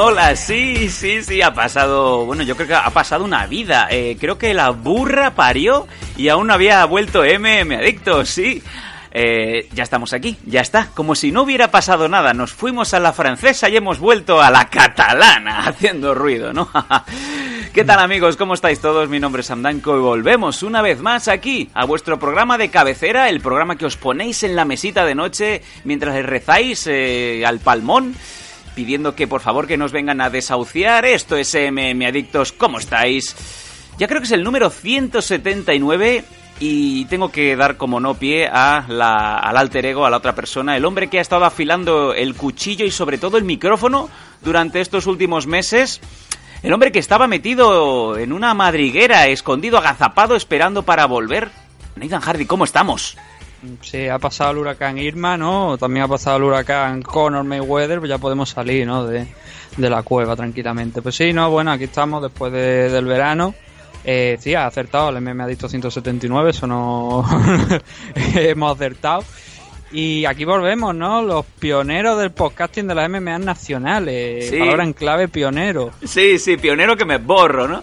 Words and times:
Hola, 0.00 0.36
sí, 0.36 0.90
sí, 0.90 1.24
sí, 1.24 1.42
ha 1.42 1.52
pasado, 1.52 2.24
bueno, 2.24 2.44
yo 2.44 2.54
creo 2.54 2.68
que 2.68 2.74
ha 2.74 2.88
pasado 2.90 3.24
una 3.24 3.48
vida. 3.48 3.88
Eh, 3.90 4.16
creo 4.20 4.38
que 4.38 4.54
la 4.54 4.70
burra 4.70 5.34
parió 5.34 5.88
y 6.16 6.28
aún 6.28 6.46
no 6.46 6.54
había 6.54 6.84
vuelto 6.84 7.24
MM 7.24 7.74
Adictos, 7.74 8.28
sí. 8.28 8.62
Eh, 9.10 9.68
ya 9.72 9.82
estamos 9.82 10.12
aquí, 10.12 10.38
ya 10.46 10.60
está, 10.60 10.90
como 10.94 11.16
si 11.16 11.32
no 11.32 11.42
hubiera 11.42 11.72
pasado 11.72 12.08
nada. 12.08 12.32
Nos 12.32 12.52
fuimos 12.52 12.94
a 12.94 13.00
la 13.00 13.12
francesa 13.12 13.68
y 13.68 13.76
hemos 13.76 13.98
vuelto 13.98 14.40
a 14.40 14.52
la 14.52 14.68
catalana, 14.68 15.58
haciendo 15.66 16.14
ruido, 16.14 16.52
¿no? 16.52 16.70
¿Qué 17.74 17.84
tal 17.84 17.98
amigos? 17.98 18.36
¿Cómo 18.36 18.54
estáis 18.54 18.80
todos? 18.80 19.08
Mi 19.08 19.18
nombre 19.18 19.40
es 19.40 19.46
Samdanko 19.46 19.96
y 19.96 20.00
volvemos 20.00 20.62
una 20.62 20.80
vez 20.80 21.00
más 21.00 21.26
aquí 21.26 21.70
a 21.74 21.84
vuestro 21.84 22.20
programa 22.20 22.56
de 22.56 22.70
cabecera, 22.70 23.28
el 23.28 23.40
programa 23.40 23.74
que 23.74 23.86
os 23.86 23.96
ponéis 23.96 24.44
en 24.44 24.54
la 24.54 24.64
mesita 24.64 25.04
de 25.04 25.16
noche 25.16 25.62
mientras 25.82 26.14
rezáis 26.24 26.86
eh, 26.86 27.44
al 27.44 27.58
palmón 27.58 28.14
pidiendo 28.78 29.16
que 29.16 29.26
por 29.26 29.40
favor 29.40 29.66
que 29.66 29.76
nos 29.76 29.90
vengan 29.90 30.20
a 30.20 30.30
desahuciar. 30.30 31.04
Esto 31.04 31.36
es 31.36 31.52
MM 31.52 32.06
Adictos, 32.06 32.52
¿cómo 32.52 32.78
estáis? 32.78 33.34
Ya 33.98 34.06
creo 34.06 34.20
que 34.20 34.26
es 34.26 34.30
el 34.30 34.44
número 34.44 34.70
179 34.70 36.22
y 36.60 37.04
tengo 37.06 37.32
que 37.32 37.56
dar 37.56 37.76
como 37.76 37.98
no 37.98 38.14
pie 38.14 38.46
a 38.46 38.84
la, 38.86 39.36
al 39.36 39.56
alter 39.56 39.84
ego, 39.84 40.06
a 40.06 40.10
la 40.10 40.18
otra 40.18 40.36
persona, 40.36 40.76
el 40.76 40.84
hombre 40.84 41.08
que 41.08 41.18
ha 41.18 41.20
estado 41.20 41.44
afilando 41.44 42.14
el 42.14 42.36
cuchillo 42.36 42.84
y 42.84 42.92
sobre 42.92 43.18
todo 43.18 43.36
el 43.36 43.42
micrófono 43.42 44.08
durante 44.42 44.80
estos 44.80 45.08
últimos 45.08 45.48
meses. 45.48 46.00
El 46.62 46.72
hombre 46.72 46.92
que 46.92 47.00
estaba 47.00 47.26
metido 47.26 48.16
en 48.16 48.32
una 48.32 48.54
madriguera, 48.54 49.26
escondido, 49.26 49.78
agazapado, 49.78 50.36
esperando 50.36 50.84
para 50.84 51.06
volver. 51.06 51.50
Nathan 51.96 52.20
Hardy, 52.20 52.46
¿cómo 52.46 52.62
estamos? 52.62 53.16
Sí, 53.82 54.06
ha 54.08 54.18
pasado 54.18 54.52
el 54.52 54.58
huracán 54.58 54.98
Irma, 54.98 55.36
¿no? 55.36 55.76
También 55.78 56.04
ha 56.04 56.08
pasado 56.08 56.36
el 56.36 56.44
huracán 56.44 57.02
Conor 57.02 57.44
Mayweather, 57.44 57.98
pues 57.98 58.08
ya 58.08 58.18
podemos 58.18 58.50
salir, 58.50 58.86
¿no? 58.86 59.04
De, 59.04 59.26
de 59.76 59.90
la 59.90 60.02
cueva 60.02 60.36
tranquilamente. 60.36 61.02
Pues 61.02 61.16
sí, 61.16 61.32
no, 61.32 61.50
bueno, 61.50 61.72
aquí 61.72 61.84
estamos 61.84 62.22
después 62.22 62.52
de- 62.52 62.88
del 62.90 63.04
verano. 63.06 63.54
Eh, 64.04 64.38
sí, 64.40 64.54
ha 64.54 64.66
acertado, 64.66 65.08
el 65.10 65.16
MM 65.20 65.40
ha 65.42 65.46
dicho 65.46 65.68
179, 65.68 66.50
eso 66.50 66.66
no 66.66 67.24
hemos 68.34 68.74
acertado. 68.76 69.24
Y 69.90 70.24
aquí 70.26 70.44
volvemos, 70.44 70.94
¿no? 70.94 71.22
Los 71.22 71.46
pioneros 71.58 72.18
del 72.20 72.30
podcasting 72.30 72.86
de 72.86 72.94
las 72.94 73.08
MMA 73.08 73.38
nacionales. 73.38 74.50
Sí. 74.50 74.58
Palabra 74.58 74.84
en 74.84 74.92
clave 74.92 75.28
pionero. 75.28 75.90
Sí, 76.04 76.38
sí, 76.38 76.58
pionero 76.58 76.94
que 76.96 77.06
me 77.06 77.16
borro, 77.16 77.66
¿no? 77.66 77.82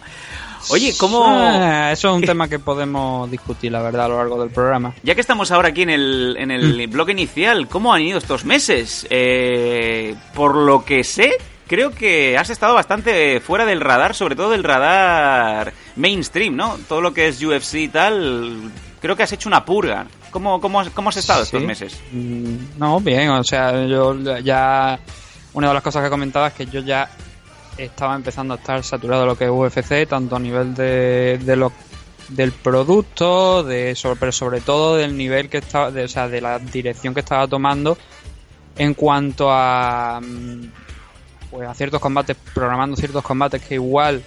Oye, 0.69 0.93
¿cómo...? 0.97 1.23
Ah, 1.25 1.91
eso 1.91 2.09
es 2.09 2.15
un 2.15 2.21
tema 2.25 2.47
que 2.47 2.59
podemos 2.59 3.29
discutir, 3.29 3.71
la 3.71 3.81
verdad, 3.81 4.05
a 4.05 4.07
lo 4.09 4.17
largo 4.17 4.39
del 4.41 4.49
programa. 4.51 4.93
Ya 5.03 5.15
que 5.15 5.21
estamos 5.21 5.51
ahora 5.51 5.69
aquí 5.69 5.83
en 5.83 5.89
el, 5.91 6.35
en 6.39 6.51
el 6.51 6.87
blog 6.87 7.09
inicial, 7.11 7.67
¿cómo 7.67 7.93
han 7.93 8.01
ido 8.01 8.17
estos 8.17 8.45
meses? 8.45 9.05
Eh, 9.09 10.15
por 10.33 10.55
lo 10.55 10.83
que 10.83 11.03
sé, 11.03 11.33
creo 11.67 11.91
que 11.91 12.37
has 12.37 12.49
estado 12.49 12.73
bastante 12.73 13.39
fuera 13.39 13.65
del 13.65 13.81
radar, 13.81 14.15
sobre 14.15 14.35
todo 14.35 14.51
del 14.51 14.63
radar 14.63 15.73
mainstream, 15.95 16.55
¿no? 16.55 16.77
Todo 16.87 17.01
lo 17.01 17.13
que 17.13 17.27
es 17.27 17.41
UFC 17.43 17.75
y 17.75 17.87
tal, 17.89 18.71
creo 19.01 19.15
que 19.15 19.23
has 19.23 19.31
hecho 19.33 19.49
una 19.49 19.63
purga. 19.65 20.05
¿Cómo, 20.31 20.59
cómo, 20.59 20.81
has, 20.81 20.89
cómo 20.89 21.09
has 21.09 21.17
estado 21.17 21.43
estos 21.43 21.61
meses? 21.63 21.97
Mm, 22.11 22.55
No, 22.77 22.99
bien, 22.99 23.29
o 23.29 23.43
sea, 23.43 23.85
yo 23.85 24.15
ya. 24.41 24.99
Una 25.53 25.69
de 25.69 25.73
las 25.75 25.83
cosas 25.83 26.03
que 26.03 26.09
comentaba 26.09 26.47
es 26.49 26.53
que 26.53 26.65
yo 26.65 26.81
ya 26.81 27.09
estaba 27.77 28.15
empezando 28.15 28.53
a 28.53 28.57
estar 28.57 28.83
saturado 28.83 29.25
lo 29.25 29.37
que 29.37 29.45
es 29.45 29.51
UFC, 29.51 30.07
tanto 30.07 30.35
a 30.35 30.39
nivel 30.39 30.73
de, 30.73 31.39
de 31.43 31.55
lo, 31.55 31.71
del 32.29 32.51
producto, 32.51 33.63
de 33.63 33.97
pero 34.19 34.31
sobre 34.31 34.61
todo 34.61 34.95
del 34.95 35.15
nivel 35.17 35.49
que 35.49 35.57
estaba, 35.59 35.89
o 35.89 36.07
sea, 36.07 36.27
de 36.27 36.41
la 36.41 36.59
dirección 36.59 37.13
que 37.13 37.19
estaba 37.19 37.47
tomando 37.47 37.97
en 38.77 38.93
cuanto 38.93 39.49
a. 39.51 40.19
mm, 40.21 40.71
Pues 41.51 41.67
a 41.67 41.73
ciertos 41.73 42.01
combates, 42.01 42.35
programando 42.53 42.95
ciertos 42.97 43.23
combates 43.23 43.61
que 43.61 43.75
igual 43.75 44.23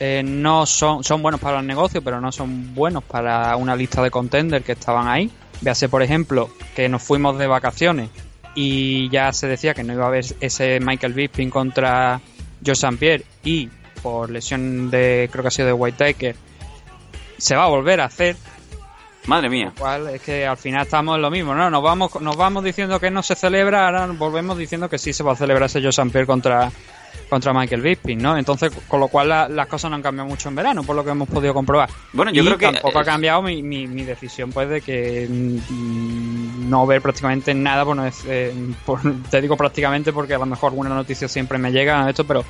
eh, 0.00 0.22
no 0.24 0.64
son, 0.66 1.04
son 1.04 1.20
buenos 1.22 1.40
para 1.40 1.60
el 1.60 1.66
negocio, 1.66 2.02
pero 2.02 2.20
no 2.20 2.32
son 2.32 2.74
buenos 2.74 3.04
para 3.04 3.56
una 3.56 3.76
lista 3.76 4.02
de 4.02 4.10
contenders 4.10 4.64
que 4.64 4.72
estaban 4.72 5.08
ahí. 5.08 5.30
Véase, 5.60 5.88
por 5.88 6.02
ejemplo, 6.02 6.50
que 6.74 6.88
nos 6.88 7.02
fuimos 7.02 7.38
de 7.38 7.46
vacaciones 7.46 8.10
y 8.54 9.08
ya 9.10 9.32
se 9.32 9.46
decía 9.46 9.74
que 9.74 9.82
no 9.82 9.92
iba 9.92 10.04
a 10.04 10.08
haber 10.08 10.24
ese 10.40 10.80
Michael 10.80 11.12
Bisping 11.14 11.50
contra 11.50 12.20
Joe 12.64 12.72
St. 12.72 12.96
Pierre 12.96 13.24
y 13.44 13.68
por 14.02 14.30
lesión 14.30 14.90
de, 14.90 15.28
creo 15.30 15.42
que 15.42 15.48
ha 15.48 15.50
sido 15.52 15.68
de 15.68 15.72
Whitaker, 15.72 16.36
se 17.38 17.56
va 17.56 17.64
a 17.64 17.68
volver 17.68 18.00
a 18.00 18.06
hacer. 18.06 18.36
Madre 19.26 19.48
mía. 19.48 19.72
Cual 19.78 20.08
es 20.08 20.22
que 20.22 20.46
al 20.46 20.56
final 20.56 20.82
estamos 20.82 21.14
en 21.14 21.22
lo 21.22 21.30
mismo, 21.30 21.54
¿no? 21.54 21.70
Nos 21.70 21.82
vamos, 21.82 22.20
nos 22.20 22.36
vamos 22.36 22.64
diciendo 22.64 22.98
que 22.98 23.10
no 23.10 23.22
se 23.22 23.36
celebra, 23.36 23.86
ahora 23.86 24.06
volvemos 24.06 24.58
diciendo 24.58 24.88
que 24.88 24.98
sí 24.98 25.12
se 25.12 25.22
va 25.22 25.32
a 25.32 25.36
celebrar 25.36 25.66
ese 25.66 25.80
Joe 25.80 25.90
St. 25.90 26.10
Pierre 26.10 26.26
contra, 26.26 26.72
contra 27.28 27.52
Michael 27.52 27.80
Bisping, 27.82 28.20
¿no? 28.20 28.36
Entonces, 28.36 28.70
con 28.88 29.00
lo 29.00 29.08
cual 29.08 29.28
la- 29.28 29.48
las 29.48 29.66
cosas 29.66 29.90
no 29.90 29.96
han 29.96 30.02
cambiado 30.02 30.28
mucho 30.28 30.48
en 30.48 30.54
verano, 30.54 30.82
por 30.82 30.94
lo 30.96 31.04
que 31.04 31.10
hemos 31.10 31.28
podido 31.28 31.54
comprobar. 31.54 31.88
Bueno, 32.12 32.30
yo 32.32 32.42
Y 32.42 32.46
creo 32.46 32.58
que... 32.58 32.66
tampoco 32.66 32.98
ha 32.98 33.04
cambiado 33.04 33.42
mi, 33.42 33.62
mi, 33.62 33.86
mi 33.86 34.04
decisión, 34.04 34.50
pues, 34.50 34.68
de 34.68 34.80
que 34.80 35.26
mm, 35.28 36.68
no 36.68 36.86
ver 36.86 37.00
prácticamente 37.02 37.54
nada, 37.54 37.84
por 37.84 37.96
no 37.96 38.06
dec- 38.06 38.24
eh, 38.26 38.52
por- 38.84 39.00
te 39.30 39.40
digo 39.40 39.56
prácticamente 39.56 40.12
porque 40.12 40.34
a 40.34 40.38
lo 40.38 40.46
mejor 40.46 40.70
alguna 40.72 40.90
noticia 40.90 41.28
siempre 41.28 41.58
me 41.58 41.70
llega 41.70 42.04
a 42.04 42.10
esto, 42.10 42.24
pero 42.24 42.44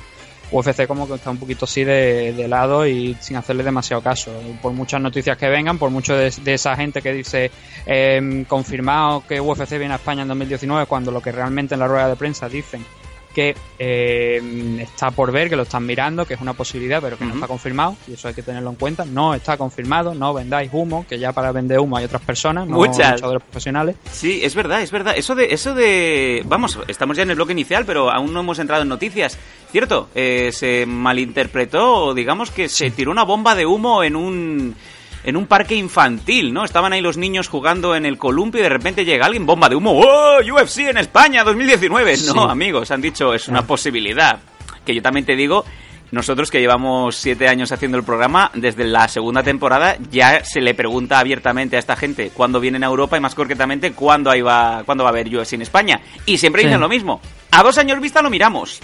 UFC 0.51 0.85
como 0.85 1.07
que 1.07 1.15
está 1.15 1.31
un 1.31 1.37
poquito 1.37 1.65
así 1.65 1.83
de, 1.83 2.31
de 2.33 2.47
lado 2.47 2.85
y 2.85 3.17
sin 3.21 3.37
hacerle 3.37 3.63
demasiado 3.63 4.03
caso. 4.03 4.31
Por 4.61 4.71
muchas 4.73 5.01
noticias 5.01 5.35
que 5.37 5.47
vengan, 5.49 5.79
por 5.79 5.89
mucho 5.89 6.15
de, 6.15 6.29
de 6.29 6.53
esa 6.53 6.75
gente 6.75 7.01
que 7.01 7.11
dice 7.11 7.49
eh, 7.87 8.45
confirmado 8.47 9.23
que 9.27 9.41
UFC 9.41 9.71
viene 9.79 9.93
a 9.93 9.95
España 9.97 10.21
en 10.21 10.27
2019, 10.27 10.85
cuando 10.85 11.11
lo 11.11 11.21
que 11.21 11.31
realmente 11.31 11.73
en 11.73 11.79
la 11.79 11.87
rueda 11.87 12.07
de 12.09 12.15
prensa 12.17 12.47
dicen 12.49 12.85
que 13.33 13.55
eh, 13.79 14.77
está 14.79 15.11
por 15.11 15.31
ver, 15.31 15.49
que 15.49 15.55
lo 15.55 15.63
están 15.63 15.85
mirando, 15.85 16.25
que 16.25 16.35
es 16.35 16.41
una 16.41 16.53
posibilidad, 16.53 17.01
pero 17.01 17.17
que 17.17 17.25
no 17.25 17.33
está 17.33 17.47
confirmado, 17.47 17.97
y 18.07 18.13
eso 18.13 18.27
hay 18.27 18.33
que 18.33 18.43
tenerlo 18.43 18.69
en 18.69 18.75
cuenta. 18.75 19.05
No 19.05 19.33
está 19.33 19.57
confirmado, 19.57 20.13
no 20.13 20.33
vendáis 20.33 20.69
humo, 20.71 21.05
que 21.07 21.19
ya 21.19 21.31
para 21.31 21.51
vender 21.51 21.79
humo 21.79 21.97
hay 21.97 22.05
otras 22.05 22.21
personas, 22.21 22.67
no 22.67 22.77
Muchas. 22.77 23.13
luchadores 23.13 23.43
profesionales. 23.43 23.95
Sí, 24.11 24.41
es 24.43 24.55
verdad, 24.55 24.81
es 24.81 24.91
verdad. 24.91 25.15
Eso 25.17 25.35
de, 25.35 25.53
eso 25.53 25.73
de, 25.73 26.43
vamos, 26.45 26.79
estamos 26.87 27.17
ya 27.17 27.23
en 27.23 27.31
el 27.31 27.35
bloque 27.35 27.53
inicial, 27.53 27.85
pero 27.85 28.11
aún 28.11 28.33
no 28.33 28.41
hemos 28.41 28.59
entrado 28.59 28.83
en 28.83 28.89
noticias. 28.89 29.37
Cierto, 29.71 30.09
eh, 30.13 30.51
se 30.53 30.85
malinterpretó, 30.85 32.13
digamos 32.13 32.51
que 32.51 32.69
se 32.69 32.91
tiró 32.91 33.11
una 33.11 33.23
bomba 33.23 33.55
de 33.55 33.65
humo 33.65 34.03
en 34.03 34.15
un, 34.15 34.75
en 35.23 35.37
un 35.37 35.47
parque 35.47 35.75
infantil, 35.75 36.53
¿no? 36.53 36.63
Estaban 36.65 36.93
ahí 36.93 37.01
los 37.01 37.17
niños 37.17 37.47
jugando 37.47 37.95
en 37.95 38.05
el 38.05 38.17
columpio 38.17 38.59
y 38.59 38.63
de 38.63 38.69
repente 38.69 39.05
llega 39.05 39.25
alguien, 39.25 39.45
bomba 39.45 39.69
de 39.69 39.75
humo, 39.75 39.99
¡oh! 39.99 40.39
UFC 40.43 40.79
en 40.89 40.97
España 40.97 41.43
2019. 41.43 42.17
Sí. 42.17 42.31
No, 42.35 42.43
amigos, 42.49 42.91
han 42.91 43.01
dicho, 43.01 43.33
es 43.33 43.47
una 43.47 43.65
posibilidad. 43.65 44.39
Que 44.85 44.93
yo 44.93 45.01
también 45.01 45.25
te 45.25 45.35
digo, 45.35 45.63
nosotros 46.11 46.51
que 46.51 46.59
llevamos 46.59 47.15
siete 47.15 47.47
años 47.47 47.71
haciendo 47.71 47.97
el 47.97 48.03
programa, 48.03 48.51
desde 48.53 48.83
la 48.83 49.07
segunda 49.07 49.41
temporada 49.43 49.95
ya 50.11 50.43
se 50.43 50.59
le 50.61 50.73
pregunta 50.73 51.19
abiertamente 51.19 51.75
a 51.77 51.79
esta 51.79 51.95
gente 51.95 52.31
cuándo 52.33 52.59
vienen 52.59 52.83
a 52.83 52.87
Europa 52.87 53.17
y 53.17 53.21
más 53.21 53.33
concretamente 53.33 53.93
cuándo, 53.93 54.29
ahí 54.29 54.41
va, 54.41 54.83
cuándo 54.85 55.03
va 55.05 55.09
a 55.09 55.13
haber 55.13 55.33
UFC 55.33 55.53
en 55.53 55.61
España. 55.61 56.01
Y 56.25 56.37
siempre 56.37 56.61
Sí. 56.63 56.67
dicen 56.67 56.81
lo 56.81 56.89
mismo. 56.89 57.21
A 57.51 57.63
dos 57.63 57.77
años 57.77 57.99
vista 58.01 58.21
lo 58.21 58.29
miramos. 58.29 58.79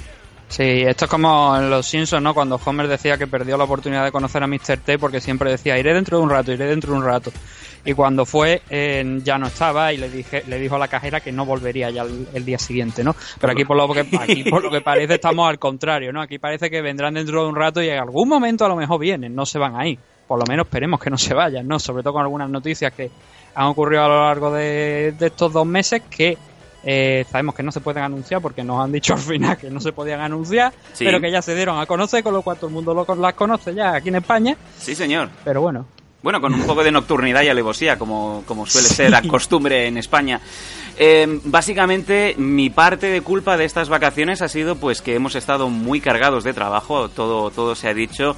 Sí, 0.49 0.63
esto 0.63 1.05
es 1.05 1.11
como 1.11 1.55
en 1.55 1.69
Los 1.69 1.85
Simpsons, 1.85 2.23
¿no? 2.23 2.33
Cuando 2.33 2.59
Homer 2.65 2.87
decía 2.87 3.19
que 3.19 3.27
perdió 3.27 3.55
la 3.55 3.65
oportunidad 3.65 4.03
de 4.03 4.11
conocer 4.11 4.41
a 4.41 4.47
Mr. 4.47 4.77
T 4.83 4.97
porque 4.97 5.21
siempre 5.21 5.51
decía, 5.51 5.77
iré 5.77 5.93
dentro 5.93 6.17
de 6.17 6.23
un 6.23 6.29
rato, 6.31 6.51
iré 6.51 6.65
dentro 6.65 6.91
de 6.91 6.97
un 6.97 7.05
rato. 7.05 7.31
Y 7.85 7.93
cuando 7.93 8.25
fue, 8.25 8.63
eh, 8.67 9.19
ya 9.23 9.37
no 9.37 9.45
estaba 9.45 9.93
y 9.93 9.97
le 9.97 10.09
dije 10.09 10.43
le 10.47 10.59
dijo 10.59 10.75
a 10.75 10.79
la 10.79 10.87
cajera 10.87 11.21
que 11.21 11.31
no 11.31 11.45
volvería 11.45 11.91
ya 11.91 12.01
el, 12.01 12.43
día 12.43 12.57
siguiente, 12.57 13.03
¿no? 13.03 13.15
Pero 13.39 13.53
aquí 13.53 13.63
por, 13.63 13.77
lo 13.77 13.87
que, 13.93 14.01
aquí 14.19 14.43
por 14.43 14.63
lo 14.63 14.71
que 14.71 14.81
parece 14.81 15.13
estamos 15.13 15.47
al 15.47 15.59
contrario, 15.59 16.11
¿no? 16.11 16.19
Aquí 16.19 16.39
parece 16.39 16.71
que 16.71 16.81
vendrán 16.81 17.13
dentro 17.13 17.43
de 17.43 17.49
un 17.49 17.55
rato 17.55 17.81
y 17.83 17.89
en 17.89 17.99
algún 17.99 18.27
momento 18.27 18.65
a 18.65 18.69
lo 18.69 18.75
mejor 18.75 18.99
vienen, 18.99 19.35
no 19.35 19.45
se 19.45 19.59
van 19.59 19.75
ahí. 19.75 19.99
Por 20.27 20.39
lo 20.39 20.45
menos 20.47 20.65
esperemos 20.65 20.99
que 20.99 21.11
no 21.11 21.17
se 21.17 21.35
vayan, 21.35 21.67
¿no? 21.67 21.79
Sobre 21.79 22.01
todo 22.01 22.13
con 22.13 22.23
algunas 22.23 22.49
noticias 22.49 22.91
que 22.91 23.11
han 23.53 23.67
ocurrido 23.67 24.03
a 24.03 24.07
lo 24.07 24.19
largo 24.23 24.51
de 24.51 25.13
estos 25.19 25.53
dos 25.53 25.65
meses 25.65 26.01
que 26.09 26.37
eh, 26.83 27.25
sabemos 27.29 27.55
que 27.55 27.63
no 27.63 27.71
se 27.71 27.81
pueden 27.81 28.03
anunciar 28.03 28.41
porque 28.41 28.63
nos 28.63 28.83
han 28.83 28.91
dicho 28.91 29.13
al 29.13 29.19
final 29.19 29.57
que 29.57 29.69
no 29.69 29.79
se 29.79 29.91
podían 29.91 30.19
anunciar, 30.21 30.73
Sí. 30.93 31.05
pero 31.05 31.19
que 31.19 31.31
ya 31.31 31.41
se 31.41 31.55
dieron 31.55 31.79
a 31.79 31.85
conocer, 31.85 32.23
con 32.23 32.33
lo 32.33 32.41
cual 32.41 32.57
todo 32.57 32.67
el 32.67 32.73
mundo 32.73 32.93
lo- 32.93 33.15
las 33.15 33.33
conoce 33.33 33.73
ya 33.73 33.93
aquí 33.95 34.09
en 34.09 34.15
España. 34.15 34.55
Sí, 34.77 34.95
señor. 34.95 35.29
Pero 35.43 35.61
bueno, 35.61 35.85
Bueno, 36.21 36.41
con 36.41 36.53
un 36.53 36.63
poco 36.63 36.83
de 36.83 36.91
nocturnidad 36.91 37.43
y 37.43 37.47
alevosía, 37.47 37.97
como, 37.97 38.43
como 38.45 38.65
suele 38.65 38.89
ser 38.89 39.09
la 39.09 39.21
costumbre 39.21 39.87
en 39.87 39.97
España. 39.97 40.41
Eh, 40.97 41.39
básicamente, 41.45 42.35
mi 42.37 42.69
parte 42.69 43.07
de 43.09 43.21
culpa 43.21 43.55
de 43.55 43.63
estas 43.63 43.87
vacaciones 43.87 44.41
ha 44.41 44.49
sido 44.49 44.75
pues 44.75 45.01
que 45.01 45.15
hemos 45.15 45.35
estado 45.35 45.69
muy 45.69 46.01
cargados 46.01 46.43
de 46.43 46.53
trabajo, 46.53 47.07
todo, 47.07 47.51
todo 47.51 47.73
se 47.73 47.87
ha 47.87 47.93
dicho. 47.93 48.35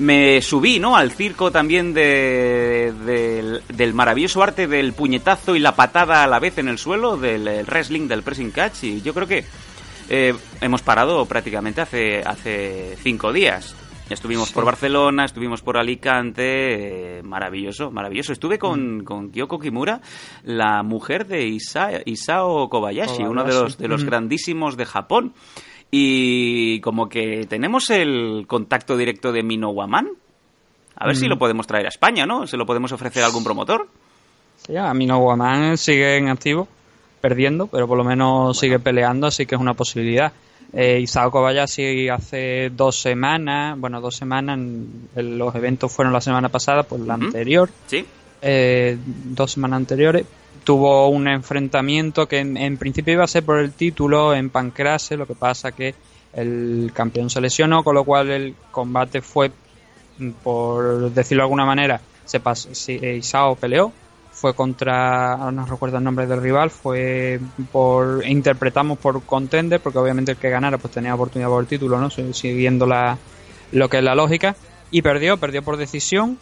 Me 0.00 0.40
subí, 0.40 0.78
¿no? 0.80 0.96
Al 0.96 1.10
circo 1.12 1.50
también 1.50 1.92
de, 1.92 2.92
del, 3.04 3.62
del 3.68 3.92
maravilloso 3.94 4.42
arte 4.42 4.66
del 4.66 4.94
puñetazo 4.94 5.54
y 5.54 5.58
la 5.58 5.76
patada 5.76 6.24
a 6.24 6.26
la 6.26 6.38
vez 6.38 6.56
en 6.58 6.68
el 6.68 6.78
suelo, 6.78 7.16
del 7.18 7.46
el 7.46 7.66
wrestling, 7.66 8.08
del 8.08 8.22
pressing 8.22 8.50
catch, 8.50 8.84
y 8.84 9.02
yo 9.02 9.12
creo 9.12 9.26
que 9.28 9.44
eh, 10.08 10.34
hemos 10.62 10.80
parado 10.80 11.26
prácticamente 11.26 11.82
hace, 11.82 12.20
hace 12.20 12.96
cinco 13.02 13.32
días. 13.32 13.76
Estuvimos 14.08 14.50
por 14.50 14.64
Barcelona, 14.64 15.24
estuvimos 15.24 15.62
por 15.62 15.76
Alicante, 15.76 17.18
eh, 17.18 17.22
maravilloso, 17.22 17.92
maravilloso. 17.92 18.32
Estuve 18.32 18.58
con, 18.58 19.04
con 19.04 19.30
Kyoko 19.30 19.60
Kimura, 19.60 20.00
la 20.42 20.82
mujer 20.82 21.26
de 21.28 21.46
Isa- 21.46 22.00
Isao 22.06 22.68
Kobayashi, 22.68 23.22
uno 23.22 23.44
de 23.44 23.54
los, 23.54 23.78
de 23.78 23.86
los 23.86 24.02
grandísimos 24.04 24.76
de 24.76 24.86
Japón. 24.86 25.32
Y 25.90 26.80
como 26.80 27.08
que 27.08 27.46
tenemos 27.48 27.90
el 27.90 28.44
contacto 28.46 28.96
directo 28.96 29.32
de 29.32 29.42
Mino 29.42 29.70
Waman. 29.70 30.08
A 30.96 31.06
ver 31.06 31.16
si 31.16 31.26
lo 31.26 31.38
podemos 31.38 31.66
traer 31.66 31.86
a 31.86 31.88
España, 31.88 32.26
¿no? 32.26 32.46
¿Se 32.46 32.56
lo 32.58 32.66
podemos 32.66 32.92
ofrecer 32.92 33.22
a 33.22 33.26
algún 33.26 33.42
promotor? 33.42 33.88
Sí, 34.66 34.76
a 34.76 34.92
mí 34.92 35.06
no 35.06 35.18
Guamán 35.18 35.78
sigue 35.78 36.16
en 36.18 36.28
activo, 36.28 36.68
perdiendo, 37.22 37.66
pero 37.66 37.88
por 37.88 37.96
lo 37.96 38.04
menos 38.04 38.58
sigue 38.58 38.78
peleando, 38.78 39.26
así 39.26 39.46
que 39.46 39.54
es 39.54 39.60
una 39.60 39.72
posibilidad. 39.72 40.30
Eh, 40.74 41.00
Isao 41.00 41.30
Kobayashi 41.30 42.10
hace 42.10 42.70
dos 42.70 43.00
semanas, 43.00 43.78
bueno, 43.80 44.00
dos 44.02 44.14
semanas, 44.14 44.58
los 45.16 45.54
eventos 45.54 45.90
fueron 45.90 46.12
la 46.12 46.20
semana 46.20 46.50
pasada, 46.50 46.82
pues 46.82 47.00
la 47.00 47.14
anterior, 47.14 47.70
Sí. 47.86 48.04
eh, 48.42 48.98
dos 49.06 49.50
semanas 49.52 49.78
anteriores, 49.78 50.26
tuvo 50.70 51.08
un 51.08 51.26
enfrentamiento 51.26 52.28
que 52.28 52.38
en, 52.38 52.56
en 52.56 52.76
principio 52.76 53.14
iba 53.14 53.24
a 53.24 53.26
ser 53.26 53.42
por 53.44 53.58
el 53.58 53.72
título 53.72 54.32
en 54.36 54.50
Pancrase, 54.50 55.16
lo 55.16 55.26
que 55.26 55.34
pasa 55.34 55.72
que 55.72 55.96
el 56.32 56.92
campeón 56.94 57.28
se 57.28 57.40
lesionó, 57.40 57.82
con 57.82 57.96
lo 57.96 58.04
cual 58.04 58.30
el 58.30 58.54
combate 58.70 59.20
fue, 59.20 59.50
mm, 60.18 60.30
por 60.44 61.10
decirlo 61.10 61.42
de 61.42 61.46
alguna 61.46 61.64
manera, 61.64 62.00
se 62.24 62.40
pas- 62.40 62.72
si- 62.72 63.00
eh, 63.02 63.16
Isao 63.16 63.56
peleó, 63.56 63.90
fue 64.30 64.54
contra, 64.54 65.50
no 65.50 65.66
recuerdo 65.66 65.98
el 65.98 66.04
nombre 66.04 66.28
del 66.28 66.40
rival, 66.40 66.70
fue 66.70 67.40
por, 67.72 68.24
interpretamos 68.24 68.96
por 68.98 69.24
contender, 69.24 69.80
porque 69.80 69.98
obviamente 69.98 70.30
el 70.30 70.38
que 70.38 70.50
ganara 70.50 70.78
pues 70.78 70.94
tenía 70.94 71.16
oportunidad 71.16 71.48
por 71.48 71.62
el 71.62 71.66
título, 71.66 71.98
¿no? 71.98 72.10
Si- 72.10 72.32
Siguiendo 72.32 72.86
la, 72.86 73.18
lo 73.72 73.88
que 73.88 73.98
es 73.98 74.04
la 74.04 74.14
lógica, 74.14 74.54
y 74.92 75.02
perdió, 75.02 75.36
perdió 75.36 75.62
por 75.64 75.76
decisión, 75.78 76.38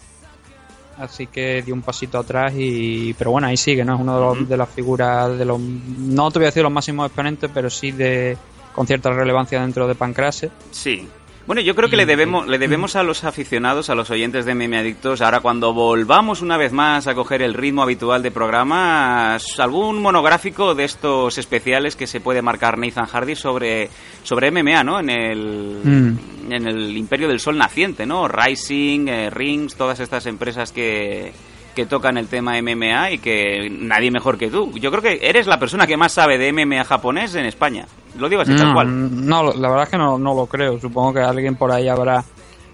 así 0.98 1.26
que 1.26 1.62
dio 1.62 1.74
un 1.74 1.82
pasito 1.82 2.18
atrás 2.18 2.52
y 2.56 3.14
pero 3.14 3.30
bueno 3.30 3.46
ahí 3.46 3.56
sigue 3.56 3.84
no 3.84 3.94
es 3.94 4.00
uno 4.00 4.14
de, 4.14 4.20
los, 4.40 4.48
de 4.48 4.56
las 4.56 4.68
figuras 4.68 5.38
de 5.38 5.44
los 5.44 5.60
no 5.60 6.30
te 6.30 6.38
voy 6.38 6.46
a 6.46 6.48
decir 6.48 6.62
los 6.62 6.72
máximos 6.72 7.06
exponentes 7.06 7.50
pero 7.52 7.70
sí 7.70 7.92
de 7.92 8.36
con 8.78 8.86
cierta 8.86 9.10
relevancia 9.10 9.60
dentro 9.60 9.88
de 9.88 9.96
Pancrase. 9.96 10.52
Sí. 10.70 11.08
Bueno, 11.48 11.62
yo 11.62 11.74
creo 11.74 11.88
que 11.88 11.96
le 11.96 12.04
debemos, 12.04 12.46
le 12.46 12.58
debemos 12.58 12.94
a 12.94 13.02
los 13.02 13.24
aficionados, 13.24 13.88
a 13.88 13.94
los 13.94 14.10
oyentes 14.10 14.44
de 14.44 14.54
Meme 14.54 14.76
Adictos, 14.76 15.22
ahora 15.22 15.40
cuando 15.40 15.72
volvamos 15.72 16.42
una 16.42 16.58
vez 16.58 16.72
más 16.74 17.06
a 17.06 17.14
coger 17.14 17.40
el 17.40 17.54
ritmo 17.54 17.82
habitual 17.82 18.22
de 18.22 18.30
programas, 18.30 19.58
algún 19.58 20.02
monográfico 20.02 20.74
de 20.74 20.84
estos 20.84 21.38
especiales 21.38 21.96
que 21.96 22.06
se 22.06 22.20
puede 22.20 22.42
marcar 22.42 22.76
Nathan 22.76 23.06
Hardy 23.06 23.34
sobre, 23.34 23.88
sobre 24.24 24.50
MMA, 24.50 24.84
¿no? 24.84 25.00
En 25.00 25.08
el, 25.08 25.80
Mm. 25.82 26.52
en 26.52 26.68
el 26.68 26.94
Imperio 26.94 27.28
del 27.28 27.40
Sol 27.40 27.56
naciente, 27.56 28.04
¿no? 28.04 28.28
Rising, 28.28 29.08
eh, 29.08 29.30
Rings, 29.30 29.74
todas 29.74 30.00
estas 30.00 30.26
empresas 30.26 30.70
que, 30.70 31.32
que 31.78 31.86
tocan 31.86 32.18
el 32.18 32.26
tema 32.26 32.60
MMA 32.60 33.12
y 33.12 33.18
que 33.18 33.70
nadie 33.70 34.10
mejor 34.10 34.36
que 34.36 34.50
tú. 34.50 34.72
Yo 34.80 34.90
creo 34.90 35.00
que 35.00 35.20
eres 35.22 35.46
la 35.46 35.60
persona 35.60 35.86
que 35.86 35.96
más 35.96 36.10
sabe 36.10 36.36
de 36.36 36.52
MMA 36.52 36.82
japonés 36.82 37.36
en 37.36 37.46
España. 37.46 37.86
Lo 38.18 38.28
digo 38.28 38.42
así, 38.42 38.52
tal 38.56 38.70
no, 38.70 38.74
cual. 38.74 39.26
no, 39.28 39.52
la 39.52 39.68
verdad 39.68 39.84
es 39.84 39.88
que 39.90 39.96
no, 39.96 40.18
no 40.18 40.34
lo 40.34 40.46
creo 40.46 40.80
supongo 40.80 41.14
que 41.14 41.20
alguien 41.20 41.54
por 41.54 41.70
ahí 41.70 41.86
habrá 41.86 42.24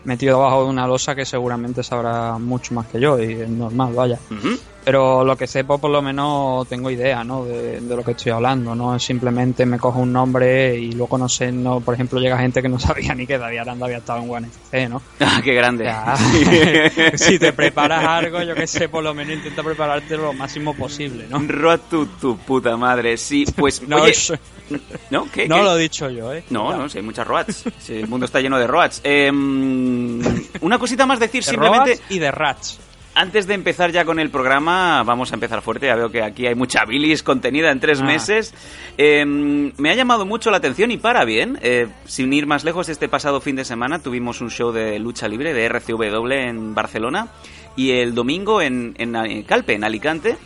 metido 0.04 0.38
debajo 0.38 0.64
de 0.64 0.70
una 0.70 0.86
losa 0.86 1.14
que 1.14 1.26
seguramente 1.26 1.82
sabrá 1.82 2.38
mucho 2.38 2.72
más 2.72 2.86
que 2.86 2.98
yo 2.98 3.22
y 3.22 3.32
es 3.42 3.48
normal 3.50 3.92
vaya. 3.92 4.18
Pero 4.84 5.24
lo 5.24 5.36
que 5.36 5.46
sepa 5.46 5.78
por 5.78 5.90
lo 5.90 6.02
menos 6.02 6.68
tengo 6.68 6.90
idea 6.90 7.24
¿no? 7.24 7.44
de, 7.44 7.80
de 7.80 7.96
lo 7.96 8.04
que 8.04 8.10
estoy 8.12 8.32
hablando 8.32 8.74
no 8.74 8.94
es 8.96 9.02
simplemente 9.02 9.64
me 9.66 9.78
cojo 9.78 10.00
un 10.00 10.12
nombre 10.12 10.76
y 10.76 10.92
luego 10.92 11.16
no 11.18 11.28
sé 11.28 11.50
no 11.52 11.80
por 11.80 11.94
ejemplo 11.94 12.20
llega 12.20 12.36
gente 12.38 12.60
que 12.62 12.68
no 12.68 12.78
sabía 12.80 13.14
ni 13.14 13.26
que 13.26 13.38
David 13.38 13.58
Aranda 13.58 13.86
había 13.86 13.98
estado 13.98 14.22
en 14.22 14.30
One 14.30 14.48
FC 14.48 14.88
¿no? 14.88 15.00
Ah, 15.20 15.40
qué 15.42 15.54
grande. 15.54 15.84
Ya. 15.84 16.16
si 17.16 17.38
te 17.38 17.52
preparas 17.52 18.04
algo, 18.04 18.42
yo 18.42 18.54
que 18.54 18.66
sé, 18.66 18.88
por 18.88 19.02
lo 19.02 19.14
menos 19.14 19.34
intenta 19.34 19.62
prepararte 19.62 20.16
lo 20.16 20.32
máximo 20.32 20.74
posible, 20.74 21.26
¿no? 21.30 21.38
Roa 21.48 21.78
tu, 21.78 22.06
tu 22.06 22.36
puta 22.36 22.76
madre, 22.76 23.16
sí, 23.16 23.44
pues 23.56 23.86
No, 23.88 24.02
oye, 24.02 24.10
eso- 24.12 24.34
¿no? 25.10 25.26
¿Qué, 25.32 25.48
no 25.48 25.56
qué? 25.56 25.62
lo 25.62 25.76
he 25.76 25.80
dicho 25.82 26.10
yo, 26.10 26.32
¿eh? 26.32 26.44
No, 26.50 26.76
no, 26.76 26.88
sí, 26.88 26.98
hay 26.98 27.04
muchas 27.04 27.26
Roats. 27.26 27.64
Sí, 27.78 27.94
el 28.00 28.08
mundo 28.08 28.26
está 28.26 28.40
lleno 28.40 28.58
de 28.58 28.66
Roats. 28.66 29.00
Em, 29.02 30.20
una 30.60 30.78
cosita 30.78 31.06
más 31.06 31.18
decir, 31.20 31.42
De 31.44 31.50
simplemente, 31.50 32.00
y 32.10 32.18
de 32.18 32.30
Rats. 32.30 32.78
Antes 33.14 33.46
de 33.46 33.54
empezar 33.54 33.92
ya 33.92 34.04
con 34.04 34.18
el 34.18 34.30
programa, 34.30 35.02
vamos 35.04 35.30
a 35.32 35.34
empezar 35.34 35.62
fuerte. 35.62 35.86
Ya 35.86 35.94
veo 35.96 36.10
que 36.10 36.22
aquí 36.22 36.46
hay 36.46 36.54
mucha 36.54 36.84
bilis 36.84 37.22
contenida 37.22 37.70
en 37.70 37.80
tres 37.80 38.00
Ah. 38.00 38.04
meses. 38.04 38.54
Em, 38.96 39.72
me 39.76 39.90
ha 39.90 39.94
llamado 39.94 40.26
mucho 40.26 40.50
la 40.50 40.56
atención 40.58 40.90
y 40.90 40.96
para 40.96 41.24
bien. 41.24 41.58
eh, 41.62 41.86
sin 42.04 42.32
ir 42.32 42.46
más 42.46 42.64
lejos, 42.64 42.88
este 42.88 43.08
pasado 43.08 43.40
fin 43.40 43.56
de 43.56 43.64
semana 43.64 43.98
tuvimos 44.00 44.40
un 44.40 44.50
show 44.50 44.72
de 44.72 44.98
lucha 44.98 45.28
libre 45.28 45.52
de 45.54 45.64
RCW 45.66 46.32
en 46.32 46.74
Barcelona 46.74 47.28
y 47.76 47.92
el 47.92 48.14
domingo 48.14 48.60
en, 48.62 48.94
en, 48.98 49.14
en 49.16 49.42
Calpe, 49.44 49.74
en 49.74 49.84
Alicante. 49.84 50.36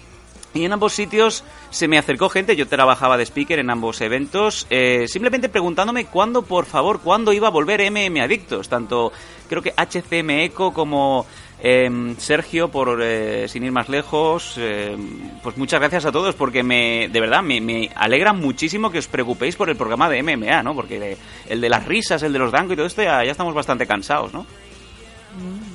Y 0.55 0.65
en 0.65 0.73
ambos 0.73 0.95
sitios 0.95 1.45
se 1.71 1.89
me 1.89 1.99
acercó 1.99 2.31
gente, 2.31 2.57
yo 2.57 2.67
trabajaba 2.67 3.19
de 3.19 3.25
speaker 3.27 3.59
en 3.59 3.69
ambos 3.69 4.01
eventos, 4.01 4.67
eh, 4.71 5.05
simplemente 5.07 5.51
preguntándome 5.51 6.07
cuándo, 6.07 6.41
por 6.43 6.65
favor, 6.65 7.01
cuándo 7.01 7.35
iba 7.35 7.49
a 7.49 7.51
volver 7.51 7.83
MM 7.83 8.21
Adictos. 8.23 8.69
Tanto 8.69 9.13
creo 9.49 9.61
que 9.63 9.75
HCM 9.77 10.31
Eco 10.45 10.73
como 10.73 11.27
eh, 11.61 12.15
Sergio, 12.19 12.69
por 12.69 13.01
eh, 13.03 13.47
sin 13.49 13.65
ir 13.65 13.73
más 13.73 13.89
lejos. 13.89 14.55
eh, 14.59 14.97
pues 15.43 15.57
muchas 15.57 15.81
gracias 15.81 16.05
a 16.07 16.13
todos 16.13 16.35
porque 16.35 16.63
me, 16.63 17.09
de 17.11 17.21
verdad 17.21 17.43
me, 17.43 17.61
me 17.61 17.91
alegra 17.95 18.33
muchísimo 18.33 18.91
que 18.91 18.99
os 18.99 19.09
preocupéis 19.09 19.57
por 19.57 19.69
el 19.71 19.77
programa 19.77 20.09
de 20.09 20.23
MMA, 20.23 20.63
¿no? 20.63 20.75
Porque 20.75 20.99
de- 21.01 21.19
el 21.49 21.61
de 21.61 21.69
las 21.69 21.85
risas, 21.85 22.23
el 22.23 22.33
de 22.33 22.39
los 22.39 22.53
dango 22.53 22.73
y 22.73 22.77
todo 22.77 22.87
esto 22.87 23.03
ya, 23.03 23.25
ya 23.25 23.33
estamos 23.33 23.55
bastante 23.55 23.87
cansados, 23.87 24.33
¿no? 24.33 24.47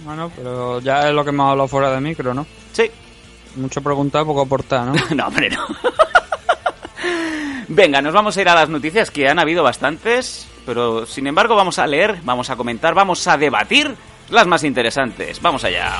Bueno, 0.03 0.31
pero 0.35 0.79
ya 0.81 1.07
es 1.07 1.13
lo 1.13 1.23
que 1.23 1.29
hemos 1.29 1.49
hablado 1.51 1.67
fuera 1.67 1.91
de 1.91 2.01
micro, 2.01 2.33
¿no? 2.33 2.45
Sí, 2.71 2.89
Mucho 3.55 3.81
preguntar, 3.81 4.25
poco 4.25 4.41
aportar, 4.41 4.87
¿no? 4.87 4.93
no, 5.15 5.27
hombre, 5.27 5.49
no. 5.49 5.65
Venga, 7.67 8.01
nos 8.01 8.13
vamos 8.13 8.35
a 8.37 8.41
ir 8.41 8.49
a 8.49 8.55
las 8.55 8.69
noticias, 8.69 9.09
que 9.11 9.27
han 9.27 9.39
habido 9.39 9.63
bastantes, 9.63 10.47
pero 10.65 11.05
sin 11.05 11.27
embargo 11.27 11.55
vamos 11.55 11.79
a 11.79 11.87
leer, 11.87 12.19
vamos 12.23 12.49
a 12.49 12.55
comentar, 12.55 12.93
vamos 12.93 13.27
a 13.27 13.37
debatir 13.37 13.95
las 14.33 14.47
más 14.47 14.63
interesantes. 14.63 15.41
Vamos 15.41 15.63
allá. 15.63 15.99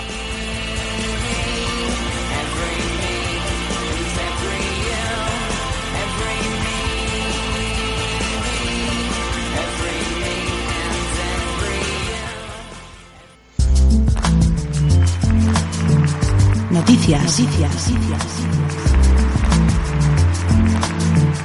Noticias. 16.71 17.39
Noticias. 17.39 17.89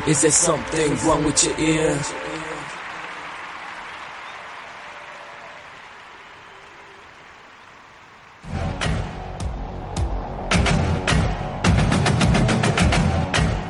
Is 0.06 0.22
there 0.22 0.30
something 0.30 0.96
wrong 1.04 1.22
with 1.22 1.44
your 1.44 1.58
ear? 1.58 2.27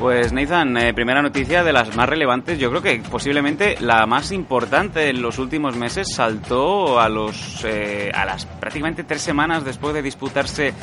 Pues 0.09 0.33
Nathan, 0.33 0.75
eh, 0.75 0.91
primera 0.95 1.21
noticia 1.21 1.63
de 1.63 1.71
las 1.71 1.95
más 1.95 2.09
relevantes, 2.09 2.57
yo 2.57 2.71
creo 2.71 2.81
que 2.81 2.99
posiblemente 3.11 3.77
la 3.79 4.07
más 4.07 4.31
importante 4.31 5.07
en 5.07 5.21
los 5.21 5.37
últimos 5.37 5.75
meses 5.75 6.11
saltó 6.15 6.99
a 6.99 7.07
los 7.09 7.63
eh, 7.63 8.09
a 8.11 8.25
las 8.25 8.47
prácticamente 8.47 9.03
tres 9.03 9.21
semanas 9.21 9.63
después 9.63 9.93
de 9.93 10.01
disputarse 10.01 10.73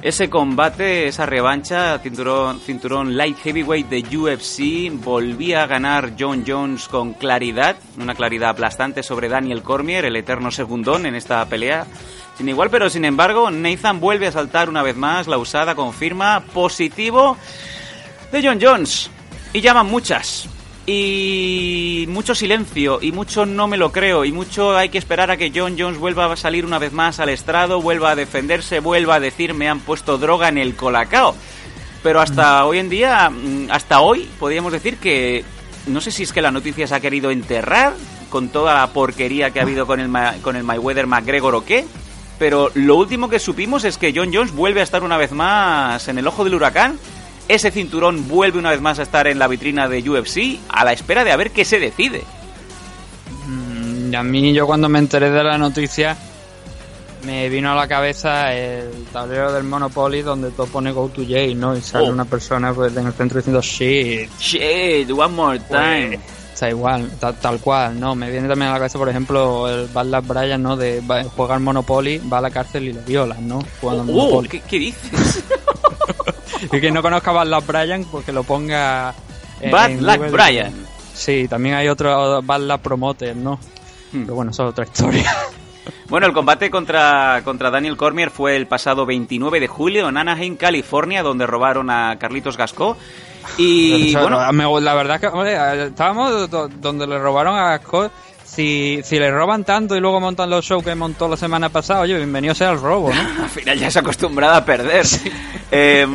ese 0.00 0.30
combate, 0.30 1.06
esa 1.08 1.26
revancha, 1.26 1.98
cinturón, 1.98 2.58
cinturón 2.58 3.18
light 3.18 3.36
heavyweight 3.36 3.90
de 3.90 4.16
UFC, 4.16 4.90
volvía 5.04 5.64
a 5.64 5.66
ganar 5.66 6.12
John 6.18 6.42
Jones 6.46 6.88
con 6.88 7.12
claridad, 7.12 7.76
una 8.00 8.14
claridad 8.14 8.48
aplastante 8.48 9.02
sobre 9.02 9.28
Daniel 9.28 9.62
Cormier, 9.62 10.06
el 10.06 10.16
eterno 10.16 10.50
segundón 10.50 11.04
en 11.04 11.16
esta 11.16 11.44
pelea. 11.44 11.86
Sin 12.38 12.48
igual, 12.48 12.70
pero 12.70 12.88
sin 12.88 13.04
embargo, 13.04 13.50
Nathan 13.50 14.00
vuelve 14.00 14.26
a 14.26 14.32
saltar 14.32 14.70
una 14.70 14.82
vez 14.82 14.96
más, 14.96 15.26
la 15.26 15.36
usada 15.36 15.74
confirma 15.74 16.40
positivo 16.54 17.36
de 18.34 18.46
John 18.48 18.58
Jones. 18.60 19.10
Y 19.52 19.60
llaman 19.60 19.86
muchas. 19.86 20.48
Y 20.86 22.04
mucho 22.08 22.34
silencio, 22.34 22.98
y 23.00 23.10
mucho 23.10 23.46
no 23.46 23.66
me 23.66 23.76
lo 23.78 23.90
creo, 23.90 24.24
y 24.24 24.32
mucho 24.32 24.76
hay 24.76 24.90
que 24.90 24.98
esperar 24.98 25.30
a 25.30 25.36
que 25.38 25.50
John 25.54 25.76
Jones 25.78 25.98
vuelva 25.98 26.30
a 26.30 26.36
salir 26.36 26.66
una 26.66 26.78
vez 26.78 26.92
más 26.92 27.20
al 27.20 27.30
estrado, 27.30 27.80
vuelva 27.80 28.10
a 28.10 28.16
defenderse, 28.16 28.80
vuelva 28.80 29.14
a 29.14 29.20
decir 29.20 29.54
me 29.54 29.68
han 29.68 29.80
puesto 29.80 30.18
droga 30.18 30.48
en 30.48 30.58
el 30.58 30.76
colacao. 30.76 31.34
Pero 32.02 32.20
hasta 32.20 32.66
hoy 32.66 32.78
en 32.80 32.90
día, 32.90 33.30
mm, 33.30 33.68
hasta 33.70 34.00
hoy, 34.00 34.28
podríamos 34.38 34.72
decir 34.72 34.98
que 34.98 35.42
no 35.86 36.00
sé 36.02 36.10
si 36.10 36.22
es 36.24 36.32
que 36.34 36.42
la 36.42 36.50
noticia 36.50 36.86
se 36.86 36.94
ha 36.94 37.00
querido 37.00 37.30
enterrar 37.30 37.94
con 38.28 38.50
toda 38.50 38.74
la 38.74 38.88
porquería 38.88 39.50
que 39.50 39.60
ha 39.60 39.62
habido 39.62 39.86
con 39.86 40.00
el, 40.00 40.08
Ma- 40.08 40.34
con 40.42 40.54
el 40.54 40.64
Mayweather 40.64 41.06
McGregor 41.06 41.54
o 41.54 41.64
qué. 41.64 41.86
Pero 42.38 42.70
lo 42.74 42.96
último 42.96 43.30
que 43.30 43.38
supimos 43.38 43.84
es 43.84 43.96
que 43.96 44.12
John 44.14 44.30
Jones 44.34 44.52
vuelve 44.52 44.80
a 44.80 44.84
estar 44.84 45.02
una 45.02 45.16
vez 45.16 45.32
más 45.32 46.08
en 46.08 46.18
el 46.18 46.26
ojo 46.26 46.44
del 46.44 46.54
huracán. 46.56 46.98
Ese 47.48 47.70
cinturón 47.70 48.26
vuelve 48.28 48.58
una 48.58 48.70
vez 48.70 48.80
más 48.80 48.98
a 48.98 49.02
estar 49.02 49.26
en 49.26 49.38
la 49.38 49.48
vitrina 49.48 49.86
de 49.88 50.08
UFC 50.08 50.58
a 50.68 50.84
la 50.84 50.92
espera 50.92 51.24
de 51.24 51.32
a 51.32 51.36
ver 51.36 51.50
qué 51.50 51.64
se 51.64 51.78
decide. 51.78 52.22
Mm, 53.46 54.14
a 54.14 54.22
mí, 54.22 54.52
yo 54.52 54.66
cuando 54.66 54.88
me 54.88 54.98
enteré 54.98 55.30
de 55.30 55.44
la 55.44 55.58
noticia, 55.58 56.16
me 57.26 57.48
vino 57.48 57.72
a 57.72 57.74
la 57.74 57.86
cabeza 57.88 58.54
el 58.54 59.04
tablero 59.12 59.52
del 59.52 59.64
Monopoly 59.64 60.22
donde 60.22 60.50
todo 60.50 60.66
pone 60.66 60.92
Go 60.92 61.08
to 61.08 61.22
Jail, 61.26 61.58
¿no? 61.58 61.76
Y 61.76 61.80
sale 61.82 62.08
Oh. 62.08 62.12
una 62.12 62.24
persona 62.24 62.72
pues, 62.72 62.96
en 62.96 63.06
el 63.06 63.12
centro 63.12 63.38
diciendo 63.38 63.60
shit. 63.60 64.30
Shit, 64.38 65.10
one 65.10 65.34
more 65.34 65.58
time. 65.60 66.18
Está 66.54 66.70
igual, 66.70 67.10
ta- 67.18 67.32
tal, 67.32 67.58
cual, 67.58 67.98
¿no? 67.98 68.14
Me 68.14 68.30
viene 68.30 68.46
también 68.46 68.68
a 68.70 68.74
la 68.74 68.78
cabeza, 68.78 68.96
por 68.96 69.08
ejemplo, 69.08 69.68
el 69.68 69.88
Bad 69.88 70.22
Brian, 70.22 70.62
¿no? 70.62 70.76
De 70.76 71.02
jugar 71.36 71.58
Monopoly, 71.60 72.22
va 72.32 72.38
a 72.38 72.42
la 72.42 72.50
cárcel 72.50 72.84
y 72.84 72.92
le 72.92 73.00
violan, 73.00 73.46
¿no? 73.48 73.58
Jugando 73.80 74.04
Oh, 74.12 74.16
Monopoly. 74.16 74.48
¿qué, 74.48 74.60
qué 74.60 74.78
dices? 74.78 75.42
Y 76.72 76.80
que 76.80 76.90
no 76.90 77.02
conozca 77.02 77.32
Bad 77.32 77.46
Luck 77.48 77.66
Brian, 77.66 78.04
pues 78.04 78.24
que 78.24 78.32
lo 78.32 78.42
ponga. 78.44 79.14
en- 79.60 79.70
Bad 79.70 79.90
en 79.90 80.06
Luck 80.06 80.16
Google. 80.16 80.30
Brian. 80.30 80.86
Sí, 81.14 81.46
también 81.48 81.74
hay 81.76 81.88
otro 81.88 82.42
Bad 82.42 82.60
Luck 82.60 82.80
Promoter, 82.80 83.36
¿no? 83.36 83.58
Hmm. 84.12 84.22
Pero 84.22 84.34
bueno, 84.34 84.50
eso 84.50 84.64
es 84.64 84.70
otra 84.70 84.84
historia. 84.84 85.34
Bueno, 86.08 86.26
el 86.26 86.32
combate 86.32 86.70
contra, 86.70 87.42
contra 87.44 87.70
Daniel 87.70 87.96
Cormier 87.98 88.30
fue 88.30 88.56
el 88.56 88.66
pasado 88.66 89.04
29 89.04 89.60
de 89.60 89.66
julio 89.68 90.08
en 90.08 90.16
Anaheim, 90.16 90.56
California, 90.56 91.22
donde 91.22 91.46
robaron 91.46 91.90
a 91.90 92.16
Carlitos 92.18 92.56
Gascó. 92.56 92.96
Y 93.58 94.08
Eso, 94.10 94.20
bueno, 94.22 94.40
me- 94.52 94.80
la 94.80 94.94
verdad 94.94 95.20
que, 95.20 95.26
hombre, 95.26 95.84
estábamos 95.86 96.50
do- 96.50 96.68
donde 96.68 97.06
le 97.06 97.18
robaron 97.18 97.58
a 97.58 97.76
Scott. 97.78 98.12
Si, 98.44 99.00
si 99.02 99.18
le 99.18 99.30
roban 99.30 99.64
tanto 99.64 99.94
y 99.96 100.00
luego 100.00 100.20
montan 100.20 100.48
los 100.48 100.64
shows 100.64 100.82
que 100.84 100.94
montó 100.94 101.28
la 101.28 101.36
semana 101.36 101.68
pasada, 101.68 102.00
oye, 102.00 102.16
bienvenido 102.16 102.54
sea 102.54 102.70
el 102.70 102.80
robo, 102.80 103.12
¿no? 103.12 103.42
al 103.42 103.50
final 103.50 103.78
ya 103.78 103.90
se 103.90 103.98
ha 103.98 104.02
acostumbrado 104.02 104.54
a 104.54 104.64
perder. 104.64 105.04
Eh, 105.70 106.06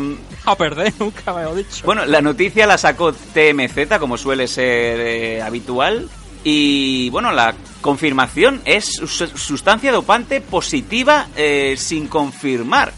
A 0.46 0.56
perder, 0.56 0.94
nunca 1.00 1.34
me 1.34 1.44
lo 1.44 1.54
he 1.54 1.64
dicho. 1.64 1.86
bueno, 1.86 2.06
la 2.06 2.22
noticia 2.22 2.66
la 2.68 2.78
sacó 2.78 3.14
TMZ, 3.14 3.98
como 4.00 4.18
suele 4.18 4.48
ser 4.48 5.00
eh, 5.00 5.42
habitual. 5.42 6.10
Y 6.44 7.10
bueno, 7.10 7.32
la 7.34 7.54
confirmación 7.82 8.62
es 8.66 8.86
sus- 8.86 9.32
sustancia 9.36 9.92
dopante 9.92 10.40
positiva 10.42 11.28
eh, 11.36 11.76
sin 11.78 12.08
confirmar. 12.08 12.94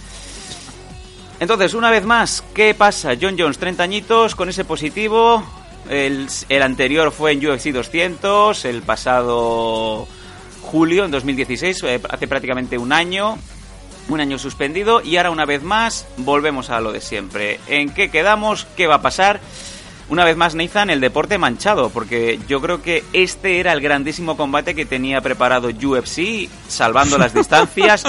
Entonces, 1.39 1.73
una 1.73 1.89
vez 1.89 2.05
más, 2.05 2.43
¿qué 2.53 2.75
pasa? 2.75 3.13
John 3.19 3.35
Jones, 3.37 3.57
30 3.57 3.81
añitos, 3.81 4.35
con 4.35 4.47
ese 4.49 4.63
positivo. 4.63 5.43
El, 5.89 6.27
el 6.49 6.61
anterior 6.61 7.11
fue 7.11 7.31
en 7.31 7.45
UFC 7.45 7.69
200, 7.71 8.63
el 8.65 8.83
pasado 8.83 10.07
julio, 10.61 11.05
en 11.05 11.11
2016, 11.11 11.83
eh, 11.83 12.01
hace 12.07 12.27
prácticamente 12.27 12.77
un 12.77 12.93
año. 12.93 13.37
Un 14.11 14.19
año 14.19 14.37
suspendido 14.37 15.01
y 15.01 15.15
ahora 15.15 15.31
una 15.31 15.45
vez 15.45 15.63
más 15.63 16.05
volvemos 16.17 16.69
a 16.69 16.81
lo 16.81 16.91
de 16.91 16.99
siempre. 16.99 17.61
¿En 17.67 17.93
qué 17.93 18.11
quedamos? 18.11 18.67
¿Qué 18.75 18.85
va 18.85 18.95
a 18.95 19.01
pasar? 19.01 19.39
Una 20.09 20.25
vez 20.25 20.35
más, 20.35 20.53
Nathan, 20.53 20.89
el 20.89 20.99
deporte 20.99 21.37
manchado, 21.37 21.89
porque 21.91 22.37
yo 22.45 22.59
creo 22.59 22.81
que 22.81 23.05
este 23.13 23.61
era 23.61 23.71
el 23.71 23.79
grandísimo 23.79 24.35
combate 24.35 24.75
que 24.75 24.85
tenía 24.85 25.21
preparado 25.21 25.69
UFC, 25.69 26.49
salvando 26.67 27.17
las 27.17 27.33
distancias. 27.35 28.03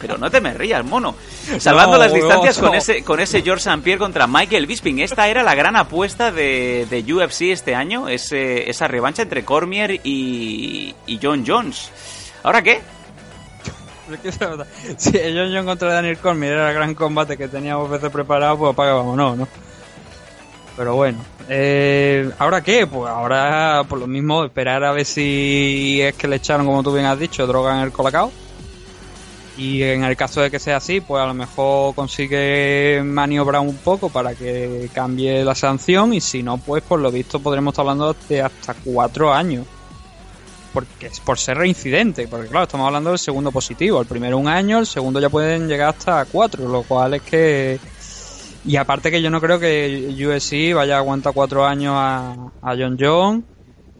Pero 0.00 0.18
no 0.18 0.28
te 0.28 0.40
me 0.40 0.52
rías, 0.54 0.84
mono. 0.84 1.14
Salvando 1.60 1.96
No, 1.98 2.02
las 2.02 2.12
distancias 2.12 2.60
no. 2.60 2.66
con 2.66 2.76
ese 2.76 3.04
con 3.04 3.20
ese 3.20 3.42
George 3.42 3.60
St. 3.70 3.82
Pierre 3.84 4.00
contra 4.00 4.26
Michael 4.26 4.66
Bisping. 4.66 4.98
Esta 4.98 5.28
era 5.28 5.44
la 5.44 5.54
gran 5.54 5.76
apuesta 5.76 6.32
de, 6.32 6.88
de 6.90 7.14
UFC 7.14 7.42
este 7.52 7.76
año, 7.76 8.08
ese, 8.08 8.68
esa 8.68 8.88
revancha 8.88 9.22
entre 9.22 9.44
Cormier 9.44 10.00
y, 10.02 10.92
y 11.06 11.20
John 11.22 11.44
Jones. 11.46 11.92
¿Ahora 12.42 12.62
qué? 12.62 12.80
Si 14.96 15.12
John 15.12 15.50
John 15.52 15.64
contra 15.64 15.94
Daniel 15.94 16.18
Cormier 16.18 16.52
era 16.52 16.68
el 16.68 16.74
gran 16.74 16.94
combate 16.94 17.36
que 17.36 17.48
teníamos 17.48 17.90
veces 17.90 18.10
preparado, 18.10 18.58
pues 18.58 18.72
apaga, 18.72 18.94
vámonos, 18.94 19.38
¿no? 19.38 19.48
Pero 20.76 20.94
bueno, 20.96 21.18
eh, 21.48 22.30
¿ahora 22.38 22.62
qué? 22.62 22.86
Pues 22.86 23.10
ahora, 23.10 23.84
por 23.88 23.98
lo 23.98 24.06
mismo, 24.06 24.44
esperar 24.44 24.82
a 24.84 24.92
ver 24.92 25.04
si 25.04 26.00
es 26.00 26.14
que 26.14 26.28
le 26.28 26.36
echaron, 26.36 26.66
como 26.66 26.82
tú 26.82 26.92
bien 26.92 27.06
has 27.06 27.18
dicho, 27.18 27.46
droga 27.46 27.76
en 27.76 27.82
el 27.82 27.92
colacao. 27.92 28.32
Y 29.58 29.82
en 29.82 30.02
el 30.02 30.16
caso 30.16 30.40
de 30.40 30.50
que 30.50 30.58
sea 30.58 30.78
así, 30.78 31.02
pues 31.02 31.22
a 31.22 31.26
lo 31.26 31.34
mejor 31.34 31.94
consigue 31.94 33.02
maniobrar 33.04 33.60
un 33.60 33.76
poco 33.76 34.08
para 34.08 34.34
que 34.34 34.88
cambie 34.94 35.44
la 35.44 35.54
sanción. 35.54 36.14
Y 36.14 36.22
si 36.22 36.42
no, 36.42 36.56
pues 36.56 36.82
por 36.82 37.00
lo 37.00 37.10
visto 37.10 37.38
podremos 37.38 37.72
estar 37.72 37.82
hablando 37.82 38.16
de 38.28 38.40
hasta 38.40 38.74
cuatro 38.82 39.32
años 39.32 39.66
porque 40.72 41.10
por 41.24 41.38
ser 41.38 41.58
reincidente, 41.58 42.28
porque 42.28 42.48
claro, 42.48 42.64
estamos 42.64 42.86
hablando 42.86 43.10
del 43.10 43.18
segundo 43.18 43.50
positivo, 43.50 44.00
el 44.00 44.06
primero 44.06 44.38
un 44.38 44.48
año, 44.48 44.78
el 44.78 44.86
segundo 44.86 45.20
ya 45.20 45.28
pueden 45.28 45.68
llegar 45.68 45.90
hasta 45.90 46.24
cuatro, 46.26 46.68
lo 46.68 46.82
cual 46.82 47.14
es 47.14 47.22
que 47.22 47.78
y 48.64 48.76
aparte 48.76 49.10
que 49.10 49.20
yo 49.20 49.30
no 49.30 49.40
creo 49.40 49.58
que 49.58 50.08
USC 50.08 50.74
vaya 50.74 50.96
a 50.96 50.98
aguantar 50.98 51.32
cuatro 51.34 51.64
años 51.66 51.94
a, 51.96 52.52
a 52.62 52.76
John 52.76 52.96
John 52.98 53.44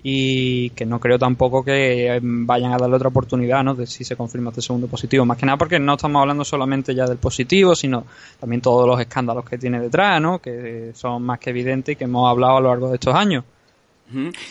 y 0.05 0.71
que 0.71 0.85
no 0.85 0.99
creo 0.99 1.19
tampoco 1.19 1.65
que 1.65 2.19
vayan 2.23 2.73
a 2.73 2.77
darle 2.77 2.97
otra 2.97 3.09
oportunidad, 3.09 3.63
¿no? 3.63 3.75
De 3.75 3.87
si 3.87 4.05
se 4.05 4.17
confirma 4.17 4.51
este 4.51 4.63
segundo 4.63 4.89
positivo. 4.89 5.25
Más 5.25 5.39
que 5.39 5.47
nada 5.47 5.59
porque 5.59 5.79
no 5.79 5.95
estamos 5.95 6.21
hablando 6.21 6.45
solamente 6.45 6.95
ya 6.95 7.07
del 7.07 7.19
positivo, 7.19 7.75
sino 7.77 8.05
también 8.41 8.61
todos 8.61 8.87
los 8.87 9.01
escándalos 9.01 9.45
que 9.45 9.59
tiene 9.59 9.81
detrás, 9.81 10.21
¿no? 10.21 10.41
Que 10.41 10.91
son 10.95 11.23
más 11.23 11.39
que 11.39 11.51
evidentes 11.51 11.93
y 11.93 11.97
que 11.97 12.05
hemos 12.05 12.29
hablado 12.29 12.57
a 12.57 12.61
lo 12.61 12.69
largo 12.69 12.89
de 12.89 12.95
estos 12.95 13.15
años. 13.15 13.45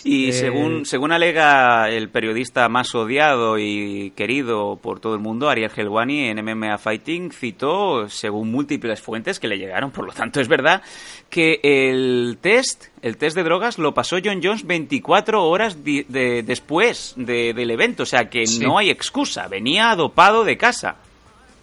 Y 0.03 0.29
Eh, 0.29 0.33
según, 0.33 0.85
según 0.85 1.11
alega 1.11 1.89
el 1.89 2.09
periodista 2.09 2.67
más 2.69 2.93
odiado 2.95 3.57
y 3.59 4.11
querido 4.15 4.77
por 4.81 4.99
todo 4.99 5.13
el 5.13 5.19
mundo, 5.19 5.49
Ariel 5.49 5.71
Helwani, 5.75 6.25
en 6.29 6.39
MMA 6.39 6.77
Fighting, 6.77 7.31
citó, 7.31 8.07
según 8.09 8.51
múltiples 8.51 9.01
fuentes 9.01 9.39
que 9.39 9.47
le 9.47 9.57
llegaron, 9.57 9.91
por 9.91 10.05
lo 10.05 10.13
tanto 10.13 10.39
es 10.41 10.47
verdad, 10.47 10.81
que 11.29 11.59
el 11.63 12.37
test, 12.41 12.85
el 13.01 13.17
test 13.17 13.35
de 13.35 13.43
drogas 13.43 13.77
lo 13.77 13.93
pasó 13.93 14.17
John 14.23 14.41
Jones 14.43 14.65
24 14.65 15.43
horas 15.47 15.83
de- 15.83 16.43
después 16.45 17.13
de- 17.17 17.53
del 17.53 17.71
evento, 17.71 18.03
o 18.03 18.05
sea 18.05 18.29
que 18.29 18.45
Sí. 18.47 18.59
no 18.59 18.77
hay 18.77 18.89
excusa, 18.89 19.47
venía 19.47 19.95
dopado 19.95 20.43
de 20.43 20.57
casa. 20.57 20.95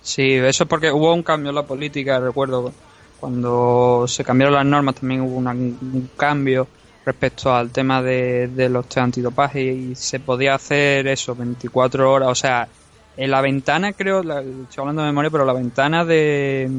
Sí, 0.03 0.33
eso 0.33 0.65
es 0.65 0.69
porque 0.69 0.91
hubo 0.91 1.13
un 1.13 1.23
cambio 1.23 1.51
en 1.51 1.57
la 1.57 1.65
política, 1.67 2.19
recuerdo, 2.21 2.73
cuando 3.21 4.05
se 4.07 4.23
cambiaron 4.25 4.55
las 4.55 4.65
normas 4.65 4.95
también 4.95 5.21
hubo 5.23 5.37
una- 5.37 5.51
un 5.53 6.09
cambio 6.17 6.69
respecto 7.09 7.53
al 7.55 7.71
tema 7.71 8.03
de, 8.03 8.49
de 8.49 8.69
los 8.69 8.87
test 8.87 8.99
antidopaje 8.99 9.63
y 9.63 9.95
se 9.95 10.21
podía 10.21 10.55
hacer 10.55 11.07
eso, 11.09 11.35
24 11.35 12.11
horas, 12.13 12.29
o 12.31 12.35
sea, 12.35 12.69
en 13.17 13.31
la 13.31 13.41
ventana 13.41 13.93
creo, 13.93 14.23
la- 14.23 14.41
estoy 14.41 14.81
hablando 14.83 15.03
de 15.03 15.09
memoria, 15.09 15.31
pero 15.31 15.45
la 15.45 15.53
ventana 15.55 16.05
de, 16.05 16.71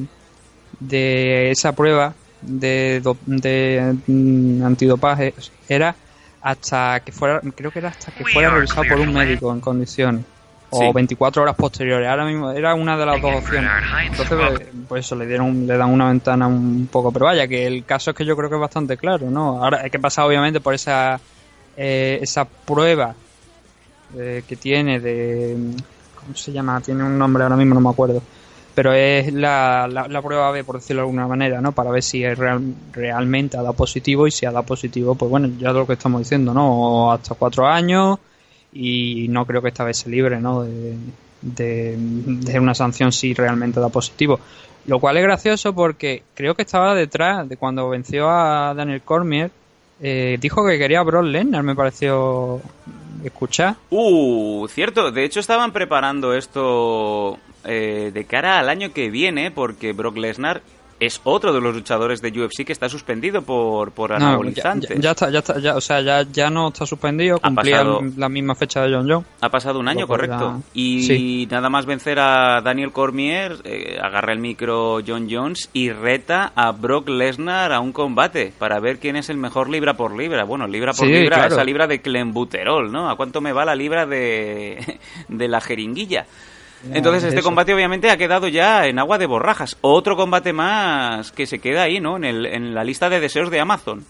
de 0.79 1.51
esa 1.51 1.73
prueba 1.73 2.13
de, 2.41 3.01
do- 3.03 3.17
de 3.25 3.95
mm, 4.07 4.63
antidopaje 4.63 5.33
era 5.67 5.95
hasta 6.41 7.01
que 7.05 7.11
fuera, 7.11 7.41
creo 7.55 7.71
que 7.71 7.79
era 7.79 7.89
hasta 7.89 8.11
que 8.11 8.23
fuera 8.25 8.49
revisado 8.49 8.85
por 8.85 8.99
un 8.99 9.13
médico 9.13 9.51
en 9.53 9.59
condiciones. 9.59 10.25
O 10.71 10.79
Sí. 10.79 10.91
24 10.93 11.41
horas 11.43 11.55
posteriores. 11.55 12.07
Ahora 12.09 12.25
mismo 12.25 12.51
era 12.51 12.73
una 12.75 12.97
de 12.97 13.05
las 13.05 13.21
dos 13.21 13.43
opciones. 13.43 13.71
Entonces, 14.11 14.37
pues, 14.37 14.61
pues 14.87 15.05
eso, 15.05 15.15
le 15.15 15.25
dieron 15.25 15.65
le 15.65 15.77
dan 15.77 15.89
una 15.91 16.09
ventana 16.09 16.47
un 16.47 16.87
poco. 16.91 17.11
Pero 17.11 17.25
vaya, 17.25 17.47
que 17.47 17.65
el 17.65 17.85
caso 17.85 18.11
es 18.11 18.15
que 18.17 18.25
yo 18.25 18.35
creo 18.35 18.49
que 18.49 18.55
es 18.55 18.61
bastante 18.61 18.97
claro, 18.97 19.29
¿no? 19.29 19.63
Ahora 19.63 19.81
hay 19.83 19.89
que 19.89 19.99
pasar 19.99 20.25
obviamente 20.25 20.59
por 20.59 20.73
esa, 20.73 21.19
eh, 21.77 22.19
esa 22.21 22.45
prueba 22.45 23.15
eh, 24.17 24.43
que 24.47 24.55
tiene 24.55 24.99
de... 24.99 25.55
¿Cómo 26.19 26.35
se 26.35 26.51
llama? 26.51 26.81
Tiene 26.81 27.03
un 27.03 27.17
nombre 27.17 27.43
ahora 27.43 27.55
mismo, 27.55 27.73
no 27.75 27.81
me 27.81 27.89
acuerdo. 27.89 28.21
Pero 28.75 28.93
es 28.93 29.31
la, 29.33 29.87
la, 29.91 30.07
la 30.07 30.21
prueba 30.21 30.51
B, 30.51 30.63
por 30.63 30.75
decirlo 30.75 31.01
de 31.01 31.07
alguna 31.07 31.27
manera, 31.27 31.59
¿no? 31.61 31.71
Para 31.71 31.91
ver 31.91 32.03
si 32.03 32.23
es 32.23 32.37
real- 32.37 32.73
realmente 32.91 33.57
ha 33.57 33.61
dado 33.61 33.73
positivo 33.73 34.27
y 34.27 34.31
si 34.31 34.45
ha 34.45 34.51
dado 34.51 34.65
positivo, 34.65 35.15
pues 35.15 35.29
bueno, 35.29 35.49
ya 35.57 35.71
lo 35.71 35.85
que 35.87 35.93
estamos 35.93 36.21
diciendo, 36.21 36.53
¿no? 36.53 37.11
Hasta 37.11 37.35
cuatro 37.35 37.65
años 37.67 38.19
y 38.71 39.27
no 39.29 39.45
creo 39.45 39.61
que 39.61 39.69
esta 39.69 39.83
vez 39.83 39.97
se 39.97 40.09
libre, 40.09 40.39
¿no? 40.39 40.63
De, 40.63 40.95
de, 41.41 42.59
una 42.59 42.75
sanción 42.75 43.11
si 43.11 43.33
realmente 43.33 43.79
da 43.79 43.89
positivo. 43.89 44.39
Lo 44.85 44.99
cual 44.99 45.17
es 45.17 45.23
gracioso 45.23 45.73
porque 45.73 46.23
creo 46.33 46.55
que 46.55 46.63
estaba 46.63 46.95
detrás 46.95 47.47
de 47.47 47.57
cuando 47.57 47.89
venció 47.89 48.29
a 48.29 48.73
Daniel 48.73 49.01
Cormier. 49.01 49.51
eh, 50.01 50.37
dijo 50.39 50.65
que 50.65 50.77
quería 50.77 50.99
a 50.99 51.03
Brock 51.03 51.25
Lesnar, 51.25 51.63
me 51.63 51.75
pareció 51.75 52.61
escuchar. 53.23 53.75
Uh, 53.89 54.67
cierto. 54.69 55.11
De 55.11 55.25
hecho, 55.25 55.39
estaban 55.39 55.71
preparando 55.71 56.33
esto 56.33 57.37
eh, 57.65 58.11
de 58.13 58.25
cara 58.25 58.59
al 58.59 58.69
año 58.69 58.93
que 58.93 59.09
viene, 59.09 59.51
porque 59.51 59.93
Brock 59.93 60.17
Lesnar 60.17 60.61
es 60.99 61.21
otro 61.23 61.53
de 61.53 61.61
los 61.61 61.73
luchadores 61.73 62.21
de 62.21 62.29
UFC 62.29 62.65
que 62.65 62.73
está 62.73 62.89
suspendido 62.89 63.41
por, 63.41 63.91
por 63.91 64.11
No, 64.11 64.17
ya, 64.19 64.27
anabolizantes. 64.27 64.99
ya- 64.99 65.11
está, 65.11 65.29
ya 65.29 65.39
está, 65.39 65.59
ya, 65.59 65.75
o 65.75 65.81
sea, 65.81 66.01
ya, 66.01 66.23
ya 66.23 66.49
no 66.49 66.67
está 66.69 66.85
suspendido, 66.85 67.39
cumplía 67.39 67.77
pasado- 67.77 68.01
la 68.17 68.29
misma 68.29 68.55
fecha 68.55 68.81
de 68.81 68.93
John 68.93 69.07
John. 69.09 69.25
Ha 69.41 69.49
pasado 69.49 69.79
un 69.79 69.87
año, 69.87 70.07
correcto. 70.07 70.57
ya- 70.57 70.69
Y 70.73 71.03
sí. 71.03 71.47
nada 71.49 71.69
más 71.69 71.85
vencer 71.85 72.19
a 72.19 72.61
Daniel 72.61 72.91
Cormier, 72.91 73.57
eh, 73.63 73.97
agarra 74.01 74.33
el 74.33 74.39
micro 74.39 74.99
John 75.05 75.27
Jones 75.29 75.69
y 75.73 75.91
reta 75.91 76.51
a 76.55 76.71
Brock 76.71 77.09
Lesnar 77.09 77.71
a 77.71 77.79
un 77.79 77.91
combate 77.91 78.53
para 78.57 78.79
ver 78.79 78.99
quién 78.99 79.15
es 79.15 79.29
el 79.29 79.37
mejor 79.37 79.69
libra 79.69 79.93
por 79.95 80.15
libra. 80.17 80.43
Bueno, 80.43 80.67
libra 80.67 80.91
por 80.93 81.07
Sí, 81.07 81.13
libra, 81.13 81.37
claro. 81.37 81.55
esa 81.55 81.63
libra 81.63 81.87
de 81.87 82.01
clenbuterol, 82.01 82.91
¿no? 82.91 83.09
¿A 83.09 83.15
cuánto 83.15 83.41
me 83.41 83.53
va 83.53 83.63
la 83.65 83.75
libra 83.75 84.05
de, 84.05 84.99
de 85.29 85.47
la 85.47 85.61
jeringuilla? 85.61 86.25
Entonces 86.93 87.23
este 87.25 87.39
eso. 87.39 87.47
combate 87.47 87.73
obviamente 87.73 88.09
ha 88.09 88.17
quedado 88.17 88.47
ya 88.47 88.85
en 88.87 88.99
agua 88.99 89.17
de 89.17 89.25
borrajas. 89.25 89.77
Otro 89.81 90.15
combate 90.15 90.53
más 90.53 91.31
que 91.31 91.45
se 91.45 91.59
queda 91.59 91.83
ahí, 91.83 91.99
¿no? 91.99 92.15
En, 92.17 92.23
el, 92.23 92.45
en 92.45 92.73
la 92.73 92.83
lista 92.83 93.09
de 93.09 93.19
deseos 93.19 93.49
de 93.49 93.59
Amazon. 93.59 94.05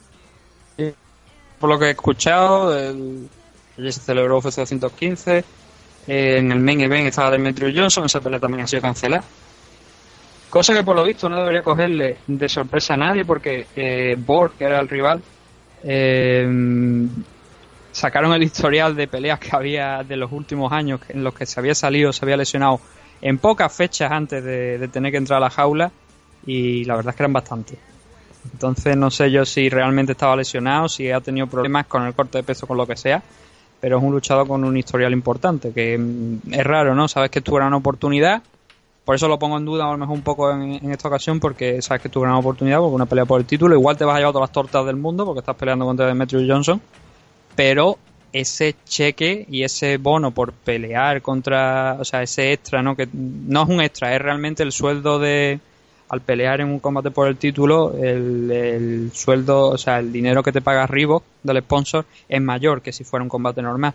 Por 1.59 1.69
lo 1.69 1.79
que 1.79 1.85
he 1.85 1.89
escuchado, 1.91 2.77
el, 2.77 3.27
se 3.77 3.91
celebró 3.99 4.38
UFC 4.38 4.57
215. 4.57 5.38
eh, 6.07 6.38
en 6.38 6.51
el 6.51 6.59
main 6.59 6.79
event 6.81 7.07
estaba 7.07 7.31
Demetrio 7.31 7.71
Johnson, 7.75 8.05
esa 8.05 8.21
pelea 8.21 8.39
también 8.39 8.63
ha 8.63 8.67
sido 8.67 8.81
cancelada. 8.81 9.23
Cosa 10.49 10.73
que 10.73 10.83
por 10.83 10.95
lo 10.95 11.03
visto 11.03 11.27
no 11.29 11.38
debería 11.38 11.61
cogerle 11.61 12.17
de 12.25 12.49
sorpresa 12.49 12.93
a 12.93 12.97
nadie 12.97 13.25
porque 13.25 13.67
eh, 13.75 14.15
Borg, 14.17 14.53
que 14.57 14.63
era 14.63 14.79
el 14.79 14.88
rival, 14.88 15.21
eh, 15.83 16.47
sacaron 18.00 18.32
el 18.34 18.44
historial 18.44 18.96
de 18.96 19.08
peleas 19.08 19.39
que 19.39 19.50
había 19.53 20.03
de 20.03 20.15
los 20.15 20.32
últimos 20.32 20.72
años 20.72 21.01
en 21.10 21.22
los 21.22 21.34
que 21.34 21.46
se 21.46 21.60
había 21.60 21.75
salido, 21.75 22.13
se 22.13 22.24
había 22.24 22.38
lesionado 22.38 22.79
en 23.22 23.38
pocas 23.38 23.74
fechas 23.74 24.10
antes 24.10 24.41
de, 24.41 24.88
tener 24.88 25.12
que 25.12 25.18
entrar 25.18 25.38
a 25.38 25.41
la 25.41 25.50
jaula 25.50 25.91
y 26.46 26.86
la 26.86 26.96
verdad 26.96 27.10
es 27.10 27.18
que 27.18 27.24
eran 27.24 27.34
bastantes. 27.34 27.77
Entonces 28.53 28.96
no 28.96 29.12
sé 29.12 29.29
yo 29.29 29.44
si 29.46 29.68
realmente 29.68 30.13
estaba 30.13 30.38
lesionado, 30.38 30.88
si 30.88 31.12
ha 31.12 31.20
tenido 31.20 31.48
problemas 31.48 31.88
con 31.88 32.06
el 32.06 32.13
corte 32.13 32.38
de 32.38 32.44
peso, 32.44 32.65
con 32.65 32.77
lo 32.77 32.88
que 32.88 32.96
sea, 32.96 33.22
pero 33.82 33.98
es 33.98 34.03
un 34.03 34.13
luchador 34.13 34.48
con 34.48 34.63
un 34.63 34.77
historial 34.77 35.12
importante, 35.12 35.74
que 35.74 35.98
mm, 35.98 36.53
es 36.53 36.63
raro, 36.63 36.96
¿no? 36.96 37.10
Sabes 37.10 37.29
que 37.29 37.39
es 37.39 37.46
tu 37.46 37.53
gran 37.53 37.74
oportunidad, 37.74 38.41
por 39.03 39.15
eso 39.15 39.27
lo 39.27 39.38
pongo 39.38 39.58
en 39.58 39.65
duda 39.65 39.89
a 39.89 39.91
lo 39.91 39.98
mejor 39.98 40.15
un 40.15 40.22
poco 40.22 40.51
en, 40.51 40.89
esta 40.89 41.10
ocasión, 41.10 41.41
porque 41.41 41.82
sabes 41.82 42.01
que 42.01 42.08
tu 42.08 42.22
gran 42.22 42.36
oportunidad, 42.36 42.77
porque 42.79 42.96
una 42.96 43.06
pelea 43.08 43.25
por 43.25 43.41
el 43.41 43.46
título, 43.46 43.75
igual 43.75 43.98
te 43.98 44.06
vas 44.06 44.15
a 44.15 44.20
llevar 44.20 44.32
todas 44.32 44.48
las 44.48 44.53
tortas 44.53 44.86
del 44.86 44.96
mundo, 44.96 45.25
porque 45.25 45.39
estás 45.39 45.58
peleando 45.58 45.84
contra 45.84 46.06
Demetrius 46.06 46.46
Johnson, 46.48 46.82
pero 47.59 47.99
ese 48.31 48.73
cheque 48.85 49.45
y 49.49 49.63
ese 49.63 49.97
bono 49.97 50.31
por 50.31 50.53
pelear 50.53 51.21
contra, 51.21 51.97
o 51.99 52.05
sea, 52.05 52.23
ese 52.23 52.53
extra, 52.53 52.81
¿no? 52.81 52.95
Que 52.95 53.09
no 53.11 53.63
es 53.63 53.69
un 53.69 53.81
extra, 53.81 54.15
es 54.15 54.21
realmente 54.21 54.63
el 54.63 54.71
sueldo 54.71 55.19
de, 55.19 55.59
al 56.07 56.21
pelear 56.21 56.61
en 56.61 56.69
un 56.69 56.79
combate 56.79 57.11
por 57.11 57.27
el 57.27 57.35
título, 57.35 57.97
el, 58.01 58.49
el 58.49 59.11
sueldo, 59.13 59.71
o 59.71 59.77
sea, 59.77 59.99
el 59.99 60.09
dinero 60.09 60.41
que 60.41 60.53
te 60.53 60.61
paga 60.61 60.87
Reebok 60.87 61.25
del 61.43 61.61
sponsor 61.61 62.05
es 62.29 62.41
mayor 62.41 62.81
que 62.81 62.93
si 62.93 63.03
fuera 63.03 63.23
un 63.23 63.29
combate 63.29 63.61
normal. 63.61 63.93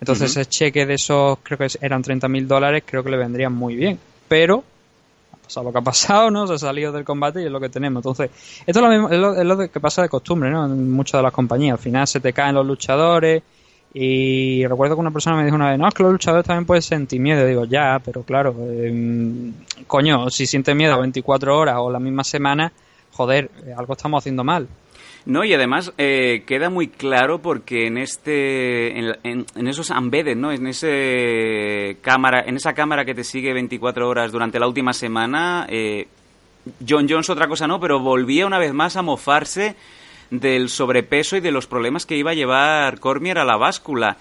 Entonces 0.00 0.30
ese 0.30 0.46
cheque 0.46 0.86
de 0.86 0.94
esos, 0.94 1.40
creo 1.42 1.58
que 1.58 1.66
eran 1.80 2.02
30 2.02 2.28
mil 2.28 2.46
dólares, 2.46 2.84
creo 2.86 3.02
que 3.02 3.10
le 3.10 3.16
vendrían 3.16 3.52
muy 3.52 3.74
bien. 3.74 3.98
Pero 4.28 4.62
pasado 5.50 5.66
lo 5.66 5.72
que 5.72 5.78
ha 5.78 5.82
pasado, 5.82 6.30
¿no? 6.30 6.46
Se 6.46 6.54
ha 6.54 6.58
salido 6.58 6.92
del 6.92 7.04
combate 7.04 7.42
y 7.42 7.46
es 7.46 7.50
lo 7.50 7.60
que 7.60 7.68
tenemos. 7.68 8.00
Entonces, 8.00 8.30
esto 8.66 8.78
es 8.78 8.84
lo, 8.84 8.88
mismo, 8.88 9.08
es 9.08 9.18
lo, 9.18 9.34
es 9.34 9.44
lo 9.44 9.70
que 9.70 9.80
pasa 9.80 10.02
de 10.02 10.08
costumbre, 10.08 10.50
¿no? 10.50 10.64
En 10.64 10.90
muchas 10.90 11.18
de 11.18 11.22
las 11.22 11.32
compañías. 11.32 11.74
Al 11.74 11.82
final 11.82 12.06
se 12.06 12.20
te 12.20 12.32
caen 12.32 12.54
los 12.54 12.66
luchadores 12.66 13.42
y 13.92 14.64
recuerdo 14.66 14.94
que 14.94 15.00
una 15.00 15.10
persona 15.10 15.36
me 15.36 15.44
dijo 15.44 15.56
una 15.56 15.70
vez, 15.70 15.78
no, 15.78 15.88
es 15.88 15.94
que 15.94 16.02
los 16.04 16.12
luchadores 16.12 16.46
también 16.46 16.66
pueden 16.66 16.82
sentir 16.82 17.20
miedo. 17.20 17.44
Digo, 17.44 17.64
ya, 17.64 18.00
pero 18.04 18.22
claro, 18.22 18.54
eh, 18.60 19.52
coño, 19.86 20.30
si 20.30 20.46
sientes 20.46 20.74
miedo 20.76 20.98
24 21.00 21.58
horas 21.58 21.76
o 21.78 21.90
la 21.90 21.98
misma 21.98 22.22
semana, 22.22 22.72
joder, 23.12 23.50
eh, 23.66 23.74
algo 23.76 23.94
estamos 23.94 24.22
haciendo 24.22 24.44
mal. 24.44 24.68
No, 25.26 25.44
y 25.44 25.52
además 25.52 25.92
eh, 25.98 26.44
queda 26.46 26.70
muy 26.70 26.88
claro 26.88 27.40
porque 27.42 27.86
en 27.86 27.98
este 27.98 28.98
en, 28.98 29.16
en- 29.54 29.68
esos 29.68 29.90
embedded, 29.90 30.36
¿no? 30.36 30.50
En 30.50 30.66
ese 30.66 31.98
cámara, 32.00 32.42
en 32.46 32.56
esa 32.56 32.72
cámara 32.74 33.04
que 33.04 33.14
te 33.14 33.24
sigue 33.24 33.52
24 33.52 34.08
horas 34.08 34.32
durante 34.32 34.58
la 34.58 34.66
última 34.66 34.92
semana, 34.92 35.66
eh, 35.68 36.08
John 36.86 37.06
Jones 37.08 37.28
otra 37.30 37.48
cosa 37.48 37.66
no, 37.66 37.80
pero 37.80 38.00
volvía 38.00 38.46
una 38.46 38.58
vez 38.58 38.72
más 38.72 38.96
a 38.96 39.02
mofarse 39.02 39.76
del 40.30 40.68
sobrepeso 40.68 41.36
y 41.36 41.40
de 41.40 41.50
los 41.52 41.66
problemas 41.66 42.06
que 42.06 42.16
iba 42.16 42.30
a 42.30 42.34
llevar 42.34 42.98
Cormier 43.00 43.38
a 43.38 43.44
la 43.44 43.56
báscula. 43.56 44.16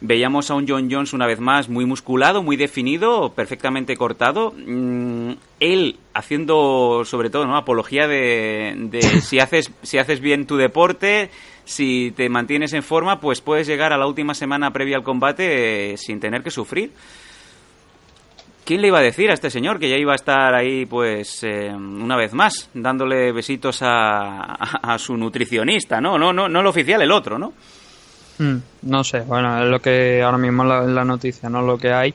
Veíamos 0.00 0.50
a 0.50 0.54
un 0.54 0.68
John 0.68 0.88
Jones 0.90 1.14
una 1.14 1.26
vez 1.26 1.40
más 1.40 1.68
muy 1.70 1.86
musculado, 1.86 2.42
muy 2.42 2.56
definido, 2.56 3.32
perfectamente 3.32 3.96
cortado. 3.96 4.52
Mm, 4.54 5.32
él 5.58 5.96
haciendo 6.12 7.02
sobre 7.06 7.30
todo 7.30 7.46
¿no? 7.46 7.56
apología 7.56 8.06
de, 8.06 8.74
de 8.76 9.00
si 9.22 9.40
haces 9.40 9.70
si 9.82 9.96
haces 9.98 10.20
bien 10.20 10.46
tu 10.46 10.56
deporte, 10.56 11.30
si 11.64 12.12
te 12.14 12.28
mantienes 12.28 12.74
en 12.74 12.82
forma, 12.82 13.20
pues 13.20 13.40
puedes 13.40 13.66
llegar 13.66 13.92
a 13.94 13.96
la 13.96 14.06
última 14.06 14.34
semana 14.34 14.70
previa 14.70 14.96
al 14.98 15.02
combate 15.02 15.92
eh, 15.94 15.96
sin 15.96 16.20
tener 16.20 16.42
que 16.42 16.50
sufrir. 16.50 16.90
¿Quién 18.64 18.80
le 18.82 18.88
iba 18.88 18.98
a 18.98 19.02
decir 19.02 19.30
a 19.30 19.34
este 19.34 19.48
señor 19.48 19.78
que 19.78 19.88
ya 19.88 19.96
iba 19.96 20.12
a 20.12 20.16
estar 20.16 20.52
ahí, 20.54 20.86
pues, 20.86 21.44
eh, 21.44 21.72
una 21.72 22.16
vez 22.16 22.32
más, 22.34 22.68
dándole 22.74 23.30
besitos 23.30 23.80
a, 23.82 24.40
a- 24.54 24.94
a 24.94 24.98
su 24.98 25.16
nutricionista? 25.16 26.00
No, 26.00 26.18
no, 26.18 26.32
no, 26.32 26.48
no 26.48 26.60
el 26.60 26.66
oficial, 26.66 27.00
el 27.00 27.12
otro, 27.12 27.38
¿no? 27.38 27.52
Mm, 28.38 28.56
no 28.82 29.04
sé, 29.04 29.20
bueno, 29.20 29.62
es 29.62 29.68
lo 29.70 29.80
que 29.80 30.22
ahora 30.22 30.38
mismo 30.38 30.62
es 30.64 30.88
la, 30.88 31.04
noticia, 31.04 31.48
no 31.48 31.62
lo 31.62 31.78
que 31.78 31.92
hay. 31.92 32.14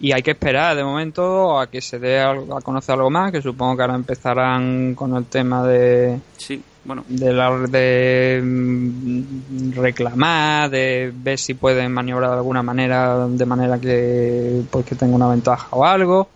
Y 0.00 0.12
hay 0.12 0.22
que 0.22 0.30
esperar 0.32 0.74
de 0.76 0.82
momento 0.82 1.60
a 1.60 1.66
que 1.68 1.80
se 1.80 1.98
dé 1.98 2.20
algo- 2.20 2.56
a 2.56 2.60
conocer 2.62 2.94
algo 2.94 3.10
más, 3.10 3.30
que 3.30 3.42
supongo 3.42 3.76
que 3.76 3.82
ahora 3.82 3.94
empezarán 3.94 4.94
con 4.94 5.14
el 5.14 5.26
tema 5.26 5.62
de, 5.66 6.18
Sí, 6.38 6.62
bueno, 6.84 7.04
de, 7.06 7.32
la, 7.34 7.50
de 7.68 8.40
mm, 8.42 9.72
reclamar, 9.74 10.70
de 10.70 11.12
ver 11.14 11.38
si 11.38 11.52
pueden 11.54 11.92
maniobrar 11.92 12.30
de 12.30 12.36
alguna 12.36 12.62
manera, 12.62 13.26
de 13.28 13.46
manera 13.46 13.78
que, 13.78 14.62
pues, 14.70 14.86
que 14.86 14.94
tenga 14.94 15.14
una 15.14 15.28
ventaja 15.28 15.68
o 15.72 15.84
algo. 15.84 16.28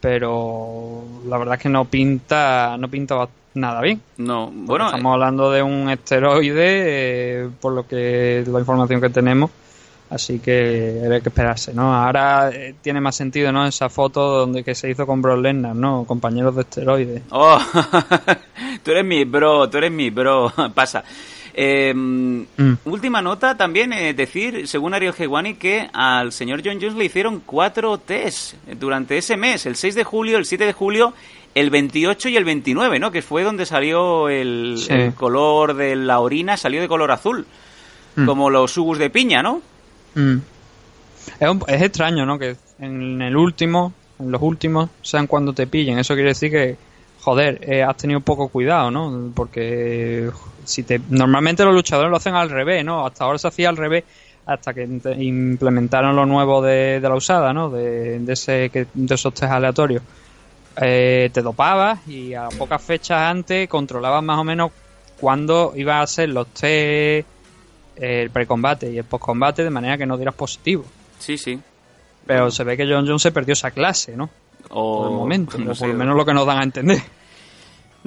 Pero 0.00 1.04
la 1.28 1.38
verdad 1.38 1.54
es 1.56 1.62
que 1.62 1.68
no 1.68 1.84
pinta, 1.86 2.76
no 2.78 2.88
pinta 2.88 3.14
ba- 3.14 3.28
nada 3.56 3.80
bien. 3.80 4.00
no, 4.18 4.50
bueno, 4.52 4.86
estamos 4.86 5.12
hablando 5.12 5.50
de 5.50 5.62
un 5.62 5.90
esteroide, 5.90 6.64
eh, 6.66 7.48
por 7.60 7.72
lo 7.72 7.86
que 7.86 8.44
la 8.46 8.60
información 8.60 9.00
que 9.00 9.10
tenemos. 9.10 9.50
Así 10.08 10.38
que 10.38 11.00
hay 11.02 11.20
que 11.20 11.30
esperarse, 11.30 11.74
¿no? 11.74 11.92
Ahora 11.92 12.50
eh, 12.50 12.76
tiene 12.80 13.00
más 13.00 13.16
sentido, 13.16 13.50
¿no? 13.50 13.66
Esa 13.66 13.88
foto 13.88 14.38
donde 14.38 14.62
que 14.62 14.74
se 14.76 14.88
hizo 14.88 15.04
con 15.04 15.20
Brock 15.20 15.40
Lesnar, 15.40 15.74
¿no? 15.74 16.04
Compañeros 16.04 16.54
de 16.54 16.60
esteroides. 16.60 17.22
Oh, 17.30 17.58
tú 18.84 18.92
eres 18.92 19.04
mi 19.04 19.24
bro, 19.24 19.68
tú 19.68 19.78
eres 19.78 19.90
mi 19.90 20.10
bro. 20.10 20.52
Pasa. 20.74 21.02
Eh, 21.58 21.92
Última 22.84 23.22
nota 23.22 23.56
también, 23.56 23.92
eh, 23.94 24.14
decir, 24.14 24.68
según 24.68 24.94
Ariel 24.94 25.14
Hewani, 25.18 25.54
que 25.54 25.88
al 25.92 26.30
señor 26.30 26.60
John 26.64 26.78
Jones 26.80 26.94
le 26.94 27.06
hicieron 27.06 27.40
cuatro 27.44 27.98
tests 27.98 28.54
durante 28.78 29.16
ese 29.16 29.36
mes, 29.36 29.66
el 29.66 29.74
6 29.74 29.94
de 29.94 30.04
julio, 30.04 30.36
el 30.36 30.44
7 30.44 30.66
de 30.66 30.72
julio, 30.72 31.14
el 31.56 31.70
28 31.70 32.28
y 32.28 32.36
el 32.36 32.44
29, 32.44 32.98
¿no? 32.98 33.10
Que 33.10 33.22
fue 33.22 33.42
donde 33.42 33.66
salió 33.66 34.28
el, 34.28 34.76
Sí. 34.78 34.92
el 34.92 35.14
color 35.14 35.74
de 35.74 35.96
la 35.96 36.20
orina, 36.20 36.56
salió 36.56 36.80
de 36.80 36.88
color 36.88 37.10
azul, 37.10 37.46
Mm. 38.14 38.26
como 38.26 38.50
los 38.50 38.70
sugus 38.72 38.98
de 38.98 39.10
piña, 39.10 39.42
¿no? 39.42 39.60
Mm. 40.14 40.36
Es, 41.40 41.48
un- 41.48 41.64
es 41.66 41.82
extraño, 41.82 42.24
¿no? 42.26 42.38
Que 42.38 42.56
en 42.78 43.20
el 43.22 43.36
último, 43.36 43.92
en 44.18 44.30
los 44.30 44.40
últimos, 44.42 44.90
sean 45.02 45.26
cuando 45.26 45.52
te 45.52 45.66
pillen. 45.66 45.98
Eso 45.98 46.14
quiere 46.14 46.28
decir 46.30 46.50
que, 46.50 46.76
joder, 47.20 47.58
eh, 47.62 47.82
has 47.82 47.96
tenido 47.96 48.20
poco 48.20 48.48
cuidado, 48.48 48.90
¿no? 48.90 49.32
Porque 49.34 50.30
si 50.64 50.82
te, 50.82 51.00
normalmente 51.10 51.64
los 51.64 51.74
luchadores 51.74 52.10
lo 52.10 52.16
hacen 52.18 52.34
al 52.34 52.50
revés, 52.50 52.84
¿no? 52.84 53.06
Hasta 53.06 53.24
ahora 53.24 53.38
se 53.38 53.48
hacía 53.48 53.68
al 53.70 53.76
revés 53.76 54.04
hasta 54.46 54.72
que 54.74 54.82
implementaron 54.84 56.14
lo 56.14 56.24
nuevo 56.26 56.62
de, 56.62 57.00
de 57.00 57.08
la 57.08 57.14
usada, 57.16 57.52
¿no? 57.52 57.68
De, 57.70 58.18
de 58.20 58.32
ese, 58.32 58.70
que, 58.70 58.86
de 58.94 59.14
esos 59.14 59.34
test 59.34 59.50
aleatorios. 59.52 60.02
Eh, 60.80 61.30
te 61.32 61.42
dopabas 61.42 62.06
y 62.06 62.34
a 62.34 62.48
pocas 62.50 62.82
fechas 62.82 63.18
antes 63.30 63.68
controlabas 63.68 64.22
más 64.22 64.38
o 64.38 64.44
menos 64.44 64.70
cuándo 65.18 65.72
iban 65.74 66.02
a 66.02 66.06
ser 66.06 66.28
los 66.28 66.48
test 66.48 67.26
el 67.96 68.30
precombate 68.30 68.92
y 68.92 68.98
el 68.98 69.04
postcombate 69.04 69.64
de 69.64 69.70
manera 69.70 69.96
que 69.96 70.04
no 70.04 70.16
dieras 70.18 70.34
positivo. 70.34 70.84
Sí, 71.18 71.38
sí. 71.38 71.58
Pero 72.26 72.50
se 72.50 72.62
ve 72.64 72.76
que 72.76 72.84
John 72.84 73.06
Jones 73.06 73.22
se 73.22 73.32
perdió 73.32 73.54
esa 73.54 73.70
clase, 73.70 74.16
¿no? 74.16 74.28
O, 74.68 74.98
Por 75.02 75.10
el 75.12 75.16
momento, 75.16 75.58
no 75.58 75.74
sé. 75.74 75.80
por 75.80 75.88
lo 75.88 75.94
menos 75.94 76.16
lo 76.16 76.24
que 76.26 76.34
nos 76.34 76.46
dan 76.46 76.58
a 76.58 76.62
entender. 76.64 77.00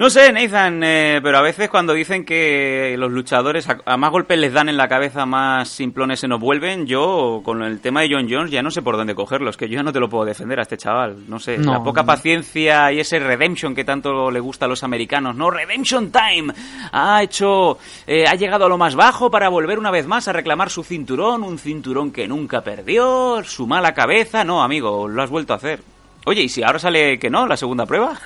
No 0.00 0.08
sé, 0.08 0.32
Nathan, 0.32 0.82
eh, 0.82 1.20
pero 1.22 1.36
a 1.36 1.42
veces 1.42 1.68
cuando 1.68 1.92
dicen 1.92 2.24
que 2.24 2.94
los 2.96 3.12
luchadores 3.12 3.68
a, 3.68 3.80
a 3.84 3.98
más 3.98 4.10
golpes 4.10 4.38
les 4.38 4.50
dan 4.50 4.70
en 4.70 4.78
la 4.78 4.88
cabeza, 4.88 5.26
más 5.26 5.68
simplones 5.68 6.20
se 6.20 6.26
nos 6.26 6.40
vuelven, 6.40 6.86
yo 6.86 7.42
con 7.44 7.62
el 7.62 7.82
tema 7.82 8.00
de 8.00 8.08
John 8.10 8.26
Jones 8.26 8.50
ya 8.50 8.62
no 8.62 8.70
sé 8.70 8.80
por 8.80 8.96
dónde 8.96 9.14
cogerlo. 9.14 9.50
Es 9.50 9.58
que 9.58 9.68
yo 9.68 9.76
ya 9.76 9.82
no 9.82 9.92
te 9.92 10.00
lo 10.00 10.08
puedo 10.08 10.24
defender 10.24 10.58
a 10.58 10.62
este 10.62 10.78
chaval. 10.78 11.28
No 11.28 11.38
sé, 11.38 11.58
No, 11.58 11.72
la 11.74 11.82
poca 11.82 12.00
no. 12.00 12.06
paciencia 12.06 12.90
y 12.92 13.00
ese 13.00 13.18
redemption 13.18 13.74
que 13.74 13.84
tanto 13.84 14.30
le 14.30 14.40
gusta 14.40 14.64
a 14.64 14.68
los 14.68 14.82
americanos. 14.82 15.36
No, 15.36 15.50
redemption 15.50 16.10
time. 16.10 16.54
Ha 16.92 17.22
hecho, 17.22 17.76
eh, 18.06 18.24
ha 18.26 18.36
llegado 18.36 18.64
a 18.64 18.68
lo 18.70 18.78
más 18.78 18.94
bajo 18.94 19.30
para 19.30 19.50
volver 19.50 19.78
una 19.78 19.90
vez 19.90 20.06
más 20.06 20.28
a 20.28 20.32
reclamar 20.32 20.70
su 20.70 20.82
cinturón, 20.82 21.42
un 21.42 21.58
cinturón 21.58 22.10
que 22.10 22.26
nunca 22.26 22.62
perdió, 22.62 23.42
su 23.44 23.66
mala 23.66 23.92
cabeza. 23.92 24.44
No, 24.44 24.62
amigo, 24.62 25.06
lo 25.06 25.22
has 25.22 25.28
vuelto 25.28 25.52
a 25.52 25.56
hacer. 25.56 25.89
Oye, 26.26 26.42
¿y 26.42 26.48
si 26.48 26.62
ahora 26.62 26.78
sale 26.78 27.18
que 27.18 27.30
no, 27.30 27.46
la 27.46 27.56
segunda 27.56 27.86
prueba? 27.86 28.18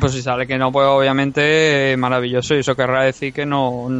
Pues 0.00 0.12
si 0.12 0.22
sale 0.22 0.46
que 0.46 0.56
no, 0.56 0.72
pues 0.72 0.86
obviamente 0.86 1.92
eh, 1.92 1.96
maravilloso 1.98 2.54
y 2.54 2.60
eso 2.60 2.74
querrá 2.74 3.04
decir 3.04 3.30
que 3.34 3.44
no, 3.44 3.90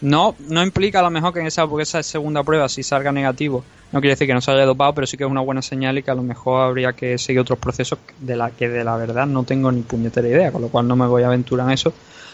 no, 0.00 0.34
no 0.48 0.62
implica 0.62 1.00
a 1.00 1.02
lo 1.02 1.10
mejor 1.10 1.34
que 1.34 1.40
en 1.40 1.46
esa, 1.46 1.68
esa 1.78 2.02
segunda 2.02 2.42
prueba 2.42 2.70
si 2.70 2.82
salga 2.82 3.12
negativo, 3.12 3.62
no 3.92 4.00
quiere 4.00 4.14
decir 4.14 4.26
que 4.26 4.32
no 4.32 4.40
se 4.40 4.50
haya 4.50 4.64
dopado, 4.64 4.94
pero 4.94 5.06
sí 5.06 5.16
que 5.18 5.24
es 5.24 5.30
una 5.30 5.42
buena 5.42 5.60
señal 5.62 5.98
y 5.98 6.02
que 6.02 6.10
a 6.10 6.14
lo 6.14 6.22
mejor 6.22 6.62
habría 6.62 6.94
que 6.94 7.18
seguir 7.18 7.40
otros 7.40 7.58
procesos 7.58 7.98
de 8.18 8.36
la 8.36 8.50
que 8.50 8.68
de 8.68 8.82
la 8.82 8.96
verdad 8.96 9.26
no 9.26 9.44
tengo 9.44 9.70
ni 9.70 9.82
puñetera 9.82 10.26
idea, 10.26 10.52
con 10.52 10.62
lo 10.62 10.68
cual 10.68 10.88
no 10.88 10.96
me 10.96 11.06
voy 11.06 11.22
a 11.22 11.26
aventurar 11.26 11.66
en 11.66 11.72
eso. 11.72 11.92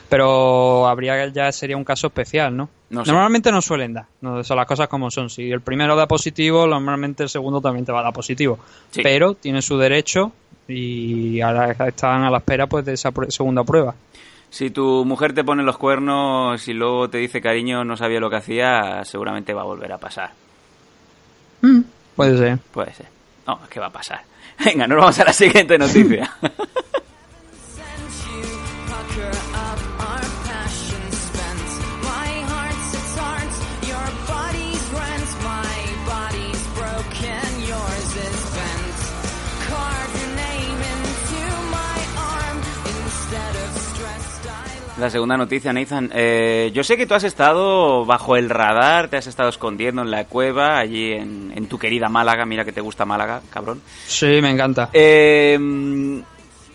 Pero 0.08 0.86
habría 0.86 1.26
ya 1.28 1.50
sería 1.50 1.76
un 1.76 1.84
caso 1.84 2.06
especial, 2.06 2.56
¿no? 2.56 2.68
No 2.90 3.04
sé. 3.04 3.10
Normalmente 3.10 3.50
no 3.50 3.60
suelen 3.60 3.94
dar, 3.94 4.06
no, 4.20 4.44
son 4.44 4.56
las 4.56 4.66
cosas 4.66 4.88
como 4.88 5.10
son. 5.10 5.28
Si 5.28 5.50
el 5.50 5.60
primero 5.60 5.96
da 5.96 6.06
positivo, 6.06 6.66
normalmente 6.66 7.24
el 7.24 7.28
segundo 7.28 7.60
también 7.60 7.84
te 7.84 7.92
va 7.92 8.00
a 8.00 8.04
dar 8.04 8.12
positivo. 8.12 8.58
Sí. 8.90 9.00
Pero 9.02 9.34
tiene 9.34 9.62
su 9.62 9.76
derecho 9.76 10.32
y 10.68 11.40
ahora 11.40 11.72
están 11.72 12.22
a 12.22 12.30
la 12.30 12.38
espera 12.38 12.66
pues 12.66 12.84
de 12.84 12.92
esa 12.92 13.12
segunda 13.28 13.64
prueba. 13.64 13.94
Si 14.50 14.70
tu 14.70 15.04
mujer 15.04 15.34
te 15.34 15.42
pone 15.42 15.62
los 15.64 15.76
cuernos 15.76 16.66
y 16.68 16.72
luego 16.72 17.10
te 17.10 17.18
dice 17.18 17.40
cariño, 17.40 17.84
no 17.84 17.96
sabía 17.96 18.20
lo 18.20 18.30
que 18.30 18.36
hacía, 18.36 19.04
seguramente 19.04 19.52
va 19.52 19.62
a 19.62 19.66
volver 19.66 19.92
a 19.92 19.98
pasar. 19.98 20.30
Puede 22.14 22.38
ser. 22.38 22.58
Puede 22.72 22.94
ser. 22.94 23.06
No, 23.46 23.60
es 23.64 23.68
que 23.68 23.80
va 23.80 23.86
a 23.86 23.90
pasar. 23.90 24.22
Venga, 24.64 24.86
nos 24.86 24.98
vamos 24.98 25.18
a 25.18 25.24
la 25.24 25.32
siguiente 25.32 25.76
noticia. 25.76 26.30
La 44.98 45.10
segunda 45.10 45.36
noticia, 45.36 45.74
Nathan. 45.74 46.10
Eh, 46.14 46.70
yo 46.72 46.82
sé 46.82 46.96
que 46.96 47.06
tú 47.06 47.12
has 47.12 47.24
estado 47.24 48.06
bajo 48.06 48.34
el 48.36 48.48
radar, 48.48 49.08
te 49.08 49.18
has 49.18 49.26
estado 49.26 49.50
escondiendo 49.50 50.00
en 50.00 50.10
la 50.10 50.24
cueva, 50.24 50.78
allí 50.78 51.12
en, 51.12 51.52
en 51.54 51.66
tu 51.68 51.78
querida 51.78 52.08
Málaga. 52.08 52.46
Mira 52.46 52.64
que 52.64 52.72
te 52.72 52.80
gusta 52.80 53.04
Málaga, 53.04 53.42
cabrón. 53.50 53.82
Sí, 54.06 54.40
me 54.40 54.50
encanta. 54.50 54.88
Eh, 54.94 55.58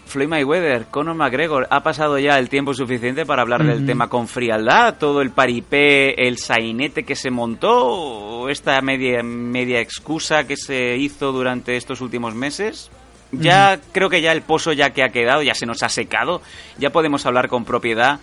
Floyd 0.05 0.27
Mayweather, 0.27 0.87
Conor 0.91 1.15
McGregor, 1.15 1.67
¿ha 1.71 1.81
pasado 1.81 2.19
ya 2.19 2.37
el 2.37 2.49
tiempo 2.49 2.73
suficiente 2.73 3.25
para 3.25 3.41
hablar 3.41 3.63
del 3.63 3.85
tema 3.85 4.09
con 4.09 4.27
frialdad? 4.27 4.97
¿Todo 4.99 5.21
el 5.21 5.31
paripé, 5.31 6.27
el 6.27 6.37
sainete 6.37 7.03
que 7.03 7.15
se 7.15 7.31
montó? 7.31 7.87
¿O 7.87 8.49
esta 8.49 8.79
media, 8.81 9.23
media 9.23 9.79
excusa 9.79 10.45
que 10.45 10.57
se 10.57 10.97
hizo 10.97 11.31
durante 11.31 11.77
estos 11.77 12.01
últimos 12.01 12.35
meses? 12.35 12.91
Ya 13.31 13.79
creo 13.93 14.09
que 14.09 14.21
ya 14.21 14.31
el 14.33 14.41
pozo 14.41 14.73
ya 14.73 14.89
que 14.91 15.03
ha 15.03 15.09
quedado, 15.09 15.41
ya 15.41 15.55
se 15.55 15.65
nos 15.65 15.83
ha 15.83 15.89
secado, 15.89 16.41
ya 16.77 16.89
podemos 16.89 17.25
hablar 17.25 17.47
con 17.47 17.63
propiedad. 17.63 18.19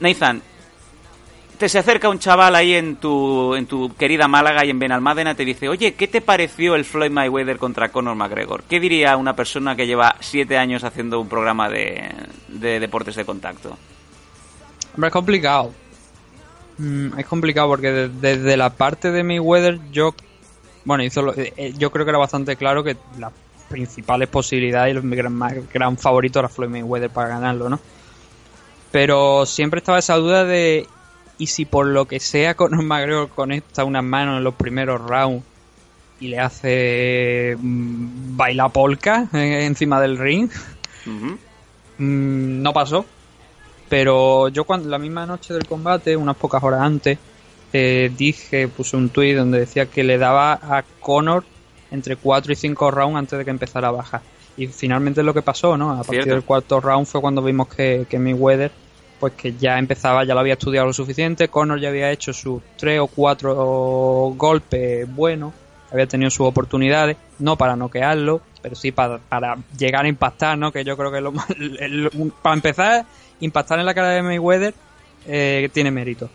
Nathan, 0.00 0.42
te 1.58 1.68
se 1.68 1.78
acerca 1.78 2.08
un 2.10 2.18
chaval 2.18 2.54
ahí 2.56 2.74
en 2.74 2.96
tu, 2.96 3.54
en 3.54 3.66
tu 3.66 3.94
querida 3.96 4.28
Málaga 4.28 4.64
y 4.66 4.70
en 4.70 4.78
Benalmádena 4.78 5.34
te 5.34 5.44
dice, 5.44 5.68
oye, 5.68 5.94
¿qué 5.94 6.08
te 6.08 6.20
pareció 6.20 6.74
el 6.74 6.84
Floyd 6.84 7.10
Mayweather 7.10 7.58
contra 7.58 7.88
Conor 7.90 8.16
McGregor? 8.16 8.64
¿Qué 8.64 8.80
diría 8.80 9.16
una 9.16 9.34
persona 9.36 9.76
que 9.76 9.86
lleva 9.86 10.16
siete 10.20 10.58
años 10.58 10.84
haciendo 10.84 11.20
un 11.20 11.28
programa 11.28 11.68
de, 11.70 12.10
de 12.48 12.80
deportes 12.80 13.14
de 13.14 13.24
contacto? 13.24 13.78
Hombre, 14.94 15.08
es 15.08 15.12
complicado. 15.12 15.72
Mm, 16.78 17.18
es 17.18 17.26
complicado 17.26 17.68
porque 17.68 17.90
de- 17.92 18.08
desde 18.08 18.56
la 18.56 18.70
parte 18.70 19.10
de 19.12 19.22
Mayweather 19.22 19.78
yo, 19.92 20.14
bueno, 20.84 21.04
hizo 21.04 21.22
lo- 21.22 21.34
eh, 21.36 21.72
yo 21.78 21.90
creo 21.92 22.04
que 22.04 22.10
era 22.10 22.18
bastante 22.18 22.56
claro 22.56 22.82
que 22.84 22.96
las 23.18 23.32
principales 23.74 24.28
posibilidades 24.28 24.94
y 24.94 24.96
el 24.96 25.16
gran, 25.16 25.32
más 25.32 25.52
gran 25.72 25.98
favorito 25.98 26.38
era 26.38 26.48
Floyd 26.48 26.68
Mayweather 26.68 27.10
para 27.10 27.28
ganarlo, 27.28 27.68
¿no? 27.68 27.80
Pero 28.92 29.44
siempre 29.46 29.78
estaba 29.78 29.98
esa 29.98 30.14
duda 30.14 30.44
de 30.44 30.86
y 31.38 31.48
si 31.48 31.64
por 31.64 31.86
lo 31.86 32.06
que 32.06 32.20
sea 32.20 32.54
Conor 32.54 32.82
McGregor 32.84 33.28
conecta 33.30 33.82
unas 33.82 34.04
manos 34.04 34.38
en 34.38 34.44
los 34.44 34.54
primeros 34.54 35.00
rounds 35.00 35.44
y 36.20 36.28
le 36.28 36.38
hace 36.38 37.56
mm, 37.58 38.36
bailar 38.36 38.70
polka 38.70 39.28
eh, 39.32 39.64
encima 39.66 40.00
del 40.00 40.18
ring. 40.18 40.48
Mm, 41.98 42.62
no 42.62 42.72
pasó. 42.72 43.04
Pero 43.88 44.48
yo 44.50 44.62
cuando 44.62 44.88
la 44.88 44.98
misma 44.98 45.26
noche 45.26 45.52
del 45.52 45.66
combate, 45.66 46.16
unas 46.16 46.36
pocas 46.36 46.62
horas 46.62 46.80
antes, 46.80 47.18
eh, 47.72 48.12
dije, 48.16 48.68
puse 48.68 48.96
un 48.96 49.08
tuit 49.08 49.36
donde 49.36 49.58
decía 49.58 49.86
que 49.86 50.04
le 50.04 50.16
daba 50.16 50.52
a 50.62 50.84
Conor 51.00 51.44
entre 51.94 52.16
4 52.16 52.52
y 52.52 52.56
5 52.56 52.90
rounds 52.90 53.16
antes 53.16 53.38
de 53.38 53.44
que 53.44 53.50
empezara 53.50 53.88
a 53.88 53.92
bajar. 53.92 54.20
Y 54.56 54.66
finalmente 54.68 55.20
es 55.20 55.24
lo 55.26 55.32
que 55.34 55.42
pasó, 55.42 55.76
¿no? 55.76 55.92
A 55.92 55.96
partir 55.98 56.14
Cierto. 56.24 56.30
del 56.34 56.42
cuarto 56.44 56.80
round 56.80 57.06
fue 57.06 57.20
cuando 57.20 57.42
vimos 57.42 57.68
que, 57.68 58.06
que 58.08 58.18
Mayweather, 58.18 58.70
pues 59.18 59.32
que 59.34 59.54
ya 59.56 59.78
empezaba, 59.78 60.24
ya 60.24 60.34
lo 60.34 60.40
había 60.40 60.52
estudiado 60.54 60.86
lo 60.86 60.92
suficiente, 60.92 61.48
Conor 61.48 61.80
ya 61.80 61.88
había 61.88 62.10
hecho 62.10 62.32
sus 62.32 62.62
3 62.76 63.00
o 63.00 63.06
4 63.06 63.54
golpes 64.36 65.12
buenos, 65.14 65.52
había 65.90 66.06
tenido 66.06 66.30
sus 66.30 66.46
oportunidades, 66.46 67.16
no 67.38 67.56
para 67.56 67.74
noquearlo, 67.76 68.40
pero 68.62 68.74
sí 68.76 68.92
para, 68.92 69.18
para 69.18 69.56
llegar 69.76 70.04
a 70.04 70.08
impactar, 70.08 70.56
¿no? 70.58 70.72
Que 70.72 70.84
yo 70.84 70.96
creo 70.96 71.10
que 71.12 71.20
lo 71.20 71.32
más- 71.32 71.50
el- 71.58 72.10
para 72.42 72.54
empezar, 72.54 73.04
impactar 73.40 73.78
en 73.80 73.86
la 73.86 73.94
cara 73.94 74.10
de 74.10 74.22
Mayweather 74.22 74.74
eh, 75.26 75.68
tiene 75.72 75.90
mérito. 75.90 76.28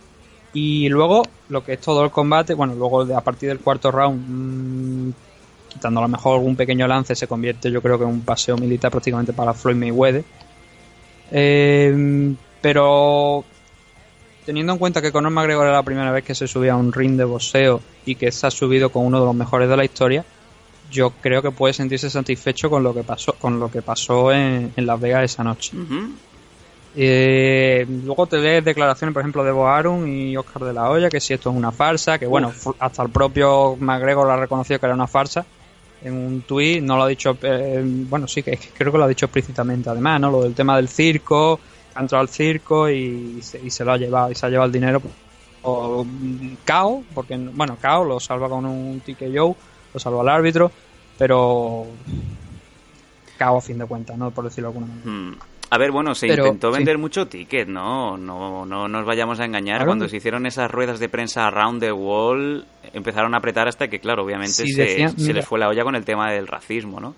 Y 0.53 0.89
luego, 0.89 1.23
lo 1.49 1.63
que 1.63 1.73
es 1.73 1.79
todo 1.81 2.03
el 2.03 2.11
combate, 2.11 2.53
bueno, 2.53 2.73
luego 2.75 3.05
de- 3.05 3.15
a 3.15 3.21
partir 3.21 3.49
del 3.49 3.59
cuarto 3.59 3.91
round, 3.91 4.25
mm, 4.27 5.11
quitando 5.69 5.99
a 5.99 6.03
lo 6.03 6.09
mejor 6.09 6.35
algún 6.35 6.55
pequeño 6.55 6.87
lance, 6.87 7.15
se 7.15 7.27
convierte 7.27 7.71
yo 7.71 7.81
creo 7.81 7.97
que 7.97 8.03
en 8.03 8.09
un 8.09 8.21
paseo 8.21 8.57
militar 8.57 8.91
prácticamente 8.91 9.31
para 9.31 9.53
Floyd 9.53 9.75
Mayweather. 9.75 10.23
Eh, 11.31 12.35
pero 12.61 13.45
teniendo 14.45 14.73
en 14.73 14.79
cuenta 14.79 15.01
que 15.01 15.11
Conor 15.11 15.31
McGregor 15.31 15.67
era 15.67 15.75
la 15.75 15.83
primera 15.83 16.11
vez 16.11 16.23
que 16.23 16.35
se 16.35 16.47
subía 16.47 16.73
a 16.73 16.75
un 16.75 16.91
ring 16.91 17.17
de 17.17 17.23
boxeo 17.23 17.81
y 18.05 18.15
que 18.15 18.31
se 18.31 18.47
ha 18.47 18.51
subido 18.51 18.89
con 18.89 19.05
uno 19.05 19.19
de 19.19 19.25
los 19.25 19.35
mejores 19.35 19.69
de 19.69 19.77
la 19.77 19.85
historia, 19.85 20.25
yo 20.89 21.11
creo 21.21 21.41
que 21.41 21.51
puede 21.51 21.73
sentirse 21.73 22.09
satisfecho 22.09 22.69
con 22.69 22.83
lo 22.83 22.93
que 22.93 23.03
pasó, 23.03 23.33
con 23.33 23.59
lo 23.59 23.69
que 23.69 23.81
pasó 23.81 24.31
en, 24.31 24.73
en 24.75 24.85
Las 24.85 24.99
Vegas 24.99 25.23
esa 25.25 25.43
noche. 25.43 25.73
Eh, 26.95 27.85
luego 28.03 28.25
te 28.25 28.39
lees 28.39 28.65
declaraciones, 28.65 29.13
por 29.13 29.21
ejemplo, 29.21 29.43
de 29.43 29.51
Bo 29.51 29.67
Arum 29.67 30.07
y 30.07 30.35
Oscar 30.35 30.63
de 30.63 30.73
la 30.73 30.89
Hoya, 30.89 31.09
que 31.09 31.19
si 31.19 31.33
esto 31.33 31.51
es 31.51 31.55
una 31.55 31.71
farsa, 31.71 32.17
que 32.17 32.25
bueno, 32.25 32.51
hasta 32.79 33.03
el 33.03 33.09
propio 33.09 33.77
McGregor 33.79 34.25
lo 34.25 34.33
ha 34.33 34.37
reconocido 34.37 34.79
que 34.79 34.87
era 34.87 34.95
una 34.95 35.07
farsa 35.07 35.45
en 36.01 36.13
un 36.13 36.41
tuit, 36.41 36.81
no 36.81 36.95
lo 36.97 37.03
ha 37.03 37.07
dicho, 37.07 37.37
eh, 37.41 37.81
bueno, 37.83 38.27
sí, 38.27 38.43
que, 38.43 38.57
creo 38.77 38.91
que 38.91 38.97
lo 38.97 39.03
ha 39.03 39.07
dicho 39.07 39.25
explícitamente 39.25 39.89
además, 39.89 40.21
¿no? 40.21 40.31
Lo 40.31 40.43
del 40.43 40.53
tema 40.53 40.75
del 40.75 40.87
circo, 40.87 41.59
ha 41.95 42.01
entrado 42.01 42.21
al 42.21 42.29
circo 42.29 42.89
y 42.89 43.41
se, 43.41 43.59
y 43.59 43.69
se 43.69 43.83
lo 43.83 43.91
ha 43.91 43.97
llevado, 43.97 44.31
y 44.31 44.35
se 44.35 44.45
ha 44.45 44.49
llevado 44.49 44.67
el 44.67 44.71
dinero 44.71 45.01
o 45.61 46.05
KO, 46.65 47.03
porque, 47.13 47.37
bueno, 47.37 47.77
KO 47.81 48.03
lo 48.05 48.19
salva 48.19 48.47
con 48.47 48.65
un 48.65 49.01
ticket 49.01 49.31
Joe, 49.35 49.53
lo 49.93 49.99
salva 49.99 50.21
al 50.21 50.29
árbitro, 50.29 50.71
pero 51.17 51.85
KO 53.37 53.57
a 53.57 53.61
fin 53.61 53.77
de 53.77 53.85
cuentas, 53.85 54.17
¿no? 54.17 54.31
Por 54.31 54.45
decirlo 54.45 54.71
de 54.71 54.77
alguna 54.77 54.93
manera. 54.93 55.11
Mm. 55.11 55.58
A 55.71 55.77
ver, 55.77 55.91
bueno, 55.91 56.15
se 56.15 56.27
Pero, 56.27 56.45
intentó 56.47 56.71
sí. 56.71 56.77
vender 56.77 56.97
mucho 56.97 57.27
ticket, 57.27 57.67
¿no? 57.67 58.17
No, 58.17 58.65
no 58.65 58.87
nos 58.87 59.05
vayamos 59.05 59.39
a 59.39 59.45
engañar. 59.45 59.77
Claro. 59.77 59.89
Cuando 59.89 60.07
se 60.09 60.17
hicieron 60.17 60.45
esas 60.47 60.69
ruedas 60.71 60.99
de 60.99 61.09
prensa 61.09 61.45
around 61.47 61.79
the 61.79 61.91
wall, 61.91 62.65
empezaron 62.93 63.35
a 63.35 63.37
apretar 63.37 63.67
hasta 63.67 63.87
que, 63.87 63.99
claro, 63.99 64.23
obviamente 64.23 64.53
Sí, 64.53 64.71
se, 64.73 64.81
decían- 64.83 65.11
se 65.15 65.21
mira. 65.21 65.33
les 65.35 65.45
fue 65.45 65.59
la 65.59 65.69
olla 65.69 65.83
con 65.83 65.95
el 65.95 66.03
tema 66.05 66.31
del 66.31 66.47
racismo, 66.47 66.99
¿no? 66.99 67.13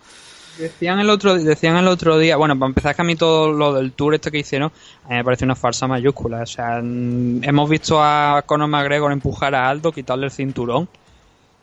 Decían 0.60 1.00
el 1.00 1.10
otro 1.10 1.36
decían 1.36 1.78
el 1.78 1.88
otro 1.88 2.18
día, 2.20 2.36
bueno, 2.36 2.60
para 2.60 2.68
empezar 2.68 2.94
que 2.94 3.02
a 3.02 3.06
mí 3.06 3.16
todo 3.16 3.54
lo 3.54 3.74
del 3.74 3.94
tour 3.94 4.16
este 4.16 4.30
que 4.32 4.40
hicieron, 4.40 4.70
a 5.06 5.10
mí 5.10 5.16
me 5.16 5.24
parece 5.24 5.46
una 5.46 5.56
farsa 5.56 5.88
mayúscula. 5.88 6.42
O 6.42 6.46
sea, 6.46 6.82
mm, 6.84 7.44
hemos 7.46 7.70
visto 7.70 8.04
a 8.04 8.44
Conor 8.46 8.68
McGregor 8.68 9.14
empujar 9.14 9.56
a 9.56 9.70
Aldo, 9.70 9.94
quitarle 9.94 10.26
el 10.26 10.32
cinturón, 10.32 10.90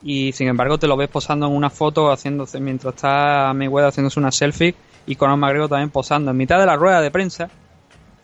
y 0.03 0.33
sin 0.33 0.49
embargo 0.49 0.79
te 0.79 0.87
lo 0.87 0.97
ves 0.97 1.09
posando 1.09 1.47
en 1.47 1.53
una 1.55 1.71
foto 1.71 2.11
haciéndose, 2.13 2.61
mientras 2.61 2.95
está 2.95 3.53
Mayweather 3.55 3.89
haciéndose 3.89 4.21
una 4.21 4.31
selfie, 4.33 4.75
y 5.07 5.17
Conor 5.17 5.37
McGregor 5.39 5.69
también 5.69 5.91
posando 5.91 6.31
en 6.31 6.37
mitad 6.37 6.59
de 6.61 6.67
la 6.67 6.77
rueda 6.77 7.01
de 7.01 7.11
prensa, 7.11 7.49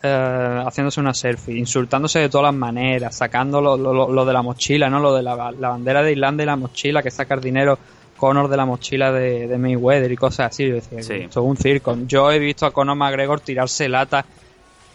eh, 0.02 0.62
haciéndose 0.66 1.00
una 1.00 1.14
selfie, 1.14 1.56
insultándose 1.56 2.18
de 2.18 2.28
todas 2.28 2.52
las 2.52 2.54
maneras, 2.54 3.16
sacando 3.16 3.60
lo, 3.60 3.76
lo- 3.76 4.24
de 4.26 4.32
la 4.32 4.42
mochila, 4.42 4.90
¿no? 4.90 5.00
Lo 5.00 5.14
de 5.14 5.22
la, 5.22 5.50
la 5.52 5.68
bandera 5.70 6.02
de 6.02 6.12
Irlanda 6.12 6.42
y 6.42 6.46
la 6.46 6.56
mochila, 6.56 7.02
que 7.02 7.10
saca 7.10 7.34
el 7.34 7.40
dinero 7.40 7.78
Conor 8.16 8.48
de 8.48 8.56
la 8.56 8.64
mochila 8.66 9.10
de, 9.10 9.48
de 9.48 9.58
Mayweather 9.58 10.12
y 10.12 10.16
cosas 10.16 10.52
así. 10.52 10.68
Yo 10.68 10.74
decía, 10.74 11.02
Sí. 11.02 11.14
esto 11.14 11.40
es 11.40 11.46
un 11.46 11.56
circo. 11.56 11.96
Yo 12.06 12.30
he 12.30 12.38
visto 12.38 12.64
a 12.66 12.70
Conor 12.70 12.96
McGregor 12.96 13.40
tirarse 13.40 13.88
lata 13.88 14.24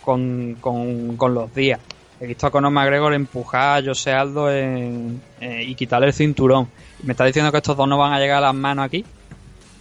con, 0.03 0.55
con, 0.61 1.17
con 1.17 1.33
los 1.33 1.53
días. 1.53 1.79
He 2.21 2.27
visto 2.27 2.47
a 2.47 2.51
Conor 2.51 2.71
McGregor 2.71 3.13
empujar 3.13 3.81
a 3.81 3.85
José 3.85 4.11
Aldo 4.11 4.51
en- 4.51 5.21
eh, 5.39 5.63
y 5.65 5.75
quitarle 5.75 6.07
el 6.07 6.13
cinturón. 6.13 6.67
Me 7.03 7.13
está 7.13 7.23
diciendo 7.25 7.51
que 7.51 7.57
estos 7.57 7.77
dos 7.77 7.87
no 7.87 7.97
van 7.97 8.11
a 8.13 8.19
llegar 8.19 8.37
a 8.39 8.47
las 8.47 8.55
manos 8.55 8.85
aquí. 8.85 9.05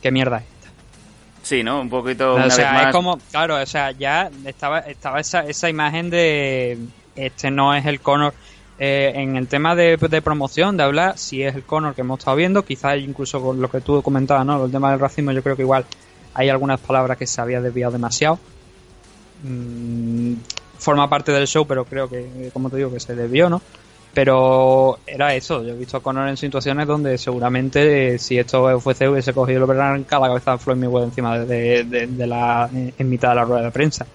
¿Qué 0.01 0.11
mierda 0.13 0.39
es? 0.39 0.45
Sí, 1.43 1.63
¿no? 1.63 1.81
Un 1.81 1.89
poquito, 1.89 2.35
O 2.35 2.51
sea, 2.51 2.65
vez 2.73 2.73
más. 2.73 2.87
es 2.87 2.93
como, 2.93 3.19
claro, 3.31 3.57
o 3.61 3.67
sea, 3.67 3.91
ya 3.93 4.31
estaba, 4.45 4.81
estaba 4.81 5.19
esa, 5.19 5.41
esa 5.47 5.69
imagen 5.69 6.11
de 6.11 6.79
este 7.17 7.51
no 7.51 7.75
es 7.75 7.87
el 7.87 8.01
Conor. 8.01 8.35
Eh, 8.79 9.13
en 9.17 9.37
el 9.37 9.49
tema 9.49 9.75
de, 9.75 9.97
de 9.97 10.23
promoción, 10.23 10.77
de 10.77 10.85
hablar, 10.85 11.19
si 11.19 11.43
es 11.43 11.57
el 11.57 11.65
Conor 11.65 11.95
que 11.97 12.03
hemos 12.03 12.21
estado 12.21 12.37
viendo, 12.37 12.65
quizás 12.65 12.99
incluso 13.01 13.43
con 13.43 13.61
lo 13.61 13.69
que 13.69 13.81
tú 13.81 14.01
comentabas, 14.03 14.47
¿no? 14.47 14.65
El 14.65 14.71
tema 14.71 14.91
del 14.93 15.01
racismo, 15.01 15.33
yo 15.33 15.43
creo 15.43 15.57
que 15.57 15.63
igual 15.63 15.85
hay 16.35 16.49
algunas 16.51 16.79
palabras 16.79 17.17
que 17.19 17.27
se 17.27 17.41
había 17.41 17.61
desviado 17.61 17.93
demasiado. 17.93 18.39
mm, 19.43 20.33
forma 20.79 21.09
parte 21.11 21.33
del 21.33 21.47
show, 21.47 21.67
pero 21.67 21.85
creo 21.85 22.09
que, 22.09 22.51
como 22.53 22.71
te 22.71 22.77
digo, 22.77 22.91
que 22.93 23.01
se 23.01 23.15
debió, 23.15 23.49
¿no? 23.51 23.61
Pero 24.15 24.99
era 25.07 25.35
eso, 25.35 25.63
yo 25.63 25.75
he 25.75 25.77
visto 25.77 25.97
a 25.97 26.03
Conor 26.03 26.29
en 26.29 26.37
situaciones 26.37 26.87
donde 26.87 27.19
seguramente 27.19 28.15
eh, 28.15 28.19
si 28.19 28.39
esto 28.39 28.65
UFC 28.77 29.03
hubiese 29.09 29.33
cogido 29.33 29.71
el 29.71 29.81
arrancado 29.81 30.23
la 30.23 30.29
cabeza 30.29 30.53
de 30.53 30.59
Floyd 30.59 30.77
Mayweather 30.79 31.09
encima 31.09 31.39
de, 31.39 31.85
de- 31.85 32.07
de 32.07 32.27
la, 32.27 32.69
en 32.73 33.09
mitad 33.09 33.29
de 33.31 33.35
la 33.37 33.45
rueda 33.45 33.63
de 33.63 33.71
prensa. 33.71 34.07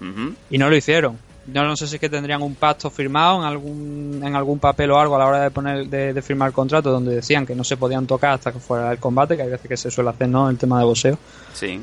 Y 0.49 0.57
no 0.57 0.69
lo 0.69 0.75
hicieron. 0.75 1.17
Yo 1.45 1.63
no 1.63 1.75
sé 1.75 1.87
si 1.87 1.95
es 1.95 2.01
que 2.01 2.09
tendrían 2.09 2.41
un 2.41 2.55
pacto 2.55 2.89
firmado 2.89 3.39
en 3.39 3.45
algún, 3.45 4.21
en 4.23 4.35
algún 4.35 4.59
papel 4.59 4.91
o 4.91 4.99
algo 4.99 5.15
a 5.15 5.19
la 5.19 5.25
hora 5.27 5.41
de 5.41 5.51
poner 5.51 5.87
de, 5.87 6.13
de 6.13 6.21
firmar 6.21 6.47
el 6.47 6.53
contrato 6.53 6.89
donde 6.89 7.15
decían 7.15 7.45
que 7.45 7.53
no 7.55 7.63
se 7.63 7.75
podían 7.77 8.07
tocar 8.07 8.31
hasta 8.31 8.51
que 8.51 8.59
fuera 8.59 8.91
el 8.91 8.97
combate, 8.97 9.35
que 9.35 9.43
hay 9.43 9.49
veces 9.49 9.67
que 9.69 9.77
se 9.77 9.91
suele 9.91 10.09
hacer, 10.09 10.29
¿no? 10.29 10.49
El 10.49 10.57
tema 10.57 10.79
de 10.79 10.85
boxeo. 10.85 11.17
Sí. 11.53 11.81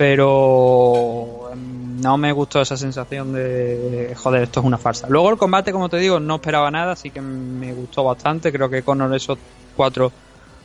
Pero 0.00 1.50
em, 1.52 2.00
no 2.00 2.16
me 2.16 2.32
gustó 2.32 2.62
esa 2.62 2.74
sensación 2.74 3.34
de, 3.34 4.14
joder, 4.16 4.44
esto 4.44 4.60
es 4.60 4.66
una 4.66 4.78
farsa. 4.78 5.06
Luego 5.10 5.28
el 5.28 5.36
combate, 5.36 5.72
como 5.72 5.90
te 5.90 5.98
digo, 5.98 6.18
no 6.18 6.36
esperaba 6.36 6.70
nada, 6.70 6.92
así 6.92 7.10
que 7.10 7.20
me 7.20 7.74
gustó 7.74 8.02
bastante. 8.02 8.50
Creo 8.50 8.70
que 8.70 8.82
Conor 8.82 9.14
esos 9.14 9.36
cuatro 9.76 10.10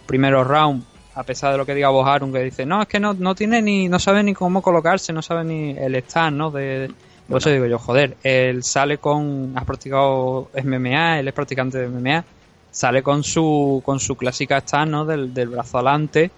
primeros 0.05 0.47
rounds, 0.47 0.85
a 1.15 1.23
pesar 1.23 1.51
de 1.51 1.57
lo 1.57 1.65
que 1.65 1.75
diga 1.75 1.89
Bojarun, 1.89 2.31
que 2.31 2.39
dice, 2.43 2.65
no, 2.65 2.81
es 2.81 2.87
que 2.87 2.97
no, 2.97 3.13
no 3.13 3.35
tiene 3.35 3.61
ni, 3.61 3.89
no 3.89 3.99
sabe 3.99 4.23
ni 4.23 4.33
cómo 4.33 4.61
colocarse, 4.61 5.11
no 5.11 5.21
sabe 5.21 5.43
ni 5.43 5.71
el 5.71 5.95
stand, 5.95 6.37
¿no? 6.37 6.49
De, 6.49 6.89
por 7.27 7.39
eso 7.39 7.49
digo 7.49 7.65
yo, 7.65 7.77
joder, 7.77 8.15
él 8.23 8.63
sale 8.63 8.99
con, 8.99 9.51
has 9.57 9.65
practicado 9.65 10.47
MMA, 10.63 11.19
él 11.19 11.27
es 11.27 11.33
practicante 11.33 11.79
de 11.79 11.89
MMA, 11.89 12.23
sale 12.71 13.03
con 13.03 13.21
su, 13.21 13.81
con 13.83 13.99
su 13.99 14.15
clásica 14.15 14.59
stand, 14.59 14.91
¿no? 14.91 15.03
Del, 15.03 15.33
del 15.33 15.49
brazo 15.49 15.79
adelante, 15.79 16.31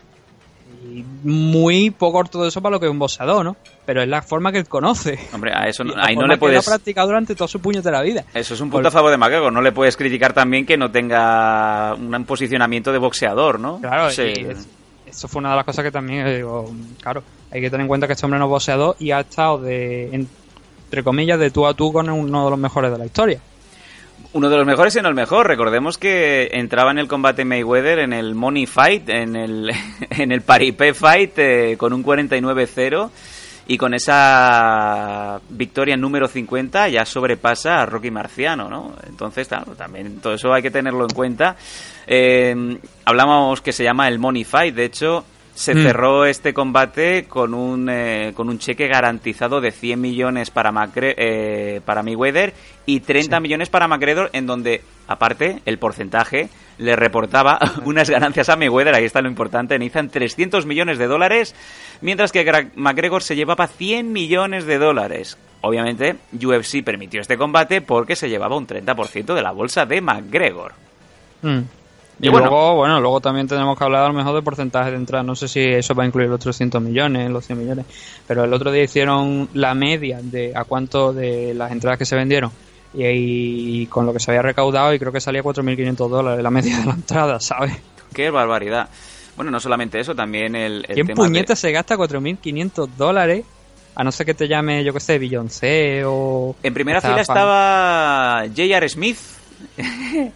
y 0.84 1.04
muy 1.24 1.90
poco 1.92 2.20
ortodoxo 2.20 2.62
para 2.62 2.74
lo 2.76 2.80
que 2.80 2.86
es 2.86 2.92
un 2.92 3.00
boxeador, 3.00 3.44
¿no? 3.46 3.56
Pero 3.86 4.02
es 4.02 4.08
la 4.08 4.22
forma 4.22 4.52
que 4.52 4.60
él 4.60 4.68
conoce. 4.68 5.20
Hombre, 5.34 5.52
a 5.54 5.68
eso 5.68 5.84
no- 5.84 5.94
ahí 5.98 6.16
no 6.16 6.28
le 6.28 6.36
que 6.36 6.40
puedes... 6.40 6.68
ha 6.68 6.72
practicado 6.72 7.08
durante 7.08 7.36
su 7.48 7.60
puñetera 7.60 8.02
vida. 8.02 8.24
Eso 8.34 8.54
es 8.54 8.62
un 8.62 8.70
punto 8.70 8.88
a 8.88 8.92
favor 8.92 9.12
de 9.12 9.18
McGregor. 9.18 9.52
No 9.52 9.62
le 9.62 9.72
puedes 9.72 9.96
criticar 9.98 10.34
también 10.34 10.66
que 10.66 10.78
no 10.78 10.92
tenga 10.92 11.96
un 11.96 12.26
posicionamiento 12.26 12.92
de 12.92 12.98
boxeador, 12.98 13.60
¿no? 13.60 13.80
Claro, 13.80 14.10
Sí. 14.12 14.22
es- 14.24 14.68
eso 15.06 15.28
fue 15.28 15.40
una 15.40 15.52
de 15.52 15.56
las 15.56 15.66
cosas 15.66 15.84
que 15.86 15.92
también 15.92 16.28
eh, 16.28 16.36
digo, 16.38 16.70
claro, 17.02 17.24
hay 17.52 17.62
que 17.62 17.70
tener 17.70 17.82
en 17.84 17.88
cuenta 17.88 18.08
que 18.08 18.14
este 18.14 18.26
hombre 18.26 18.40
no 18.40 18.46
es 18.46 18.50
boxeador 18.50 18.96
y 19.00 19.12
ha 19.12 19.22
estado 19.22 19.58
de, 19.60 20.10
entre 20.14 21.04
comillas, 21.04 21.40
de 21.40 21.50
tú 21.50 21.66
a 21.66 21.74
tú 21.74 21.94
con 21.94 22.10
uno 22.10 22.44
de 22.46 22.50
los 22.52 22.60
mejores 22.60 22.92
de 22.92 22.98
la 22.98 23.06
historia. 23.06 23.40
Uno 24.34 24.50
de 24.50 24.58
los 24.58 24.66
mejores 24.66 24.96
y 24.96 25.02
no 25.02 25.10
el 25.10 25.16
mejor. 25.16 25.48
Recordemos 25.48 25.98
que 25.98 26.50
entraba 26.52 26.92
en 26.92 27.00
el 27.00 27.08
combate 27.08 27.46
Mayweather 27.46 28.00
en 28.00 28.14
el 28.14 28.36
Money 28.36 28.66
Fight, 28.66 29.10
en 29.10 29.36
el, 29.36 29.72
en 30.10 30.32
el 30.32 30.42
Paripé 30.42 30.94
Fight, 30.94 31.38
eh, 31.38 31.76
con 31.78 31.94
un 31.94 32.04
49-0. 32.04 33.10
Y 33.70 33.78
con 33.78 33.94
esa 33.94 35.42
victoria 35.50 35.98
número 35.98 36.30
50 36.30 36.88
ya 36.88 37.06
sobrepasa 37.06 37.82
a 37.82 37.86
Rocky 37.86 38.10
Marciano, 38.10 38.70
¿no? 38.70 38.94
Entonces, 39.06 39.50
claro, 39.50 39.76
también 39.76 40.22
todo 40.22 40.36
eso 40.36 40.54
hay 40.54 40.62
que 40.62 40.72
tenerlo 40.72 41.04
en 41.04 41.14
cuenta. 41.14 41.58
Eh, 42.06 42.80
hablábamos 43.04 43.60
que 43.60 43.74
se 43.74 43.84
llama 43.84 44.08
el 44.08 44.20
Money 44.20 44.46
Fight, 44.46 44.74
de 44.74 44.86
hecho, 44.86 45.26
se 45.58 45.74
Mm. 45.74 45.84
cerró 45.84 46.26
este 46.26 46.54
combate 46.54 47.24
con 47.28 47.56
un, 47.56 47.90
eh, 47.90 48.32
con 48.36 48.48
un 48.48 48.60
cheque 48.60 48.88
garantizado 48.88 49.60
de 49.60 49.72
100 49.72 50.00
millones 50.00 50.52
para, 50.52 50.72
Macre- 50.72 51.16
eh, 51.18 51.82
para 51.84 52.04
Mayweather 52.04 52.54
y 52.86 53.00
30 53.00 53.40
millones 53.40 53.68
para 53.68 53.88
McGregor, 53.88 54.30
en 54.34 54.46
donde, 54.46 54.84
aparte, 55.08 55.64
el 55.66 55.80
porcentaje 55.80 56.50
le 56.78 56.96
reportaba 56.96 57.58
unas 57.86 58.08
ganancias 58.08 58.50
a 58.50 58.56
Mayweather, 58.56 58.94
ahí 58.94 59.06
está 59.06 59.20
lo 59.24 59.30
importante, 59.30 59.80
Nathan, 59.80 60.10
300 60.10 60.68
millones 60.68 61.00
de 61.00 61.08
dólares, 61.08 61.56
mientras 62.02 62.32
que 62.32 62.46
McGregor 62.76 63.24
se 63.24 63.36
llevaba 63.36 63.66
100 63.66 64.14
millones 64.14 64.66
de 64.68 64.78
dólares. 64.78 65.40
Obviamente, 65.62 66.18
UFC 66.40 66.84
permitió 66.84 67.20
este 67.20 67.36
combate 67.36 67.82
porque 67.82 68.16
se 68.16 68.30
llevaba 68.30 68.56
un 68.58 68.68
30% 68.68 69.34
de 69.34 69.42
la 69.42 69.52
bolsa 69.54 69.88
de 69.88 70.02
McGregor. 70.02 70.74
Mm. 71.42 71.62
Y 72.20 72.28
Y, 72.28 72.30
bueno. 72.30 72.48
luego, 72.48 72.76
bueno, 72.76 73.00
luego 73.00 73.22
también 73.22 73.48
tenemos 73.48 73.78
que 73.78 73.84
hablar 73.84 74.04
a 74.06 74.08
lo 74.08 74.14
mejor 74.14 74.34
de 74.36 74.42
porcentaje 74.42 74.90
de 74.92 74.98
entrada. 74.98 75.24
No 75.24 75.36
sé 75.36 75.48
si 75.48 75.60
eso 75.62 75.94
va 75.94 76.04
a 76.04 76.08
incluir 76.08 76.30
los 76.30 76.40
300 76.40 76.82
millones, 76.82 77.30
los 77.30 77.46
100 77.46 77.60
millones. 77.60 77.86
Pero 78.28 78.44
el 78.44 78.54
otro 78.54 78.72
día 78.72 78.84
hicieron 78.84 79.48
la 79.54 79.74
media 79.76 80.20
de 80.22 80.52
a 80.56 80.64
cuánto 80.64 81.14
de 81.14 81.54
las 81.54 81.72
entradas 81.72 82.00
que 82.00 82.06
se 82.06 82.16
vendieron. 82.16 82.52
Y, 82.94 83.82
y 83.82 83.86
con 83.88 84.06
lo 84.06 84.14
que 84.14 84.20
se 84.20 84.32
había 84.32 84.42
recaudado, 84.42 84.94
y 84.94 85.00
creo 85.00 85.12
que 85.12 85.22
salía 85.22 85.44
4.500 85.44 85.96
dólares 86.10 86.42
la 86.42 86.50
media 86.50 86.78
de 86.80 86.86
la 86.86 86.94
entrada, 86.94 87.40
¿sabes? 87.42 87.74
¡Qué 88.14 88.30
barbaridad! 88.32 88.90
Bueno, 89.36 89.52
no 89.52 89.60
solamente 89.60 90.00
eso, 90.00 90.16
también 90.16 90.56
el, 90.56 90.84
el 90.88 90.96
¿Quién 90.96 91.08
tema 91.08 91.24
de- 91.24 91.30
puñeta 91.30 91.56
se 91.56 91.72
gasta 91.72 91.96
4.500 91.96 92.88
dólares? 92.98 93.46
A 93.94 94.04
no 94.04 94.12
ser 94.12 94.26
que 94.26 94.34
te 94.34 94.48
llame, 94.48 94.84
yo 94.84 94.94
que 94.94 95.00
sé, 95.00 95.20
Beyoncé 95.20 96.04
o... 96.06 96.56
En 96.64 96.74
primera 96.74 96.98
Estaba 97.00 97.16
fila 97.16 97.26
fan. 97.26 97.38
estaba 97.38 98.44
J.R. 98.48 98.90
Smith, 98.90 99.18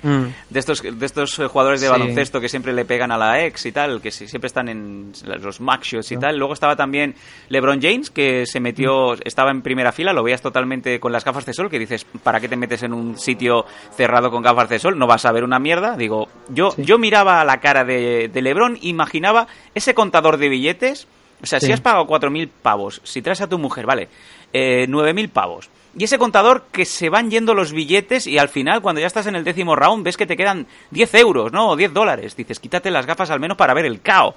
Mm. 0.03 0.25
de 0.49 0.59
estos, 0.59 0.81
de 0.81 1.05
estos 1.05 1.37
eh, 1.39 1.47
jugadores 1.47 1.81
de 1.81 1.87
Sí. 1.87 1.91
baloncesto 1.91 2.39
que 2.39 2.49
siempre 2.49 2.73
le 2.73 2.85
pegan 2.85 3.11
a 3.11 3.17
la 3.17 3.43
ex 3.45 3.65
y 3.65 3.71
tal, 3.71 4.01
que 4.01 4.11
siempre 4.11 4.47
están 4.47 4.69
en 4.69 5.11
los 5.25 5.59
magshots 5.59 6.11
y 6.11 6.17
tal. 6.17 6.37
Luego 6.37 6.53
estaba 6.53 6.75
también 6.75 7.15
LeBron 7.49 7.81
James, 7.81 8.09
que 8.09 8.45
se 8.45 8.59
metió, 8.59 9.13
estaba 9.23 9.51
en 9.51 9.61
primera 9.61 9.91
fila, 9.91 10.13
lo 10.13 10.23
veías 10.23 10.41
totalmente 10.41 10.99
con 10.99 11.11
las 11.11 11.25
gafas 11.25 11.45
de 11.45 11.53
sol, 11.53 11.69
que 11.69 11.79
dices, 11.79 12.05
¿para 12.23 12.39
qué 12.39 12.47
te 12.49 12.55
metes 12.55 12.83
en 12.83 12.93
un 12.93 13.17
sitio 13.17 13.65
cerrado 13.95 14.29
con 14.31 14.41
gafas 14.43 14.69
de 14.69 14.79
sol? 14.79 14.97
No 14.97 15.07
vas 15.07 15.25
a 15.25 15.31
ver 15.31 15.43
una 15.43 15.59
mierda. 15.59 15.95
Digo, 15.97 16.27
yo, 16.49 16.75
yo 16.77 16.97
miraba 16.97 17.43
la 17.43 17.59
cara 17.59 17.83
de, 17.83 18.29
de 18.31 18.41
LeBron, 18.41 18.77
imaginaba 18.81 19.47
ese 19.73 19.93
contador 19.93 20.37
de 20.37 20.49
billetes. 20.49 21.07
O 21.41 21.45
sea, 21.47 21.59
si 21.59 21.71
has 21.71 21.81
pagado 21.81 22.05
4.000 22.05 22.49
pavos, 22.61 23.01
si 23.03 23.21
traes 23.23 23.41
a 23.41 23.47
tu 23.49 23.57
mujer, 23.57 23.85
vale, 23.87 24.09
eh, 24.53 24.85
9.000 24.87 25.29
pavos. 25.29 25.69
Y 25.97 26.05
ese 26.05 26.17
contador 26.17 26.63
que 26.71 26.85
se 26.85 27.09
van 27.09 27.29
yendo 27.29 27.53
los 27.53 27.73
billetes 27.73 28.25
y 28.25 28.37
al 28.37 28.47
final, 28.47 28.81
cuando 28.81 29.01
ya 29.01 29.07
estás 29.07 29.27
en 29.27 29.35
el 29.35 29.43
décimo 29.43 29.75
round, 29.75 30.05
ves 30.05 30.15
que 30.15 30.25
te 30.25 30.37
quedan 30.37 30.65
10 30.91 31.15
euros, 31.15 31.51
¿no? 31.51 31.69
O 31.69 31.75
10 31.75 31.93
dólares. 31.93 32.35
Dices, 32.35 32.59
quítate 32.59 32.89
las 32.91 33.05
gafas 33.05 33.29
al 33.29 33.41
menos 33.41 33.57
para 33.57 33.73
ver 33.73 33.85
el 33.85 34.01
cao. 34.01 34.33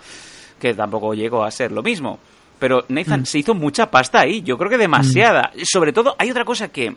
Que 0.61 0.75
tampoco 0.75 1.15
llegó 1.15 1.45
a 1.45 1.51
ser 1.51 1.71
lo 1.71 1.83
mismo. 1.83 2.19
Pero 2.59 2.85
Nathan, 2.89 3.27
se 3.27 3.39
hizo 3.39 3.55
mucha 3.55 3.91
pasta 3.91 4.21
ahí. 4.21 4.43
Yo 4.43 4.59
creo 4.59 4.71
que 4.71 4.79
demasiada. 4.79 5.53
Sobre 5.65 5.93
todo, 5.93 6.17
hay 6.19 6.31
otra 6.31 6.45
cosa 6.45 6.69
que 6.69 6.97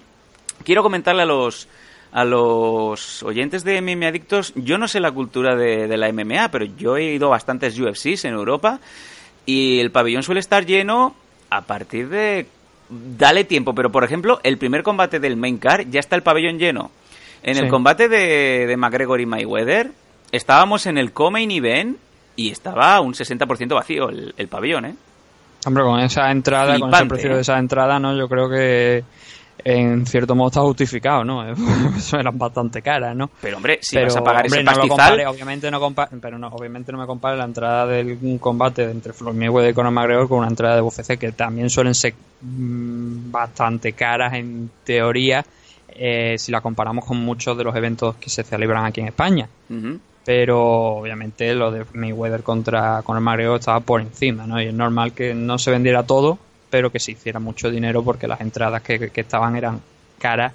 quiero 0.64 0.82
comentarle 0.82 1.24
a 1.24 1.26
los 1.26 1.68
a 2.12 2.24
los 2.24 3.22
oyentes 3.24 3.64
de 3.64 3.82
MMA 3.82 4.08
Adictos. 4.08 4.54
Yo 4.56 4.78
no 4.78 4.88
sé 4.88 5.00
la 5.00 5.12
cultura 5.12 5.56
de, 5.56 5.88
de 5.88 5.98
la 5.98 6.12
MMA, 6.12 6.50
pero 6.50 6.66
yo 6.66 6.98
he 6.98 7.14
ido 7.14 7.28
a 7.28 7.32
bastantes 7.32 7.78
UFCs 7.78 8.26
en 8.26 8.34
Europa 8.34 8.80
y 9.46 9.80
el 9.80 9.92
pabellón 9.92 10.24
suele 10.24 10.40
estar 10.40 10.66
lleno 10.66 11.16
a 11.50 11.62
partir 11.62 12.10
de... 12.10 12.48
Dale 12.90 13.44
tiempo, 13.44 13.76
pero 13.76 13.92
por 13.92 14.04
ejemplo, 14.04 14.40
el 14.44 14.58
primer 14.58 14.84
combate 14.84 15.20
del 15.20 15.36
main 15.36 15.58
car 15.58 15.90
ya 15.90 16.00
está 16.00 16.16
el 16.16 16.24
pabellón 16.24 16.58
lleno. 16.58 16.92
En 17.44 17.58
el 17.58 17.70
combate 17.70 18.10
de, 18.10 18.66
de 18.68 18.78
McGregor 18.78 19.22
y 19.22 19.26
Mayweather 19.26 19.92
estábamos 20.32 20.86
en 20.86 20.98
el 20.98 21.12
co-main 21.12 21.52
event 21.52 21.98
y 22.36 22.52
estaba 22.52 23.00
un 23.02 23.14
60% 23.14 23.74
vacío 23.74 24.10
el, 24.10 24.34
el 24.38 24.48
pabellón, 24.48 24.86
¿eh? 24.86 24.96
Hombre, 25.66 25.84
con 25.84 26.00
esa 26.00 26.32
entrada, 26.32 26.80
con 26.80 26.94
ese 26.94 27.06
precio 27.06 27.32
¿eh? 27.32 27.36
de 27.36 27.42
esa 27.42 27.58
entrada, 27.58 28.00
¿no? 28.00 28.16
Yo 28.16 28.30
creo 28.30 28.50
que 28.50 29.04
en 29.64 30.06
cierto 30.06 30.36
modo 30.36 30.48
está 30.48 30.62
justificado, 30.62 31.24
¿no? 31.24 31.44
Eran 32.14 32.38
bastante 32.38 32.82
caras, 32.82 33.16
¿no? 33.16 33.30
Pero 33.42 33.58
hombre, 33.58 33.80
si 33.82 33.96
Pero, 33.96 34.08
vas 34.08 34.18
a 34.18 34.24
pagar 34.24 34.46
hombre, 34.46 34.60
ese 34.60 34.64
no 34.64 34.72
pastizal... 34.72 34.90
compare, 34.90 35.28
obviamente 35.28 35.72
no 35.72 35.80
compare, 35.80 36.18
pero 36.22 36.38
no, 36.38 36.48
obviamente 36.48 36.92
no 36.92 36.98
me 36.98 37.06
compare 37.06 37.38
la 37.38 37.46
entrada 37.46 37.86
del 37.86 38.40
combate 38.40 38.84
entre 38.84 39.14
Floyd 39.14 39.36
Mayweather 39.36 39.72
y 39.72 39.74
Conor 39.74 39.92
McGregor 39.92 40.28
con 40.30 40.40
una 40.40 40.48
entrada 40.48 40.76
de 40.76 40.82
UFC 40.82 41.18
que 41.18 41.32
también 41.32 41.70
suelen 41.70 41.96
ser 41.96 42.14
mm, 42.42 43.32
bastante 43.32 43.94
caras 43.94 44.34
en 44.34 44.70
teoría 44.84 45.44
eh, 45.90 46.36
si 46.38 46.52
la 46.52 46.62
comparamos 46.62 47.06
con 47.06 47.18
muchos 47.18 47.58
de 47.58 47.64
los 47.64 47.76
eventos 47.76 48.16
que 48.18 48.30
se 48.30 48.44
celebran 48.44 48.86
aquí 48.86 49.02
en 49.02 49.08
España. 49.08 49.50
Pero 50.24 50.98
obviamente 50.98 51.56
lo 51.56 51.72
de 51.72 51.86
Mayweather 51.94 52.44
contra 52.44 53.02
Conor 53.02 53.22
McGregor 53.22 53.60
estaba 53.60 53.80
por 53.80 54.02
encima, 54.02 54.46
¿no? 54.46 54.62
Y 54.62 54.68
es 54.68 54.74
normal 54.74 55.14
que 55.14 55.34
no 55.34 55.58
se 55.58 55.72
vendiera 55.72 56.04
todo, 56.04 56.38
pero 56.70 56.92
que 56.92 57.00
se 57.00 57.12
hiciera 57.14 57.40
mucho 57.40 57.70
dinero 57.72 58.04
porque 58.04 58.28
las 58.28 58.42
entradas 58.42 58.82
que, 58.82 59.10
que 59.10 59.22
estaban 59.22 59.56
eran 59.56 59.80
caras, 60.20 60.54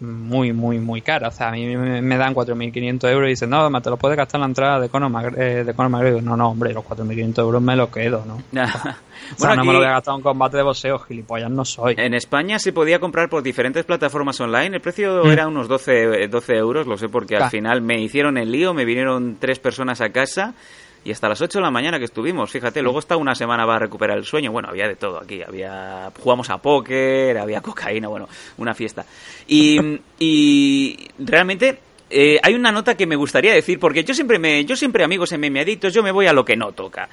muy, 0.00 0.52
muy, 0.52 0.78
muy 0.78 1.00
caras. 1.02 1.34
O 1.34 1.36
sea, 1.38 1.48
a 1.48 1.52
mí 1.52 1.66
me, 1.76 2.00
me 2.00 2.16
dan 2.16 2.32
4.500 2.32 3.10
euros 3.10 3.26
y 3.26 3.30
dicen, 3.30 3.50
no, 3.50 3.68
ma, 3.68 3.80
te 3.80 3.90
lo 3.90 3.96
puedes 3.96 4.16
gastar 4.16 4.38
en 4.38 4.42
la 4.42 4.46
entrada 4.46 4.78
de 4.80 4.88
Conor, 4.88 5.10
Magre- 5.10 5.36
eh, 5.36 5.64
de 5.64 5.74
Conor 5.74 5.90
McGregor. 5.90 6.22
No, 6.22 6.36
no, 6.36 6.50
hombre, 6.50 6.72
los 6.72 6.84
4.500 6.84 7.38
euros 7.40 7.60
me 7.60 7.74
los 7.74 7.88
quedo, 7.88 8.24
¿no? 8.24 8.36
O 9.36 9.36
sea, 9.36 9.48
bueno, 9.48 9.56
no 9.56 9.64
me 9.64 9.72
lo 9.72 9.78
voy 9.80 9.88
a 9.88 9.90
gastar 9.94 10.12
en 10.12 10.16
un 10.18 10.22
combate 10.22 10.56
de 10.58 10.62
boxeo, 10.62 10.98
gilipollas 11.00 11.50
no 11.50 11.64
soy. 11.64 11.96
en 11.98 12.14
España 12.14 12.58
se 12.60 12.72
podía 12.72 13.00
comprar 13.00 13.28
por 13.28 13.42
diferentes 13.42 13.84
plataformas 13.84 14.40
online. 14.40 14.76
El 14.76 14.80
precio 14.80 15.24
Mm. 15.24 15.30
era 15.30 15.48
unos 15.48 15.66
12, 15.66 16.22
eh, 16.24 16.28
12 16.28 16.54
euros, 16.54 16.86
lo 16.86 16.96
sé 16.96 17.08
porque 17.08 17.36
al 17.36 17.50
final 17.50 17.82
me 17.82 18.00
hicieron 18.00 18.38
el 18.38 18.52
lío, 18.52 18.72
me 18.72 18.84
vinieron 18.84 19.36
tres 19.40 19.58
personas 19.58 20.00
a 20.00 20.10
casa 20.10 20.54
y 21.04 21.12
hasta 21.12 21.28
las 21.28 21.40
8 21.40 21.58
de 21.58 21.62
la 21.62 21.70
mañana 21.70 21.98
que 21.98 22.04
estuvimos. 22.04 22.50
Fíjate, 22.50 22.82
luego 22.82 22.98
está 22.98 23.16
una 23.16 23.34
semana 23.34 23.64
va 23.64 23.76
a 23.76 23.78
recuperar 23.78 24.18
el 24.18 24.24
sueño. 24.24 24.52
Bueno, 24.52 24.68
había 24.68 24.88
de 24.88 24.96
todo 24.96 25.18
aquí. 25.18 25.42
Había 25.42 26.10
jugamos 26.18 26.50
a 26.50 26.58
póker, 26.58 27.38
había 27.38 27.60
cocaína, 27.62 28.08
bueno, 28.08 28.28
una 28.58 28.74
fiesta. 28.74 29.06
Y, 29.46 29.78
realmente 31.18 31.78
eh, 32.10 32.38
hay 32.42 32.54
una 32.54 32.72
nota 32.72 32.96
que 32.96 33.06
me 33.06 33.16
gustaría 33.16 33.52
decir 33.52 33.78
porque 33.78 34.02
yo 34.02 34.14
siempre 34.14 34.38
me 34.38 34.64
yo 34.64 34.76
siempre 34.76 35.04
amigos 35.04 35.30
en 35.32 35.40
meme 35.40 35.60
adictos, 35.60 35.92
yo 35.92 36.02
me 36.02 36.10
voy 36.10 36.26
a 36.26 36.32
lo 36.32 36.42
que 36.44 36.56
no 36.56 36.72
toca. 36.72 37.08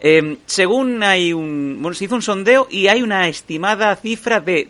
Eh, 0.00 0.38
según 0.46 1.00
hay 1.02 1.32
un 1.32 1.78
bueno, 1.80 1.94
se 1.94 2.06
hizo 2.06 2.16
un 2.16 2.22
sondeo 2.22 2.66
y 2.68 2.88
hay 2.88 3.02
una 3.02 3.28
estimada 3.28 3.94
cifra 3.96 4.40
de 4.40 4.66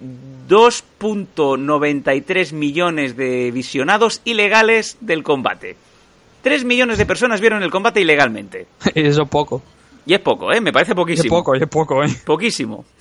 2.93 0.48 2.52
millones 2.52 3.16
de 3.16 3.50
visionados 3.50 4.20
ilegales 4.24 4.98
del 5.00 5.22
combate. 5.22 5.76
3 6.42 6.64
millones 6.64 6.98
de 6.98 7.06
personas 7.06 7.40
vieron 7.40 7.62
el 7.62 7.70
combate 7.70 8.00
ilegalmente. 8.00 8.66
Eso 8.94 9.22
es 9.22 9.28
poco. 9.28 9.62
Y 10.04 10.14
es 10.14 10.20
poco, 10.20 10.52
¿eh? 10.52 10.60
Me 10.60 10.72
parece 10.72 10.92
Es 10.92 10.96
poquísimo. 10.96 11.36
poco, 11.36 11.54
es 11.54 11.66
poco, 11.68 12.02
¿eh? 12.04 12.08
Poquísimo. 12.24 12.84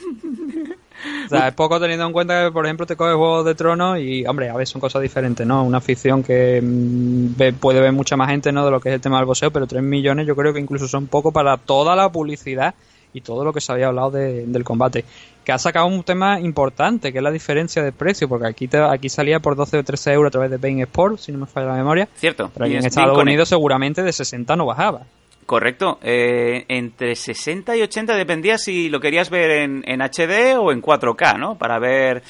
O 1.25 1.30
sea, 1.30 1.47
es 1.47 1.54
poco 1.56 1.80
teniendo 1.80 2.06
en 2.06 2.13
cuenta 2.13 2.45
que, 2.45 2.51
por 2.51 2.63
ejemplo, 2.65 2.86
te 2.86 2.95
coges 2.95 3.15
Juegos 3.15 3.43
de 3.45 3.56
Tronos 3.56 3.97
y, 3.97 4.23
hombre, 4.27 4.49
a 4.49 4.56
ver, 4.56 4.67
son 4.67 4.80
cosas 4.80 5.01
diferentes, 5.01 5.47
¿no? 5.47 5.63
Una 5.63 5.80
afición 5.80 6.21
que 6.21 6.62
mm, 6.62 7.36
ve- 7.38 7.54
puede 7.54 7.80
ver 7.82 7.91
mucha 7.91 8.15
más 8.15 8.30
gente, 8.30 8.51
¿no? 8.51 8.63
De 8.65 8.69
lo 8.69 8.80
que 8.80 8.89
es 8.89 8.95
el 8.95 9.01
tema 9.01 9.17
del 9.17 9.25
boxeo, 9.25 9.49
pero 9.49 9.65
3 9.65 9.82
millones 9.82 10.27
yo 10.27 10.36
creo 10.36 10.54
que 10.54 10.60
incluso 10.60 10.88
son 10.88 11.08
poco 11.08 11.32
para 11.32 11.58
toda 11.58 11.95
la 11.95 12.12
publicidad 12.12 12.75
y 13.13 13.21
todo 13.21 13.43
lo 13.43 13.52
que 13.54 13.62
se 13.62 13.71
había 13.71 13.88
hablado 13.88 14.12
de- 14.12 14.45
del 14.45 14.63
combate. 14.63 15.04
Que 15.43 15.52
ha 15.52 15.58
sacado 15.58 15.88
un 15.88 16.04
tema 16.04 16.39
importante, 16.39 17.12
que 17.12 17.17
es 17.17 17.24
la 17.24 17.32
diferencia 17.32 17.82
de 17.82 17.91
precio, 17.91 18.30
porque 18.30 18.47
aquí 18.47 18.67
te- 18.67 18.78
aquí 18.78 19.10
salía 19.10 19.39
por 19.39 19.56
12 19.56 19.78
o 19.80 19.84
13 19.84 20.13
euros 20.13 20.30
a 20.30 20.32
través 20.32 20.52
de 20.52 20.58
Bain 20.58 20.80
Sport, 20.82 21.17
si 21.19 21.32
no 21.32 21.39
me 21.39 21.45
falla 21.47 21.67
la 21.67 21.76
memoria. 21.76 22.08
Cierto. 22.15 22.52
Pero 22.54 22.65
aquí 22.65 22.74
en 22.76 22.80
es 22.80 22.86
Estados 22.86 23.17
Unidos 23.17 23.50
seguramente 23.50 24.04
de 24.04 24.13
60 24.13 24.56
no 24.56 24.65
bajaba. 24.65 25.02
Correcto. 25.45 25.97
Eh, 26.04 26.63
entre 26.69 27.15
60 27.15 27.76
y 27.76 27.82
80 27.82 28.15
dependía 28.15 28.58
si 28.58 28.88
lo 28.89 29.00
querías 29.00 29.30
ver 29.30 29.52
en, 29.52 29.84
en 29.86 30.02
HD 30.02 30.56
o 30.58 30.71
en 30.71 30.82
4K, 30.82 31.38
¿no? 31.38 31.56
Para 31.58 31.80
ver 31.80 32.21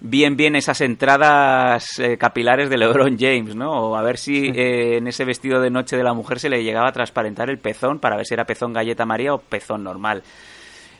bien 0.00 0.36
bien 0.36 0.56
esas 0.56 0.80
entradas 0.80 1.98
eh, 1.98 2.16
capilares 2.18 2.70
de 2.70 2.78
LeBron 2.78 3.16
James, 3.18 3.54
¿no? 3.54 3.72
O 3.72 3.96
a 3.96 4.02
ver 4.02 4.18
si 4.18 4.48
eh, 4.48 4.98
en 4.98 5.08
ese 5.08 5.24
vestido 5.24 5.60
de 5.60 5.70
noche 5.70 5.96
de 5.96 6.04
la 6.04 6.14
mujer 6.14 6.38
se 6.38 6.48
le 6.48 6.62
llegaba 6.62 6.88
a 6.88 6.92
transparentar 6.92 7.50
el 7.50 7.58
pezón 7.58 7.98
para 7.98 8.16
ver 8.16 8.26
si 8.26 8.34
era 8.34 8.44
pezón 8.44 8.72
galleta 8.72 9.06
María 9.06 9.34
o 9.34 9.38
pezón 9.38 9.84
normal. 9.84 10.22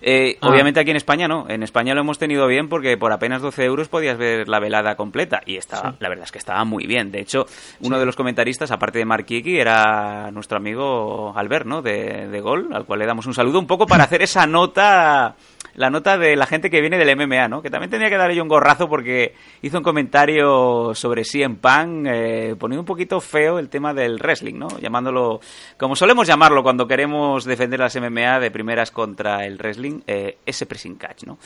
Eh, 0.01 0.37
Ah. 0.41 0.49
Obviamente 0.49 0.81
aquí 0.81 0.91
en 0.91 0.97
España 0.97 1.29
no. 1.29 1.47
En 1.49 1.63
España 1.63 1.95
lo 1.95 2.01
hemos 2.01 2.19
tenido 2.19 2.47
bien 2.47 2.69
porque 2.69 2.97
por 2.97 3.13
apenas 3.13 3.43
12 3.43 3.65
euros 3.65 3.89
podías 3.89 4.17
ver 4.19 4.49
la 4.49 4.61
velada 4.61 4.95
completa 4.97 5.41
y 5.47 5.57
estaba, 5.57 5.95
la 5.99 6.09
verdad 6.09 6.25
es 6.25 6.33
que 6.33 6.39
estaba 6.39 6.65
muy 6.65 6.87
bien. 6.87 7.11
De 7.11 7.21
hecho, 7.21 7.47
uno 7.81 7.99
de 7.99 8.07
los 8.07 8.17
comentaristas, 8.17 8.71
aparte 8.71 8.99
de 8.99 9.05
Mark 9.05 9.25
Kiki, 9.27 9.59
era 9.59 10.31
nuestro 10.31 10.59
amigo 10.59 11.33
Albert, 11.37 11.67
¿no? 11.67 11.83
De, 11.83 12.29
de 12.29 12.41
Gol, 12.41 12.69
al 12.73 12.85
cual 12.85 13.01
le 13.01 13.07
damos 13.07 13.27
un 13.27 13.35
saludo 13.35 13.59
un 13.59 13.67
poco 13.67 13.87
para 13.87 14.05
hacer 14.05 14.23
esa 14.23 14.47
nota, 14.47 15.37
la 15.75 15.91
nota 15.91 16.19
de 16.19 16.37
la 16.37 16.47
gente 16.47 16.71
que 16.71 16.81
viene 16.81 16.99
del 16.99 17.17
MMA, 17.17 17.49
¿no? 17.49 17.63
Que 17.63 17.71
también 17.71 17.91
tenía 17.91 18.09
que 18.09 18.17
darle 18.17 18.37
yo 18.37 18.43
un 18.43 18.49
gorrazo 18.49 18.89
porque 18.89 19.35
hizo 19.63 19.79
un 19.79 19.85
comentario 19.85 20.95
sobre 20.95 21.25
CM 21.25 21.57
Punk, 21.57 22.07
eh, 22.09 22.55
poniendo 22.59 22.83
un 22.83 22.87
poquito 22.87 23.21
feo 23.21 23.59
el 23.59 23.69
tema 23.69 23.95
del 23.95 24.19
wrestling, 24.19 24.55
¿no? 24.59 24.69
Llamándolo, 24.81 25.41
como 25.77 25.97
solemos 25.97 26.27
llamarlo 26.27 26.63
cuando 26.63 26.87
queremos 26.87 27.45
defender 27.45 27.81
las 27.81 27.97
MMA 27.97 28.41
de 28.41 28.51
primeras 28.51 28.91
contra 28.91 29.45
el 29.47 29.59
wrestling, 29.59 29.88
eh, 30.07 30.39
ese 30.47 30.67
pressing 30.67 30.97
catch, 30.97 31.25
¿no? 31.25 31.39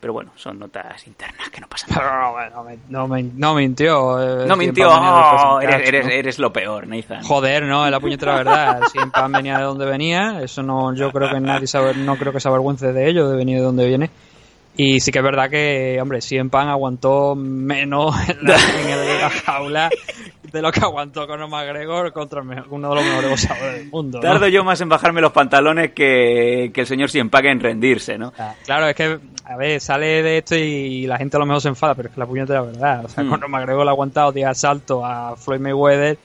Pero 0.00 0.12
bueno, 0.12 0.32
son 0.36 0.58
notas 0.58 1.06
internas 1.06 1.48
que 1.48 1.62
no 1.62 1.66
pasan 1.66 1.88
nada. 1.96 2.50
No, 2.50 2.62
me- 2.64 2.78
no, 2.90 3.08
me- 3.08 3.22
no 3.22 3.54
mintió. 3.54 4.20
eh, 4.42 4.46
No 4.46 4.54
mintió, 4.54 4.90
oh, 4.90 5.60
eres, 5.62 5.76
Catch, 5.76 5.88
eres, 5.88 6.06
¿no? 6.06 6.12
eres 6.12 6.38
lo 6.38 6.52
peor, 6.52 6.86
Nathan. 6.86 7.22
Joder, 7.24 7.62
no, 7.62 7.88
la 7.88 8.00
puñetera 8.00 8.34
verdad. 8.36 8.82
Cien 8.92 9.10
Pan 9.10 9.32
venía 9.32 9.56
de 9.56 9.64
donde 9.64 9.86
venía, 9.86 10.40
eso 10.42 10.62
no, 10.62 10.94
yo 10.94 11.10
creo 11.10 11.30
que 11.30 11.40
nadie 11.40 11.66
sabe, 11.66 11.94
no 11.94 12.16
creo 12.16 12.34
que 12.34 12.40
se 12.40 12.48
avergüence 12.48 12.92
de 12.92 13.08
ello, 13.08 13.28
de 13.30 13.36
venir 13.36 13.56
de 13.58 13.64
donde 13.64 13.86
viene. 13.86 14.10
Y 14.76 14.98
sí 15.00 15.10
que 15.12 15.20
es 15.20 15.24
verdad 15.24 15.48
que, 15.48 15.98
hombre, 16.02 16.20
Cien 16.20 16.50
Pan 16.50 16.68
aguantó 16.68 17.34
menos 17.36 18.14
en 18.28 18.38
la, 18.44 18.56
en 18.56 19.20
la 19.20 19.30
jaula 19.30 19.90
de 20.54 20.62
lo 20.62 20.72
que 20.72 20.80
aguantó 20.82 21.26
Conor 21.26 21.48
McGregor 21.50 22.12
contra 22.12 22.40
uno 22.40 22.88
de 22.88 22.94
los 22.94 23.04
mejores 23.04 23.30
boxeadores 23.30 23.74
del 23.74 23.90
mundo. 23.90 24.18
¿no? 24.18 24.22
Tardo 24.22 24.48
yo 24.48 24.64
más 24.64 24.80
en 24.80 24.88
bajarme 24.88 25.20
los 25.20 25.32
pantalones 25.32 25.92
que, 25.92 26.70
que 26.72 26.80
el 26.80 26.86
señor 26.86 27.10
Siempre 27.10 27.50
en 27.50 27.60
rendirse, 27.60 28.16
¿no? 28.16 28.32
Ah, 28.38 28.54
Claro, 28.64 28.88
es 28.88 28.94
que, 28.96 29.18
a 29.44 29.56
ver, 29.56 29.80
sale 29.80 30.22
de 30.22 30.38
esto 30.38 30.54
y 30.56 31.06
la 31.06 31.18
gente 31.18 31.36
a 31.36 31.40
lo 31.40 31.46
mejor 31.46 31.60
se 31.60 31.68
enfada, 31.68 31.94
pero 31.94 32.08
es 32.08 32.14
que 32.14 32.20
la 32.20 32.26
puñetera 32.26 32.62
verdad. 32.62 33.04
O 33.04 33.08
sea, 33.08 33.22
Mm. 33.24 33.28
Conor 33.30 33.48
McGregor 33.50 33.84
le 33.84 33.90
ha 33.90 33.92
aguantado 33.92 34.32
10 34.32 34.46
asaltos 34.48 35.02
a 35.04 35.34
Floyd 35.36 35.60
Mayweather 35.60 36.16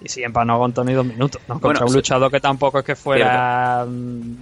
y 0.00 0.08
siempre 0.08 0.44
no 0.44 0.54
aguantó 0.54 0.82
ni 0.84 0.92
dos 0.94 1.04
minutos, 1.06 1.40
¿no? 1.48 1.54
Contra 1.54 1.68
Bueno, 1.68 1.80
un 1.86 1.88
sí. 1.90 1.96
luchador 1.96 2.30
que 2.30 2.40
tampoco 2.40 2.78
es 2.78 2.84
que 2.84 2.96
fuera... 2.96 3.84
mm, 3.86 4.36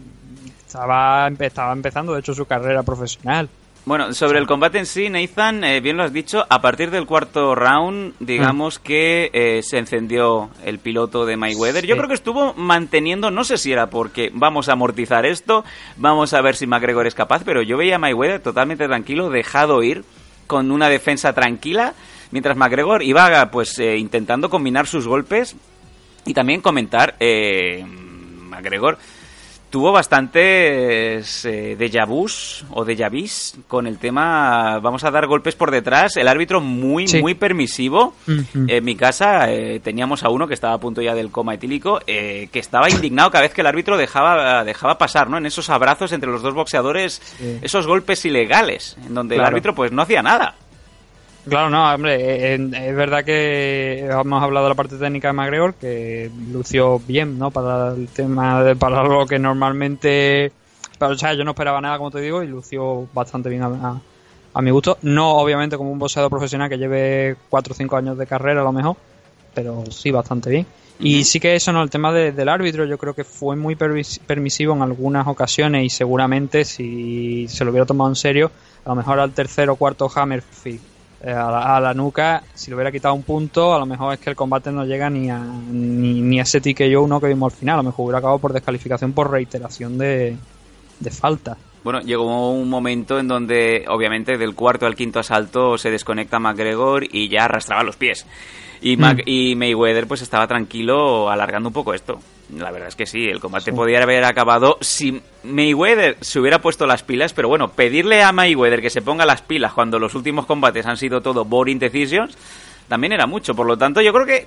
Estaba, 0.66 1.28
estaba 1.40 1.72
empezando, 1.72 2.14
de 2.14 2.20
hecho, 2.20 2.32
su 2.32 2.44
carrera 2.46 2.84
profesional. 2.84 3.48
Bueno, 3.86 4.12
sobre 4.12 4.38
el 4.38 4.46
combate 4.46 4.78
en 4.78 4.84
sí, 4.84 5.08
Nathan, 5.08 5.64
eh, 5.64 5.80
bien 5.80 5.96
lo 5.96 6.02
has 6.02 6.12
dicho, 6.12 6.44
a 6.50 6.60
partir 6.60 6.90
del 6.90 7.06
cuarto 7.06 7.54
round, 7.54 8.14
digamos 8.20 8.78
que 8.78 9.30
eh, 9.32 9.62
se 9.62 9.78
encendió 9.78 10.50
el 10.64 10.78
piloto 10.78 11.24
de 11.24 11.38
Mayweather. 11.38 11.86
Yo 11.86 11.96
creo 11.96 12.06
que 12.06 12.14
estuvo 12.14 12.52
manteniendo, 12.54 13.30
no 13.30 13.42
sé 13.42 13.56
si 13.56 13.72
era 13.72 13.88
porque 13.88 14.30
vamos 14.34 14.68
a 14.68 14.72
amortizar 14.72 15.24
esto, 15.24 15.64
vamos 15.96 16.34
a 16.34 16.42
ver 16.42 16.56
si 16.56 16.66
McGregor 16.66 17.06
es 17.06 17.14
capaz, 17.14 17.42
pero 17.42 17.62
yo 17.62 17.78
veía 17.78 17.96
a 17.96 17.98
Mayweather 17.98 18.40
totalmente 18.40 18.86
tranquilo, 18.86 19.30
dejado 19.30 19.82
ir, 19.82 20.04
con 20.46 20.70
una 20.72 20.90
defensa 20.90 21.32
tranquila, 21.32 21.94
mientras 22.32 22.58
McGregor 22.58 23.02
iba 23.02 23.50
pues 23.50 23.78
eh, 23.78 23.96
intentando 23.96 24.50
combinar 24.50 24.88
sus 24.88 25.06
golpes 25.06 25.56
y 26.26 26.34
también 26.34 26.60
comentar, 26.60 27.16
eh, 27.18 27.82
McGregor 27.86 28.98
tuvo 29.70 29.92
bastantes 29.92 31.44
eh, 31.44 31.76
déjà 31.78 32.04
vus 32.04 32.64
o 32.70 32.84
déjà 32.84 33.08
vis 33.08 33.54
con 33.68 33.86
el 33.86 33.98
tema 33.98 34.78
vamos 34.80 35.04
a 35.04 35.10
dar 35.10 35.26
golpes 35.26 35.54
por 35.54 35.70
detrás 35.70 36.16
el 36.16 36.26
árbitro 36.28 36.60
muy 36.60 37.06
Sí. 37.06 37.20
muy 37.22 37.34
permisivo. 37.34 38.14
En 38.26 38.84
mi 38.84 38.96
casa 38.96 39.50
eh, 39.50 39.80
teníamos 39.80 40.22
a 40.24 40.28
uno 40.28 40.46
que 40.48 40.54
estaba 40.54 40.74
a 40.74 40.78
punto 40.78 41.00
ya 41.02 41.14
del 41.14 41.30
coma 41.30 41.54
etílico 41.54 42.00
eh, 42.06 42.48
que 42.52 42.58
estaba 42.58 42.90
indignado 42.90 43.30
cada 43.30 43.42
vez 43.42 43.54
que 43.54 43.60
el 43.60 43.66
árbitro 43.66 43.96
dejaba 43.96 44.64
dejaba 44.64 44.98
pasar 44.98 45.30
no 45.30 45.38
en 45.38 45.46
esos 45.46 45.70
abrazos 45.70 46.12
entre 46.12 46.30
los 46.30 46.42
dos 46.42 46.54
boxeadores 46.54 47.20
Sí. 47.38 47.58
esos 47.62 47.86
golpes 47.86 48.24
ilegales 48.24 48.96
en 49.06 49.14
donde 49.14 49.36
el 49.36 49.44
árbitro 49.44 49.74
pues 49.74 49.92
no 49.92 50.02
hacía 50.02 50.22
nada 50.22 50.56
Claro, 51.48 51.70
no, 51.70 51.92
hombre, 51.92 52.14
eh, 52.16 52.54
eh, 52.54 52.70
es 52.90 52.94
verdad 52.94 53.24
que 53.24 54.00
hemos 54.00 54.42
hablado 54.42 54.66
de 54.66 54.70
la 54.70 54.74
parte 54.74 54.96
técnica 54.98 55.28
de 55.28 55.32
McGregor, 55.32 55.74
que 55.74 56.30
lució 56.52 56.98
bien, 57.00 57.38
¿no? 57.38 57.50
Para 57.50 57.94
el 57.94 58.08
tema, 58.08 58.62
de, 58.62 58.76
para 58.76 59.02
lo 59.02 59.26
que 59.26 59.38
normalmente... 59.38 60.52
Pero, 60.98 61.12
o 61.12 61.16
sea, 61.16 61.32
yo 61.32 61.44
no 61.44 61.52
esperaba 61.52 61.80
nada, 61.80 61.96
como 61.96 62.10
te 62.10 62.20
digo, 62.20 62.42
y 62.42 62.46
lució 62.46 63.08
bastante 63.14 63.48
bien 63.48 63.62
a, 63.62 63.66
a- 63.68 64.00
a 64.52 64.62
mi 64.62 64.70
gusto. 64.70 64.98
No, 65.02 65.30
obviamente, 65.38 65.76
como 65.78 65.90
un 65.92 65.98
boxeador 65.98 66.28
profesional 66.30 66.68
que 66.68 66.76
lleve 66.76 67.36
4 67.48 67.72
o 67.72 67.76
5 67.76 67.96
años 67.96 68.18
de 68.18 68.26
carrera, 68.26 68.60
a 68.60 68.64
lo 68.64 68.72
mejor, 68.72 68.96
pero 69.54 69.84
sí, 69.90 70.10
bastante 70.10 70.50
bien. 70.50 70.66
Y 70.98 71.24
sí 71.24 71.40
que 71.40 71.54
eso, 71.54 71.72
¿no? 71.72 71.82
El 71.82 71.88
tema 71.88 72.12
de- 72.12 72.32
del 72.32 72.48
árbitro, 72.50 72.84
yo 72.84 72.98
creo 72.98 73.14
que 73.14 73.24
fue 73.24 73.56
muy 73.56 73.76
permis- 73.76 74.20
permisivo 74.26 74.74
en 74.74 74.82
algunas 74.82 75.26
ocasiones 75.26 75.84
y 75.84 75.88
seguramente 75.88 76.66
si 76.66 77.48
se 77.48 77.64
lo 77.64 77.70
hubiera 77.70 77.86
tomado 77.86 78.10
en 78.10 78.16
serio, 78.16 78.50
a 78.84 78.90
lo 78.90 78.96
mejor 78.96 79.18
al 79.20 79.32
tercer 79.32 79.70
o 79.70 79.76
cuarto 79.76 80.10
Hammerfield 80.14 80.80
eh, 81.22 81.30
a, 81.30 81.50
la, 81.50 81.76
a 81.76 81.80
la 81.80 81.94
nuca, 81.94 82.42
si 82.54 82.70
le 82.70 82.76
hubiera 82.76 82.90
quitado 82.92 83.14
un 83.14 83.22
punto, 83.22 83.74
a 83.74 83.78
lo 83.78 83.86
mejor 83.86 84.14
es 84.14 84.20
que 84.20 84.30
el 84.30 84.36
combate 84.36 84.70
no 84.72 84.84
llega 84.84 85.08
ni 85.10 85.30
a, 85.30 85.38
ni, 85.38 86.20
ni 86.20 86.38
a 86.40 86.42
ese 86.42 86.60
TKO 86.60 87.02
uno 87.02 87.20
que 87.20 87.28
vimos 87.28 87.52
al 87.52 87.58
final, 87.58 87.74
a 87.74 87.82
lo 87.82 87.90
mejor 87.90 88.04
hubiera 88.06 88.18
acabado 88.18 88.38
por 88.38 88.52
descalificación 88.52 89.12
por 89.12 89.30
reiteración 89.30 89.98
de, 89.98 90.36
de 90.98 91.10
falta. 91.10 91.56
Bueno, 91.82 92.00
llegó 92.00 92.50
un 92.52 92.68
momento 92.68 93.18
en 93.18 93.26
donde, 93.28 93.84
obviamente, 93.88 94.36
del 94.36 94.54
cuarto 94.54 94.84
al 94.86 94.94
quinto 94.94 95.18
asalto 95.20 95.78
se 95.78 95.90
desconecta 95.90 96.38
McGregor 96.38 97.04
y 97.10 97.28
ya 97.30 97.46
arrastraba 97.46 97.82
los 97.82 97.96
pies. 97.96 98.26
Y, 98.82 98.96
Mac- 98.98 99.22
y 99.26 99.54
Mayweather 99.56 100.06
pues 100.06 100.20
estaba 100.22 100.46
tranquilo 100.46 101.30
alargando 101.30 101.68
un 101.70 101.72
poco 101.72 101.94
esto. 101.94 102.20
La 102.56 102.70
verdad 102.70 102.88
es 102.88 102.96
que 102.96 103.06
sí, 103.06 103.26
el 103.26 103.38
combate 103.40 103.72
podría 103.72 104.02
haber 104.02 104.24
acabado 104.24 104.76
si 104.80 105.20
Mayweather 105.44 106.16
se 106.20 106.40
hubiera 106.40 106.60
puesto 106.60 106.86
las 106.86 107.02
pilas, 107.02 107.32
pero 107.32 107.48
bueno, 107.48 107.68
pedirle 107.68 108.22
a 108.22 108.32
Mayweather 108.32 108.80
que 108.80 108.90
se 108.90 109.02
ponga 109.02 109.24
las 109.24 109.42
pilas 109.42 109.72
cuando 109.72 109.98
los 109.98 110.14
últimos 110.14 110.46
combates 110.46 110.86
han 110.86 110.96
sido 110.96 111.20
todo 111.20 111.44
boring 111.44 111.78
decisions, 111.78 112.36
también 112.88 113.12
era 113.12 113.26
mucho. 113.26 113.54
Por 113.54 113.66
lo 113.66 113.76
tanto, 113.76 114.00
yo 114.00 114.12
creo 114.12 114.26
que 114.26 114.46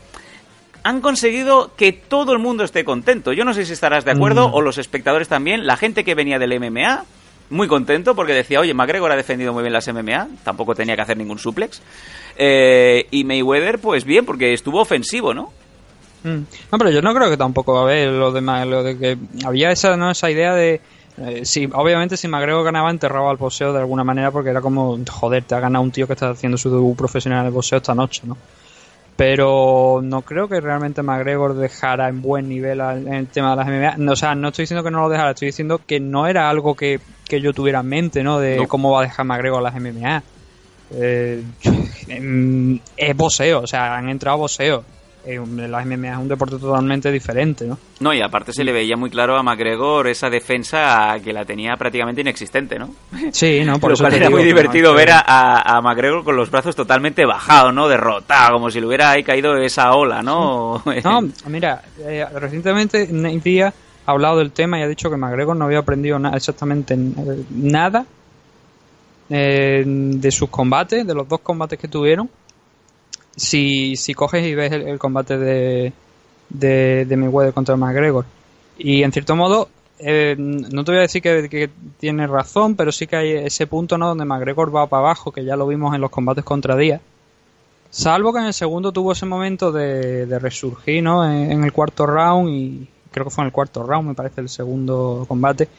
han 0.84 1.00
conseguido 1.00 1.72
que 1.78 1.94
todo 1.94 2.34
el 2.34 2.39
mundo 2.39 2.66
esté 2.66 2.84
contento. 2.84 3.32
Yo 3.32 3.46
no 3.46 3.54
sé 3.54 3.66
si 3.66 3.72
estarás 3.72 4.04
de 4.04 4.12
acuerdo 4.12 4.50
Mm. 4.50 4.54
o 4.54 4.62
los 4.62 4.78
espectadores 4.78 5.30
también. 5.30 5.66
La 5.66 5.78
gente 5.78 6.04
que 6.04 6.13
venía 6.13 6.39
del 6.39 6.52
MMA, 6.60 7.06
muy 7.52 7.70
contento 7.70 8.16
porque 8.16 8.34
decía, 8.34 8.60
oye, 8.60 8.74
McGregor 8.74 9.12
ha 9.12 9.16
defendido 9.16 9.54
muy 9.54 9.62
bien 9.63 9.72
las 9.72 9.88
MMA, 9.88 10.28
tampoco 10.44 10.76
tenía 10.76 10.96
que 10.98 11.04
hacer 11.04 11.16
ningún 11.16 11.39
suplex. 11.39 11.82
Eh, 12.36 13.08
y 13.12 13.24
Mayweather, 13.24 13.80
pues 13.80 14.04
bien, 14.04 14.26
porque 14.26 14.52
estuvo 14.54 14.82
ofensivo, 14.82 15.34
¿no? 15.34 15.54
Mm. 16.24 16.43
No, 16.71 16.78
pero 16.78 16.89
yo 16.89 17.01
no 17.01 17.13
creo 17.13 17.30
que 17.30 17.38
tampoco, 17.38 17.78
a 17.80 17.86
ver, 17.86 18.09
lo 18.09 18.32
de, 18.32 18.41
Ma- 18.41 18.65
lo 18.65 18.82
de 18.84 18.97
que 18.97 19.17
había 19.45 19.71
esa, 19.71 19.97
¿no? 19.97 20.09
esa 20.11 20.30
idea 20.32 20.53
de... 20.55 20.80
eh, 21.17 21.41
si, 21.45 21.69
obviamente 21.74 22.15
si 22.17 22.28
McGregor 22.28 22.63
ganaba 22.63 22.89
enterraba 22.89 23.30
al 23.30 23.38
boxeo 23.38 23.74
de 23.74 23.80
alguna 23.80 24.03
manera 24.03 24.32
porque 24.32 24.49
era 24.49 24.61
como, 24.61 24.97
joder, 25.09 25.43
te 25.43 25.55
ha 25.55 25.59
ganado 25.59 25.84
un 25.84 25.91
tío 25.91 26.07
que 26.07 26.13
está 26.13 26.30
haciendo 26.30 26.57
su 26.57 26.69
debut 26.71 26.97
profesional 26.97 27.43
de 27.45 27.51
boxeo 27.51 27.78
esta 27.78 27.93
noche, 27.93 28.21
¿no? 28.26 28.38
Pero 29.15 29.99
no 30.03 30.24
creo 30.24 30.47
que 30.47 30.59
realmente 30.59 31.03
McGregor 31.03 31.53
dejara 31.55 32.09
en 32.09 32.21
buen 32.21 32.49
nivel 32.49 32.80
en 32.80 33.13
el 33.13 33.28
tema 33.28 33.51
de 33.51 33.55
las 33.57 33.67
MMA. 33.67 33.95
No, 33.97 34.13
o 34.13 34.15
sea, 34.15 34.34
no 34.34 34.47
estoy 34.47 34.63
diciendo 34.63 34.84
que 34.84 34.89
no 34.89 35.01
lo 35.01 35.09
dejara, 35.09 35.32
estoy 35.32 35.47
diciendo 35.49 35.80
que 35.86 35.99
no 35.99 36.26
era 36.26 36.49
algo 36.49 36.74
que, 36.76 36.99
que 37.28 37.39
yo 37.39 37.53
tuviera 37.53 37.82
en 37.82 37.88
mente, 37.88 38.24
¿no? 38.24 38.39
De 38.39 38.57
No. 38.57 38.67
cómo 38.67 38.91
va 38.91 39.01
a 39.01 39.03
dejar 39.03 39.26
McGregor 39.26 39.61
las 39.61 39.76
MMA. 39.76 40.24
Eh, 40.95 41.43
mm, 42.19 42.76
es 42.97 43.15
boxeo, 43.15 43.59
o 43.61 43.67
sea, 43.67 43.95
han 43.95 44.09
entrado 44.09 44.39
boxeo. 44.39 44.84
Eh, 45.26 45.39
la 45.69 45.86
MMA 45.86 46.11
es 46.11 46.17
un 46.17 46.28
deporte 46.28 46.57
totalmente 46.57 47.11
diferente, 47.11 47.65
¿no? 47.65 47.78
No, 48.01 48.13
y 48.13 48.21
aparte 48.21 48.51
se 48.51 48.63
le 48.63 48.71
veía 48.74 48.97
muy 48.97 49.09
claro 49.09 49.38
a 49.38 49.43
McGregor 49.43 50.07
esa 50.07 50.30
defensa 50.30 51.15
que 51.24 51.32
la 51.32 51.45
tenía 51.45 51.76
prácticamente 51.78 52.21
inexistente, 52.21 52.78
¿no? 52.78 52.89
Sí, 53.32 53.61
no, 53.65 53.80
por 53.80 53.91
Lo 53.91 53.93
eso 53.93 54.03
cual 54.03 54.13
era 54.15 54.26
digo 54.28 54.38
muy 54.38 54.41
no, 54.41 54.47
divertido 54.47 54.93
ver 54.93 55.11
a, 55.11 55.19
a- 55.78 55.82
McGregor 55.82 56.24
con 56.24 56.36
los 56.36 56.51
brazos 56.51 56.76
totalmente 56.76 57.26
bajados, 57.26 57.74
¿no? 57.74 57.88
Derrotado, 57.88 58.53
como 58.53 58.69
si 58.69 58.80
le 58.82 58.88
hubiera 58.88 59.11
ahí 59.11 59.24
caído 59.24 59.55
esa 59.57 59.93
ola, 59.93 60.21
¿no? 60.21 60.82
No, 61.03 61.21
mira, 61.47 61.82
eh, 61.99 62.26
recientemente 62.36 63.07
Nate 63.11 63.39
Diaz 63.43 63.74
ha 64.05 64.11
hablado 64.11 64.39
del 64.39 64.51
tema 64.51 64.78
y 64.80 64.84
ha 64.84 64.88
dicho 64.88 65.09
que 65.09 65.15
McGregor 65.17 65.55
no 65.55 65.65
había 65.65 65.80
aprendido 65.80 66.19
na- 66.19 66.36
exactamente 66.36 66.95
nada 67.49 68.05
eh, 69.30 69.84
de 69.86 70.32
sus 70.32 70.49
combates, 70.49 71.07
de 71.07 71.13
los 71.13 71.28
dos 71.28 71.39
combates 71.41 71.80
que 71.80 71.88
tuvieron. 71.88 72.30
Si, 73.36 73.95
si 73.95 74.13
coges 74.13 74.45
y 74.45 74.55
ves 74.55 74.71
el, 74.71 74.99
combate 74.99 75.38
de, 75.38 75.93
de, 76.49 77.05
de 77.05 77.17
Mayweather 77.17 77.53
contra 77.53 77.75
McGregor. 77.75 78.25
Y 78.77 79.03
en 79.03 79.11
cierto 79.11 79.36
modo, 79.36 79.69
eh, 79.99 80.36
no 80.38 80.84
te 80.84 80.91
voy 80.91 80.99
a 80.99 81.01
decir 81.01 81.21
que, 81.21 81.69
tiene 81.99 82.27
razón, 82.27 82.75
pero 82.75 82.91
sí 82.91 83.07
que 83.07 83.15
hay 83.15 83.31
ese 83.31 83.67
punto 83.67 83.97
¿no? 83.97 84.07
donde 84.09 84.25
McGregor 84.25 84.75
va 84.75 84.88
para 84.88 85.01
abajo, 85.01 85.31
que 85.31 85.45
ya 85.45 85.55
lo 85.55 85.67
vimos 85.67 85.95
en 85.95 86.01
los 86.01 86.11
combates 86.11 86.43
contra 86.43 86.75
Díaz. 86.75 87.01
Salvo 87.89 88.34
que 88.34 88.39
en 88.39 88.45
el 88.45 88.53
segundo 88.53 88.91
tuvo 88.91 89.11
ese 89.11 89.25
momento 89.25 89.71
de, 89.71 90.25
de 90.25 90.39
resurgir, 90.39 91.03
¿no? 91.03 91.23
En 91.31 91.63
el 91.63 91.71
cuarto 91.71 92.07
round 92.07 92.49
y 92.49 92.88
creo 93.11 93.25
que 93.25 93.29
fue 93.29 93.43
en 93.43 93.47
el 93.47 93.51
cuarto 93.51 93.84
round, 93.84 94.09
me 94.09 94.15
parece 94.15 94.41
el 94.41 94.49
segundo 94.49 95.25
combate. 95.27 95.69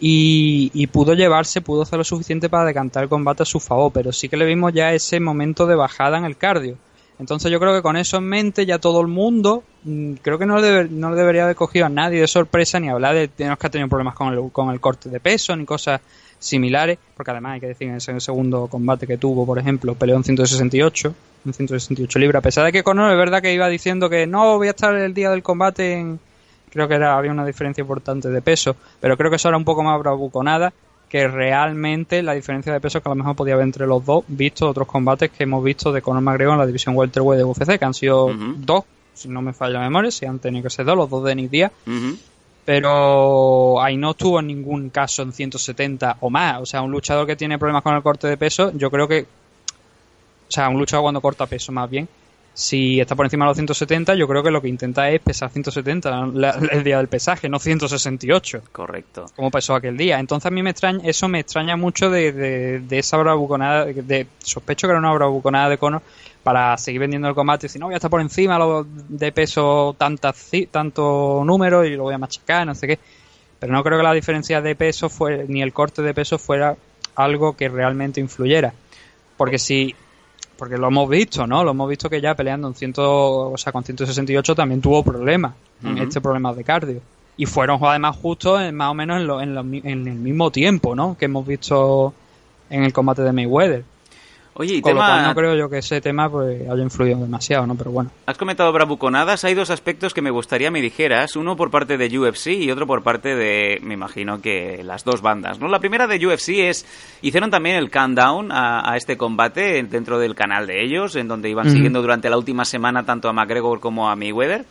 Y, 0.00 0.70
y 0.74 0.86
pudo 0.86 1.14
llevarse, 1.14 1.60
pudo 1.60 1.82
hacer 1.82 1.98
lo 1.98 2.04
suficiente 2.04 2.48
para 2.48 2.64
decantar 2.64 3.02
el 3.02 3.08
combate 3.08 3.42
a 3.42 3.46
su 3.46 3.58
favor, 3.58 3.90
pero 3.92 4.12
sí 4.12 4.28
que 4.28 4.36
le 4.36 4.44
vimos 4.44 4.72
ya 4.72 4.92
ese 4.92 5.18
momento 5.18 5.66
de 5.66 5.74
bajada 5.74 6.18
en 6.18 6.24
el 6.24 6.36
cardio. 6.36 6.76
Entonces 7.18 7.50
yo 7.50 7.58
creo 7.58 7.74
que 7.74 7.82
con 7.82 7.96
eso 7.96 8.18
en 8.18 8.24
mente 8.24 8.64
ya 8.64 8.78
todo 8.78 9.00
el 9.00 9.08
mundo, 9.08 9.64
mm, 9.82 10.12
creo 10.22 10.38
que 10.38 10.46
no 10.46 10.60
debe- 10.62 10.88
no 10.88 11.12
debería 11.16 11.42
haber 11.44 11.56
cogido 11.56 11.86
a 11.86 11.88
nadie 11.88 12.20
de 12.20 12.28
sorpresa 12.28 12.78
ni 12.78 12.88
hablar 12.88 13.14
de 13.16 13.28
que 13.28 13.44
ha 13.44 13.56
tenido 13.56 13.88
problemas 13.88 14.14
con 14.14 14.32
el, 14.32 14.52
con 14.52 14.70
el 14.70 14.78
corte 14.78 15.08
de 15.08 15.18
peso 15.18 15.56
ni 15.56 15.64
cosas 15.64 16.00
similares, 16.38 16.96
porque 17.16 17.32
además 17.32 17.54
hay 17.54 17.60
que 17.60 17.66
decir 17.66 17.88
en 17.88 17.96
ese 17.96 18.20
segundo 18.20 18.68
combate 18.68 19.08
que 19.08 19.18
tuvo, 19.18 19.44
por 19.44 19.58
ejemplo, 19.58 19.96
peleó 19.96 20.14
en 20.14 20.22
168, 20.22 21.12
en 21.44 21.52
168 21.52 22.18
libras, 22.20 22.38
a 22.38 22.42
pesar 22.42 22.64
de 22.66 22.70
que 22.70 22.84
Conor 22.84 23.10
es 23.10 23.18
verdad 23.18 23.42
que 23.42 23.52
iba 23.52 23.66
diciendo 23.68 24.08
que 24.08 24.28
no 24.28 24.56
voy 24.56 24.68
a 24.68 24.70
estar 24.70 24.94
el 24.94 25.12
día 25.12 25.30
del 25.30 25.42
combate 25.42 25.94
en 25.94 26.20
creo 26.70 26.88
que 26.88 26.94
era, 26.94 27.16
había 27.16 27.32
una 27.32 27.44
diferencia 27.44 27.82
importante 27.82 28.28
de 28.28 28.42
peso, 28.42 28.76
pero 29.00 29.16
creo 29.16 29.30
que 29.30 29.36
eso 29.36 29.48
era 29.48 29.56
un 29.56 29.64
poco 29.64 29.82
más 29.82 29.98
bravuconada 29.98 30.72
que 31.08 31.26
realmente 31.26 32.22
la 32.22 32.34
diferencia 32.34 32.72
de 32.72 32.80
peso 32.80 33.00
que 33.00 33.08
a 33.08 33.12
lo 33.12 33.16
mejor 33.16 33.34
podía 33.34 33.54
haber 33.54 33.64
entre 33.64 33.86
los 33.86 34.04
dos, 34.04 34.24
visto 34.28 34.68
otros 34.68 34.86
combates 34.86 35.30
que 35.30 35.44
hemos 35.44 35.64
visto 35.64 35.90
de 35.90 36.02
Conor 36.02 36.22
McGregor 36.22 36.52
en 36.54 36.58
la 36.58 36.66
división 36.66 36.94
welterweight 36.96 37.38
de 37.38 37.44
UFC, 37.44 37.78
que 37.78 37.84
han 37.84 37.94
sido 37.94 38.30
dos, 38.56 38.84
si 39.14 39.28
no 39.28 39.40
me 39.40 39.52
falla 39.52 39.74
la 39.74 39.84
memoria, 39.84 40.10
si 40.10 40.26
han 40.26 40.38
tenido 40.38 40.64
que 40.64 40.70
ser 40.70 40.84
dos, 40.84 40.96
los 40.96 41.10
dos 41.10 41.24
de 41.24 41.34
Nick 41.34 41.72
Ujú. 41.86 42.18
pero 42.64 43.80
ahí 43.80 43.96
no 43.96 44.10
estuvo 44.10 44.38
en 44.40 44.48
ningún 44.48 44.90
caso 44.90 45.22
en 45.22 45.32
170 45.32 46.18
o 46.20 46.28
más, 46.28 46.60
o 46.60 46.66
sea, 46.66 46.82
un 46.82 46.90
luchador 46.90 47.26
que 47.26 47.36
tiene 47.36 47.58
problemas 47.58 47.82
con 47.82 47.94
el 47.94 48.02
corte 48.02 48.28
de 48.28 48.36
peso, 48.36 48.70
yo 48.74 48.90
creo 48.90 49.08
que, 49.08 49.22
o 49.22 50.50
sea, 50.50 50.68
un 50.68 50.78
luchador 50.78 51.04
cuando 51.04 51.22
corta 51.22 51.46
peso 51.46 51.72
más 51.72 51.88
bien, 51.88 52.06
si 52.60 52.98
está 52.98 53.14
por 53.14 53.24
encima 53.24 53.44
de 53.44 53.50
los 53.50 53.56
170, 53.56 54.16
yo 54.16 54.26
creo 54.26 54.42
que 54.42 54.50
lo 54.50 54.60
que 54.60 54.66
intenta 54.66 55.08
es 55.10 55.20
pesar 55.20 55.48
170 55.48 56.10
la- 56.10 56.26
la- 56.34 56.68
el 56.72 56.82
día 56.82 56.96
del 56.98 57.06
pesaje, 57.06 57.48
no 57.48 57.60
168 57.60 58.62
Correcto. 58.72 59.26
como 59.36 59.48
pasó 59.52 59.76
aquel 59.76 59.96
día. 59.96 60.18
Entonces 60.18 60.46
a 60.46 60.50
mí 60.50 60.60
me 60.60 60.70
extraña, 60.70 60.98
eso 61.04 61.28
me 61.28 61.38
extraña 61.38 61.76
mucho 61.76 62.10
de, 62.10 62.32
de, 62.32 62.80
de 62.80 62.98
esa 62.98 63.16
bravuconada, 63.16 63.84
de, 63.84 64.02
de- 64.02 64.26
sospecho 64.42 64.88
que 64.88 64.90
era 64.90 64.98
una 64.98 65.12
bravuconada 65.12 65.68
de 65.68 65.78
Conor 65.78 66.02
para 66.42 66.76
seguir 66.78 67.00
vendiendo 67.00 67.28
el 67.28 67.34
combate. 67.36 67.68
Si 67.68 67.78
no, 67.78 67.86
voy 67.86 67.94
a 67.94 67.98
estar 67.98 68.10
por 68.10 68.20
encima 68.20 68.58
lo- 68.58 68.84
de 68.90 69.30
peso 69.30 69.94
tantas 69.96 70.50
tanto 70.72 71.42
número 71.44 71.84
y 71.84 71.94
lo 71.94 72.02
voy 72.02 72.14
a 72.14 72.18
machacar, 72.18 72.66
no 72.66 72.74
sé 72.74 72.88
qué. 72.88 72.98
Pero 73.60 73.72
no 73.72 73.84
creo 73.84 73.98
que 73.98 74.04
la 74.04 74.12
diferencia 74.14 74.60
de 74.60 74.74
peso 74.74 75.08
fue, 75.08 75.44
ni 75.46 75.62
el 75.62 75.72
corte 75.72 76.02
de 76.02 76.12
peso 76.12 76.38
fuera 76.38 76.74
algo 77.14 77.56
que 77.56 77.68
realmente 77.68 78.20
influyera. 78.20 78.72
Porque 79.36 79.60
si 79.60 79.94
porque 80.58 80.76
lo 80.76 80.88
hemos 80.88 81.08
visto, 81.08 81.46
¿no? 81.46 81.62
Lo 81.64 81.70
hemos 81.70 81.88
visto 81.88 82.10
que 82.10 82.20
ya 82.20 82.34
peleando 82.34 82.68
en 82.68 82.74
100, 82.74 82.92
o 82.98 83.54
sea, 83.56 83.72
con 83.72 83.84
168 83.84 84.54
también 84.54 84.80
tuvo 84.82 85.02
problemas, 85.04 85.54
este 85.98 86.20
problema 86.20 86.52
de 86.52 86.64
cardio. 86.64 87.00
Y 87.36 87.46
fueron 87.46 87.78
además 87.82 88.16
justo 88.16 88.60
en- 88.60 88.74
más 88.74 88.90
o 88.90 88.94
menos 88.94 89.18
en, 89.20 89.26
lo- 89.28 89.40
en, 89.40 89.54
lo 89.54 89.60
en 89.60 90.08
el 90.08 90.16
mismo 90.16 90.50
tiempo, 90.50 90.94
¿no? 90.96 91.16
Que 91.16 91.26
hemos 91.26 91.46
visto 91.46 92.12
en 92.68 92.82
el 92.82 92.92
combate 92.92 93.22
de 93.22 93.32
Mayweather. 93.32 93.84
Oye, 94.58 94.74
y 94.74 94.80
Con 94.80 94.94
lo 94.94 94.98
cual 94.98 95.22
no 95.22 95.34
creo 95.36 95.54
yo 95.54 95.70
que 95.70 95.78
ese 95.78 96.00
tema 96.00 96.28
pues 96.28 96.68
haya 96.68 96.82
influido 96.82 97.20
demasiado, 97.20 97.64
¿no? 97.64 97.76
Pero 97.76 97.92
bueno. 97.92 98.10
Has 98.26 98.36
comentado 98.36 98.72
bravuconadas, 98.72 99.44
hay 99.44 99.54
dos 99.54 99.70
aspectos 99.70 100.12
que 100.12 100.20
me 100.20 100.30
gustaría 100.30 100.68
me 100.72 100.80
dijeras, 100.80 101.36
uno 101.36 101.56
por 101.56 101.70
parte 101.70 101.96
de 101.96 102.18
UFC 102.18 102.48
y 102.48 102.70
otro 102.72 102.84
por 102.84 103.04
parte 103.04 103.36
de, 103.36 103.78
me 103.82 103.94
imagino 103.94 104.40
que 104.40 104.82
las 104.82 105.04
dos 105.04 105.22
bandas, 105.22 105.60
¿no? 105.60 105.68
La 105.68 105.78
primera 105.78 106.08
de 106.08 106.26
UFC 106.26 106.48
es, 106.58 106.84
hicieron 107.22 107.52
también 107.52 107.76
el 107.76 107.88
countdown 107.88 108.50
a, 108.50 108.90
a 108.92 108.96
este 108.96 109.16
combate 109.16 109.80
dentro 109.84 110.18
del 110.18 110.34
canal 110.34 110.66
de 110.66 110.82
ellos, 110.84 111.14
en 111.14 111.28
donde 111.28 111.48
iban 111.48 111.70
siguiendo 111.70 112.02
durante 112.02 112.28
la 112.28 112.36
última 112.36 112.64
semana 112.64 113.04
tanto 113.04 113.28
a 113.28 113.32
McGregor 113.32 113.78
como 113.78 114.10
a 114.10 114.16
Mayweather. 114.16 114.64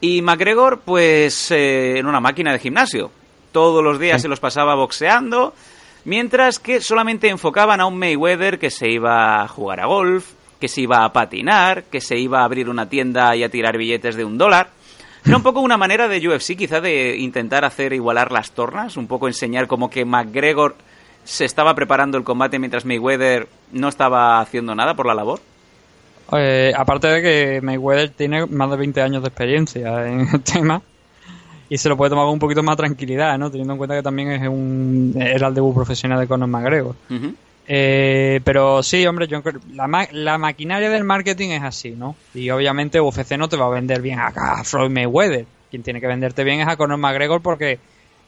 Y 0.00 0.22
McGregor, 0.22 0.80
pues, 0.84 1.50
eh, 1.50 1.98
en 1.98 2.06
una 2.06 2.20
máquina 2.20 2.52
de 2.52 2.60
gimnasio. 2.60 3.10
Todos 3.52 3.82
los 3.82 3.98
días 3.98 4.22
se 4.22 4.28
los 4.28 4.40
pasaba 4.40 4.74
boxeando, 4.74 5.54
mientras 6.04 6.58
que 6.58 6.80
solamente 6.80 7.28
enfocaban 7.28 7.80
a 7.80 7.86
un 7.86 7.98
Mayweather 7.98 8.58
que 8.58 8.70
se 8.70 8.88
iba 8.90 9.42
a 9.42 9.48
jugar 9.48 9.80
a 9.80 9.86
golf, 9.86 10.32
que 10.60 10.68
se 10.68 10.82
iba 10.82 11.04
a 11.04 11.12
patinar, 11.12 11.84
que 11.84 12.00
se 12.00 12.18
iba 12.18 12.40
a 12.40 12.44
abrir 12.44 12.68
una 12.68 12.88
tienda 12.88 13.34
y 13.36 13.44
a 13.44 13.48
tirar 13.48 13.76
billetes 13.76 14.16
de 14.16 14.24
un 14.24 14.38
dólar. 14.38 14.70
Era 15.24 15.36
un 15.36 15.42
poco 15.42 15.60
una 15.60 15.76
manera 15.76 16.08
de 16.08 16.26
UFC 16.26 16.56
quizá 16.56 16.80
de 16.80 17.16
intentar 17.18 17.64
hacer 17.64 17.92
igualar 17.92 18.32
las 18.32 18.52
tornas, 18.52 18.96
un 18.96 19.06
poco 19.06 19.26
enseñar 19.26 19.66
como 19.66 19.90
que 19.90 20.04
McGregor 20.04 20.76
se 21.24 21.44
estaba 21.44 21.74
preparando 21.74 22.16
el 22.16 22.24
combate 22.24 22.58
mientras 22.58 22.84
Mayweather 22.84 23.48
no 23.72 23.88
estaba 23.88 24.40
haciendo 24.40 24.74
nada 24.74 24.94
por 24.94 25.06
la 25.06 25.14
labor. 25.14 25.40
Eh, 26.32 26.72
aparte 26.76 27.08
de 27.08 27.22
que 27.22 27.60
Mayweather 27.62 28.10
tiene 28.10 28.46
más 28.46 28.70
de 28.70 28.76
20 28.76 29.02
años 29.02 29.22
de 29.22 29.28
experiencia 29.28 30.06
en 30.06 30.28
el 30.32 30.42
tema 30.44 30.82
y 31.70 31.78
se 31.78 31.88
lo 31.88 31.96
puede 31.96 32.10
tomar 32.10 32.24
con 32.24 32.34
un 32.34 32.38
poquito 32.38 32.62
más 32.62 32.76
tranquilidad, 32.76 33.38
¿no? 33.38 33.50
Teniendo 33.50 33.74
en 33.74 33.78
cuenta 33.78 33.96
que 33.96 34.02
también 34.02 34.30
es 34.32 34.48
un, 34.48 35.14
era 35.18 35.48
el 35.48 35.54
debut 35.54 35.74
profesional 35.74 36.18
de 36.20 36.26
Conor 36.26 36.48
McGregor. 36.48 36.94
Eh, 37.70 38.40
pero 38.44 38.82
sí, 38.82 39.06
hombre, 39.06 39.26
yo 39.28 39.42
la, 39.74 39.86
ma- 39.86 40.08
la 40.12 40.38
maquinaria 40.38 40.88
del 40.88 41.04
marketing 41.04 41.50
es 41.50 41.62
así, 41.62 41.90
¿no? 41.90 42.16
Y 42.34 42.48
obviamente 42.50 43.00
UFC 43.00 43.32
no 43.36 43.48
te 43.48 43.56
va 43.58 43.66
a 43.66 43.70
vender 43.70 44.00
bien 44.00 44.18
acá 44.18 44.60
a 44.60 44.64
Floyd 44.64 44.90
Mayweather. 44.90 45.44
Quien 45.70 45.82
tiene 45.82 46.00
que 46.00 46.06
venderte 46.06 46.44
bien 46.44 46.60
es 46.60 46.68
a 46.68 46.76
Conor 46.78 46.96
McGregor 46.96 47.42
porque 47.42 47.78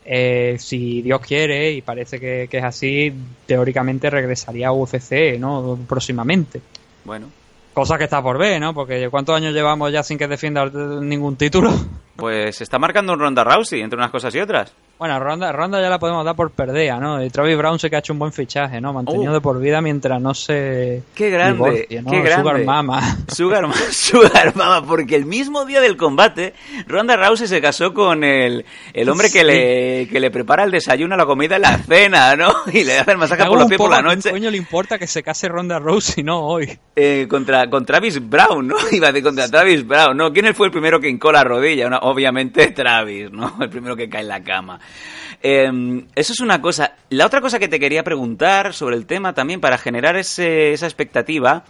eh, 0.04 0.56
si 0.58 1.00
Dios 1.00 1.20
quiere 1.22 1.72
y 1.72 1.80
parece 1.80 2.20
que, 2.20 2.48
que 2.50 2.58
es 2.58 2.64
así, 2.64 3.14
teóricamente 3.46 4.10
regresaría 4.10 4.68
a 4.68 4.72
UFC, 4.72 5.38
¿no? 5.38 5.78
Próximamente. 5.88 6.60
Bueno, 7.04 7.28
Cosa 7.80 7.96
que 7.96 8.04
está 8.04 8.22
por 8.22 8.36
ver, 8.36 8.60
¿no? 8.60 8.74
Porque 8.74 9.08
¿cuántos 9.08 9.34
años 9.34 9.54
llevamos 9.54 9.90
ya 9.90 10.02
sin 10.02 10.18
que 10.18 10.28
defienda 10.28 10.66
ningún 10.66 11.36
título? 11.36 11.72
pues 12.14 12.60
está 12.60 12.78
marcando 12.78 13.14
un 13.14 13.18
Ronda 13.18 13.42
Rousey 13.42 13.80
entre 13.80 13.96
unas 13.96 14.10
cosas 14.10 14.34
y 14.34 14.38
otras. 14.38 14.74
Bueno, 15.00 15.18
Ronda, 15.18 15.50
Ronda 15.50 15.80
ya 15.80 15.88
la 15.88 15.98
podemos 15.98 16.26
dar 16.26 16.36
por 16.36 16.50
perdida, 16.50 17.00
¿no? 17.00 17.24
Y 17.24 17.30
Travis 17.30 17.56
Brown 17.56 17.78
sí 17.78 17.88
que 17.88 17.96
ha 17.96 18.00
hecho 18.00 18.12
un 18.12 18.18
buen 18.18 18.34
fichaje, 18.34 18.82
¿no? 18.82 18.92
Mantenido 18.92 19.30
Oh. 19.30 19.34
de 19.34 19.40
por 19.40 19.58
vida 19.58 19.80
mientras 19.80 20.20
no 20.20 20.34
se 20.34 21.02
Qué 21.14 21.30
grande, 21.30 21.54
divorcie, 21.54 22.02
¿no? 22.02 22.10
qué 22.10 22.20
grande. 22.20 22.50
Sugar 22.50 22.64
Mama. 22.66 23.16
Sugar, 23.28 23.64
Sugar 23.92 24.54
Mama, 24.54 24.86
porque 24.86 25.16
el 25.16 25.24
mismo 25.24 25.64
día 25.64 25.80
del 25.80 25.96
combate, 25.96 26.52
Ronda 26.86 27.16
Rousey 27.16 27.46
se 27.48 27.62
casó 27.62 27.94
con 27.94 28.22
el, 28.24 28.66
el 28.92 29.08
hombre 29.08 29.30
que, 29.32 29.42
le, 29.42 30.06
que 30.08 30.20
le 30.20 30.30
prepara 30.30 30.64
el 30.64 30.70
desayuno, 30.70 31.16
la 31.16 31.24
comida 31.24 31.56
y 31.56 31.60
la 31.62 31.78
cena, 31.78 32.36
¿no? 32.36 32.52
Y 32.70 32.84
le 32.84 32.98
hace 32.98 33.12
el 33.12 33.16
masaje 33.18 33.46
por 33.46 33.58
los 33.58 33.68
pies 33.68 33.78
por 33.78 33.88
la 33.90 34.02
noche. 34.02 34.30
coño 34.30 34.50
le 34.50 34.58
importa 34.58 34.98
que 34.98 35.06
se 35.06 35.22
case 35.22 35.48
Ronda 35.48 35.78
Rousey, 35.78 36.22
no 36.22 36.40
hoy? 36.42 36.78
Eh, 36.94 37.26
contra, 37.26 37.70
con 37.70 37.86
Travis 37.86 38.20
Brown, 38.28 38.68
¿no? 38.68 38.76
Iba 38.92 39.08
a 39.08 39.12
decir 39.12 39.24
contra 39.24 39.48
Travis 39.48 39.86
Brown, 39.86 40.14
¿no? 40.14 40.30
¿Quién 40.30 40.54
fue 40.54 40.66
el 40.66 40.72
primero 40.72 41.00
que 41.00 41.08
hincó 41.08 41.32
la 41.32 41.42
rodilla? 41.42 41.86
Una- 41.86 42.00
obviamente 42.00 42.66
Travis, 42.72 43.30
¿no? 43.32 43.56
El 43.62 43.70
primero 43.70 43.96
que 43.96 44.06
cae 44.10 44.20
en 44.20 44.28
la 44.28 44.42
cama. 44.42 44.78
Eh, 45.42 46.04
eso 46.14 46.32
es 46.32 46.40
una 46.40 46.60
cosa. 46.60 46.94
La 47.08 47.26
otra 47.26 47.40
cosa 47.40 47.58
que 47.58 47.68
te 47.68 47.80
quería 47.80 48.02
preguntar 48.04 48.74
sobre 48.74 48.96
el 48.96 49.06
tema 49.06 49.32
también 49.32 49.60
para 49.60 49.78
generar 49.78 50.16
ese- 50.16 50.72
esa 50.72 50.86
expectativa 50.86 51.64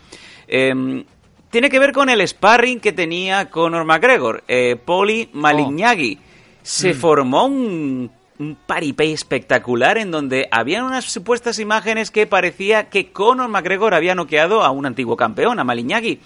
eh, 0.49 1.05
tiene 1.51 1.69
que 1.71 1.79
ver 1.79 1.93
con 1.93 2.09
el 2.11 2.27
sparring 2.27 2.81
que 2.81 2.93
tenía 2.93 3.51
Conor 3.51 3.85
McGregor, 3.85 4.43
eh, 4.49 4.77
Poli 4.77 5.29
Malignaggi. 5.33 6.19
Se 6.63 6.91
formó 6.95 7.47
un, 7.47 8.11
un 8.39 8.57
paripé 8.67 9.13
espectacular 9.13 9.99
en 9.99 10.11
donde 10.11 10.49
habían 10.51 10.85
unas 10.85 11.05
supuestas 11.07 11.59
imágenes 11.59 12.11
que 12.11 12.27
parecía 12.27 12.89
que 12.89 13.13
Conor 13.13 13.49
McGregor 13.49 13.95
había 13.95 14.15
noqueado 14.15 14.63
a 14.63 14.71
un 14.71 14.87
antiguo 14.87 15.17
campeón, 15.17 15.59
a 15.59 15.65
Malignaggi. 15.65 16.21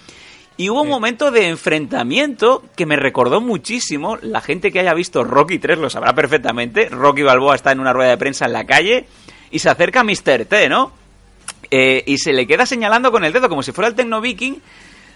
Y 0.57 0.71
hubo 0.71 0.83
un 0.83 0.89
momento 0.89 1.33
de 1.33 1.49
enfrentamiento 1.49 2.63
que 2.77 2.87
me 2.87 2.95
recordó 2.95 3.41
muchísimo. 3.41 4.17
La 4.23 4.41
gente 4.41 4.71
que 4.71 4.79
haya 4.79 4.95
visto 4.95 5.25
Rocky 5.25 5.59
3 5.59 5.79
lo 5.79 5.91
sabrá 5.91 6.15
perfectamente. 6.15 6.89
Rocky 6.89 7.23
Balboa 7.23 7.57
está 7.57 7.73
en 7.73 7.81
una 7.81 7.93
rueda 7.93 8.11
de 8.11 8.19
prensa 8.19 8.47
en 8.47 8.53
la 8.53 8.65
calle 8.65 9.07
y 9.51 9.59
se 9.59 9.69
acerca 9.69 10.01
a 10.01 10.05
Mr. 10.05 10.45
T, 10.45 10.69
¿no? 10.69 10.93
Eh, 11.71 12.05
y 12.07 12.19
se 12.19 12.33
le 12.33 12.47
queda 12.47 12.67
señalando 12.67 13.11
con 13.11 13.25
el 13.25 13.33
dedo 13.33 13.49
como 13.49 13.65
si 13.65 13.73
fuera 13.73 13.89
el 13.89 13.97
Tecno 13.97 14.21
Viking 14.21 14.55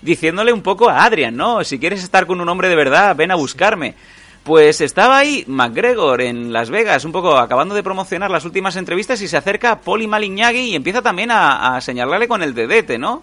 diciéndole 0.03 0.53
un 0.53 0.63
poco 0.63 0.89
a 0.89 1.05
Adrian, 1.05 1.37
¿no? 1.37 1.63
Si 1.63 1.79
quieres 1.79 2.03
estar 2.03 2.27
con 2.27 2.41
un 2.41 2.49
hombre 2.49 2.69
de 2.69 2.77
verdad, 2.77 3.15
ven 3.15 3.31
a 3.31 3.37
buscarme. 3.37 3.95
Pues 4.43 4.81
estaba 4.81 5.19
ahí 5.19 5.45
McGregor 5.47 6.21
en 6.21 6.53
Las 6.53 6.71
Vegas, 6.71 7.05
un 7.05 7.13
poco 7.13 7.37
acabando 7.37 7.77
de 7.77 7.83
promocionar 7.85 8.31
las 8.31 8.45
últimas 8.45 8.75
entrevistas 8.77 9.21
y 9.23 9.29
se 9.29 9.37
acerca 9.37 9.81
Poli 9.81 10.09
Malignagui 10.09 10.71
y 10.71 10.75
empieza 10.75 11.03
también 11.03 11.31
a, 11.31 11.77
a 11.77 11.81
señalarle 11.81 12.27
con 12.27 12.43
el 12.43 12.55
dedete, 12.55 12.99
¿no? 12.99 13.23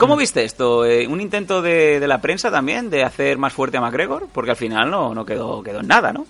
¿Cómo 0.00 0.16
viste 0.16 0.44
esto? 0.44 0.84
Eh, 0.84 1.06
¿Un 1.06 1.20
intento 1.20 1.62
de, 1.62 2.00
de 2.00 2.08
la 2.08 2.20
prensa 2.20 2.50
también 2.50 2.90
de 2.90 3.04
hacer 3.04 3.38
más 3.38 3.52
fuerte 3.52 3.76
a 3.76 3.80
McGregor? 3.80 4.26
Porque 4.32 4.50
al 4.50 4.56
final 4.56 4.90
no, 4.90 5.14
no 5.14 5.24
quedó, 5.24 5.62
quedó 5.62 5.80
en 5.80 5.86
nada, 5.86 6.12
¿no? 6.12 6.26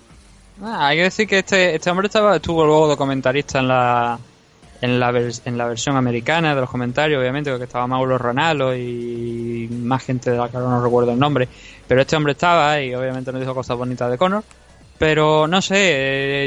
Ah, 0.63 0.89
hay 0.89 0.99
que 0.99 1.03
decir 1.05 1.27
que 1.27 1.39
este, 1.39 1.75
este 1.77 1.89
hombre 1.91 2.09
estaba, 2.09 2.37
estuvo 2.37 2.65
luego 2.67 2.89
de 2.91 2.97
comentarista 2.97 3.61
en 3.61 3.69
la, 3.69 4.19
en 4.83 5.01
la, 5.01 5.11
vers- 5.13 5.41
en 5.47 5.57
la 5.57 5.67
versión 5.67 5.97
americana 5.97 6.55
de 6.55 6.61
los 6.61 6.69
comentarios, 6.69 7.19
obviamente, 7.21 7.51
porque 7.51 7.65
estaba 7.65 7.87
Mauro 7.87 8.19
Ronaldo 8.19 8.75
y 8.77 9.69
más 9.71 10.05
gente 10.05 10.31
de 10.33 10.37
la 10.37 10.49
que 10.51 10.57
ahora 10.59 10.69
no 10.71 10.85
recuerdo 10.85 11.13
el 11.13 11.19
nombre. 11.19 11.49
Pero 11.89 12.01
este 12.03 12.17
hombre 12.17 12.33
estaba 12.33 12.81
y 12.83 12.95
obviamente 12.95 13.33
nos 13.33 13.41
dijo 13.41 13.55
cosas 13.55 13.77
bonitas 13.79 14.11
de 14.11 14.19
Conor. 14.19 14.45
Pero 14.99 15.47
no 15.47 15.63
sé, 15.63 15.77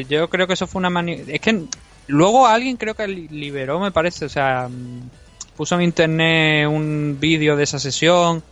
eh, 0.02 0.06
yo 0.08 0.30
creo 0.30 0.46
que 0.46 0.54
eso 0.54 0.68
fue 0.68 0.80
una 0.80 0.90
mani... 0.92 1.24
Es 1.28 1.42
que 1.42 1.64
luego 2.08 2.46
alguien 2.46 2.78
creo 2.78 2.94
que 2.94 3.08
li- 3.08 3.28
liberó, 3.30 3.80
me 3.80 3.92
parece, 3.92 4.26
o 4.26 4.30
sea, 4.30 4.70
puso 5.56 5.76
en 5.76 5.82
internet 5.82 6.68
un 6.68 7.18
vídeo 7.20 7.56
de 7.56 7.64
esa 7.64 7.80
sesión 7.80 8.44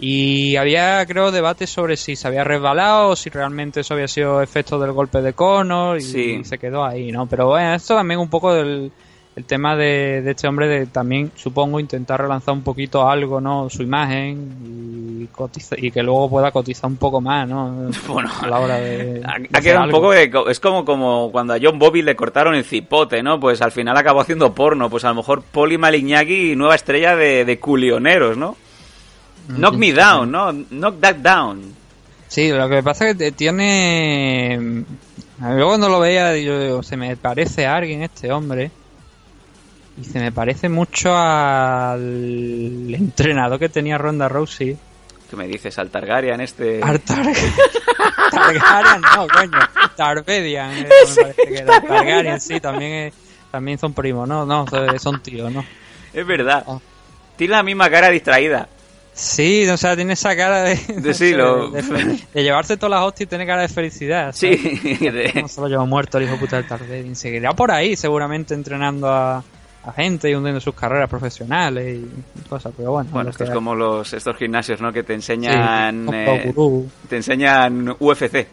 y 0.00 0.54
había, 0.56 1.04
creo, 1.06 1.32
debate 1.32 1.66
sobre 1.66 1.96
si 1.96 2.14
se 2.14 2.28
había 2.28 2.44
resbalado 2.44 3.08
o 3.08 3.16
si 3.16 3.30
realmente 3.30 3.80
eso 3.80 3.94
había 3.94 4.06
sido 4.06 4.40
efecto 4.40 4.78
del 4.78 4.92
golpe 4.92 5.20
de 5.20 5.32
Conor 5.32 5.98
y 5.98 6.02
Sí. 6.02 6.44
se 6.44 6.56
quedó 6.58 6.84
ahí, 6.84 7.10
¿no? 7.10 7.26
Pero 7.26 7.48
bueno, 7.48 7.74
esto 7.74 7.96
también 7.96 8.20
un 8.20 8.30
poco 8.30 8.54
del 8.54 8.92
el 9.38 9.44
tema 9.44 9.76
de, 9.76 10.20
de 10.22 10.32
este 10.32 10.48
hombre 10.48 10.66
de 10.66 10.86
también, 10.86 11.30
supongo, 11.36 11.78
intentar 11.78 12.20
relanzar 12.20 12.54
un 12.54 12.62
poquito 12.62 13.08
algo, 13.08 13.40
¿no? 13.40 13.70
Su 13.70 13.84
imagen 13.84 15.20
y, 15.22 15.26
cotiza- 15.34 15.76
y 15.78 15.92
que 15.92 16.02
luego 16.02 16.28
pueda 16.28 16.50
cotizar 16.50 16.90
un 16.90 16.96
poco 16.96 17.20
más, 17.20 17.48
¿no? 17.48 17.88
Bueno, 18.08 18.28
a 18.42 18.46
la 18.48 18.58
hora 18.58 18.80
de... 18.80 19.22
Ha, 19.24 19.60
quedado 19.60 19.84
un 19.84 19.90
poco 19.92 20.10
de, 20.10 20.28
es 20.50 20.58
como, 20.58 20.84
como 20.84 21.30
cuando 21.30 21.54
a 21.54 21.58
John 21.62 21.78
Bobby 21.78 22.02
le 22.02 22.16
cortaron 22.16 22.56
el 22.56 22.64
cipote, 22.64 23.22
¿no? 23.22 23.38
Pues 23.38 23.62
al 23.62 23.70
final 23.70 23.96
acabó 23.96 24.20
haciendo 24.20 24.52
porno. 24.54 24.90
Pues 24.90 25.04
a 25.04 25.10
lo 25.10 25.14
mejor 25.14 25.42
Poli 25.42 25.78
Malignagui, 25.78 26.56
nueva 26.56 26.74
estrella 26.74 27.14
de, 27.14 27.44
de 27.44 27.58
culioneros, 27.60 28.36
¿no? 28.36 28.56
Knock 29.48 29.76
me 29.76 29.92
down, 29.92 30.32
¿no? 30.32 30.52
Knock 30.52 31.00
that 31.00 31.16
down. 31.16 31.62
Sí, 32.26 32.50
lo 32.50 32.68
que 32.68 32.82
pasa 32.82 33.08
es 33.08 33.16
que 33.16 33.30
tiene... 33.32 34.58
ver, 35.38 35.58
Yo 35.58 35.66
cuando 35.68 35.88
lo 35.88 36.00
veía, 36.00 36.36
yo 36.36 36.60
digo, 36.60 36.82
se 36.82 36.96
me 36.96 37.16
parece 37.16 37.66
a 37.66 37.76
alguien 37.76 38.02
este 38.02 38.32
hombre. 38.32 38.72
Y 40.00 40.04
se 40.04 40.20
me 40.20 40.30
parece 40.32 40.68
mucho 40.68 41.16
al 41.16 42.94
entrenador 42.94 43.58
que 43.58 43.68
tenía 43.68 43.98
Ronda 43.98 44.28
Rousey. 44.28 44.76
¿Qué 45.28 45.36
me 45.36 45.46
dices? 45.48 45.78
Al 45.78 45.90
Targaryen 45.90 46.40
este... 46.40 46.80
Al 46.82 47.00
Tar- 47.00 47.26
Targaryen, 48.30 49.00
no, 49.02 49.26
coño. 49.28 49.58
Tarvedian, 49.96 50.70
eh, 50.78 50.82
me 50.88 51.22
parece 51.22 51.42
que 51.48 51.58
era. 51.58 51.80
Targaryen, 51.80 52.40
sí, 52.40 52.60
también, 52.60 52.92
es- 53.08 53.14
también 53.50 53.78
son 53.78 53.92
primos, 53.92 54.28
¿no? 54.28 54.46
No, 54.46 54.66
son- 54.98 55.22
tíos, 55.22 55.52
¿no? 55.52 55.64
Es 56.12 56.26
verdad. 56.26 56.64
Ah. 56.66 56.78
Tiene 57.36 57.52
la 57.52 57.62
misma 57.62 57.90
cara 57.90 58.08
distraída. 58.10 58.68
Sí, 59.12 59.68
o 59.68 59.76
sea, 59.76 59.96
tiene 59.96 60.12
esa 60.12 60.36
cara 60.36 60.62
de, 60.62 60.76
De 60.76 61.12
sí, 61.12 61.32
lo- 61.34 61.70
de, 61.70 61.82
de 62.32 62.42
llevarse 62.42 62.76
todas 62.76 62.92
las 63.00 63.02
hostias 63.06 63.26
y 63.26 63.28
tiene 63.28 63.46
cara 63.46 63.62
de 63.62 63.68
felicidad. 63.68 64.32
Sí. 64.34 64.98
No 65.42 65.48
se 65.48 65.60
lo 65.60 65.68
llevó 65.68 65.86
muerto 65.86 66.18
el 66.18 66.24
hijo 66.24 66.36
puta 66.38 66.56
del 66.56 66.66
Targaryen. 66.66 67.16
Seguirá 67.16 67.52
por 67.54 67.70
ahí, 67.72 67.96
seguramente 67.96 68.54
entrenando 68.54 69.08
a, 69.12 69.42
a 69.84 69.92
gente 69.92 70.30
y 70.30 70.34
hundiendo 70.34 70.60
sus 70.60 70.74
carreras 70.74 71.08
profesionales 71.08 71.98
y 71.98 72.48
cosas, 72.48 72.72
pero 72.76 72.92
bueno. 72.92 73.08
Bueno, 73.12 73.30
esto 73.30 73.44
es 73.44 73.50
como 73.50 73.74
los 73.74 74.12
estos 74.12 74.36
gimnasios, 74.36 74.80
¿no? 74.80 74.92
Que 74.92 75.02
te 75.02 75.14
enseñan... 75.14 76.08
eh, 76.12 76.52
te 77.08 77.16
enseñan 77.16 77.88
UFC. 77.98 78.46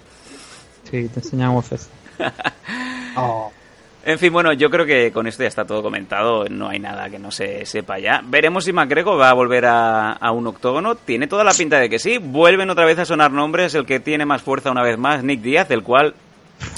Sí, 0.89 1.09
te 1.09 1.19
enseñan 1.19 1.51
UFC. 1.55 1.79
Oh. 3.17 3.49
En 4.03 4.19
fin, 4.19 4.31
bueno, 4.33 4.51
yo 4.51 4.69
creo 4.69 4.85
que 4.85 5.11
con 5.13 5.25
esto 5.25 5.43
ya 5.43 5.47
está 5.47 5.63
todo 5.65 5.81
comentado, 5.81 6.43
no 6.49 6.67
hay 6.67 6.79
nada 6.79 7.09
que 7.09 7.17
no 7.17 7.31
se 7.31 7.65
sepa 7.65 7.97
ya. 7.97 8.21
Veremos 8.25 8.65
si 8.65 8.73
McGregor 8.73 9.17
va 9.19 9.29
a 9.29 9.33
volver 9.33 9.65
a, 9.65 10.11
a 10.11 10.31
un 10.31 10.45
octógono, 10.47 10.95
tiene 10.95 11.27
toda 11.27 11.45
la 11.45 11.53
pinta 11.53 11.79
de 11.79 11.89
que 11.89 11.97
sí. 11.97 12.17
Vuelven 12.17 12.69
otra 12.69 12.85
vez 12.85 12.99
a 12.99 13.05
sonar 13.05 13.31
nombres, 13.31 13.73
el 13.73 13.85
que 13.85 14.01
tiene 14.01 14.25
más 14.25 14.41
fuerza 14.41 14.69
una 14.69 14.83
vez 14.83 14.97
más, 14.97 15.23
Nick 15.23 15.41
Díaz, 15.41 15.71
el 15.71 15.81
cual 15.81 16.13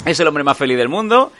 es 0.06 0.18
el 0.20 0.28
hombre 0.28 0.44
más 0.44 0.56
feliz 0.56 0.78
del 0.78 0.88
mundo. 0.88 1.32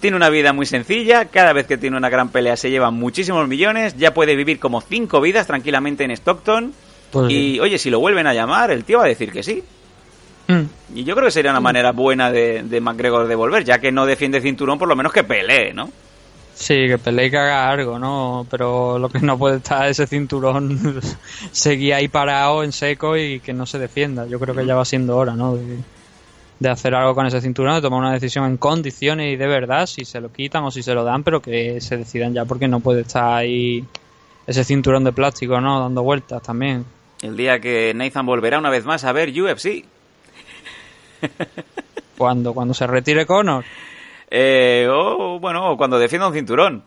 Tiene 0.00 0.16
una 0.16 0.28
vida 0.28 0.52
muy 0.52 0.66
sencilla, 0.66 1.26
cada 1.26 1.52
vez 1.52 1.66
que 1.66 1.78
tiene 1.78 1.96
una 1.96 2.10
gran 2.10 2.28
pelea 2.28 2.56
se 2.56 2.70
lleva 2.70 2.90
muchísimos 2.90 3.48
millones, 3.48 3.96
ya 3.96 4.12
puede 4.12 4.36
vivir 4.36 4.58
como 4.58 4.80
cinco 4.80 5.20
vidas 5.20 5.46
tranquilamente 5.46 6.04
en 6.04 6.10
Stockton. 6.10 6.72
Pues 7.10 7.32
Y 7.32 7.60
oye, 7.60 7.78
si 7.78 7.88
lo 7.90 8.00
vuelven 8.00 8.26
a 8.26 8.34
llamar, 8.34 8.70
el 8.70 8.84
tío 8.84 8.98
va 8.98 9.04
a 9.04 9.08
decir 9.08 9.32
que 9.32 9.42
sí. 9.42 9.62
Mm. 10.48 10.62
Y 10.94 11.04
yo 11.04 11.14
creo 11.14 11.26
que 11.26 11.32
sería 11.32 11.50
una 11.50 11.60
manera 11.60 11.92
buena 11.92 12.30
de, 12.30 12.62
de 12.62 12.80
McGregor 12.80 13.26
de 13.26 13.34
volver, 13.34 13.64
ya 13.64 13.78
que 13.78 13.90
no 13.90 14.06
defiende 14.06 14.40
cinturón, 14.40 14.78
por 14.78 14.88
lo 14.88 14.96
menos 14.96 15.12
que 15.12 15.24
pelee, 15.24 15.72
¿no? 15.72 15.90
Sí, 16.56 16.86
que 16.88 16.96
pelee 16.96 17.26
y 17.26 17.30
que 17.30 17.36
haga 17.36 17.68
algo, 17.68 17.98
¿no? 17.98 18.46
Pero 18.50 18.98
lo 18.98 19.10
que 19.10 19.20
no 19.20 19.36
puede 19.36 19.58
estar 19.58 19.88
ese 19.88 20.06
cinturón 20.06 21.00
seguir 21.52 21.94
ahí 21.94 22.08
parado 22.08 22.64
en 22.64 22.72
seco 22.72 23.16
y 23.16 23.40
que 23.40 23.52
no 23.52 23.66
se 23.66 23.78
defienda. 23.78 24.26
Yo 24.26 24.40
creo 24.40 24.54
que 24.54 24.64
ya 24.64 24.74
va 24.74 24.84
siendo 24.84 25.16
hora, 25.16 25.34
¿no? 25.34 25.56
De, 25.56 25.76
de 26.58 26.68
hacer 26.70 26.94
algo 26.94 27.14
con 27.14 27.26
ese 27.26 27.40
cinturón, 27.40 27.74
de 27.74 27.82
tomar 27.82 28.00
una 28.00 28.12
decisión 28.12 28.46
en 28.46 28.56
condiciones 28.56 29.32
y 29.32 29.36
de 29.36 29.46
verdad, 29.46 29.86
si 29.86 30.04
se 30.04 30.20
lo 30.20 30.32
quitan 30.32 30.64
o 30.64 30.70
si 30.70 30.82
se 30.82 30.94
lo 30.94 31.04
dan, 31.04 31.22
pero 31.22 31.40
que 31.40 31.80
se 31.80 31.96
decidan 31.96 32.32
ya 32.32 32.44
porque 32.44 32.68
no 32.68 32.80
puede 32.80 33.02
estar 33.02 33.34
ahí 33.34 33.84
ese 34.46 34.64
cinturón 34.64 35.04
de 35.04 35.12
plástico, 35.12 35.60
¿no? 35.60 35.80
Dando 35.80 36.02
vueltas 36.02 36.42
también. 36.42 36.84
El 37.22 37.36
día 37.36 37.60
que 37.60 37.92
Nathan 37.94 38.26
volverá 38.26 38.58
una 38.58 38.70
vez 38.70 38.84
más 38.84 39.04
a 39.04 39.12
ver 39.12 39.30
UFC. 39.30 39.84
Cuando, 42.16 42.54
cuando 42.54 42.72
se 42.72 42.86
retire 42.86 43.26
Conor. 43.26 43.62
Eh, 44.30 44.88
o, 44.90 45.38
bueno, 45.38 45.72
o 45.72 45.76
cuando 45.76 45.98
defienda 45.98 46.26
un 46.28 46.32
cinturón. 46.32 46.82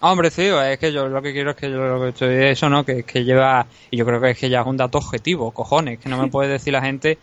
Hombre, 0.00 0.30
sí, 0.30 0.42
es 0.42 0.78
que 0.78 0.92
yo 0.92 1.08
lo 1.08 1.22
que 1.22 1.32
quiero 1.32 1.52
es 1.52 1.56
que 1.56 1.70
yo 1.70 1.78
lo 1.78 2.02
que 2.02 2.08
estoy 2.10 2.34
eso, 2.44 2.68
¿no? 2.68 2.84
Que, 2.84 3.02
que 3.04 3.24
lleva, 3.24 3.66
y 3.90 3.96
yo 3.96 4.04
creo 4.04 4.20
que 4.20 4.30
es 4.30 4.38
que 4.38 4.50
ya 4.50 4.60
es 4.60 4.66
un 4.66 4.76
dato 4.76 4.98
objetivo, 4.98 5.52
cojones, 5.52 5.98
que 5.98 6.10
no 6.10 6.18
me 6.18 6.28
puede 6.30 6.50
decir 6.50 6.74
la 6.74 6.82
gente 6.82 7.16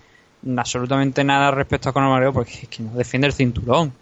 absolutamente 0.57 1.23
nada 1.23 1.51
respecto 1.51 1.89
a 1.89 1.93
Conor 1.93 2.09
McGregor 2.09 2.33
porque 2.33 2.51
es 2.63 2.67
que 2.67 2.83
no 2.83 2.91
defiende 2.93 3.27
el 3.27 3.33
cinturón. 3.33 3.93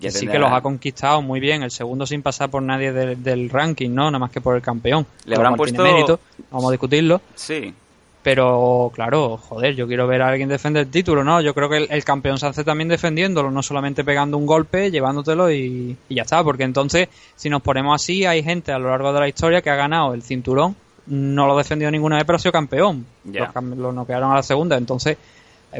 Que 0.00 0.12
sí 0.12 0.28
que 0.28 0.38
los 0.38 0.52
ha 0.52 0.60
conquistado 0.60 1.20
muy 1.22 1.40
bien, 1.40 1.62
el 1.64 1.72
segundo 1.72 2.06
sin 2.06 2.22
pasar 2.22 2.48
por 2.50 2.62
nadie 2.62 2.92
del- 2.92 3.20
del 3.20 3.50
ranking, 3.50 3.90
¿no? 3.90 4.04
Nada 4.04 4.20
más 4.20 4.30
que 4.30 4.40
por 4.40 4.54
el 4.54 4.62
campeón. 4.62 5.04
Le 5.24 5.34
habrán 5.34 5.56
puesto- 5.56 5.82
mérito, 5.82 6.20
vamos 6.52 6.68
a 6.68 6.70
discutirlo. 6.70 7.20
Sí. 7.34 7.74
Pero 8.22 8.92
claro, 8.94 9.36
joder, 9.38 9.74
yo 9.74 9.86
quiero 9.88 10.06
ver 10.06 10.22
a 10.22 10.28
alguien 10.28 10.48
defender 10.48 10.84
el 10.84 10.90
título, 10.90 11.24
¿no? 11.24 11.40
Yo 11.40 11.54
creo 11.54 11.68
que 11.68 11.78
el, 11.78 11.86
el 11.90 12.04
campeón 12.04 12.38
se 12.38 12.46
hace 12.46 12.62
también 12.62 12.88
defendiéndolo, 12.88 13.50
no 13.50 13.62
solamente 13.62 14.04
pegando 14.04 14.36
un 14.36 14.46
golpe, 14.46 14.90
llevándotelo 14.90 15.50
y, 15.50 15.96
y 16.08 16.14
ya 16.14 16.22
está. 16.22 16.44
Porque 16.44 16.64
entonces, 16.64 17.08
si 17.34 17.48
nos 17.48 17.62
ponemos 17.62 18.00
así, 18.00 18.24
hay 18.24 18.42
gente 18.42 18.70
a 18.70 18.78
lo 18.78 18.90
largo 18.90 19.12
de 19.12 19.20
la 19.20 19.28
historia 19.28 19.62
que 19.62 19.70
ha 19.70 19.76
ganado 19.76 20.14
el 20.14 20.22
cinturón, 20.22 20.76
no 21.06 21.46
lo 21.46 21.56
defendió 21.56 21.90
ninguna 21.90 22.16
vez, 22.16 22.24
pero 22.24 22.36
ha 22.36 22.40
sido 22.40 22.52
campeón. 22.52 23.06
Ya. 23.24 23.50
Los 23.54 23.64
Lo 23.78 23.92
noquearon 23.92 24.30
a 24.30 24.36
la 24.36 24.42
segunda, 24.42 24.76
entonces 24.76 25.16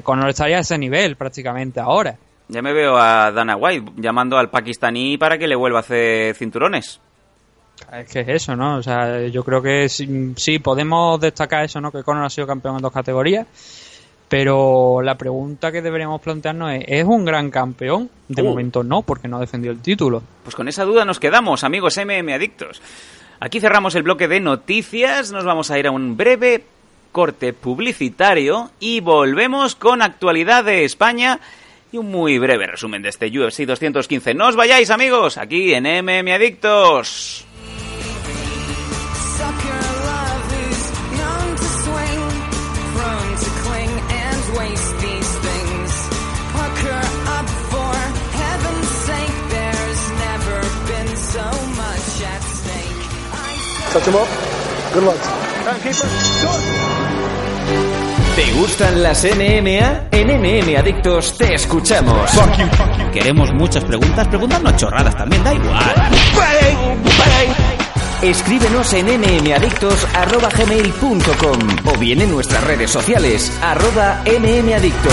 Conor 0.02 0.28
estaría 0.30 0.58
a 0.58 0.60
ese 0.60 0.78
nivel 0.78 1.16
prácticamente 1.16 1.80
ahora. 1.80 2.16
Ya 2.48 2.62
me 2.62 2.72
veo 2.72 2.96
a 2.96 3.30
Dana 3.30 3.56
White 3.56 3.92
llamando 3.96 4.38
al 4.38 4.48
pakistaní 4.50 5.18
para 5.18 5.36
que 5.38 5.46
le 5.46 5.54
vuelva 5.56 5.78
a 5.78 5.80
hacer 5.80 6.34
cinturones. 6.34 7.00
Es 7.92 8.08
que 8.10 8.20
es 8.20 8.28
eso, 8.28 8.56
¿no? 8.56 8.76
O 8.76 8.82
sea, 8.82 9.26
yo 9.28 9.44
creo 9.44 9.62
que 9.62 9.88
sí, 9.88 10.32
sí, 10.36 10.58
podemos 10.58 11.20
destacar 11.20 11.64
eso, 11.64 11.80
¿no? 11.80 11.92
Que 11.92 12.02
Conor 12.02 12.24
ha 12.24 12.30
sido 12.30 12.46
campeón 12.46 12.76
en 12.76 12.82
dos 12.82 12.92
categorías. 12.92 13.46
Pero 14.28 15.00
la 15.02 15.16
pregunta 15.16 15.72
que 15.72 15.80
deberíamos 15.80 16.20
plantearnos 16.20 16.72
es, 16.72 16.84
¿es 16.86 17.04
un 17.04 17.24
gran 17.24 17.50
campeón? 17.50 18.10
De 18.28 18.42
Uh. 18.42 18.46
momento 18.46 18.82
no, 18.82 19.02
porque 19.02 19.26
no 19.28 19.38
defendió 19.40 19.70
el 19.70 19.80
título. 19.80 20.22
Pues 20.42 20.54
con 20.54 20.68
esa 20.68 20.84
duda 20.84 21.04
nos 21.06 21.18
quedamos, 21.18 21.64
amigos 21.64 21.96
MM 21.96 22.32
Adictos. 22.34 22.82
Aquí 23.40 23.60
cerramos 23.60 23.94
el 23.94 24.02
bloque 24.02 24.28
de 24.28 24.40
noticias, 24.40 25.32
nos 25.32 25.44
vamos 25.44 25.70
a 25.70 25.78
ir 25.78 25.86
a 25.86 25.92
un 25.92 26.16
breve 26.16 26.62
corte 27.12 27.52
publicitario 27.52 28.70
y 28.80 29.00
volvemos 29.00 29.74
con 29.74 30.02
actualidad 30.02 30.64
de 30.64 30.84
España 30.84 31.40
y 31.92 31.98
un 31.98 32.10
muy 32.10 32.38
breve 32.38 32.66
resumen 32.66 33.02
de 33.02 33.08
este 33.08 33.26
UFC 33.26 33.60
215. 33.60 34.34
No 34.34 34.48
os 34.48 34.56
vayáis, 34.56 34.90
amigos, 34.90 35.38
aquí 35.38 35.72
en 35.72 35.84
MM 35.84 36.32
Adictos. 36.32 37.44
Touch 53.90 54.06
him 54.06 54.16
up. 54.16 54.28
Good 54.92 55.02
luck. 55.02 55.47
¿Te 58.36 58.52
gustan 58.52 59.02
las 59.02 59.22
MMA? 59.24 60.08
En 60.12 60.40
MM 60.40 60.76
Adictos 60.78 61.36
te 61.36 61.52
escuchamos. 61.54 62.30
Queremos 63.12 63.52
muchas 63.52 63.84
preguntas, 63.84 64.26
preguntarnos 64.28 64.76
chorradas 64.76 65.14
también, 65.14 65.44
da 65.44 65.52
igual. 65.52 65.94
Escríbenos 68.22 68.94
en 68.94 69.20
mmadictos.gmail.com 69.20 71.58
o 71.84 71.98
bien 71.98 72.22
en 72.22 72.30
nuestras 72.30 72.64
redes 72.64 72.90
sociales, 72.90 73.52
arroba 73.60 74.22
mmadictos. 74.24 75.12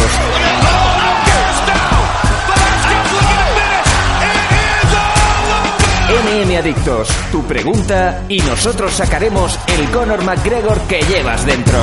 MM 6.16 6.58
Adictos, 6.58 7.10
tu 7.30 7.44
pregunta 7.44 8.24
y 8.30 8.40
nosotros 8.40 8.94
sacaremos 8.94 9.60
el 9.68 9.90
Conor 9.92 10.24
McGregor 10.24 10.80
que 10.88 11.02
llevas 11.02 11.46
dentro. 11.46 11.78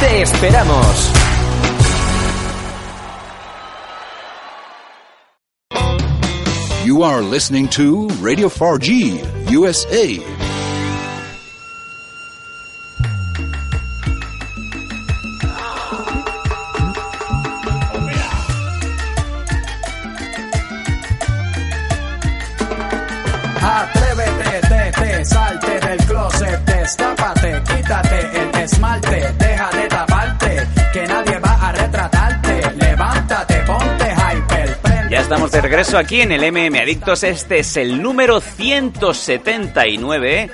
¡Te 0.00 0.22
esperamos! 0.22 1.12
You 6.84 7.04
are 7.04 7.22
listening 7.22 7.68
to 7.68 8.08
Radio 8.20 8.48
4G 8.48 9.52
USA. 9.52 10.35
De 35.56 35.62
regreso 35.62 35.96
aquí 35.96 36.20
en 36.20 36.32
el 36.32 36.52
MM 36.52 36.76
Adictos. 36.78 37.22
Este 37.22 37.60
es 37.60 37.78
el 37.78 38.02
número 38.02 38.42
179. 38.42 40.50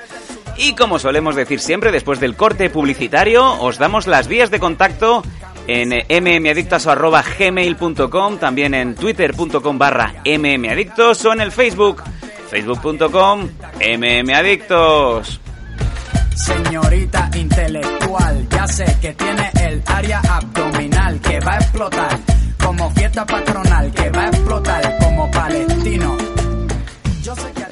Y 0.55 0.75
como 0.75 0.97
solemos 0.97 1.35
decir 1.35 1.59
siempre, 1.59 1.91
después 1.91 2.21
del 2.21 2.37
corte 2.37 2.69
publicitario, 2.69 3.59
os 3.59 3.77
damos 3.77 4.07
las 4.07 4.29
vías 4.29 4.49
de 4.49 4.61
contacto 4.61 5.21
en 5.67 5.89
mmadictos.gmail.com, 5.89 8.37
también 8.37 8.73
en 8.75 8.95
twitter.com 8.95 9.77
barra 9.77 10.13
mmadictos 10.25 11.25
o 11.25 11.33
en 11.33 11.41
el 11.41 11.51
Facebook, 11.51 12.01
facebook.com 12.49 13.49
mmadictos. 13.99 15.41
Señorita 16.33 17.29
intelectual, 17.35 18.47
ya 18.49 18.65
sé 18.69 18.85
que 19.01 19.11
tiene 19.15 19.51
el 19.65 19.83
área 19.85 20.19
abdominal 20.19 21.19
que 21.19 21.41
va 21.41 21.55
a 21.55 21.57
explotar 21.57 22.42
como 22.77 22.89
fiesta 22.91 23.25
patronal, 23.25 23.91
que 23.91 24.09
va 24.09 24.23
a 24.23 24.27
explotar 24.29 24.97
como 24.99 25.29
palestino. 25.31 26.17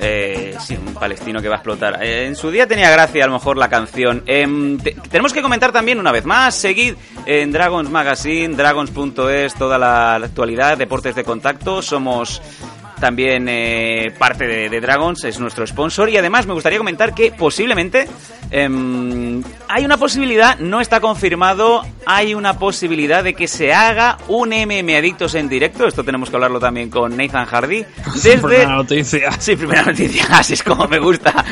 Eh, 0.04 0.56
sí, 0.60 0.76
un 0.76 0.94
palestino 0.96 1.42
que 1.42 1.48
va 1.50 1.56
a 1.56 1.58
explotar. 1.58 2.02
Eh, 2.04 2.26
en 2.28 2.36
su 2.36 2.50
día 2.50 2.66
tenía 2.68 2.90
gracia 2.90 3.24
a 3.24 3.28
lo 3.28 3.34
mejor 3.34 3.58
la 3.58 3.70
canción. 3.70 4.24
Em, 4.26 4.78
te- 4.80 4.92
tenemos 5.10 5.34
que 5.34 5.42
comentar 5.42 5.72
también 5.72 6.00
una 6.00 6.12
vez 6.12 6.26
más, 6.26 6.56
seguid 6.56 6.96
en 7.26 7.52
Dragons 7.52 7.90
Magazine, 7.90 8.56
dragons.es, 8.56 9.54
toda 9.56 9.78
la 9.78 10.16
actualidad, 10.16 10.78
deportes 10.78 11.16
de 11.16 11.24
contacto. 11.24 11.82
Somos 11.82 12.42
también 13.02 13.48
eh, 13.50 14.14
parte 14.18 14.48
de, 14.48 14.70
de 14.70 14.80
Dragons, 14.80 15.26
es 15.26 15.40
nuestro 15.40 15.68
sponsor. 15.68 16.10
Y 16.10 16.16
además 16.16 16.48
me 16.48 16.54
gustaría 16.54 16.78
comentar 16.78 17.14
que 17.14 17.32
posiblemente 17.32 18.08
em, 18.52 19.44
hay 19.68 19.84
una 19.84 19.98
posibilidad, 19.98 20.58
no 20.60 20.80
está 20.80 21.02
confirmado, 21.02 21.82
hay 22.06 22.34
una 22.34 22.58
posibilidad 22.58 23.24
de 23.24 23.34
que 23.34 23.48
se 23.48 23.74
haga 23.74 24.18
un 24.30 24.50
MM 24.50 24.96
Adictos 24.96 25.36
en 25.36 25.50
directo. 25.50 25.86
Esto 25.86 26.06
tenemos 26.06 26.30
que 26.30 26.36
hablarlo 26.38 26.60
también 26.60 26.90
con 26.90 27.18
Nathan 27.18 27.46
Hardy. 27.46 27.86
Desde, 28.16 28.38
Primera 28.38 28.76
noticia. 28.76 29.32
Sí, 29.42 29.56
primera 29.56 29.82
noticia, 29.82 30.24
así 30.32 30.54
es 30.54 30.64
como 30.64 30.88
me 30.88 31.00
gusta. 31.00 31.44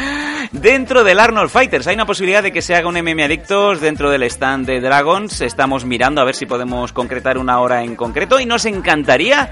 Dentro 0.51 1.03
del 1.03 1.19
Arnold 1.19 1.49
Fighters 1.49 1.87
hay 1.87 1.95
una 1.95 2.05
posibilidad 2.05 2.43
de 2.43 2.51
que 2.51 2.61
se 2.61 2.75
haga 2.75 2.87
un 2.87 2.95
MM 2.95 3.23
Adictos 3.23 3.81
dentro 3.81 4.09
del 4.09 4.23
stand 4.23 4.67
de 4.67 4.79
Dragons. 4.79 5.41
Estamos 5.41 5.85
mirando 5.85 6.21
a 6.21 6.23
ver 6.23 6.35
si 6.35 6.45
podemos 6.45 6.91
concretar 6.93 7.37
una 7.37 7.59
hora 7.59 7.83
en 7.83 7.95
concreto 7.95 8.39
y 8.39 8.45
nos 8.45 8.65
encantaría, 8.65 9.51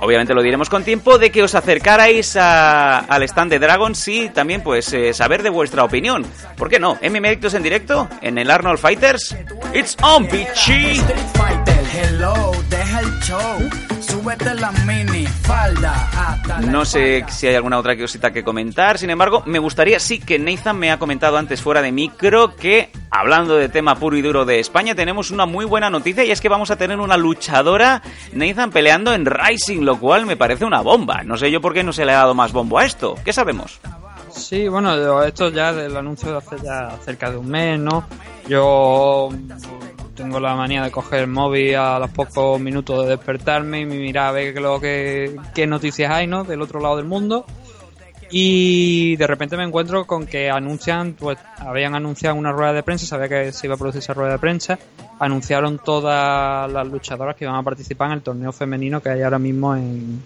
obviamente 0.00 0.34
lo 0.34 0.42
diremos 0.42 0.68
con 0.68 0.84
tiempo, 0.84 1.18
de 1.18 1.30
que 1.30 1.42
os 1.42 1.54
acercarais 1.54 2.36
a- 2.36 2.98
al 3.00 3.22
stand 3.24 3.50
de 3.52 3.58
Dragons 3.58 4.06
y 4.08 4.28
también 4.28 4.62
pues 4.62 4.92
eh, 4.92 5.12
saber 5.14 5.42
de 5.42 5.50
vuestra 5.50 5.84
opinión. 5.84 6.26
¿Por 6.56 6.68
qué 6.68 6.78
no? 6.78 6.98
MM 7.02 7.26
Adictos 7.28 7.54
en 7.54 7.62
directo 7.62 8.08
en 8.22 8.38
el 8.38 8.50
Arnold 8.50 8.78
Fighters. 8.78 9.36
It's 9.74 9.96
on, 10.02 10.28
bitchy. 10.28 11.00
Hello, 11.92 12.52
deja 12.68 13.00
el 13.00 13.20
show, 13.20 13.70
súbete 14.08 14.54
la 14.54 14.70
mini 14.86 15.26
falda 15.26 16.08
hasta 16.16 16.60
la 16.60 16.66
No 16.70 16.84
sé 16.84 17.24
si 17.28 17.46
hay 17.46 17.54
alguna 17.54 17.78
otra 17.78 17.96
cosita 17.96 18.32
que 18.32 18.42
comentar. 18.44 18.98
Sin 18.98 19.10
embargo, 19.10 19.42
me 19.46 19.58
gustaría, 19.58 19.98
sí 20.00 20.18
que 20.20 20.38
Nathan 20.38 20.78
me 20.78 20.90
ha 20.90 20.98
comentado 20.98 21.36
antes 21.36 21.60
fuera 21.60 21.82
de 21.82 21.92
micro 21.92 22.54
que, 22.56 22.90
hablando 23.10 23.56
de 23.56 23.68
tema 23.68 23.96
puro 23.96 24.16
y 24.16 24.22
duro 24.22 24.44
de 24.44 24.60
España, 24.60 24.94
tenemos 24.94 25.30
una 25.30 25.46
muy 25.46 25.64
buena 25.64 25.90
noticia 25.90 26.24
y 26.24 26.30
es 26.30 26.40
que 26.40 26.48
vamos 26.48 26.70
a 26.70 26.76
tener 26.76 26.98
una 27.00 27.16
luchadora, 27.16 28.02
Nathan, 28.32 28.70
peleando 28.70 29.12
en 29.14 29.26
Rising, 29.26 29.82
lo 29.82 29.98
cual 29.98 30.26
me 30.26 30.36
parece 30.36 30.64
una 30.64 30.80
bomba. 30.80 31.22
No 31.24 31.36
sé 31.36 31.50
yo 31.50 31.60
por 31.60 31.74
qué 31.74 31.82
no 31.82 31.92
se 31.92 32.04
le 32.04 32.12
ha 32.12 32.16
dado 32.18 32.34
más 32.34 32.52
bombo 32.52 32.78
a 32.78 32.84
esto. 32.84 33.16
¿Qué 33.24 33.32
sabemos? 33.32 33.80
Sí, 34.30 34.68
bueno, 34.68 34.94
yo- 34.96 35.22
esto 35.22 35.48
ya 35.50 35.72
del 35.72 35.96
anuncio 35.96 36.30
de 36.30 36.36
hace 36.38 36.56
ya 36.62 36.90
cerca 37.04 37.30
de 37.30 37.38
un 37.38 37.48
mes, 37.48 37.78
¿no? 37.80 38.06
Yo 38.48 39.30
tengo 40.16 40.40
la 40.40 40.56
manía 40.56 40.82
de 40.82 40.90
coger 40.90 41.20
el 41.20 41.26
móvil 41.28 41.76
a 41.76 41.98
los 41.98 42.10
pocos 42.10 42.58
minutos 42.58 43.04
de 43.04 43.10
despertarme 43.10 43.82
y 43.82 43.86
mirar 43.86 44.28
a 44.28 44.32
ver 44.32 44.60
lo 44.60 44.80
que, 44.80 45.36
qué 45.54 45.66
noticias 45.66 46.10
hay, 46.10 46.26
¿no? 46.26 46.42
Del 46.42 46.62
otro 46.62 46.80
lado 46.80 46.96
del 46.96 47.04
mundo. 47.04 47.44
Y 48.30 49.14
de 49.16 49.26
repente 49.26 49.56
me 49.56 49.62
encuentro 49.62 50.04
con 50.04 50.26
que 50.26 50.50
anuncian, 50.50 51.12
pues 51.12 51.38
habían 51.58 51.94
anunciado 51.94 52.34
una 52.34 52.50
rueda 52.50 52.72
de 52.72 52.82
prensa, 52.82 53.06
sabía 53.06 53.28
que 53.28 53.52
se 53.52 53.68
iba 53.68 53.76
a 53.76 53.78
producir 53.78 54.00
esa 54.00 54.14
rueda 54.14 54.32
de 54.32 54.38
prensa, 54.40 54.78
anunciaron 55.20 55.78
todas 55.78 56.70
las 56.72 56.88
luchadoras 56.88 57.36
que 57.36 57.44
iban 57.44 57.56
a 57.56 57.62
participar 57.62 58.08
en 58.08 58.14
el 58.14 58.22
torneo 58.22 58.50
femenino 58.50 59.00
que 59.00 59.10
hay 59.10 59.22
ahora 59.22 59.38
mismo 59.38 59.76
en, 59.76 60.20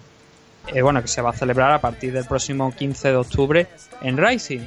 eh, 0.72 0.82
bueno, 0.82 1.02
que 1.02 1.08
se 1.08 1.20
va 1.22 1.30
a 1.30 1.32
celebrar 1.32 1.72
a 1.72 1.80
partir 1.80 2.12
del 2.12 2.24
próximo 2.24 2.72
15 2.74 3.08
de 3.08 3.16
octubre 3.16 3.66
en 4.02 4.16
Rising. 4.16 4.60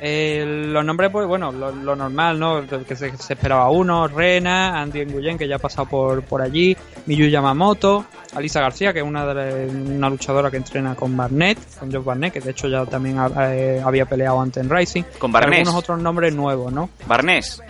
Eh, 0.00 0.44
los 0.46 0.84
nombres, 0.84 1.10
pues 1.10 1.26
bueno, 1.26 1.52
lo, 1.52 1.70
lo 1.72 1.96
normal, 1.96 2.38
¿no? 2.38 2.66
Que 2.66 2.96
se, 2.96 3.16
se 3.16 3.32
esperaba 3.34 3.70
uno, 3.70 4.08
Rena, 4.08 4.80
Andy 4.80 5.06
Nguyen, 5.06 5.38
que 5.38 5.48
ya 5.48 5.56
ha 5.56 5.58
pasado 5.58 5.88
por, 5.88 6.22
por 6.22 6.42
allí, 6.42 6.76
Miyu 7.06 7.26
Yamamoto, 7.28 8.04
Alisa 8.34 8.60
García, 8.60 8.92
que 8.92 8.98
es 9.00 9.04
una, 9.04 9.26
de 9.34 9.66
una 9.66 10.10
luchadora 10.10 10.50
que 10.50 10.56
entrena 10.58 10.94
con 10.94 11.16
Barnett, 11.16 11.58
con 11.78 11.92
Josh 11.92 12.04
Barnett, 12.04 12.32
que 12.34 12.40
de 12.40 12.50
hecho 12.50 12.68
ya 12.68 12.84
también 12.86 13.18
eh, 13.40 13.80
había 13.84 14.06
peleado 14.06 14.40
antes 14.40 14.62
en 14.62 14.70
Rising. 14.70 15.02
Con 15.18 15.32
Barnett. 15.32 15.60
algunos 15.60 15.74
otros 15.74 16.00
nombres 16.00 16.34
nuevos, 16.34 16.72
¿no? 16.72 16.90
Barnés. 17.06 17.62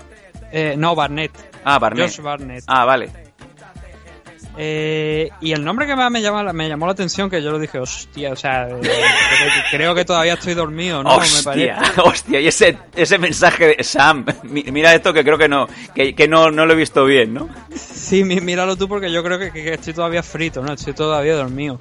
Eh, 0.50 0.74
no, 0.76 0.94
Barnett. 0.94 1.32
Ah, 1.64 1.78
Barnett. 1.78 2.06
Josh 2.08 2.20
Barnett. 2.22 2.64
Ah, 2.66 2.84
vale. 2.84 3.27
Eh, 4.60 5.30
y 5.40 5.52
el 5.52 5.64
nombre 5.64 5.86
que 5.86 5.94
más 5.94 6.10
me, 6.10 6.20
llama, 6.20 6.52
me 6.52 6.68
llamó 6.68 6.86
la 6.86 6.92
atención, 6.92 7.30
que 7.30 7.40
yo 7.40 7.52
lo 7.52 7.60
dije, 7.60 7.78
hostia, 7.78 8.32
o 8.32 8.36
sea, 8.36 8.68
eh, 8.68 8.80
creo, 9.70 9.94
que, 9.94 10.04
todavía 10.04 10.34
estoy 10.34 10.54
dormido, 10.54 11.00
¿no? 11.04 11.10
Me 11.10 11.16
hostia, 11.16 11.42
parece. 11.44 12.00
hostia, 12.04 12.40
y 12.40 12.48
ese, 12.48 12.76
ese 12.96 13.18
mensaje 13.18 13.76
de 13.76 13.84
Sam, 13.84 14.26
mi- 14.42 14.64
mira 14.64 14.92
esto 14.92 15.12
que 15.12 15.22
creo 15.22 15.38
que 15.38 15.48
no, 15.48 15.68
que, 15.94 16.12
que 16.12 16.26
no, 16.26 16.50
no 16.50 16.66
lo 16.66 16.72
he 16.72 16.76
visto 16.76 17.04
bien, 17.04 17.34
¿no? 17.34 17.48
Sí, 17.72 18.24
mí- 18.24 18.40
míralo 18.40 18.74
tú 18.74 18.88
porque 18.88 19.12
yo 19.12 19.22
creo 19.22 19.38
que, 19.38 19.52
que 19.52 19.74
estoy 19.74 19.94
todavía 19.94 20.24
frito, 20.24 20.60
¿no? 20.60 20.72
Estoy 20.72 20.92
todavía 20.92 21.36
dormido. 21.36 21.78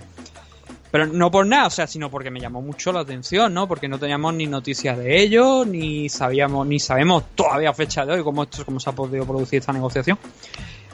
Pero 0.91 1.07
no 1.07 1.31
por 1.31 1.47
nada, 1.47 1.65
o 1.65 1.71
sea, 1.71 1.87
sino 1.87 2.11
porque 2.11 2.29
me 2.29 2.39
llamó 2.39 2.61
mucho 2.61 2.91
la 2.91 2.99
atención, 2.99 3.55
¿no? 3.55 3.67
Porque 3.67 3.87
no 3.87 3.97
teníamos 3.97 4.35
ni 4.35 4.45
noticias 4.45 4.99
de 4.99 5.19
ello, 5.19 5.65
ni 5.65 6.09
sabíamos, 6.09 6.67
ni 6.67 6.79
sabemos 6.79 7.23
todavía 7.33 7.71
a 7.71 7.73
fecha 7.73 8.05
de 8.05 8.13
hoy 8.13 8.23
cómo 8.23 8.43
esto, 8.43 8.63
cómo 8.63 8.79
se 8.79 8.89
ha 8.91 8.93
podido 8.93 9.25
producir 9.25 9.59
esta 9.59 9.73
negociación. 9.73 10.19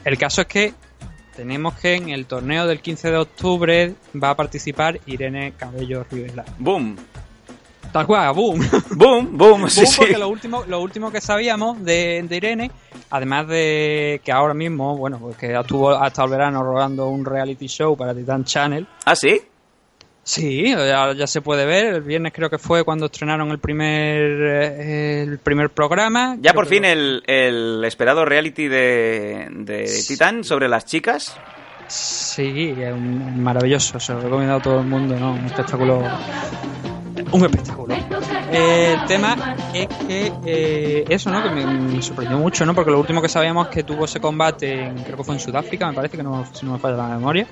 El 0.02 0.16
caso 0.16 0.40
es 0.40 0.46
que 0.46 0.72
tenemos 1.36 1.74
que 1.74 1.94
en 1.94 2.08
el 2.10 2.26
torneo 2.26 2.66
del 2.66 2.80
15 2.80 3.10
de 3.10 3.16
octubre 3.16 3.94
va 4.22 4.30
a 4.30 4.36
participar 4.36 5.00
Irene 5.06 5.52
Cabello 5.56 6.04
Rivera. 6.10 6.44
Boom. 6.58 6.96
Tal 7.92 8.06
cual, 8.08 8.34
boom. 8.34 8.58
Boom, 8.96 9.38
boom, 9.38 9.70
sí, 9.70 9.82
Boom, 9.82 9.86
sí. 9.86 9.96
porque 9.98 10.18
lo 10.18 10.28
último, 10.28 10.64
lo 10.66 10.80
último 10.80 11.12
que 11.12 11.20
sabíamos 11.20 11.80
de, 11.84 12.24
de 12.28 12.36
Irene, 12.36 12.70
además 13.10 13.46
de 13.46 14.20
que 14.24 14.32
ahora 14.32 14.52
mismo, 14.52 14.96
bueno, 14.96 15.18
pues 15.20 15.36
que 15.36 15.56
estuvo 15.56 15.90
hasta 15.90 16.24
el 16.24 16.30
verano 16.30 16.64
rodando 16.64 17.08
un 17.08 17.24
reality 17.24 17.68
show 17.68 17.96
para 17.96 18.12
Titan 18.12 18.44
Channel. 18.44 18.84
¿Ah, 19.04 19.14
sí? 19.14 19.40
Sí, 20.26 20.70
ya, 20.70 21.12
ya 21.12 21.26
se 21.26 21.42
puede 21.42 21.66
ver. 21.66 21.94
El 21.96 22.00
viernes 22.02 22.32
creo 22.32 22.48
que 22.48 22.56
fue 22.58 22.82
cuando 22.82 23.06
estrenaron 23.06 23.50
el 23.50 23.58
primer 23.58 24.20
eh, 24.42 25.22
el 25.22 25.38
primer 25.38 25.68
programa. 25.70 26.36
Ya 26.40 26.52
Creo 26.52 26.54
por 26.54 26.66
fin 26.66 26.82
lo- 26.82 26.88
el, 26.88 27.22
el 27.26 27.84
esperado 27.84 28.24
reality 28.24 28.66
de, 28.68 29.48
de 29.50 30.02
Titán 30.08 30.42
sobre 30.42 30.68
las 30.68 30.86
chicas. 30.86 31.36
Sí, 31.88 32.74
es 32.78 32.92
un- 32.92 33.42
maravilloso, 33.42 34.00
se 34.00 34.14
lo 34.14 34.20
recomiendo 34.22 34.54
a 34.56 34.62
todo 34.62 34.80
el 34.80 34.86
mundo, 34.86 35.14
¿no? 35.18 35.32
Un 35.34 35.44
espectáculo. 35.44 36.02
Un 37.30 37.44
espectáculo. 37.44 37.94
Eh, 38.50 38.96
el 38.98 39.06
tema 39.06 39.56
es 39.74 39.86
que 40.06 40.32
eh, 40.46 41.04
eso, 41.08 41.30
¿no? 41.30 41.42
Que 41.42 41.50
me, 41.50 41.66
me 41.66 42.00
sorprendió 42.00 42.38
mucho, 42.38 42.64
¿no? 42.64 42.74
Porque 42.74 42.90
lo 42.90 42.98
último 42.98 43.20
que 43.20 43.28
sabíamos 43.28 43.66
es 43.68 43.74
que 43.74 43.82
tuvo 43.82 44.06
ese 44.06 44.20
combate, 44.20 44.84
en- 44.84 45.02
creo 45.02 45.18
que 45.18 45.24
fue 45.24 45.34
en 45.34 45.40
Sudáfrica, 45.40 45.86
me 45.88 45.92
parece 45.94 46.16
que 46.16 46.22
no, 46.22 46.46
si 46.52 46.64
no 46.64 46.72
me 46.72 46.78
falla 46.78 46.96
la 46.96 47.08
memoria. 47.08 47.46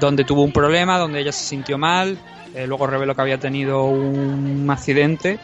Donde 0.00 0.24
tuvo 0.24 0.42
un 0.42 0.52
problema, 0.52 0.98
donde 0.98 1.20
ella 1.20 1.32
se 1.32 1.44
sintió 1.44 1.78
mal, 1.78 2.18
eh, 2.54 2.66
luego 2.66 2.86
reveló 2.86 3.14
que 3.14 3.22
había 3.22 3.38
tenido 3.38 3.84
un 3.84 4.68
accidente, 4.70 5.38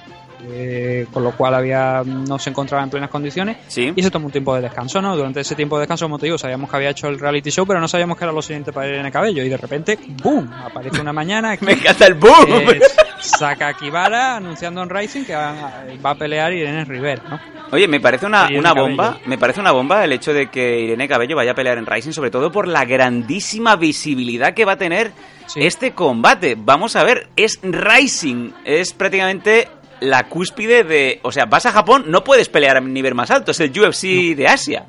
eh, 0.49 1.07
con 1.13 1.23
lo 1.25 1.33
cual 1.33 1.55
había 1.55 2.03
no 2.05 2.39
se 2.39 2.51
encontraba 2.51 2.83
en 2.85 2.91
plenas 2.91 3.11
condiciones 3.11 3.57
Sí. 3.69 3.93
y 3.95 4.03
se 4.03 4.11
tomó 4.11 4.27
un 4.27 4.33
tiempo 4.33 4.55
de 4.55 4.63
descanso, 4.63 5.01
¿no? 5.03 5.17
Durante 5.17 5.41
ese 5.41 5.55
tiempo 5.55 5.77
de 5.77 5.83
descanso, 5.83 6.07
como 6.07 6.19
te 6.19 6.27
digo, 6.27 6.39
sabíamos 6.39 6.71
que 6.71 6.77
había 6.77 6.91
hecho 6.91 7.09
el 7.09 7.19
reality 7.19 7.51
show, 7.51 7.67
pero 7.67 7.81
no 7.81 7.89
sabíamos 7.89 8.17
que 8.19 8.25
era 8.25 8.33
lo 8.33 8.43
siguiente 8.43 8.73
para 8.73 8.89
Irene 8.89 9.11
Cabello 9.13 9.43
y 9.45 9.49
de 9.49 9.57
repente, 9.57 9.99
¡boom! 10.23 10.51
Aparece 10.53 11.01
una 11.01 11.13
mañana 11.13 11.51
aquí, 11.53 11.65
Me 11.65 11.73
encanta 11.73 12.07
el 12.07 12.15
boom. 12.15 12.33
eh, 12.73 12.81
saca 13.21 13.75
Kibara 13.75 14.37
anunciando 14.37 14.83
en 14.83 14.89
Rising 14.91 15.25
que 15.25 15.35
va, 15.35 15.85
va 16.05 16.11
a 16.11 16.15
pelear 16.15 16.53
Irene 16.53 16.85
River, 16.85 17.21
¿no? 17.29 17.39
Oye, 17.73 17.87
me 17.87 18.01
parece 18.01 18.27
una, 18.27 18.49
Cabello. 18.49 18.75
bomba, 18.75 19.19
me 19.27 19.39
parece 19.39 19.61
una 19.61 19.71
bomba 19.71 20.05
el 20.05 20.13
hecho 20.13 20.33
de 20.33 20.49
que 20.49 20.81
Irene 20.81 21.07
Cabello 21.07 21.37
vaya 21.37 21.53
a 21.53 21.55
pelear 21.55 21.79
en 21.79 21.87
Rising, 21.87 22.13
sobre 22.13 22.31
todo 22.31 22.51
por 22.51 22.67
la 22.67 22.85
grandísima 22.85 23.77
visibilidad 23.77 24.55
que 24.55 24.65
va 24.65 24.73
a 24.73 24.77
tener 24.79 25.13
Sí. 25.47 25.61
este 25.65 25.93
combate. 25.93 26.57
Vamos 26.59 26.95
a 26.97 27.03
ver, 27.05 27.29
es 27.37 27.59
Rising, 27.63 28.53
es 28.65 28.93
prácticamente 28.93 29.69
la 30.01 30.29
cúspide 30.29 30.83
de, 30.85 31.21
o 31.23 31.31
sea, 31.33 31.45
vas 31.47 31.67
a 31.67 31.73
Japón, 31.73 32.05
no 32.09 32.25
puedes 32.25 32.49
pelear 32.49 32.77
a 32.77 32.81
un 32.81 32.93
nivel 32.93 33.15
más 33.15 33.31
alto, 33.31 33.51
es 33.51 33.61
el 33.61 33.71
UFC 33.79 34.35
de 34.37 34.47
Asia. 34.49 34.87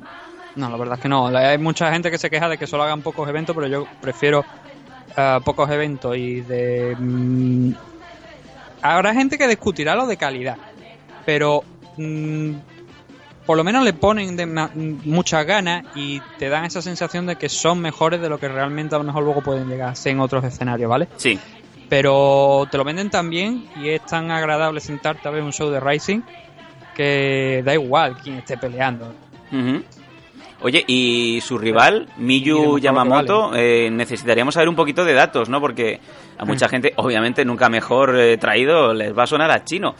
No, 0.56 0.68
la 0.70 0.76
verdad 0.76 0.96
es 0.96 1.00
que 1.02 1.08
no. 1.08 1.28
Hay 1.28 1.58
mucha 1.58 1.90
gente 1.92 2.10
que 2.10 2.18
se 2.18 2.28
queja 2.30 2.48
de 2.48 2.58
que 2.58 2.66
solo 2.66 2.82
hagan 2.82 3.00
pocos 3.02 3.28
eventos, 3.28 3.54
pero 3.56 3.68
yo 3.68 3.86
prefiero 4.00 4.44
eh, 5.16 5.38
pocos 5.44 5.70
eventos 5.70 6.16
y 6.16 6.40
de... 6.42 6.94
mm, 6.98 7.72
habrá 8.82 9.14
gente 9.14 9.38
que 9.38 9.46
discutirá 9.48 9.94
lo 9.94 10.06
de 10.06 10.16
calidad, 10.16 10.56
pero 11.24 11.62
mm, 11.96 12.52
por 13.46 13.56
lo 13.56 13.64
menos 13.64 13.84
le 13.84 13.92
ponen 13.92 14.36
de 14.36 14.46
ma- 14.46 14.70
muchas 14.74 15.44
ganas 15.46 15.84
y 15.94 16.20
te 16.38 16.48
dan 16.48 16.64
esa 16.64 16.82
sensación 16.82 17.26
de 17.26 17.36
que 17.36 17.48
son 17.48 17.80
mejores 17.80 18.20
de 18.20 18.28
lo 18.28 18.38
que 18.38 18.48
realmente 18.48 18.94
a 18.94 18.98
lo 18.98 19.04
mejor 19.04 19.24
luego 19.24 19.40
pueden 19.42 19.68
llegar 19.68 19.88
a 19.90 19.94
ser 19.94 20.12
en 20.12 20.20
otros 20.20 20.44
escenarios, 20.44 20.88
¿vale? 20.88 21.08
Sí. 21.16 21.38
Pero 21.92 22.66
te 22.70 22.78
lo 22.78 22.84
venden 22.84 23.10
tan 23.10 23.28
bien 23.28 23.66
y 23.76 23.90
es 23.90 24.06
tan 24.06 24.30
agradable 24.30 24.80
sentarte 24.80 25.28
a 25.28 25.30
ver 25.30 25.42
un 25.42 25.52
show 25.52 25.68
de 25.68 25.78
Rising 25.78 26.22
que 26.94 27.60
da 27.66 27.74
igual 27.74 28.16
quién 28.16 28.36
esté 28.38 28.56
peleando. 28.56 29.12
Oye, 30.62 30.82
y 30.86 31.42
su 31.42 31.58
rival, 31.58 32.08
Miyu 32.16 32.78
Yamamoto, 32.78 33.52
eh, 33.54 33.90
necesitaríamos 33.92 34.54
saber 34.54 34.70
un 34.70 34.74
poquito 34.74 35.04
de 35.04 35.12
datos, 35.12 35.50
¿no? 35.50 35.60
Porque 35.60 36.00
a 36.38 36.46
mucha 36.46 36.66
gente, 36.70 36.94
obviamente, 36.96 37.44
nunca 37.44 37.68
mejor 37.68 38.18
eh, 38.18 38.38
traído, 38.38 38.94
les 38.94 39.12
va 39.16 39.24
a 39.24 39.26
sonar 39.26 39.50
a 39.50 39.62
chino. 39.62 39.94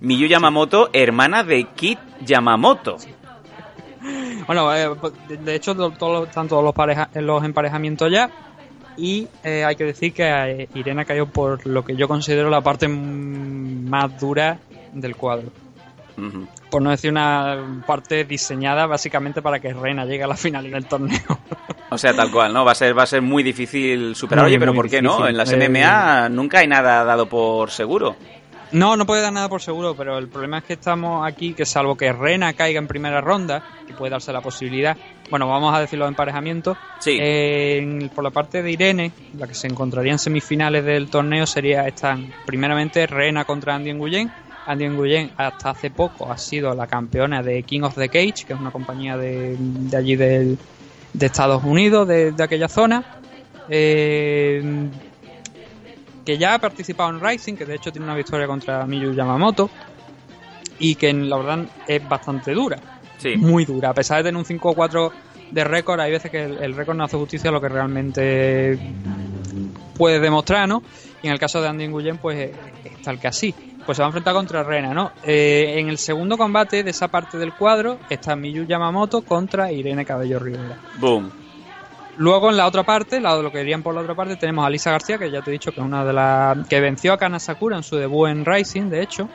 Miyu 0.00 0.26
Yamamoto, 0.26 0.90
hermana 0.92 1.44
de 1.44 1.64
Kit 1.74 1.98
Yamamoto. 2.20 2.98
Bueno, 4.46 4.74
eh, 4.74 4.90
de- 5.28 5.36
de 5.38 5.54
hecho, 5.54 5.72
están 6.24 6.46
todos 6.46 6.62
los, 6.62 6.74
pareja- 6.74 7.08
los 7.14 7.42
emparejamientos 7.42 8.12
ya. 8.12 8.28
Y 8.98 9.28
eh, 9.44 9.64
hay 9.64 9.76
que 9.76 9.84
decir 9.84 10.12
que 10.12 10.24
eh, 10.28 10.68
Irene 10.74 11.06
cayó 11.06 11.26
por 11.26 11.64
lo 11.66 11.84
que 11.84 11.94
yo 11.94 12.08
considero 12.08 12.50
la 12.50 12.60
parte 12.60 12.88
más 12.88 14.18
dura 14.20 14.58
del 14.92 15.14
cuadro. 15.16 15.50
Ujú. 16.16 16.48
Por 16.68 16.82
no 16.82 16.90
decir 16.90 17.10
una 17.12 17.82
parte 17.86 18.24
diseñada 18.24 18.86
básicamente 18.86 19.40
para 19.40 19.60
que 19.60 19.72
Reina 19.72 20.04
llegue 20.04 20.24
a 20.24 20.26
la 20.26 20.36
final 20.36 20.68
del 20.70 20.84
torneo. 20.86 21.20
O 21.90 21.96
sea, 21.96 22.12
tal 22.12 22.30
cual, 22.30 22.52
¿no? 22.52 22.64
Va 22.64 22.72
a 22.72 22.74
ser, 22.74 22.96
va 22.98 23.04
a 23.04 23.06
ser 23.06 23.22
muy 23.22 23.42
difícil 23.42 24.14
superar. 24.16 24.44
Muy, 24.44 24.50
Oye, 24.50 24.58
pero 24.60 24.74
¿por 24.74 24.90
qué 24.90 25.00
no? 25.00 25.26
En 25.26 25.36
las 25.36 25.50
Eh, 25.52 25.56
MMA 25.68 26.28
nunca 26.28 26.58
hay 26.58 26.66
nada 26.66 27.04
dado 27.04 27.26
por 27.26 27.70
seguro. 27.70 28.16
No, 28.72 28.96
no 28.96 29.06
puede 29.06 29.22
dar 29.22 29.32
nada 29.32 29.48
por 29.48 29.62
seguro, 29.62 29.94
pero 29.96 30.18
el 30.18 30.28
problema 30.28 30.58
es 30.58 30.64
que 30.64 30.74
estamos 30.74 31.26
aquí, 31.26 31.54
que 31.54 31.64
salvo 31.64 31.96
que 31.96 32.12
Rena 32.12 32.52
caiga 32.52 32.78
en 32.78 32.86
primera 32.86 33.22
ronda, 33.22 33.62
que 33.86 33.94
puede 33.94 34.10
darse 34.10 34.30
la 34.30 34.42
posibilidad, 34.42 34.94
bueno, 35.30 35.46
vamos 35.48 35.74
a 35.74 35.80
decir 35.80 35.98
los 35.98 36.08
emparejamientos, 36.08 36.76
Sí. 36.98 37.18
eh, 37.20 38.08
por 38.14 38.24
la 38.24 38.30
parte 38.30 38.62
de 38.62 38.70
Irene, 38.72 39.12
la 39.38 39.46
que 39.46 39.54
se 39.54 39.66
encontraría 39.66 40.12
en 40.12 40.18
semifinales 40.18 40.84
del 40.84 41.08
torneo 41.08 41.46
sería, 41.46 41.86
están 41.86 42.32
primeramente 42.46 43.06
Rena 43.06 43.44
contra 43.44 43.74
Andy 43.74 43.92
Nguyen, 43.92 44.30
Andy 44.66 44.88
Nguyen 44.88 45.30
hasta 45.36 45.70
hace 45.70 45.90
poco 45.90 46.30
ha 46.30 46.36
sido 46.38 46.74
la 46.74 46.86
campeona 46.86 47.42
de 47.42 47.62
King 47.62 47.82
of 47.82 47.94
the 47.94 48.08
Cage, 48.08 48.44
que 48.46 48.52
es 48.52 48.60
una 48.60 48.70
compañía 48.70 49.16
de, 49.16 49.56
de 49.58 49.96
allí 49.96 50.16
del- 50.16 50.58
de 51.12 51.26
Estados 51.26 51.64
Unidos, 51.64 52.06
de, 52.06 52.32
de 52.32 52.42
aquella 52.42 52.68
zona. 52.68 53.02
Eh, 53.70 54.62
que 56.24 56.36
ya 56.36 56.54
ha 56.54 56.58
participado 56.58 57.08
en 57.10 57.20
Rising, 57.20 57.54
que 57.54 57.64
de 57.64 57.76
hecho 57.76 57.90
tiene 57.90 58.04
una 58.04 58.14
victoria 58.14 58.46
contra 58.46 58.84
Miyu 58.86 59.14
Yamamoto, 59.14 59.70
y 60.78 60.94
que 60.94 61.12
la 61.12 61.36
verdad 61.38 61.64
es 61.86 62.06
bastante 62.06 62.52
dura, 62.52 62.78
Sí. 63.18 63.36
muy 63.36 63.64
dura. 63.64 63.90
A 63.90 63.94
pesar 63.94 64.18
de 64.18 64.30
tener 64.30 64.38
un 64.38 64.44
5-4 64.44 65.12
de 65.50 65.64
récord, 65.64 66.00
hay 66.00 66.10
veces 66.10 66.30
que 66.30 66.44
el, 66.44 66.58
el 66.58 66.74
récord 66.74 66.96
no 66.96 67.04
hace 67.04 67.16
justicia 67.16 67.50
a 67.50 67.52
lo 67.52 67.60
que 67.60 67.68
realmente 67.68 68.78
puede 69.96 70.20
demostrar, 70.20 70.68
¿no? 70.68 70.82
Y 71.22 71.26
en 71.26 71.32
el 71.32 71.38
caso 71.38 71.60
de 71.60 71.68
Andy 71.68 71.88
Nguyen, 71.88 72.18
pues 72.18 72.38
eh, 72.38 72.52
es 72.84 73.02
tal 73.02 73.18
que 73.18 73.28
así. 73.28 73.54
Pues 73.84 73.96
se 73.96 74.02
va 74.02 74.06
a 74.06 74.10
enfrentar 74.10 74.34
contra 74.34 74.62
Rena, 74.62 74.92
¿no? 74.92 75.12
Eh, 75.24 75.74
en 75.78 75.88
el 75.88 75.98
segundo 75.98 76.36
combate 76.36 76.84
de 76.84 76.90
esa 76.90 77.08
parte 77.08 77.38
del 77.38 77.54
cuadro 77.54 77.98
está 78.10 78.36
Miyu 78.36 78.64
Yamamoto 78.66 79.22
contra 79.22 79.72
Irene 79.72 80.04
Cabello 80.04 80.38
Rivera. 80.38 80.78
Boom. 80.98 81.30
Luego 82.18 82.50
en 82.50 82.56
la 82.56 82.66
otra 82.66 82.82
parte, 82.82 83.20
la, 83.20 83.34
lo 83.36 83.50
que 83.50 83.58
dirían 83.58 83.82
por 83.82 83.94
la 83.94 84.00
otra 84.02 84.14
parte, 84.14 84.36
tenemos 84.36 84.66
a 84.66 84.70
Lisa 84.70 84.90
García, 84.90 85.18
que 85.18 85.30
ya 85.30 85.40
te 85.40 85.50
he 85.50 85.52
dicho 85.52 85.72
que 85.72 85.80
es 85.80 85.86
una 85.86 86.04
de 86.04 86.12
las 86.12 86.66
que 86.66 86.80
venció 86.80 87.12
a 87.12 87.16
Kana 87.16 87.38
Sakura 87.38 87.76
en 87.76 87.82
su 87.82 87.96
debut 87.96 88.28
en 88.28 88.44
Rising, 88.44 88.90
de 88.90 89.02
hecho, 89.02 89.28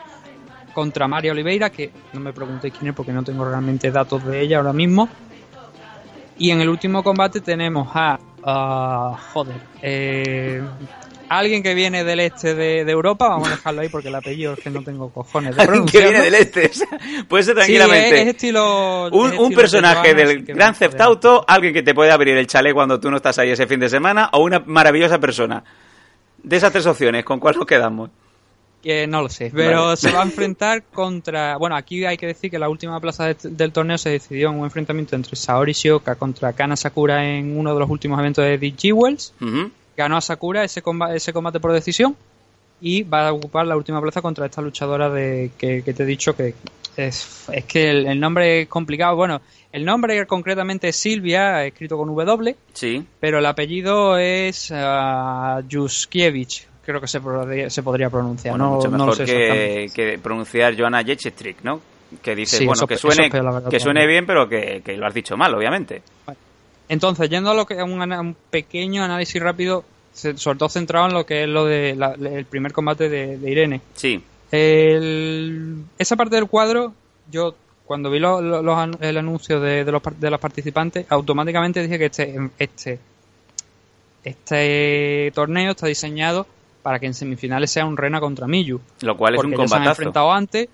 contra 0.73 1.07
María 1.07 1.31
Oliveira, 1.31 1.69
que 1.69 1.91
no 2.13 2.19
me 2.19 2.33
preguntéis 2.33 2.73
quién 2.77 2.89
es 2.89 2.95
porque 2.95 3.11
no 3.13 3.23
tengo 3.23 3.45
realmente 3.45 3.91
datos 3.91 4.25
de 4.25 4.41
ella 4.41 4.57
ahora 4.57 4.73
mismo. 4.73 5.07
Y 6.37 6.49
en 6.51 6.61
el 6.61 6.69
último 6.69 7.03
combate 7.03 7.41
tenemos 7.41 7.89
a, 7.93 8.19
a- 8.43 9.17
joder, 9.33 9.55
eh, 9.81 10.61
alguien 11.29 11.61
que 11.63 11.73
viene 11.75 12.03
del 12.03 12.19
este 12.21 12.55
de, 12.55 12.83
de 12.85 12.91
Europa, 12.91 13.27
vamos 13.29 13.47
a 13.49 13.51
dejarlo 13.51 13.81
ahí 13.81 13.89
porque 13.89 14.07
el 14.07 14.15
apellido 14.15 14.53
es 14.53 14.59
que 14.59 14.69
no 14.71 14.83
tengo 14.83 15.09
cojones 15.11 15.55
de 15.55 15.61
Alguien 15.61 15.85
que 15.85 15.99
viene 16.01 16.21
del 16.21 16.33
este. 16.33 16.71
puede 17.29 17.43
ser 17.43 17.53
Sí, 17.53 17.57
tranquilamente. 17.57 18.15
es, 18.15 18.21
es 18.23 18.27
estilo 18.35 19.05
un, 19.11 19.31
es 19.33 19.39
un 19.39 19.43
estilo 19.45 19.61
personaje 19.61 20.13
del 20.15 20.43
Gran 20.43 20.73
Theft. 20.73 20.99
Auto, 21.01 21.45
alguien 21.47 21.71
que 21.73 21.83
te 21.83 21.93
puede 21.93 22.11
abrir 22.11 22.35
el 22.35 22.47
chalet 22.47 22.73
cuando 22.73 22.99
tú 22.99 23.09
no 23.11 23.17
estás 23.17 23.37
ahí 23.37 23.51
ese 23.51 23.67
fin 23.67 23.79
de 23.79 23.89
semana, 23.89 24.29
o 24.33 24.43
una 24.43 24.61
maravillosa 24.65 25.19
persona. 25.19 25.63
De 26.41 26.57
esas 26.57 26.71
tres 26.73 26.85
opciones, 26.87 27.23
¿con 27.23 27.39
cuál 27.39 27.55
nos 27.55 27.65
quedamos? 27.65 28.09
Que 28.83 29.07
no 29.07 29.21
lo 29.21 29.29
sé, 29.29 29.49
pero 29.55 29.85
Vale. 29.85 29.97
se 29.97 30.11
va 30.11 30.19
a 30.19 30.23
enfrentar 30.23 30.83
contra. 30.83 31.55
Bueno, 31.57 31.75
aquí 31.77 32.03
hay 32.03 32.17
que 32.17 32.27
decir 32.27 32.51
que 32.51 32.59
la 32.59 32.67
última 32.67 32.99
plaza 32.99 33.27
de- 33.27 33.37
del 33.49 33.71
torneo 33.71 33.97
se 33.97 34.09
decidió 34.09 34.49
en 34.49 34.59
un 34.59 34.65
enfrentamiento 34.65 35.15
entre 35.15 35.37
Saori 35.37 35.71
Shioka 35.71 36.15
contra 36.15 36.51
Kana 36.51 36.75
Sakura 36.75 37.23
en 37.25 37.57
uno 37.57 37.73
de 37.73 37.79
los 37.79 37.89
últimos 37.89 38.19
eventos 38.19 38.43
de 38.43 38.57
The 38.57 38.73
G-Wells. 38.75 39.33
Ujú. 39.39 39.71
Ganó 39.95 40.17
a 40.17 40.21
Sakura 40.21 40.63
ese, 40.65 40.83
comba- 40.83 41.15
ese 41.15 41.31
combate 41.31 41.61
por 41.61 41.71
decisión 41.71 42.15
y 42.81 43.03
va 43.03 43.29
a 43.29 43.31
ocupar 43.33 43.65
la 43.65 43.77
última 43.77 44.01
plaza 44.01 44.21
contra 44.21 44.45
esta 44.47 44.61
luchadora 44.61 45.09
de 45.09 45.51
que, 45.57 45.81
que 45.83 45.93
te 45.93 46.03
he 46.03 46.05
dicho 46.05 46.35
que 46.35 46.53
es, 46.97 47.45
es 47.53 47.63
que 47.63 47.89
el, 47.89 48.05
el 48.07 48.19
nombre 48.19 48.63
es 48.63 48.67
complicado. 48.67 49.15
Bueno, 49.15 49.41
el 49.71 49.85
nombre 49.85 50.27
concretamente 50.27 50.89
es 50.89 50.97
Silvia, 50.97 51.63
escrito 51.65 51.97
con 51.97 52.09
W, 52.13 52.55
Sí. 52.73 53.05
pero 53.21 53.39
el 53.39 53.45
apellido 53.45 54.17
es 54.17 54.69
uh, 54.71 55.63
Juskiewicz, 55.71 56.67
creo 56.85 56.99
que 57.01 57.07
se, 57.07 57.19
podría- 57.21 57.69
se 57.69 57.81
podría 57.83 58.09
pronunciar. 58.09 58.51
Bueno, 58.53 58.65
no, 58.69 58.75
mucho 58.75 58.89
no 58.89 58.97
lo 58.97 59.05
mejor 59.07 59.27
sé 59.27 59.87
que, 59.93 60.19
pronunciar 60.21 60.75
Joanna 60.77 61.03
Jetchetrick, 61.03 61.63
¿no? 61.63 61.81
Que 62.21 62.35
dices, 62.35 62.59
Sí, 62.59 62.65
bueno, 62.65 62.77
eso- 62.79 62.87
que 62.87 62.97
suene, 62.97 63.25
es 63.27 63.31
verdad, 63.33 63.69
que 63.69 63.79
suene 63.79 64.05
bien, 64.05 64.25
pero 64.25 64.47
que, 64.47 64.81
que 64.85 64.93
lo 64.97 65.07
has 65.07 65.13
dicho 65.13 65.35
mal, 65.37 65.53
obviamente. 65.55 66.01
Entonces, 66.89 67.29
yendo 67.29 67.51
a 67.51 67.53
lo 67.55 67.65
que 67.65 67.79
a 67.79 67.85
un, 67.85 67.99
un 68.11 68.35
pequeño 68.51 69.03
análisis 69.03 69.41
rápido, 69.41 69.83
sobre 70.13 70.57
todo 70.59 70.69
centrado 70.69 71.07
en 71.07 71.13
lo 71.13 71.25
que 71.25 71.43
es 71.43 71.49
lo 71.49 71.65
de 71.65 71.95
la- 71.95 72.13
el 72.13 72.45
primer 72.45 72.71
combate 72.71 73.09
de, 73.09 73.37
de 73.37 73.49
Irene. 73.51 73.81
Sí. 73.95 74.23
El- 74.51 75.85
esa 75.97 76.15
parte 76.15 76.35
del 76.35 76.45
cuadro, 76.47 76.93
yo 77.31 77.55
cuando 77.85 78.11
vi 78.11 78.19
lo- 78.19 78.41
lo- 78.41 78.61
los 78.61 78.77
an- 78.77 78.97
el 79.01 79.17
anuncio 79.17 79.59
de, 79.59 79.83
de 79.83 79.91
los, 79.91 80.01
de 80.19 80.29
los 80.29 80.39
participantes, 80.39 81.05
automáticamente 81.09 81.81
dije 81.81 81.97
que 81.97 82.05
este, 82.05 82.35
este, 82.59 82.99
este 84.23 85.31
torneo 85.33 85.71
está 85.71 85.87
diseñado 85.87 86.45
para 86.83 86.99
que 86.99 87.07
en 87.07 87.15
semifinales 87.15 87.71
sea 87.71 87.85
un 87.85 87.97
Rena 87.97 88.19
contra 88.19 88.45
Miyu. 88.45 88.79
Lo 89.01 89.17
cual 89.17 89.33
es 89.33 89.37
porque 89.37 89.55
un 89.55 89.61
ya 89.61 89.67
se 89.67 89.73
han 89.75 89.79
combatazo. 89.79 89.89
enfrentado 90.01 90.31
antes, 90.31 90.69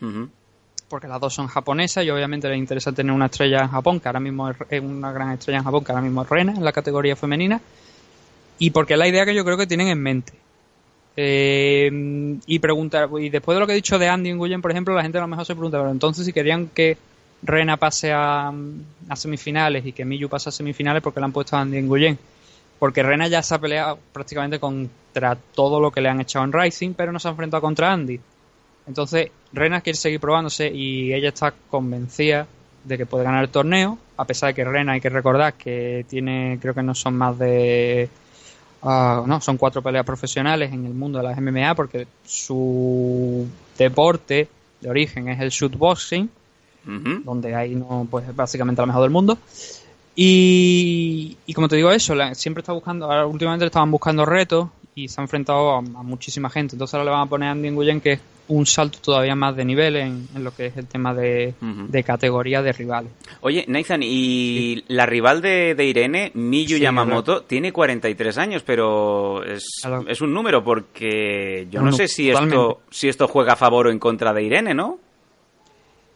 porque 0.89 1.07
las 1.07 1.21
dos 1.21 1.33
son 1.33 1.47
japonesas 1.47 2.03
y 2.03 2.09
obviamente 2.09 2.49
les 2.49 2.57
interesa 2.57 2.91
tener 2.91 3.13
una 3.13 3.27
estrella 3.27 3.61
en 3.61 3.67
Japón, 3.69 3.99
que 3.99 4.09
ahora 4.09 4.19
mismo 4.19 4.49
es 4.49 4.57
es 4.69 4.81
una 4.81 5.11
gran 5.11 5.31
estrella 5.31 5.59
en 5.59 5.63
Japón, 5.63 5.83
que 5.85 5.91
ahora 5.91 6.01
mismo 6.01 6.23
es 6.23 6.29
Rena 6.29 6.53
en 6.53 6.65
la 6.65 6.71
categoría 6.71 7.15
femenina, 7.15 7.61
y 8.57 8.71
porque 8.71 8.93
es 8.93 8.99
la 8.99 9.07
idea 9.07 9.23
que 9.25 9.35
yo 9.35 9.45
creo 9.45 9.55
que 9.55 9.67
tienen 9.67 9.87
en 9.87 10.01
mente. 10.01 10.33
Eh, 11.21 11.91
y 12.45 12.59
preguntar, 12.59 13.09
y 13.19 13.29
después 13.29 13.55
de 13.55 13.59
lo 13.59 13.67
que 13.67 13.73
he 13.73 13.75
dicho 13.75 13.99
de 13.99 14.07
Andy 14.07 14.33
Nguyen, 14.33 14.61
por 14.61 14.71
ejemplo, 14.71 14.95
la 14.95 15.01
gente 15.03 15.17
a 15.17 15.21
lo 15.21 15.27
mejor 15.27 15.45
se 15.45 15.53
pregunta, 15.53 15.77
pero 15.77 15.91
entonces 15.91 16.25
si 16.25 16.33
querían 16.33 16.67
que 16.67 16.97
Rena 17.43 17.77
pase 17.77 18.11
a, 18.11 18.51
a 19.09 19.15
semifinales 19.15 19.85
y 19.85 19.91
que 19.91 20.05
Miyu 20.05 20.27
pase 20.29 20.49
a 20.49 20.51
semifinales, 20.51 21.03
porque 21.03 21.19
le 21.19 21.25
han 21.25 21.31
puesto 21.31 21.55
a 21.55 21.61
Andy 21.61 21.81
Nguyen? 21.81 22.17
Porque 22.79 23.03
Rena 23.03 23.27
ya 23.27 23.43
se 23.43 23.53
ha 23.53 23.59
peleado 23.59 23.99
prácticamente 24.13 24.59
contra 24.59 25.35
todo 25.35 25.79
lo 25.79 25.91
que 25.91 26.01
le 26.01 26.09
han 26.09 26.21
echado 26.21 26.45
en 26.45 26.53
Rising, 26.53 26.93
pero 26.93 27.11
no 27.11 27.19
se 27.19 27.27
ha 27.27 27.31
enfrentado 27.31 27.61
contra 27.61 27.91
Andy. 27.91 28.19
Entonces, 28.87 29.29
Rena 29.53 29.81
quiere 29.81 29.97
seguir 29.97 30.19
probándose 30.19 30.67
y 30.67 31.13
ella 31.13 31.29
está 31.29 31.53
convencida 31.69 32.47
de 32.83 32.97
que 32.97 33.05
puede 33.05 33.23
ganar 33.23 33.43
el 33.43 33.49
torneo, 33.49 33.97
a 34.17 34.25
pesar 34.25 34.49
de 34.49 34.53
que 34.55 34.63
Rena 34.63 34.93
hay 34.93 35.01
que 35.01 35.09
recordar 35.09 35.53
que 35.53 36.05
tiene, 36.09 36.57
creo 36.61 36.73
que 36.73 36.81
no 36.81 36.95
son 36.95 37.15
más 37.15 37.37
de 37.37 38.09
ah, 38.81 39.23
no, 39.25 39.41
son 39.41 39.57
cuatro 39.57 39.81
peleas 39.81 40.05
profesionales 40.05 40.71
en 40.71 40.85
el 40.85 40.93
mundo 40.93 41.19
de 41.19 41.25
las 41.25 41.39
MMA 41.39 41.75
porque 41.75 42.07
su 42.25 43.47
deporte 43.77 44.47
de 44.81 44.89
origen 44.89 45.29
es 45.29 45.39
el 45.39 45.49
shootboxing, 45.49 46.29
donde 47.23 47.53
hay 47.53 47.75
no, 47.75 48.07
pues 48.09 48.35
básicamente 48.35 48.81
la 48.81 48.87
mejor 48.87 49.03
del 49.03 49.11
mundo. 49.11 49.37
Y, 50.21 51.37
y 51.45 51.53
como 51.53 51.69
te 51.69 51.77
digo 51.77 51.91
eso, 51.91 52.13
la- 52.13 52.35
siempre 52.35 52.59
está 52.59 52.73
buscando, 52.73 53.05
ahora 53.05 53.25
últimamente 53.25 53.63
le 53.63 53.67
estaban 53.67 53.89
buscando 53.89 54.25
retos 54.25 54.67
y 54.93 55.07
se 55.07 55.21
ha 55.21 55.23
enfrentado 55.23 55.71
a, 55.75 55.77
a 55.77 55.81
muchísima 55.81 56.49
gente. 56.49 56.75
Entonces 56.75 56.93
ahora 56.93 57.05
le 57.05 57.11
van 57.11 57.21
a 57.21 57.25
poner 57.29 57.47
a 57.47 57.51
Andy 57.53 57.69
Nguyen 57.71 58.01
que 58.01 58.11
es 58.13 58.19
un 58.49 58.65
salto 58.65 58.99
todavía 58.99 59.33
más 59.35 59.55
de 59.55 59.63
nivel 59.63 59.95
en, 59.95 60.27
en 60.35 60.43
lo 60.43 60.53
que 60.53 60.65
es 60.65 60.75
el 60.75 60.87
tema 60.87 61.13
de, 61.13 61.53
de 61.61 62.03
categoría 62.03 62.61
de 62.61 62.73
rivales. 62.73 63.11
Oye, 63.39 63.63
Nathan, 63.69 64.01
y 64.03 64.83
la 64.89 65.05
rival 65.05 65.41
de, 65.41 65.73
de 65.75 65.85
Irene, 65.85 66.31
Miyu 66.33 66.75
Sí, 66.77 66.81
Yamamoto, 66.83 67.43
tiene 67.43 67.71
43 67.71 68.37
años, 68.39 68.63
pero 68.65 69.41
es, 69.45 69.63
Claro. 69.81 70.03
es 70.05 70.19
un 70.19 70.33
número 70.33 70.63
porque 70.65 71.67
yo 71.71 71.81
no 71.81 71.93
sé 71.93 72.09
si 72.09 72.29
esto, 72.29 72.81
si 72.89 73.07
esto 73.07 73.27
juega 73.29 73.53
a 73.53 73.55
favor 73.55 73.87
o 73.87 73.91
en 73.91 73.99
contra 73.99 74.33
de 74.33 74.43
Irene, 74.43 74.73
¿no? 74.73 74.97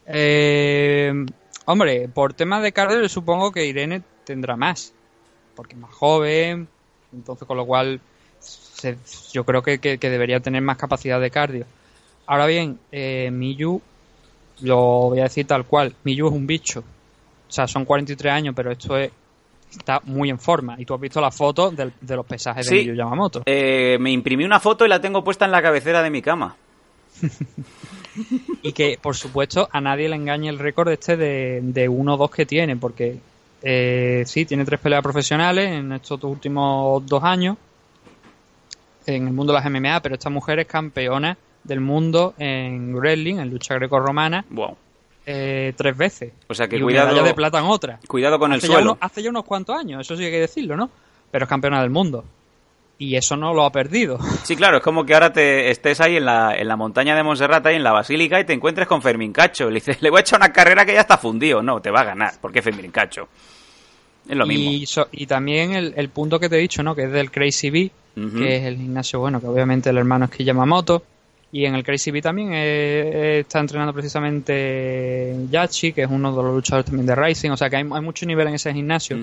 Eh, 0.06 1.24
hombre, 1.66 2.08
por 2.08 2.34
tema 2.34 2.60
de 2.60 2.72
cardio 2.72 3.08
supongo 3.08 3.52
que 3.52 3.66
Irene 3.66 4.02
tendrá 4.24 4.56
más, 4.56 4.92
porque 5.54 5.74
es 5.74 5.80
más 5.80 5.92
joven, 5.94 6.68
entonces 7.12 7.46
con 7.46 7.56
lo 7.56 7.66
cual 7.66 8.00
se- 8.40 8.96
yo 9.32 9.44
creo 9.44 9.62
que, 9.62 9.78
que- 9.78 9.98
que 9.98 10.10
debería 10.10 10.40
tener 10.40 10.62
más 10.62 10.76
capacidad 10.76 11.20
de 11.20 11.30
cardio. 11.30 11.66
Ahora 12.26 12.46
bien, 12.46 12.78
eh, 12.92 13.30
Miyu, 13.32 13.80
lo 14.62 14.76
voy 15.10 15.20
a 15.20 15.24
decir 15.24 15.46
tal 15.46 15.64
cual, 15.64 15.94
Miyu 16.04 16.26
es 16.28 16.32
un 16.32 16.46
bicho. 16.46 16.80
O 17.48 17.52
sea, 17.52 17.66
son 17.68 17.84
43 17.84 18.32
años, 18.32 18.54
pero 18.56 18.72
esto 18.72 18.96
es, 18.96 19.10
está 19.70 20.00
muy 20.04 20.30
en 20.30 20.38
forma. 20.38 20.76
Y 20.78 20.84
tú 20.84 20.94
has 20.94 21.00
visto 21.00 21.20
la 21.20 21.30
foto 21.30 21.70
del- 21.70 21.92
de 22.00 22.16
los 22.16 22.24
pesajes 22.26 22.66
Sí. 22.66 22.76
de 22.76 22.82
Miyu 22.82 22.94
Yamamoto. 22.94 23.42
Eh, 23.46 23.96
me 24.00 24.10
imprimí 24.10 24.44
una 24.44 24.60
foto 24.60 24.84
y 24.84 24.88
la 24.88 25.00
tengo 25.00 25.22
puesta 25.22 25.44
en 25.44 25.50
la 25.52 25.62
cabecera 25.62 26.02
de 26.02 26.10
mi 26.10 26.22
cama. 26.22 26.56
y 28.62 28.72
que 28.72 28.98
por 29.00 29.16
supuesto 29.16 29.68
a 29.72 29.80
nadie 29.80 30.08
le 30.08 30.16
engañe 30.16 30.48
el 30.48 30.58
récord 30.58 30.88
este 30.90 31.16
de, 31.16 31.60
de 31.62 31.88
1-2 31.90 32.30
que 32.30 32.46
tiene, 32.46 32.76
porque 32.76 33.18
eh, 33.62 34.22
sí, 34.26 34.44
tiene 34.44 34.64
tres 34.64 34.80
peleas 34.80 35.02
profesionales 35.02 35.70
en 35.70 35.92
estos 35.92 36.20
dos 36.20 36.30
últimos 36.30 37.04
dos 37.06 37.22
años 37.24 37.56
en 39.06 39.26
el 39.28 39.32
mundo 39.32 39.52
de 39.52 39.60
las 39.60 39.70
MMA, 39.70 40.00
pero 40.00 40.14
esta 40.14 40.30
mujer 40.30 40.58
es 40.60 40.66
campeona 40.66 41.36
del 41.62 41.80
mundo 41.80 42.34
en 42.38 42.94
wrestling, 42.94 43.36
en 43.36 43.50
lucha 43.50 43.74
greco-romana, 43.74 44.44
Wow. 44.50 44.76
eh, 45.26 45.72
tres 45.76 45.96
veces. 45.96 46.32
O 46.48 46.54
sea 46.54 46.68
que 46.68 46.76
y 46.76 46.80
cuidado- 46.80 47.22
de 47.22 47.34
plata 47.34 47.58
en 47.58 47.64
otra. 47.66 47.98
Cuidado 48.06 48.38
con 48.38 48.52
el 48.52 48.60
ya 48.60 48.66
suelo. 48.66 48.92
unos- 48.92 48.98
hace 49.00 49.22
ya 49.22 49.30
unos 49.30 49.44
cuantos 49.44 49.76
años, 49.76 50.00
eso 50.00 50.16
sí 50.16 50.24
hay 50.24 50.30
que 50.30 50.40
decirlo, 50.40 50.76
¿no? 50.76 50.90
Pero 51.30 51.44
es 51.44 51.48
campeona 51.48 51.80
del 51.82 51.90
mundo. 51.90 52.24
Y 52.98 53.16
eso 53.16 53.36
no 53.36 53.52
lo 53.52 53.64
ha 53.64 53.72
perdido. 53.72 54.18
Sí, 54.44 54.56
claro, 54.56 54.76
es 54.78 54.82
como 54.82 55.04
que 55.04 55.14
ahora 55.14 55.32
te 55.32 55.70
estés 55.70 56.00
ahí 56.00 56.16
en 56.16 56.24
la, 56.26 56.54
en 56.56 56.68
la 56.68 56.76
montaña 56.76 57.16
de 57.16 57.22
Montserrat, 57.22 57.64
ahí 57.66 57.76
en 57.76 57.82
la 57.82 57.92
Basílica, 57.92 58.38
y 58.40 58.44
te 58.44 58.52
encuentres 58.52 58.86
con 58.86 59.02
Fermín 59.02 59.32
Cacho. 59.32 59.68
Le 59.68 59.74
dices, 59.76 60.00
le 60.02 60.10
voy 60.10 60.18
a 60.18 60.20
echar 60.20 60.38
una 60.38 60.52
carrera 60.52 60.84
que 60.86 60.92
ya 60.94 61.00
está 61.00 61.18
fundido. 61.18 61.62
No, 61.62 61.80
te 61.80 61.90
va 61.90 62.00
a 62.00 62.04
ganar, 62.04 62.34
porque 62.40 62.58
es 62.60 62.64
Fermín 62.64 62.90
Cacho. 62.90 63.28
Es 64.28 64.36
lo 64.36 64.46
mismo. 64.46 64.70
Y, 64.70 64.86
so- 64.86 65.08
y 65.12 65.26
también 65.26 65.72
el, 65.72 65.94
el 65.96 66.08
punto 66.10 66.38
que 66.38 66.48
te 66.48 66.56
he 66.56 66.60
dicho, 66.60 66.82
¿no? 66.82 66.94
Que 66.94 67.04
es 67.04 67.12
del 67.12 67.30
Crazy 67.30 67.70
B, 67.70 67.90
Ujú. 68.16 68.38
que 68.38 68.56
es 68.56 68.62
el 68.64 68.76
gimnasio, 68.76 69.18
bueno, 69.20 69.40
que 69.40 69.46
obviamente 69.46 69.90
el 69.90 69.98
hermano 69.98 70.26
es 70.26 70.30
que 70.30 70.44
Yamamoto. 70.44 71.02
Y 71.52 71.66
en 71.66 71.74
el 71.76 71.84
Crazy 71.84 72.10
B 72.10 72.20
también 72.20 72.52
eh, 72.52 72.56
eh, 73.36 73.38
está 73.40 73.60
entrenando 73.60 73.92
precisamente 73.92 75.36
Yachi, 75.50 75.92
que 75.92 76.02
es 76.02 76.08
uno 76.10 76.34
de 76.36 76.42
los 76.42 76.54
luchadores 76.54 76.86
también 76.86 77.06
de 77.06 77.14
Rising. 77.14 77.50
O 77.50 77.56
sea 77.56 77.70
que 77.70 77.76
hay, 77.76 77.82
hay 77.82 78.00
mucho 78.00 78.26
nivel 78.26 78.48
en 78.48 78.54
ese 78.54 78.72
gimnasio. 78.72 79.16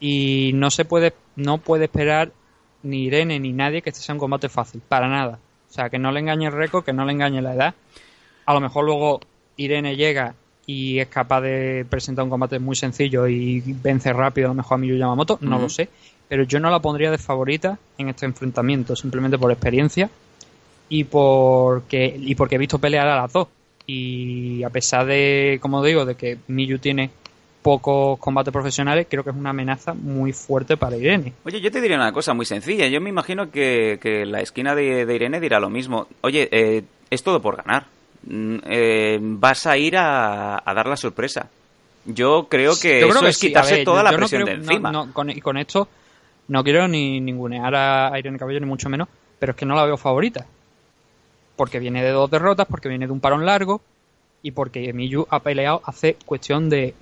Y 0.00 0.50
no 0.54 0.70
se 0.70 0.84
puede, 0.84 1.14
no 1.36 1.58
puede 1.58 1.84
esperar 1.84 2.32
ni 2.86 3.04
Irene 3.04 3.38
ni 3.40 3.52
nadie 3.52 3.82
que 3.82 3.90
este 3.90 4.02
sea 4.02 4.14
un 4.14 4.18
combate 4.18 4.48
fácil, 4.48 4.80
para 4.86 5.08
nada. 5.08 5.38
O 5.68 5.72
sea, 5.72 5.90
que 5.90 5.98
no 5.98 6.12
le 6.12 6.20
engañe 6.20 6.46
el 6.46 6.52
récord, 6.52 6.84
que 6.84 6.92
no 6.92 7.04
le 7.04 7.12
engañe 7.12 7.42
la 7.42 7.54
edad. 7.54 7.74
A 8.46 8.54
lo 8.54 8.60
mejor 8.60 8.84
luego 8.84 9.20
Irene 9.56 9.96
llega 9.96 10.34
y 10.66 10.98
es 10.98 11.08
capaz 11.08 11.40
de 11.42 11.86
presentar 11.88 12.24
un 12.24 12.30
combate 12.30 12.58
muy 12.58 12.76
sencillo 12.76 13.26
y 13.28 13.62
vence 13.66 14.12
rápido 14.12 14.48
a 14.48 14.50
lo 14.50 14.54
mejor 14.54 14.76
a 14.76 14.78
Miyu 14.78 14.96
Yamamoto, 14.96 15.38
no 15.40 15.58
lo 15.58 15.68
sé. 15.68 15.88
Pero 16.28 16.42
yo 16.42 16.58
no 16.58 16.70
la 16.70 16.80
pondría 16.80 17.10
de 17.10 17.18
favorita 17.18 17.78
en 17.98 18.08
este 18.08 18.26
enfrentamiento, 18.26 18.96
simplemente 18.96 19.38
por 19.38 19.52
experiencia 19.52 20.10
y 20.88 21.04
porque, 21.04 22.16
y 22.18 22.34
porque 22.34 22.56
he 22.56 22.58
visto 22.58 22.78
pelear 22.78 23.06
a 23.06 23.16
las 23.16 23.32
dos. 23.32 23.48
Y 23.86 24.64
a 24.64 24.70
pesar 24.70 25.06
de, 25.06 25.58
como 25.62 25.84
digo, 25.84 26.04
de 26.04 26.16
que 26.16 26.38
Miyu 26.48 26.78
tiene 26.78 27.10
pocos 27.66 28.18
combates 28.20 28.52
profesionales, 28.52 29.08
creo 29.10 29.24
que 29.24 29.30
es 29.30 29.36
una 29.36 29.50
amenaza 29.50 29.92
muy 29.92 30.32
fuerte 30.32 30.76
para 30.76 30.96
Irene. 30.96 31.32
Oye, 31.44 31.60
yo 31.60 31.70
te 31.72 31.80
diría 31.80 31.96
una 31.96 32.12
cosa 32.12 32.32
muy 32.32 32.46
sencilla. 32.46 32.86
Yo 32.86 33.00
me 33.00 33.10
imagino 33.10 33.50
que, 33.50 33.98
que 34.00 34.24
la 34.24 34.40
esquina 34.40 34.76
de, 34.76 35.04
de 35.04 35.14
Irene 35.16 35.40
dirá 35.40 35.58
lo 35.58 35.68
mismo. 35.68 36.06
Oye, 36.20 36.48
eh, 36.52 36.84
es 37.10 37.24
todo 37.24 37.42
por 37.42 37.56
ganar. 37.56 37.86
Mm, 38.24 38.56
eh, 38.66 39.18
vas 39.20 39.66
a 39.66 39.76
ir 39.76 39.96
a, 39.96 40.62
a 40.64 40.74
dar 40.74 40.86
la 40.86 40.96
sorpresa. 40.96 41.48
Yo 42.04 42.46
creo 42.48 42.78
que 42.80 43.00
Yo 43.00 43.06
eso 43.06 43.10
creo 43.10 43.22
que 43.22 43.28
es 43.30 43.38
sí. 43.38 43.48
Quitarse 43.48 43.74
ver, 43.76 43.84
toda 43.84 44.02
la 44.04 44.12
no 44.12 44.18
presión 44.18 44.42
creo- 44.44 44.56
de 44.56 44.62
encima. 44.62 44.92
no, 44.92 45.12
con, 45.12 45.28
y 45.30 45.40
con 45.40 45.56
esto 45.58 45.88
no 46.48 46.62
quiero 46.62 46.86
ni 46.86 47.20
ningunear 47.20 47.74
a 47.74 48.14
a 48.14 48.18
Irene 48.20 48.38
Cabello 48.38 48.60
ni 48.60 48.66
mucho 48.66 48.88
menos, 48.88 49.08
pero 49.40 49.50
es 49.50 49.56
que 49.58 49.66
no 49.66 49.74
la 49.74 49.84
veo 49.84 49.96
favorita. 49.96 50.46
Porque 51.56 51.80
viene 51.80 52.02
de 52.04 52.10
dos 52.10 52.30
derrotas, 52.30 52.66
porque 52.70 52.88
viene 52.88 53.06
de 53.06 53.12
un 53.12 53.18
parón 53.20 53.44
largo 53.44 53.80
y 54.42 54.52
porque 54.52 54.92
Miyu 54.92 55.26
ha 55.30 55.40
peleado 55.40 55.80
hace 55.84 56.16
cuestión 56.26 56.68
de 56.68 56.94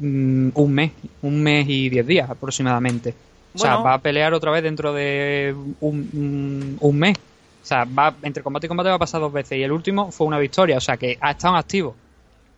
mm, 0.00 0.48
un 0.54 0.72
mes, 0.72 0.92
un 1.22 1.42
mes 1.42 1.66
y 1.68 1.88
diez 1.88 2.06
días 2.06 2.28
aproximadamente. 2.30 3.14
O 3.54 3.58
sea, 3.58 3.76
va 3.76 3.94
a 3.94 3.98
pelear 3.98 4.32
otra 4.34 4.50
vez 4.52 4.62
dentro 4.62 4.92
de 4.92 5.54
un, 5.80 6.08
un- 6.12 6.76
un 6.80 6.98
mes. 6.98 7.16
O 7.62 7.66
sea, 7.66 7.84
va 7.84 8.14
entre 8.22 8.42
combate 8.42 8.66
y 8.66 8.68
combate 8.68 8.88
va 8.88 8.94
a 8.94 8.98
pasar 8.98 9.20
dos 9.20 9.32
veces 9.32 9.58
y 9.58 9.62
el 9.62 9.72
último 9.72 10.10
fue 10.12 10.26
una 10.26 10.38
victoria. 10.38 10.76
O 10.76 10.80
sea, 10.80 10.96
que 10.96 11.18
ha 11.20 11.32
estado 11.32 11.54
en 11.54 11.58
activo 11.60 11.94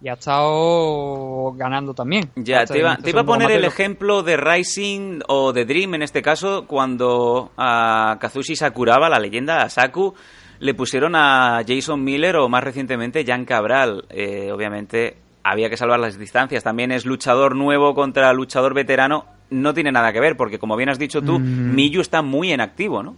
y 0.02 0.08
ha 0.08 0.14
estado 0.14 1.52
ganando 1.56 1.94
también. 1.94 2.28
Ya, 2.36 2.64
te 2.66 2.78
iba, 2.78 2.96
te 2.96 3.10
iba 3.10 3.22
a 3.22 3.24
poner 3.24 3.50
el 3.52 3.64
ejemplo 3.64 4.22
de 4.22 4.36
Rising 4.36 5.20
o 5.28 5.52
de 5.52 5.64
Dream 5.64 5.94
en 5.94 6.02
este 6.02 6.22
caso, 6.22 6.66
cuando 6.66 7.52
a 7.56 8.16
Kazushi 8.20 8.54
Sakuraba, 8.56 9.08
la 9.08 9.18
leyenda, 9.18 9.62
a 9.62 9.68
Saku, 9.70 10.14
le 10.60 10.74
pusieron 10.74 11.14
a 11.16 11.62
Jason 11.66 12.02
Miller 12.02 12.36
o 12.36 12.48
más 12.48 12.62
recientemente 12.64 13.24
Jan 13.24 13.44
Cabral. 13.44 14.04
Eh, 14.10 14.50
obviamente 14.52 15.16
había 15.44 15.68
que 15.70 15.76
salvar 15.76 16.00
las 16.00 16.18
distancias. 16.18 16.62
También 16.64 16.92
es 16.92 17.04
luchador 17.06 17.54
nuevo 17.56 17.94
contra 17.94 18.32
luchador 18.32 18.74
veterano. 18.74 19.24
No 19.50 19.74
tiene 19.74 19.92
nada 19.92 20.12
que 20.12 20.20
ver, 20.20 20.36
porque 20.36 20.58
como 20.58 20.76
bien 20.76 20.88
has 20.88 20.98
dicho 20.98 21.20
tú, 21.22 21.38
Mm. 21.38 21.74
Miyu 21.74 22.00
está 22.00 22.22
muy 22.22 22.52
en 22.52 22.60
activo, 22.60 23.02
¿no? 23.02 23.16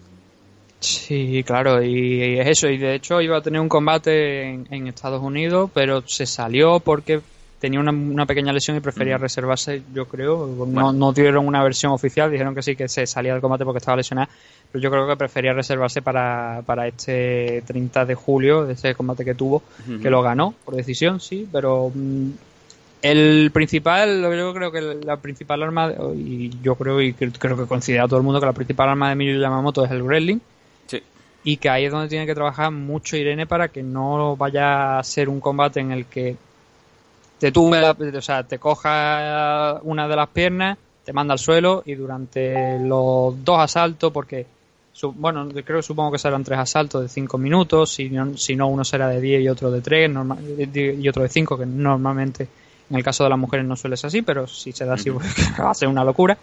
Sí, 0.80 1.42
claro, 1.46 1.82
y 1.82 2.38
es 2.38 2.46
eso. 2.48 2.68
Y 2.68 2.76
de 2.76 2.94
hecho 2.94 3.20
iba 3.20 3.38
a 3.38 3.40
tener 3.42 3.60
un 3.60 3.68
combate 3.68 4.42
en, 4.42 4.66
en 4.70 4.86
Estados 4.88 5.22
Unidos, 5.22 5.70
pero 5.72 6.02
se 6.06 6.26
salió 6.26 6.80
porque 6.80 7.20
tenía 7.64 7.80
una, 7.80 7.92
una 7.92 8.26
pequeña 8.26 8.52
lesión 8.52 8.76
y 8.76 8.80
prefería 8.80 9.16
reservarse, 9.16 9.82
yo 9.94 10.06
creo. 10.06 10.46
No, 10.46 10.54
Bueno. 10.66 10.92
no 10.92 11.12
dieron 11.12 11.46
una 11.46 11.62
versión 11.62 11.92
oficial, 11.92 12.30
dijeron 12.30 12.54
que 12.54 12.62
sí, 12.62 12.76
que 12.76 12.88
se 12.88 13.06
salía 13.06 13.32
del 13.32 13.40
combate 13.40 13.64
porque 13.64 13.78
estaba 13.78 13.96
lesionada, 13.96 14.28
pero 14.70 14.82
yo 14.82 14.90
creo 14.90 15.06
que 15.08 15.16
prefería 15.16 15.52
reservarse 15.54 16.02
para, 16.02 16.60
para 16.66 16.86
este 16.86 17.62
30 17.66 18.04
de 18.04 18.14
julio, 18.14 18.66
de 18.66 18.74
ese 18.74 18.94
combate 18.94 19.24
que 19.24 19.34
tuvo, 19.34 19.62
que 20.02 20.10
lo 20.10 20.20
ganó 20.20 20.54
por 20.64 20.74
decisión, 20.76 21.20
sí, 21.20 21.48
pero 21.50 21.90
mm, 21.94 22.30
el 23.02 23.50
principal, 23.52 24.22
yo 24.22 24.54
creo 24.54 24.72
que 24.72 24.80
la 25.04 25.16
principal 25.18 25.62
arma, 25.62 25.92
y 26.16 26.50
yo 26.62 26.74
creo 26.74 27.00
y 27.00 27.12
cre- 27.14 27.32
creo 27.38 27.56
que 27.56 27.66
considera 27.66 28.06
todo 28.08 28.18
el 28.18 28.24
mundo 28.24 28.40
que 28.40 28.46
la 28.46 28.52
principal 28.52 28.88
arma 28.90 29.10
de 29.10 29.14
Miyu 29.16 29.40
Yamamoto 29.40 29.84
es 29.84 29.90
el 29.90 30.02
wrestling 30.02 30.38
Sí. 30.86 31.02
y 31.44 31.56
que 31.58 31.68
ahí 31.68 31.84
es 31.86 31.92
donde 31.92 32.08
tiene 32.08 32.26
que 32.26 32.34
trabajar 32.34 32.70
mucho 32.70 33.16
Irene 33.16 33.46
para 33.46 33.68
que 33.68 33.82
no 33.82 34.36
vaya 34.36 34.98
a 34.98 35.02
ser 35.02 35.28
un 35.28 35.40
combate 35.40 35.80
en 35.80 35.92
el 35.92 36.06
que 36.06 36.36
te 37.38 37.50
la- 37.52 37.96
o 38.18 38.22
sea, 38.22 38.42
te 38.44 38.58
coja 38.58 39.80
una 39.82 40.08
de 40.08 40.16
las 40.16 40.28
piernas, 40.28 40.78
te 41.04 41.12
manda 41.12 41.32
al 41.32 41.38
suelo 41.38 41.82
y 41.84 41.94
durante 41.94 42.78
los 42.78 43.44
dos 43.44 43.60
asaltos, 43.60 44.12
porque 44.12 44.46
bueno, 45.16 45.48
creo 45.48 45.78
que 45.78 45.82
supongo 45.82 46.12
que 46.12 46.18
serán 46.18 46.44
tres 46.44 46.58
asaltos 46.58 47.02
de 47.02 47.08
cinco 47.08 47.36
minutos, 47.36 47.90
si 47.92 48.08
no, 48.08 48.36
si 48.36 48.54
no 48.56 48.68
uno 48.68 48.84
será 48.84 49.08
de 49.08 49.20
10 49.20 49.42
y 49.42 49.48
otro 49.48 49.70
de 49.70 49.80
3 49.80 50.08
y 50.08 51.08
otro 51.08 51.22
de 51.24 51.28
5, 51.28 51.58
que 51.58 51.66
normalmente 51.66 52.48
en 52.88 52.96
el 52.96 53.02
caso 53.02 53.24
de 53.24 53.30
las 53.30 53.38
mujeres 53.38 53.66
no 53.66 53.76
suele 53.76 53.96
ser 53.96 54.08
así, 54.08 54.22
pero 54.22 54.46
si 54.46 54.72
se 54.72 54.84
da 54.84 54.94
así 54.94 55.10
va 55.60 55.70
a 55.70 55.74
ser 55.74 55.88
una 55.88 56.04
locura. 56.04 56.38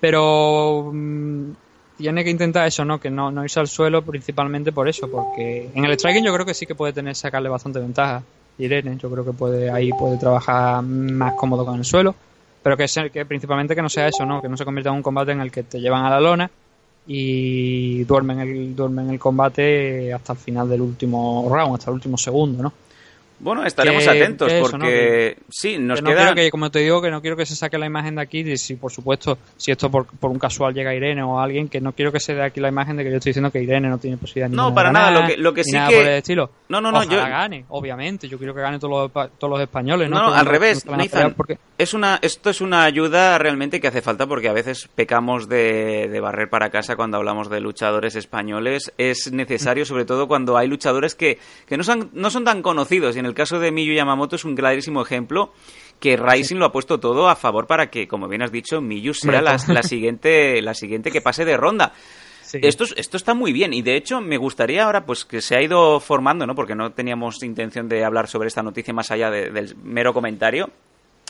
Pero 0.00 0.90
mm, 0.92 1.50
tiene 1.96 2.24
que 2.24 2.30
intentar 2.30 2.66
eso, 2.66 2.84
¿no? 2.84 2.98
Que 3.00 3.10
no, 3.10 3.30
no 3.30 3.44
irse 3.44 3.60
al 3.60 3.68
suelo 3.68 4.02
principalmente 4.02 4.72
por 4.72 4.88
eso, 4.88 5.08
porque 5.10 5.70
en 5.74 5.84
el 5.84 5.92
striking 5.98 6.24
yo 6.24 6.34
creo 6.34 6.44
que 6.46 6.54
sí 6.54 6.66
que 6.66 6.74
puede 6.74 6.92
tener 6.92 7.14
sacarle 7.14 7.48
bastante 7.48 7.78
ventaja. 7.78 8.22
Irene, 8.64 8.96
yo 8.98 9.10
creo 9.10 9.24
que 9.24 9.32
puede 9.32 9.70
ahí 9.70 9.90
puede 9.92 10.16
trabajar 10.18 10.82
más 10.82 11.34
cómodo 11.34 11.64
con 11.64 11.76
el 11.78 11.84
suelo, 11.84 12.14
pero 12.62 12.76
que, 12.76 12.86
sea- 12.88 13.08
que 13.10 13.24
principalmente 13.26 13.74
que 13.74 13.82
no 13.82 13.88
sea 13.88 14.08
eso, 14.08 14.24
¿no? 14.24 14.40
Que 14.40 14.48
no 14.48 14.56
se 14.56 14.64
convierta 14.64 14.90
en 14.90 14.96
un 14.96 15.02
combate 15.02 15.32
en 15.32 15.40
el 15.40 15.50
que 15.50 15.62
te 15.64 15.80
llevan 15.80 16.04
a 16.04 16.10
la 16.10 16.20
lona 16.20 16.50
y 17.06 18.04
duermen 18.04 18.40
el 18.40 18.76
duermen 18.76 19.10
el 19.10 19.18
combate 19.18 20.12
hasta 20.12 20.32
el 20.34 20.38
final 20.38 20.68
del 20.68 20.80
último 20.82 21.48
round, 21.50 21.74
hasta 21.74 21.90
el 21.90 21.94
último 21.94 22.16
segundo, 22.16 22.62
¿no? 22.62 22.72
Bueno, 23.42 23.64
estaremos 23.66 24.04
Que- 24.04 24.10
atentos 24.10 24.48
que 24.48 24.58
eso, 24.60 24.78
¿no? 24.78 24.84
que- 24.86 25.36
porque 25.36 25.36
sí, 25.50 25.76
nos 25.78 26.00
no 26.00 26.08
queda... 26.10 26.20
quiero 26.22 26.34
que, 26.36 26.50
como 26.50 26.70
te 26.70 26.78
digo, 26.78 27.02
que 27.02 27.10
no 27.10 27.20
quiero 27.20 27.36
que 27.36 27.44
se 27.44 27.54
saque 27.56 27.76
la 27.76 27.86
imagen 27.86 28.14
de 28.14 28.22
aquí, 28.22 28.38
y 28.40 28.56
si 28.56 28.76
por 28.76 28.90
supuesto, 28.92 29.36
si 29.56 29.70
esto 29.72 29.90
por, 29.90 30.06
por 30.06 30.30
un 30.30 30.38
casual 30.38 30.72
llega 30.72 30.94
Irene 30.94 31.22
o 31.22 31.38
alguien, 31.40 31.68
que 31.68 31.80
no 31.80 31.92
quiero 31.92 32.12
que 32.12 32.20
se 32.20 32.34
dé 32.34 32.42
aquí 32.42 32.60
la 32.60 32.68
imagen 32.68 32.96
de 32.96 33.04
que 33.04 33.10
yo 33.10 33.16
estoy 33.16 33.30
diciendo 33.30 33.50
que 33.50 33.60
Irene 33.62 33.88
no 33.88 33.98
tiene 33.98 34.16
posibilidad 34.16 34.48
No, 34.48 34.68
de 34.70 34.74
para 34.74 34.92
nada, 34.92 35.06
ganar, 35.10 35.22
lo 35.22 35.28
que- 35.28 35.36
lo 35.36 35.54
que 35.54 35.64
sí 35.64 35.72
nada 35.72 35.88
que- 35.88 35.96
por 35.96 36.04
el 36.06 36.12
estilo. 36.18 36.50
No, 36.68 36.80
no, 36.80 36.90
no, 36.92 36.98
Ojalá 37.00 37.12
yo- 37.12 37.20
gane, 37.28 37.64
obviamente, 37.68 38.28
yo 38.28 38.38
quiero 38.38 38.54
que 38.54 38.60
gane 38.62 38.78
todos 38.78 39.10
los, 39.12 39.30
todos 39.38 39.50
los 39.50 39.60
españoles, 39.60 40.08
¿no? 40.08 40.18
No, 40.28 40.34
al 40.34 40.46
revés, 40.46 40.86
Nathan. 40.86 41.34
porque- 41.34 41.58
Es 41.78 41.94
una, 41.94 42.20
esto 42.22 42.48
es 42.48 42.60
una 42.60 42.84
ayuda 42.84 43.36
realmente 43.38 43.80
que 43.80 43.88
hace 43.88 44.02
falta 44.02 44.26
porque 44.26 44.48
a 44.48 44.52
veces 44.52 44.88
pecamos 44.94 45.48
de, 45.48 46.08
de 46.08 46.20
barrer 46.20 46.48
para 46.48 46.70
casa 46.70 46.94
cuando 46.94 47.16
hablamos 47.16 47.50
de 47.50 47.60
luchadores 47.60 48.14
españoles. 48.14 48.92
Es 48.98 49.32
necesario, 49.32 49.84
sobre 49.84 50.04
todo 50.04 50.28
cuando 50.28 50.56
hay 50.56 50.68
luchadores 50.68 51.16
que, 51.16 51.38
que 51.66 51.76
no, 51.76 51.82
son, 51.82 52.10
no 52.12 52.30
son 52.30 52.44
tan 52.44 52.62
conocidos. 52.62 53.16
Y 53.16 53.18
en 53.18 53.26
el 53.26 53.31
caso 53.34 53.58
de 53.60 53.70
Miyu 53.70 53.94
Yamamoto 53.94 54.36
es 54.36 54.44
un 54.44 54.54
clarísimo 54.54 55.02
ejemplo 55.02 55.52
que 56.00 56.16
Rising 56.16 56.56
lo 56.56 56.66
ha 56.66 56.72
puesto 56.72 56.98
todo 56.98 57.28
a 57.28 57.36
favor 57.36 57.66
para 57.66 57.88
que, 57.90 58.08
como 58.08 58.26
bien 58.28 58.42
has 58.42 58.50
dicho, 58.52 58.80
Miyu 58.80 59.14
sea 59.14 59.40
la, 59.40 59.56
la 59.68 59.82
siguiente, 59.82 60.60
la 60.62 60.74
siguiente 60.74 61.10
que 61.10 61.20
pase 61.20 61.44
de 61.44 61.56
ronda. 61.56 61.92
Sí. 62.42 62.58
Esto, 62.62 62.84
es- 62.84 62.94
esto 62.96 63.16
está 63.16 63.34
muy 63.34 63.52
bien 63.52 63.72
y 63.72 63.82
de 63.82 63.96
hecho 63.96 64.20
me 64.20 64.36
gustaría 64.36 64.84
ahora 64.84 65.06
pues 65.06 65.24
que 65.24 65.40
se 65.40 65.56
ha 65.56 65.62
ido 65.62 66.00
formando, 66.00 66.46
¿no? 66.46 66.54
Porque 66.54 66.74
no 66.74 66.90
teníamos 66.92 67.42
intención 67.42 67.88
de 67.88 68.04
hablar 68.04 68.28
sobre 68.28 68.48
esta 68.48 68.62
noticia 68.62 68.92
más 68.92 69.10
allá 69.10 69.30
de- 69.30 69.50
del 69.50 69.74
mero 69.76 70.12
comentario. 70.12 70.68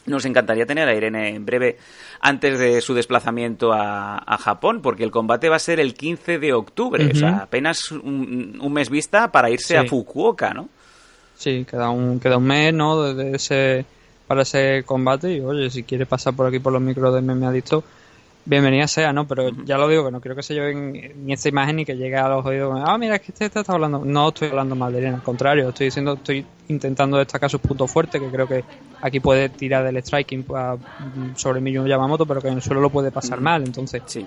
Nos 0.05 0.25
encantaría 0.25 0.67
tener 0.67 0.89
a 0.89 0.97
Irene 0.97 1.29
en 1.29 1.47
breve 1.47 1.77
antes 2.21 2.59
de 2.59 2.81
su 2.81 2.93
desplazamiento 2.93 3.73
a, 3.73 4.17
a 4.19 4.37
Japón, 4.37 4.81
porque 4.83 5.05
el 5.05 5.13
combate 5.13 5.49
va 5.49 5.55
a 5.57 5.61
ser 5.61 5.79
el 5.79 5.95
15 5.95 6.41
de 6.41 6.53
octubre, 6.55 7.09
o 7.13 7.15
sea, 7.15 7.37
apenas 7.45 7.93
un, 7.93 8.59
un 8.61 8.73
mes 8.73 8.91
vista 8.91 9.31
para 9.31 9.49
irse 9.49 9.75
Sí. 9.75 9.77
a 9.77 9.85
Fukuoka, 9.85 10.53
¿no? 10.55 10.69
Sí, 11.43 11.65
queda 11.69 11.91
un, 11.91 12.21
queda 12.21 12.37
un 12.37 12.45
mes, 12.45 12.73
¿no? 12.73 13.03
Desde 13.03 13.35
ese, 13.35 13.85
para 14.29 14.43
ese 14.43 14.85
combate. 14.87 15.35
Y 15.35 15.41
oye, 15.41 15.71
si 15.71 15.83
quiere 15.83 16.07
pasar 16.07 16.35
por 16.35 16.47
aquí 16.47 16.61
por 16.61 16.73
los 16.73 16.81
micros 16.81 17.13
de 17.13 17.21
Meme 17.21 17.47
Adicto, 17.47 17.83
bienvenida 18.45 18.87
sea, 18.87 19.13
¿no? 19.13 19.27
Pero 19.27 19.51
ya 19.65 19.77
lo 19.77 19.89
digo, 19.89 20.05
que 20.05 20.13
no 20.13 20.21
quiero 20.21 20.37
que 20.37 20.45
se 20.45 20.55
lleven 20.55 21.27
ni 21.27 21.33
esta 21.33 21.49
imagen 21.49 21.77
ni 21.77 21.85
que 21.85 21.97
llegue 21.97 22.17
a 22.17 22.29
los 22.29 22.47
oídos. 22.47 22.81
Ah, 22.85 22.97
mira, 22.97 23.17
es 23.17 23.23
que 23.23 23.33
este 23.33 23.47
está 23.47 23.73
hablando. 23.73 24.05
No 24.05 24.29
estoy 24.29 24.51
hablando 24.51 24.77
mal 24.77 24.93
de 24.93 25.01
Irene, 25.01 25.17
al 25.17 25.23
contrario, 25.23 25.69
estoy 25.71 25.87
diciendo, 25.87 26.13
estoy 26.13 26.47
intentando 26.69 27.19
destacar 27.19 27.51
sus 27.51 27.61
puntos 27.61 27.91
fuertes, 27.91 28.21
que 28.21 28.31
creo 28.31 28.47
que 28.47 28.65
aquí 29.01 29.19
puede 29.19 29.49
tirar 29.49 29.85
del 29.85 29.97
striking 29.97 30.45
pa- 30.45 30.77
sobre 31.35 31.61
Miyu 31.61 31.85
Yamamoto, 31.89 32.25
pero 32.25 32.41
que 32.41 32.49
en 32.49 32.55
el 32.55 32.63
suelo 32.63 32.81
lo 32.81 32.91
puede 32.91 33.11
pasar 33.11 33.41
mal. 33.41 33.65
Entonces, 33.65 34.01
Sí. 34.07 34.25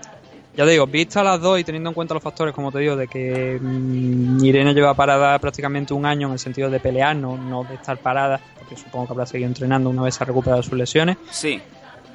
Ya 0.56 0.64
te 0.64 0.72
digo, 0.72 0.88
vista 0.88 1.22
las 1.24 1.42
dos 1.42 1.60
y 1.60 1.64
teniendo 1.64 1.90
en 1.90 1.94
cuenta 1.94 2.14
los 2.14 2.24
factores, 2.24 2.54
como 2.54 2.72
te 2.72 2.80
digo, 2.80 2.96
de 2.96 3.08
que 3.08 3.60
mm, 3.62 4.44
Irene 4.44 4.74
lleva 4.74 4.94
parada 4.94 5.38
prácticamente 5.40 5.94
un 5.94 6.06
año 6.06 6.28
en 6.28 6.34
el 6.34 6.40
sentido 6.40 6.70
de 6.70 6.80
pelear, 6.80 7.16
no, 7.16 7.38
no 7.38 7.64
de 7.66 7.76
estar 7.76 7.98
parada, 7.98 8.40
porque 8.58 8.78
supongo 8.78 9.08
que 9.08 9.14
habrá 9.14 9.26
seguido 9.26 9.48
entrenando 9.48 9.90
una 9.90 10.04
vez 10.04 10.16
se 10.16 10.24
ha 10.24 10.28
recuperado 10.28 10.64
sus 10.64 10.74
lesiones. 10.74 11.18
Sí. 11.30 11.62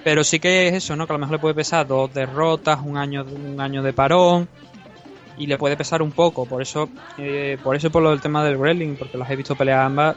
Pero 0.02 0.24
sí 0.24 0.38
que 0.38 0.68
es 0.68 0.74
eso, 0.74 0.96
¿no? 0.96 1.06
Que 1.06 1.12
a 1.12 1.14
lo 1.14 1.18
mejor 1.18 1.34
le 1.34 1.38
puede 1.40 1.54
pesar 1.54 1.86
dos 1.86 2.12
derrotas, 2.12 2.80
un 2.82 2.96
año, 2.96 3.24
un 3.24 3.60
año 3.60 3.82
de 3.82 3.92
parón. 3.92 4.48
Y 5.36 5.46
le 5.46 5.56
puede 5.56 5.76
pesar 5.76 6.02
un 6.02 6.12
poco. 6.12 6.44
Por 6.44 6.60
eso, 6.60 6.88
eh, 7.18 7.58
por 7.62 7.76
eso 7.76 7.86
y 7.86 7.90
por 7.90 8.02
lo 8.02 8.10
del 8.10 8.20
tema 8.20 8.44
del 8.44 8.56
wrestling, 8.56 8.96
porque 8.96 9.16
las 9.16 9.30
he 9.30 9.36
visto 9.36 9.54
pelear 9.54 9.80
ambas, 9.80 10.16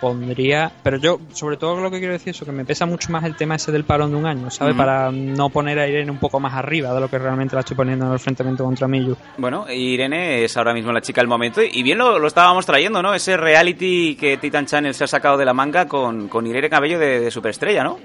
pondría. 0.00 0.70
Pero 0.82 0.98
yo, 0.98 1.20
sobre 1.32 1.56
todo 1.56 1.80
lo 1.80 1.90
que 1.90 1.98
quiero 1.98 2.12
decir 2.12 2.30
es 2.30 2.40
que 2.40 2.52
me 2.52 2.64
pesa 2.64 2.86
mucho 2.86 3.10
más 3.10 3.24
el 3.24 3.36
tema 3.36 3.56
ese 3.56 3.72
del 3.72 3.84
parón 3.84 4.10
de 4.10 4.16
un 4.16 4.26
año, 4.26 4.50
¿sabes? 4.50 4.74
Para 4.74 5.10
no 5.10 5.50
poner 5.50 5.78
a 5.78 5.88
Irene 5.88 6.10
un 6.10 6.18
poco 6.18 6.40
más 6.40 6.54
arriba 6.54 6.92
de 6.94 7.00
lo 7.00 7.08
que 7.08 7.18
realmente 7.18 7.54
la 7.54 7.60
estoy 7.60 7.76
poniendo 7.76 8.04
en 8.04 8.10
el 8.12 8.16
enfrentamiento 8.16 8.64
contra 8.64 8.88
Miyu. 8.88 9.16
Bueno, 9.36 9.66
Irene 9.70 10.44
es 10.44 10.56
ahora 10.56 10.72
mismo 10.74 10.92
la 10.92 11.00
chica 11.00 11.20
del 11.20 11.28
momento 11.28 11.60
y 11.62 11.82
bien 11.82 11.98
lo, 11.98 12.18
lo 12.18 12.26
estábamos 12.26 12.66
trayendo, 12.66 13.02
¿no? 13.02 13.14
Ese 13.14 13.36
reality 13.36 14.16
que 14.16 14.36
Titan 14.36 14.66
Channel 14.66 14.94
se 14.94 15.04
ha 15.04 15.08
sacado 15.08 15.36
de 15.36 15.44
la 15.44 15.54
manga 15.54 15.86
con, 15.86 16.28
con 16.28 16.46
Irene 16.46 16.70
Cabello 16.70 16.98
de, 16.98 17.20
de 17.20 17.30
Superestrella, 17.30 17.84
¿no? 17.84 17.98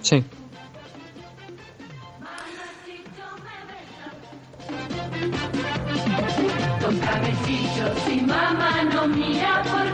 Sí. 0.00 0.22
Tócame 6.80 7.34
chicho, 7.44 7.92
si 8.06 8.20
mamá 8.20 8.82
no 8.92 9.08
mira, 9.08 9.62
porque 9.64 9.85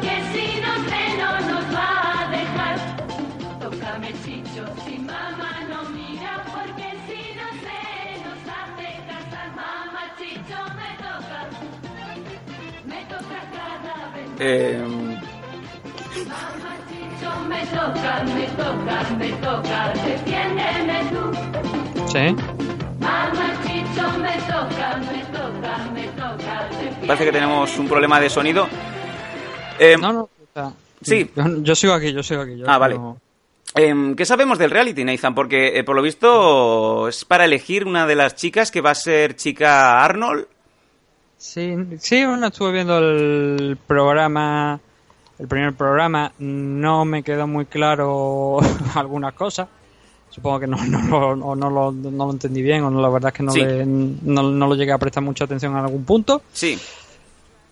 Eh, 14.45 14.82
Mamá 16.26 16.76
chicho 16.88 17.30
me 17.49 17.64
toca, 17.66 18.24
me 18.24 18.47
toca, 18.59 19.11
me 19.18 19.28
toca, 19.34 19.93
defiéndeme 20.05 21.05
tú. 21.12 22.09
Sí. 22.09 22.34
Mamá 22.99 23.55
chicho 23.62 24.18
me 24.18 24.32
toca, 24.51 24.97
me 24.97 25.24
toca, 25.26 25.78
me 25.95 26.05
toca, 26.09 26.68
defiéndeme 26.70 27.07
parece 27.07 27.24
que 27.26 27.32
tenemos 27.32 27.78
un 27.78 27.88
problema 27.88 28.18
de 28.20 28.28
sonido. 28.30 28.68
Eh, 29.78 29.97
No, 29.99 30.12
no. 30.12 30.28
Sí. 31.03 31.30
Yo, 31.36 31.45
yo 31.62 31.74
sigo 31.74 31.93
aquí, 31.95 32.12
yo 32.12 32.22
sigo 32.22 32.43
aquí. 32.43 32.57
yo 32.59 32.64
Ah, 32.68 32.78
vale. 32.78 32.97
no- 32.97 33.18
Em, 33.74 34.14
¿Qué 34.14 34.26
sabemos 34.26 34.59
del 34.59 34.70
reality, 34.70 35.03
Nathan? 35.03 35.34
Porque 35.34 35.78
eh, 35.78 35.82
por 35.84 35.97
lo 35.97 36.03
visto 36.03 37.09
es 37.09 37.24
para 37.24 37.47
elegir 37.47 37.86
una 37.86 38.07
de 38.07 38.14
las 38.16 38.34
chicas 38.34 38.70
que 38.70 38.80
va 38.82 38.90
a 38.90 38.95
ser 38.95 39.34
chica 39.34 40.05
Arnold. 40.05 40.47
Sí, 41.43 41.74
sí, 41.99 42.24
bueno, 42.24 42.47
estuve 42.47 42.70
viendo 42.70 42.99
el 43.01 43.76
programa, 43.84 44.78
el 45.40 45.49
primer 45.49 45.74
programa, 45.74 46.30
no 46.38 47.05
me 47.05 47.24
quedó 47.24 47.49
muy 47.49 47.66
claro 47.66 48.59
algunas 48.95 49.34
cosas. 49.34 49.66
Supongo 50.30 50.61
que 50.61 50.66
no, 50.68 50.76
no, 50.86 51.03
lo- 51.34 51.45
o 51.47 51.57
no, 51.57 51.68
lo, 51.68 51.90
no 51.90 52.26
lo 52.26 52.30
entendí 52.30 52.62
bien 52.62 52.84
o 52.84 52.90
no, 52.90 53.03
la 53.03 53.09
verdad 53.09 53.30
es 53.32 53.34
que 53.38 53.43
no, 53.43 53.51
Sí. 53.51 53.59
le- 53.61 53.84
no, 53.84 54.45
no 54.53 54.68
lo 54.68 54.76
llegué 54.76 54.93
a 54.93 54.99
prestar 54.99 55.24
mucha 55.24 55.43
atención 55.45 55.72
en 55.72 55.78
algún 55.78 56.05
punto. 56.05 56.43
Sí. 56.53 56.78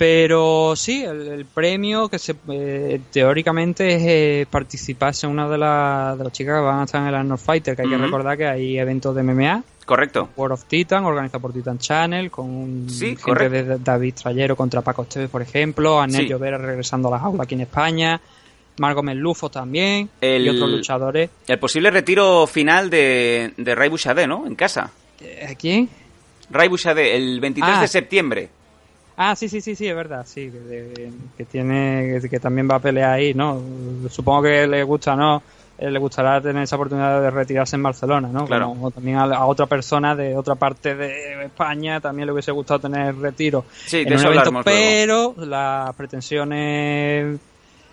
Pero 0.00 0.76
sí, 0.76 1.02
el, 1.04 1.28
el 1.28 1.44
premio 1.44 2.08
que 2.08 2.18
se 2.18 2.34
eh, 2.48 3.02
teóricamente 3.12 3.96
es 3.96 4.02
eh, 4.06 4.46
participarse 4.50 5.26
una 5.26 5.46
de, 5.46 5.58
las 5.58 6.16
de 6.16 6.24
las 6.24 6.32
chicas 6.32 6.54
que 6.56 6.60
van 6.64 6.80
a 6.80 6.84
estar 6.84 7.02
en 7.02 7.08
el 7.08 7.14
Arnold 7.16 7.38
Fighter, 7.38 7.76
que 7.76 7.82
hay 7.82 7.88
que 7.90 7.98
recordar 7.98 8.38
que 8.38 8.46
hay 8.46 8.78
eventos 8.78 9.14
de 9.14 9.22
MMA. 9.22 9.62
Correcto. 9.84 10.30
World 10.38 10.54
of 10.54 10.64
Titan, 10.64 11.04
organizado 11.04 11.40
por 11.42 11.52
Titan 11.52 11.78
Channel, 11.78 12.30
con 12.30 12.86
Sí, 12.88 13.08
gente 13.08 13.22
correcto. 13.24 13.50
de 13.52 13.78
David 13.78 14.14
Trayero 14.14 14.56
contra 14.56 14.80
Paco 14.80 15.02
Esteves, 15.02 15.28
por 15.28 15.42
ejemplo, 15.42 16.00
Anel 16.00 16.22
Sí. 16.22 16.28
Llovera 16.28 16.56
regresando 16.56 17.08
a 17.08 17.10
las 17.18 17.22
aulas 17.22 17.44
aquí 17.44 17.56
en 17.56 17.60
España, 17.60 18.18
Margot 18.78 19.04
Melufo 19.04 19.50
también, 19.50 20.08
El- 20.18 20.46
y 20.46 20.48
otros 20.48 20.70
luchadores. 20.70 21.28
El 21.46 21.58
posible 21.58 21.90
retiro 21.90 22.46
final 22.46 22.88
de, 22.88 23.52
de 23.54 23.74
Ray 23.74 23.90
Bouchardé, 23.90 24.26
¿no? 24.26 24.46
En 24.46 24.54
casa. 24.54 24.90
Eh, 25.20 25.54
¿Quién? 25.60 25.90
Ray 26.48 26.68
Bouchardé, 26.68 27.14
el 27.18 27.38
23 27.38 27.74
Ah. 27.76 27.80
de 27.82 27.88
septiembre. 27.88 28.48
Ah, 29.22 29.36
sí, 29.36 29.50
sí, 29.50 29.60
sí, 29.60 29.76
sí, 29.76 29.86
es 29.86 29.94
verdad, 29.94 30.24
sí, 30.26 30.50
que, 30.50 30.58
de- 30.60 31.10
que 31.36 31.44
tiene, 31.44 32.18
que, 32.22 32.28
que 32.30 32.40
también 32.40 32.66
va 32.70 32.76
a 32.76 32.80
pelear 32.80 33.10
ahí, 33.12 33.34
¿no? 33.34 33.60
Supongo 34.08 34.44
que 34.44 34.66
le 34.66 34.82
gusta, 34.82 35.14
¿no? 35.14 35.42
Eh, 35.76 35.90
le 35.90 35.98
gustará 35.98 36.40
tener 36.40 36.62
esa 36.62 36.76
oportunidad 36.76 37.20
de 37.20 37.30
retirarse 37.30 37.76
en 37.76 37.82
Barcelona, 37.82 38.28
¿no? 38.32 38.46
Claro. 38.46 38.68
Como 38.68 38.90
también 38.90 39.18
a, 39.18 39.24
a 39.24 39.44
otra 39.44 39.66
persona 39.66 40.14
de 40.16 40.34
otra 40.36 40.54
parte 40.54 40.94
de 40.94 41.44
España 41.44 42.00
también 42.00 42.26
le 42.26 42.32
hubiese 42.32 42.50
gustado 42.50 42.80
tener 42.80 43.14
retiro 43.16 43.64
Sí, 43.86 43.98
de 43.98 44.02
en 44.04 44.08
un 44.08 44.14
eso 44.14 44.26
evento, 44.28 44.48
hablaremos 44.48 44.64
luego. 44.64 45.34
pero 45.36 45.46
las 45.46 45.94
pretensiones 45.96 47.38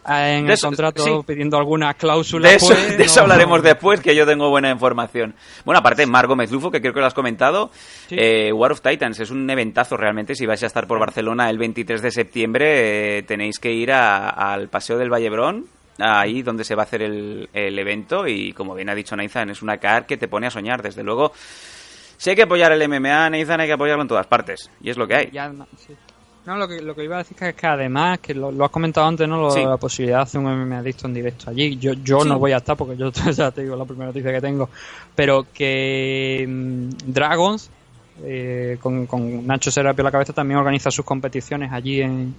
en 0.08 0.45
De 0.45 0.47
el 0.47 0.53
eso- 0.53 0.68
contrato 0.68 1.03
sí. 1.03 1.12
pidiendo 1.26 1.58
alguna 1.58 1.93
cláusula 1.93 2.49
De 2.49 2.55
eso, 2.55 2.68
pues, 2.68 2.97
de 2.97 3.03
eso 3.03 3.18
no- 3.18 3.22
hablaremos 3.24 3.62
después, 3.62 3.99
que 3.99 4.16
yo 4.16 4.26
tengo 4.26 4.49
buena 4.49 4.70
información. 4.72 5.36
Bueno, 5.66 5.80
aparte, 5.80 6.05
Margo 6.05 6.36
Mezlufo, 6.36 6.72
que 6.72 6.80
creo 6.82 6.93
que 6.93 6.99
lo 7.01 7.05
has 7.05 7.14
comentado, 7.14 7.72
Sí. 8.08 8.16
eh, 8.18 8.51
War 8.53 8.72
of 8.72 8.82
Titans 8.82 9.20
es 9.20 9.32
un 9.32 9.49
eventazo 9.49 9.97
realmente. 9.97 10.34
Si 10.36 10.45
vais 10.45 10.62
a 10.64 10.68
estar 10.68 10.88
por 10.88 10.99
Barcelona 10.99 11.49
el 11.49 11.58
23 11.58 12.01
de 12.01 12.12
septiembre, 12.12 13.18
eh, 13.20 13.24
tenéis 13.24 13.60
que 13.60 13.72
ir 13.72 13.91
a- 13.91 14.30
al 14.30 14.70
Paseo 14.70 14.97
del 14.97 15.10
Vallebrón, 15.12 15.66
ahí 15.99 16.43
donde 16.43 16.64
se 16.64 16.76
va 16.76 16.84
a 16.84 16.86
hacer 16.86 17.01
el, 17.01 17.49
el 17.53 17.80
evento. 17.80 18.28
Y 18.28 18.53
como 18.53 18.76
bien 18.76 18.89
ha 18.89 18.95
dicho 18.95 19.16
Nathan, 19.16 19.49
es 19.49 19.62
una 19.62 19.78
car 19.78 20.05
que 20.05 20.16
te 20.18 20.28
pone 20.28 20.47
a 20.47 20.51
soñar, 20.51 20.82
desde 20.82 21.03
luego. 21.03 21.32
Si 22.18 22.30
hay 22.30 22.36
que 22.36 22.43
apoyar 22.43 22.72
el 22.72 22.82
MMA, 22.88 23.30
Nathan, 23.30 23.62
hay 23.62 23.68
que 23.68 23.74
apoyarlo 23.74 24.01
en 24.03 24.08
todas 24.08 24.26
partes. 24.28 24.72
Y 24.82 24.89
es 24.89 24.97
lo 24.97 25.08
que 25.08 25.16
hay. 25.16 25.30
Ya, 25.32 25.49
no, 25.49 25.68
sí. 25.78 25.93
No, 26.47 26.55
lo 26.57 26.67
que, 26.67 26.81
lo 26.81 26.95
que 26.95 27.03
iba 27.03 27.15
a 27.15 27.19
decir 27.19 27.35
es 27.39 27.53
que 27.55 27.67
además, 27.67 28.19
que 28.19 28.33
lo, 28.33 28.51
lo 28.51 28.63
has 28.65 28.71
comentado 28.71 29.05
antes, 29.05 29.27
¿no? 29.27 29.37
Lo- 29.39 29.51
Sí. 29.51 29.63
La 29.63 29.77
posibilidad 29.77 30.19
de 30.19 30.23
hacer 30.23 30.39
un 30.41 30.47
MMA 30.47 30.77
adicto 30.79 31.05
en 31.05 31.13
directo 31.13 31.49
allí. 31.49 31.77
Yo, 31.77 31.91
yo 31.93 32.21
Sí. 32.21 32.29
no 32.29 32.39
voy 32.39 32.53
a 32.53 32.57
estar 32.57 32.75
porque 32.77 32.95
yo 32.97 33.11
ya 33.35 33.51
te 33.51 33.63
digo 33.63 33.75
la 33.75 33.83
primera 33.85 34.07
noticia 34.07 34.31
que 34.31 34.39
tengo. 34.41 34.69
Pero 35.13 35.45
que 35.53 36.45
mm, 36.47 36.89
Dragons, 37.11 37.69
eh, 38.23 38.77
con, 38.81 39.05
con 39.07 39.45
Nacho 39.45 39.69
Serapio 39.69 40.01
a 40.03 40.05
la 40.05 40.11
cabeza, 40.11 40.31
también 40.33 40.57
organiza 40.57 40.89
sus 40.89 41.03
competiciones 41.05 41.71
allí 41.73 42.01
en, 42.01 42.33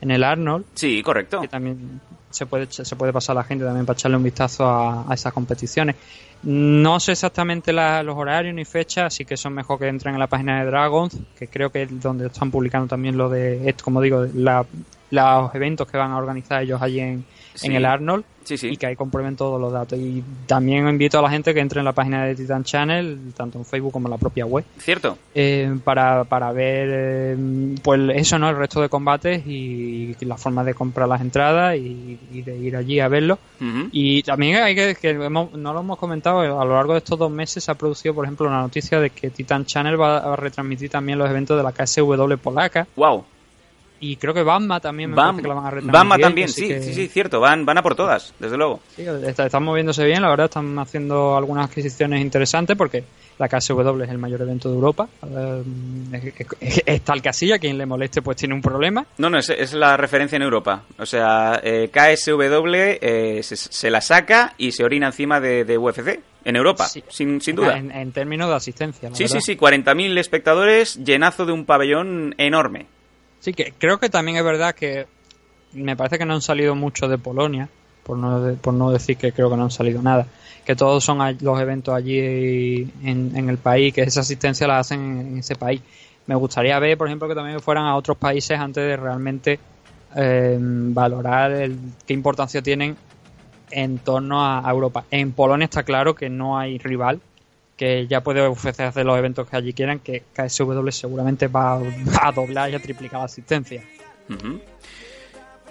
en 0.00 0.10
el 0.10 0.24
Arnold. 0.24 0.64
Sí, 0.74 1.00
correcto. 1.02 1.40
Que 1.40 1.48
también 1.48 2.00
se 2.32 2.46
puede, 2.46 2.66
se 2.70 2.96
puede 2.96 3.12
pasar 3.12 3.36
la 3.36 3.44
gente 3.44 3.64
también 3.64 3.86
para 3.86 3.96
echarle 3.96 4.16
un 4.16 4.22
vistazo 4.22 4.66
a, 4.66 5.10
a 5.10 5.14
esas 5.14 5.32
competiciones. 5.32 5.96
No 6.44 6.98
sé 6.98 7.12
exactamente 7.12 7.72
los 7.72 8.16
horarios 8.16 8.54
ni 8.54 8.64
fechas, 8.64 9.04
así 9.06 9.24
que 9.24 9.36
son 9.36 9.52
mejor 9.54 9.78
que 9.78 9.86
entren 9.88 10.14
en 10.14 10.20
la 10.20 10.26
página 10.26 10.58
de 10.60 10.66
Dragons, 10.66 11.16
que 11.38 11.46
creo 11.46 11.70
que 11.70 11.82
es 11.82 12.00
donde 12.02 12.26
están 12.26 12.50
publicando 12.50 12.88
también 12.88 13.16
lo 13.16 13.28
de, 13.28 13.74
como 13.82 14.00
digo, 14.00 14.26
la- 14.34 14.66
los 15.10 15.54
eventos 15.54 15.86
que 15.88 15.96
van 15.98 16.10
a 16.10 16.16
organizar 16.16 16.62
ellos 16.62 16.80
allí 16.82 16.98
en, 17.00 17.24
Sí. 17.54 17.66
en 17.66 17.74
el 17.74 17.84
Arnold 17.84 18.24
Sí, 18.44 18.56
sí. 18.58 18.68
y 18.70 18.76
que 18.76 18.86
ahí 18.86 18.96
comprueben 18.96 19.36
todos 19.36 19.60
los 19.60 19.72
datos. 19.72 19.98
Y 19.98 20.22
también 20.46 20.88
invito 20.88 21.18
a 21.18 21.22
la 21.22 21.30
gente 21.30 21.54
que 21.54 21.60
entre 21.60 21.78
en 21.78 21.84
la 21.84 21.92
página 21.92 22.24
de 22.24 22.34
Titan 22.34 22.64
Channel, 22.64 23.32
tanto 23.36 23.58
en 23.58 23.64
Facebook 23.64 23.92
como 23.92 24.08
en 24.08 24.10
la 24.10 24.18
propia 24.18 24.44
web, 24.46 24.64
Cierto. 24.78 25.16
eh, 25.34 25.72
para, 25.84 26.24
para 26.24 26.50
ver 26.50 26.88
eh, 26.90 27.36
pues 27.82 28.00
eso, 28.14 28.38
¿no? 28.40 28.48
El 28.50 28.56
resto 28.56 28.80
de 28.80 28.88
combates 28.88 29.46
y, 29.46 30.16
la 30.22 30.36
forma 30.36 30.64
de 30.64 30.74
comprar 30.74 31.08
las 31.08 31.20
entradas 31.20 31.76
y, 31.76 32.18
y 32.32 32.42
de 32.42 32.56
ir 32.56 32.76
allí 32.76 32.98
a 33.00 33.08
verlo. 33.08 33.38
Y 33.92 34.22
también 34.24 34.56
hay 34.56 34.74
que, 34.74 34.94
que 34.96 35.10
hemos- 35.10 35.52
no 35.52 35.72
lo 35.72 35.80
hemos 35.80 35.98
comentado, 35.98 36.40
a 36.60 36.64
lo 36.64 36.74
largo 36.74 36.92
de 36.94 36.98
estos 36.98 37.18
dos 37.18 37.30
meses 37.30 37.62
se 37.62 37.70
ha 37.70 37.74
producido, 37.76 38.12
por 38.14 38.24
ejemplo, 38.24 38.48
la 38.50 38.60
noticia 38.60 38.98
de 38.98 39.10
que 39.10 39.30
Titan 39.30 39.64
Channel 39.66 40.00
va 40.00 40.18
a 40.18 40.36
retransmitir 40.36 40.90
también 40.90 41.18
los 41.18 41.30
eventos 41.30 41.56
de 41.56 41.62
la 41.62 41.70
KSW 41.72 42.34
polaca. 42.42 42.86
Wow. 42.96 43.24
Y 44.04 44.16
creo 44.16 44.34
que 44.34 44.42
Bamba 44.42 44.80
también 44.80 45.10
me 45.10 45.16
Bam- 45.16 45.40
que 45.40 45.46
la 45.46 45.54
van 45.54 45.64
a 45.66 45.70
retransmitir. 45.70 45.92
Bamba 45.92 46.18
también, 46.18 46.48
sí, 46.48 46.66
que- 46.66 46.82
sí, 46.82 46.92
sí, 46.92 47.06
cierto. 47.06 47.38
Van, 47.40 47.64
van 47.64 47.78
a 47.78 47.82
por 47.82 47.94
todas, 47.94 48.34
desde 48.40 48.56
luego. 48.56 48.80
Sí, 48.96 49.02
está- 49.02 49.46
están 49.46 49.62
moviéndose 49.62 50.04
bien, 50.04 50.20
la 50.22 50.28
verdad, 50.28 50.46
están 50.46 50.76
haciendo 50.80 51.36
algunas 51.36 51.70
adquisiciones 51.70 52.20
interesantes 52.20 52.76
porque 52.76 53.04
la 53.38 53.48
KSW 53.48 54.02
es 54.02 54.10
el 54.10 54.18
mayor 54.18 54.42
evento 54.42 54.68
de 54.68 54.74
Europa. 54.74 55.08
Eh, 55.24 55.62
es- 56.60 56.82
el 56.86 57.22
casilla, 57.22 57.58
quien 57.58 57.78
le 57.78 57.86
moleste 57.86 58.22
pues 58.22 58.36
tiene 58.36 58.54
un 58.54 58.60
problema. 58.62 59.06
No, 59.18 59.30
no, 59.30 59.38
es, 59.38 59.48
es 59.50 59.72
la 59.72 59.96
referencia 59.96 60.36
en 60.36 60.42
Europa. 60.42 60.82
O 60.98 61.06
sea, 61.06 61.60
eh, 61.62 61.88
KSW 61.92 62.98
eh, 63.00 63.40
se, 63.42 63.56
se 63.56 63.90
la 63.90 64.00
saca 64.00 64.54
y 64.58 64.72
se 64.72 64.84
orina 64.84 65.06
encima 65.06 65.40
de, 65.40 65.64
de 65.64 65.78
UFC. 65.78 66.20
En 66.44 66.56
Europa, 66.56 66.88
Sí. 66.88 67.04
sin, 67.08 67.40
sin 67.40 67.54
duda. 67.54 67.78
En, 67.78 67.92
en 67.92 68.10
términos 68.10 68.48
de 68.48 68.56
asistencia. 68.56 69.10
la 69.10 69.14
Sí, 69.14 69.28
sí, 69.28 69.40
sí, 69.40 69.56
40.000 69.56 70.18
espectadores, 70.18 70.96
llenazo 71.04 71.46
de 71.46 71.52
un 71.52 71.64
pabellón 71.66 72.34
enorme. 72.36 72.86
Sí, 73.42 73.52
que 73.52 73.72
creo 73.76 73.98
que 73.98 74.08
también 74.08 74.38
es 74.38 74.44
verdad 74.44 74.72
que 74.72 75.06
me 75.72 75.96
parece 75.96 76.16
que 76.16 76.24
no 76.24 76.34
han 76.34 76.42
salido 76.42 76.76
mucho 76.76 77.08
de 77.08 77.18
Polonia, 77.18 77.68
por 78.04 78.16
no, 78.16 78.40
de- 78.40 78.54
por 78.54 78.72
no 78.72 78.92
decir 78.92 79.16
que 79.16 79.32
creo 79.32 79.50
que 79.50 79.56
no 79.56 79.64
han 79.64 79.70
salido 79.72 80.00
nada. 80.00 80.26
Que 80.64 80.76
todos 80.76 81.02
son 81.02 81.18
los 81.40 81.60
eventos 81.60 81.92
allí 81.92 82.20
en, 83.02 83.32
en 83.34 83.48
el 83.48 83.58
país, 83.58 83.92
que 83.92 84.02
esa 84.02 84.20
asistencia 84.20 84.68
la 84.68 84.78
hacen 84.78 85.18
en, 85.18 85.38
ese 85.38 85.56
país. 85.56 85.80
Me 86.28 86.36
gustaría 86.36 86.78
ver, 86.78 86.96
por 86.96 87.08
ejemplo, 87.08 87.26
que 87.26 87.34
también 87.34 87.60
fueran 87.60 87.86
a 87.86 87.96
otros 87.96 88.16
países 88.16 88.56
antes 88.60 88.84
de 88.84 88.96
realmente 88.96 89.58
eh, 90.14 90.56
valorar 90.60 91.50
el, 91.50 91.76
qué 92.06 92.14
importancia 92.14 92.62
tienen 92.62 92.96
en 93.72 93.98
torno 93.98 94.40
a 94.40 94.62
Europa. 94.70 95.04
En 95.10 95.32
Polonia 95.32 95.64
está 95.64 95.82
claro 95.82 96.14
que 96.14 96.28
no 96.30 96.56
hay 96.56 96.78
rival, 96.78 97.20
que 97.82 98.06
ya 98.06 98.20
puede 98.20 98.40
ofrecer 98.46 98.86
hacer 98.86 99.04
los 99.04 99.18
eventos 99.18 99.48
que 99.50 99.56
allí 99.56 99.72
quieran, 99.72 99.98
que 99.98 100.22
KSW 100.32 100.88
seguramente 100.90 101.48
va, 101.48 101.78
va 101.78 102.28
a 102.28 102.30
doblar 102.30 102.70
y 102.70 102.76
a 102.76 102.78
triplicar 102.78 103.18
la 103.18 103.24
asistencia. 103.24 103.82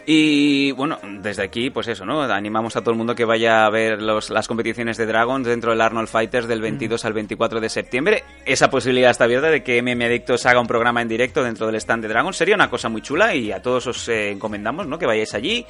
Y 0.05 0.71
bueno, 0.71 0.97
desde 1.21 1.43
aquí, 1.43 1.69
pues 1.69 1.87
eso, 1.87 2.05
¿no? 2.05 2.21
Animamos 2.23 2.75
a 2.75 2.81
todo 2.81 2.91
el 2.91 2.97
mundo 2.97 3.13
que 3.13 3.23
vaya 3.23 3.65
a 3.65 3.69
ver 3.69 4.01
los- 4.01 4.31
las 4.31 4.47
competiciones 4.47 4.97
de 4.97 5.05
Dragons 5.05 5.45
dentro 5.47 5.71
del 5.71 5.79
Arnold 5.79 6.07
Fighters 6.07 6.47
del 6.47 6.59
22 6.59 7.05
al 7.05 7.13
24 7.13 7.61
de 7.61 7.69
septiembre. 7.69 8.23
Esa 8.45 8.69
posibilidad 8.71 9.11
está 9.11 9.25
abierta 9.25 9.49
de 9.51 9.63
que 9.63 9.77
MM 9.81 10.03
Adictos 10.03 10.45
haga 10.47 10.59
un 10.59 10.65
programa 10.67 11.01
en 11.03 11.07
directo 11.07 11.43
dentro 11.43 11.67
del 11.67 11.75
stand 11.75 12.01
de 12.01 12.09
Dragons. 12.09 12.35
Sería 12.35 12.55
una 12.55 12.69
cosa 12.69 12.89
muy 12.89 13.01
chula 13.03 13.35
y 13.35 13.51
a 13.51 13.61
todos 13.61 13.85
os 13.87 14.09
eh, 14.09 14.31
encomendamos, 14.31 14.87
¿no? 14.87 14.97
Que 14.97 15.05
vayáis 15.05 15.35
allí. 15.35 15.65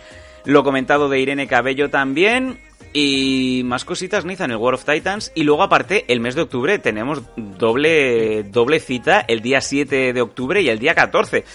Lo 0.45 0.63
comentado 0.63 1.07
de 1.09 1.19
Irene 1.19 1.45
Cabello 1.45 1.89
también. 1.89 2.57
Y 2.93 3.61
más 3.63 3.85
cositas, 3.85 4.25
Nathan, 4.25 4.51
el 4.51 4.57
War 4.57 4.73
of 4.73 4.83
Titans. 4.83 5.31
Y 5.33 5.43
luego, 5.43 5.63
aparte, 5.63 6.03
el 6.09 6.19
mes 6.19 6.35
de 6.35 6.41
octubre 6.41 6.77
tenemos 6.79 7.21
doble, 7.37 8.43
doble 8.43 8.79
cita 8.79 9.23
el 9.27 9.41
día 9.41 9.61
7 9.61 10.11
de 10.13 10.21
octubre 10.21 10.61
y 10.61 10.67
el 10.67 10.79
día 10.79 10.93
14. 10.93 11.45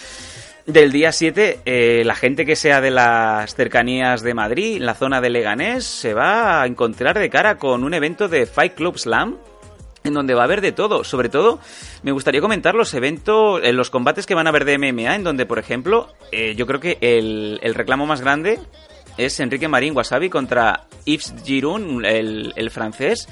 Del 0.65 0.91
día 0.91 1.13
7, 1.13 1.61
eh, 1.65 2.03
la 2.05 2.15
gente 2.15 2.47
que 2.47 2.57
sea 2.57 2.81
de 2.81 2.91
las 2.91 3.55
cercanías 3.55 4.23
de 4.23 4.35
Madrid, 4.35 4.77
en 4.77 4.87
la 4.87 4.95
zona 4.95 5.21
de 5.21 5.31
Leganés, 5.31 5.85
se 5.85 6.15
va 6.15 6.63
a 6.63 6.67
encontrar 6.67 7.19
de 7.19 7.31
cara 7.31 7.57
con 7.57 7.85
un 7.85 7.95
evento 7.95 8.29
de 8.29 8.47
Fight 8.47 8.75
Club 8.75 8.99
Slam, 8.99 9.37
en 10.03 10.15
donde 10.15 10.35
va 10.35 10.41
a 10.41 10.45
haber 10.45 10.63
de 10.63 10.73
todo. 10.73 11.05
Sobre 11.05 11.29
todo, 11.29 11.61
me 12.03 12.13
gustaría 12.13 12.41
comentar 12.41 12.75
los 12.75 12.95
eventos, 12.95 13.61
eh, 13.63 13.73
los 13.73 13.91
combates 13.91 14.27
que 14.27 14.35
van 14.35 14.47
a 14.47 14.51
haber 14.51 14.65
de 14.65 14.79
MMA, 14.79 15.15
en 15.15 15.23
donde, 15.23 15.45
por 15.47 15.59
ejemplo, 15.59 16.09
eh, 16.33 16.55
yo 16.57 16.67
creo 16.67 16.81
que 16.81 16.99
el 17.01 17.75
reclamo 17.75 18.07
más 18.07 18.23
grande 18.23 18.59
es 19.17 19.41
Enrique 19.41 19.69
Marín 19.69 19.97
Wasabi 19.97 20.29
contra 20.29 20.87
Yves 21.05 21.35
Giroud, 21.45 22.05
el, 22.05 22.53
el 22.57 22.71
francés. 22.71 23.29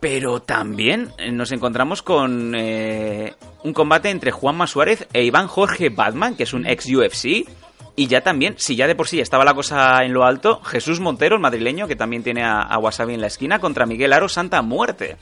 Pero 0.00 0.42
también 0.42 1.10
eh, 1.18 1.30
nos 1.30 1.52
encontramos 1.52 2.02
con 2.02 2.54
eh, 2.56 3.34
un 3.62 3.72
combate 3.72 4.10
entre 4.10 4.32
Juanma 4.32 4.66
Suárez 4.66 5.06
e 5.12 5.22
Iván 5.22 5.46
Jorge 5.46 5.90
Batman, 5.90 6.34
que 6.34 6.42
es 6.42 6.52
un 6.52 6.66
ex 6.66 6.86
UFC. 6.86 7.48
Y 7.94 8.06
ya 8.06 8.22
también, 8.22 8.54
si 8.56 8.74
ya 8.74 8.86
de 8.86 8.94
por 8.94 9.06
sí 9.06 9.20
estaba 9.20 9.44
la 9.44 9.54
cosa 9.54 10.02
en 10.02 10.12
lo 10.12 10.24
alto, 10.24 10.60
Jesús 10.62 10.98
Montero, 10.98 11.36
el 11.36 11.42
madrileño, 11.42 11.86
que 11.86 11.94
también 11.94 12.22
tiene 12.22 12.42
a, 12.42 12.62
a 12.62 12.78
Wasabi 12.78 13.14
en 13.14 13.20
la 13.20 13.26
esquina, 13.26 13.60
contra 13.60 13.86
Miguel 13.86 14.12
Aro 14.12 14.28
Santa 14.28 14.62
Muerte. 14.62 15.18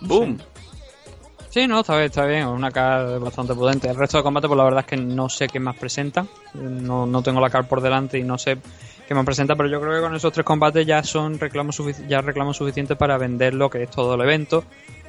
¡Boom! 0.00 0.38
Sí, 0.38 0.57
no, 1.68 1.80
está 1.80 1.94
bien, 1.94 2.06
está 2.06 2.26
bien, 2.26 2.46
una 2.46 2.70
car 2.70 3.18
bastante 3.20 3.54
potente. 3.54 3.88
El 3.88 3.96
resto 3.96 4.18
de 4.18 4.22
combate, 4.22 4.46
pues 4.46 4.58
la 4.58 4.64
verdad 4.64 4.80
es 4.80 4.86
que 4.86 4.96
no 4.96 5.28
sé 5.28 5.48
qué 5.48 5.60
más 5.60 5.76
presentan. 5.76 6.28
No, 6.54 7.06
no 7.06 7.22
tengo 7.22 7.40
la 7.40 7.50
car 7.50 7.66
por 7.66 7.80
delante 7.80 8.18
y 8.18 8.22
no 8.22 8.38
sé 8.38 8.58
qué 9.06 9.14
más 9.14 9.24
presenta, 9.24 9.56
pero 9.56 9.68
yo 9.68 9.80
creo 9.80 9.94
que 9.94 10.00
con 10.00 10.14
esos 10.14 10.32
tres 10.32 10.44
combates 10.44 10.86
ya 10.86 11.02
son 11.02 11.38
reclamos 11.38 11.80
ya 12.06 12.20
reclamos 12.20 12.58
suficientes 12.58 12.96
para 12.96 13.16
vender 13.16 13.54
lo 13.54 13.70
que 13.70 13.84
es 13.84 13.90
todo 13.90 14.14
el 14.14 14.20
evento 14.20 14.64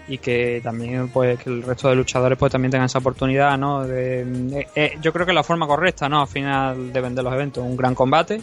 y 0.07 0.17
que 0.17 0.61
también 0.63 1.09
pues 1.09 1.37
que 1.39 1.49
el 1.49 1.61
resto 1.61 1.89
de 1.89 1.95
luchadores 1.95 2.37
pues 2.37 2.51
también 2.51 2.71
tengan 2.71 2.85
esa 2.85 2.99
oportunidad, 2.99 3.57
¿no? 3.57 3.85
De, 3.85 4.21
eh, 4.21 4.67
eh, 4.73 4.97
yo 5.01 5.11
creo 5.13 5.25
que 5.25 5.33
la 5.33 5.43
forma 5.43 5.67
correcta, 5.67 6.07
¿no? 6.07 6.21
Al 6.21 6.27
final 6.27 6.93
de 6.93 7.01
vender 7.01 7.23
los 7.23 7.33
eventos, 7.33 7.63
un 7.63 7.75
gran 7.75 7.93
combate 7.93 8.41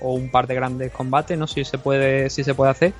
o 0.00 0.12
un 0.12 0.30
par 0.30 0.46
de 0.46 0.54
grandes 0.54 0.92
combates, 0.92 1.38
¿no? 1.38 1.46
Si 1.46 1.64
se 1.64 1.78
puede, 1.78 2.30
si 2.30 2.44
se 2.44 2.54
puede 2.54 2.70
hacer. 2.70 2.92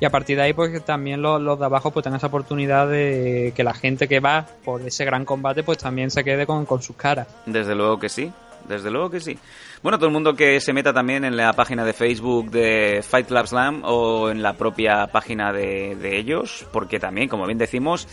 Y 0.00 0.04
a 0.04 0.10
partir 0.10 0.36
de 0.36 0.44
ahí, 0.44 0.52
pues 0.52 0.84
también 0.84 1.20
los, 1.22 1.40
los 1.40 1.58
de 1.58 1.64
abajo 1.64 1.90
pues 1.90 2.04
tengan 2.04 2.18
esa 2.18 2.28
oportunidad 2.28 2.88
de 2.88 3.52
que 3.54 3.64
la 3.64 3.74
gente 3.74 4.08
que 4.08 4.20
va 4.20 4.46
por 4.64 4.80
ese 4.82 5.04
gran 5.04 5.24
combate, 5.24 5.62
pues 5.62 5.78
también 5.78 6.10
se 6.10 6.22
quede 6.24 6.46
con, 6.46 6.66
con 6.66 6.82
sus 6.82 6.96
caras. 6.96 7.26
Desde 7.46 7.74
luego 7.74 7.98
que 7.98 8.08
sí, 8.08 8.32
desde 8.68 8.90
luego 8.90 9.10
que 9.10 9.20
sí. 9.20 9.38
Bueno, 9.82 9.98
todo 9.98 10.06
el 10.06 10.12
mundo 10.12 10.34
que 10.34 10.60
se 10.60 10.72
meta 10.72 10.92
también 10.92 11.24
en 11.24 11.36
la 11.36 11.52
página 11.52 11.84
de 11.84 11.92
Facebook 11.92 12.50
de 12.50 13.04
Fight 13.06 13.26
Club 13.26 13.46
Slam 13.46 13.82
o 13.84 14.30
en 14.30 14.42
la 14.42 14.54
propia 14.54 15.06
página 15.08 15.52
de, 15.52 15.96
de 15.96 16.18
ellos, 16.18 16.66
porque 16.72 16.98
también, 16.98 17.28
como 17.28 17.46
bien 17.46 17.58
decimos, 17.58 18.06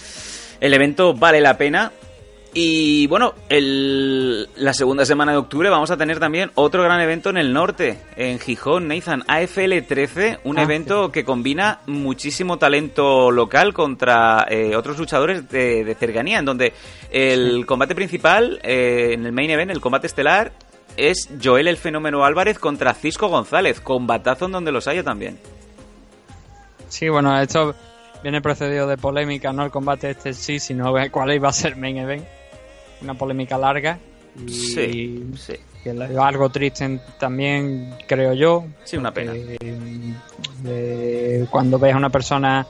el 0.62 0.74
evento 0.74 1.14
vale 1.14 1.42
la 1.42 1.58
pena. 1.58 1.92
Y 2.58 3.06
bueno, 3.08 3.34
el- 3.50 4.48
la 4.56 4.74
segunda 4.74 5.06
semana 5.06 5.34
de 5.34 5.38
octubre 5.40 5.70
vamos 5.70 5.92
a 5.92 5.98
tener 5.98 6.20
también 6.22 6.52
otro 6.56 6.84
gran 6.84 7.02
evento 7.02 7.30
en 7.30 7.36
el 7.36 7.52
norte, 7.52 8.00
en 8.16 8.40
Gijón, 8.40 8.88
Nathan, 8.88 9.24
AFL 9.28 9.82
13, 9.82 10.40
un 10.46 10.58
Ah, 10.58 10.64
evento 10.64 11.12
que 11.12 11.26
combina 11.26 11.80
muchísimo 11.86 12.58
talento 12.58 13.30
local 13.30 13.74
contra 13.74 14.46
eh, 14.50 14.74
otros 14.78 14.98
luchadores 14.98 15.50
de, 15.50 15.84
de 15.84 15.96
cercanía, 15.96 16.40
en 16.40 16.46
donde 16.46 16.72
el 17.12 17.66
combate 17.66 17.94
principal, 17.94 18.62
eh, 18.64 19.10
en 19.12 19.26
el 19.26 19.34
main 19.34 19.50
event, 19.52 19.72
el 19.72 19.82
combate 19.82 20.08
estelar, 20.08 20.54
es 20.96 21.28
Joel 21.44 21.68
el 21.68 21.76
Fenómeno 21.76 22.24
Álvarez 22.24 22.58
contra 22.58 22.94
Cisco 22.94 23.28
González, 23.28 23.82
combatazo 23.82 24.46
en 24.46 24.54
donde 24.54 24.72
los 24.72 24.88
haya 24.88 25.04
también. 25.04 25.38
Sí, 26.88 27.10
bueno, 27.10 27.38
esto 27.38 27.76
viene 28.24 28.40
precedido 28.42 28.88
de 28.88 28.96
polémica, 28.98 29.52
no 29.52 29.66
el 29.66 29.72
combate 29.72 30.12
este 30.12 30.34
sí, 30.34 30.58
sino 30.60 30.94
cuál 31.12 31.34
iba 31.34 31.50
a 31.50 31.54
ser 31.54 31.76
main 31.76 31.98
event. 31.98 32.24
Una 33.02 33.14
polémica 33.14 33.58
larga. 33.58 34.00
Y 34.46 34.50
Sí, 34.50 35.32
sí. 35.38 35.54
que 35.84 35.92
algo 35.92 36.50
triste 36.50 37.00
también, 37.20 37.94
creo 38.08 38.34
yo. 38.34 38.66
Sí, 38.84 38.98
una 38.98 39.14
pena. 39.14 39.34
de 39.34 40.16
cuando 41.50 41.80
ves 41.80 41.94
a 41.94 41.98
una 41.98 42.10
persona 42.10 42.66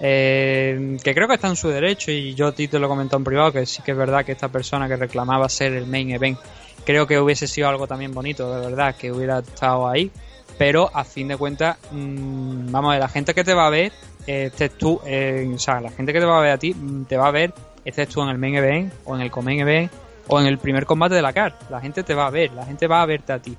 eh, 0.00 0.96
que 1.02 1.14
creo 1.14 1.28
que 1.28 1.34
está 1.34 1.48
en 1.48 1.56
su 1.56 1.68
derecho 1.68 2.10
y 2.10 2.34
yo 2.34 2.48
a 2.48 2.52
ti 2.52 2.68
te 2.68 2.78
lo 2.78 2.86
he 2.86 2.88
comentado 2.88 3.18
en 3.18 3.24
privado 3.24 3.52
que 3.52 3.64
sí 3.64 3.80
que 3.82 3.92
es 3.92 3.96
verdad 3.96 4.24
que 4.24 4.32
esta 4.32 4.48
persona 4.48 4.88
que 4.88 4.96
reclamaba 4.96 5.48
ser 5.48 5.72
el 5.72 5.86
main 5.86 6.10
event 6.10 6.38
creo 6.84 7.06
que 7.06 7.18
hubiese 7.18 7.46
sido 7.46 7.68
algo 7.68 7.86
también 7.86 8.12
bonito 8.12 8.52
de 8.54 8.66
verdad 8.66 8.96
que 8.96 9.12
hubiera 9.12 9.38
estado 9.38 9.88
ahí 9.88 10.10
pero 10.58 10.90
a 10.92 11.04
fin 11.04 11.28
de 11.28 11.36
cuentas 11.36 11.76
mm, 11.92 12.70
vamos 12.72 12.90
a 12.90 12.94
ver 12.94 13.00
la 13.00 13.08
gente 13.08 13.34
que 13.34 13.44
te 13.44 13.54
va 13.54 13.68
a 13.68 13.70
ver 13.70 13.92
eh, 14.26 14.46
estés 14.46 14.76
tú 14.76 15.00
eh, 15.06 15.50
o 15.54 15.58
sea 15.58 15.80
la 15.80 15.90
gente 15.90 16.12
que 16.12 16.18
te 16.20 16.26
va 16.26 16.38
a 16.38 16.42
ver 16.42 16.50
a 16.52 16.58
ti 16.58 16.74
mm, 16.74 17.04
te 17.04 17.16
va 17.16 17.28
a 17.28 17.30
ver 17.30 17.54
estés 17.84 18.08
tú 18.08 18.22
en 18.22 18.28
el 18.28 18.38
main 18.38 18.54
event 18.54 18.92
o 19.04 19.14
en 19.14 19.22
el 19.22 19.30
co-main 19.30 19.60
event 19.60 19.90
o 20.28 20.40
en 20.40 20.46
el 20.46 20.58
primer 20.58 20.86
combate 20.86 21.14
de 21.14 21.22
la 21.22 21.32
CAR 21.32 21.54
la 21.70 21.80
gente 21.80 22.02
te 22.02 22.14
va 22.14 22.26
a 22.26 22.30
ver 22.30 22.52
la 22.52 22.64
gente 22.64 22.86
va 22.86 23.02
a 23.02 23.06
verte 23.06 23.32
a 23.32 23.38
ti 23.38 23.56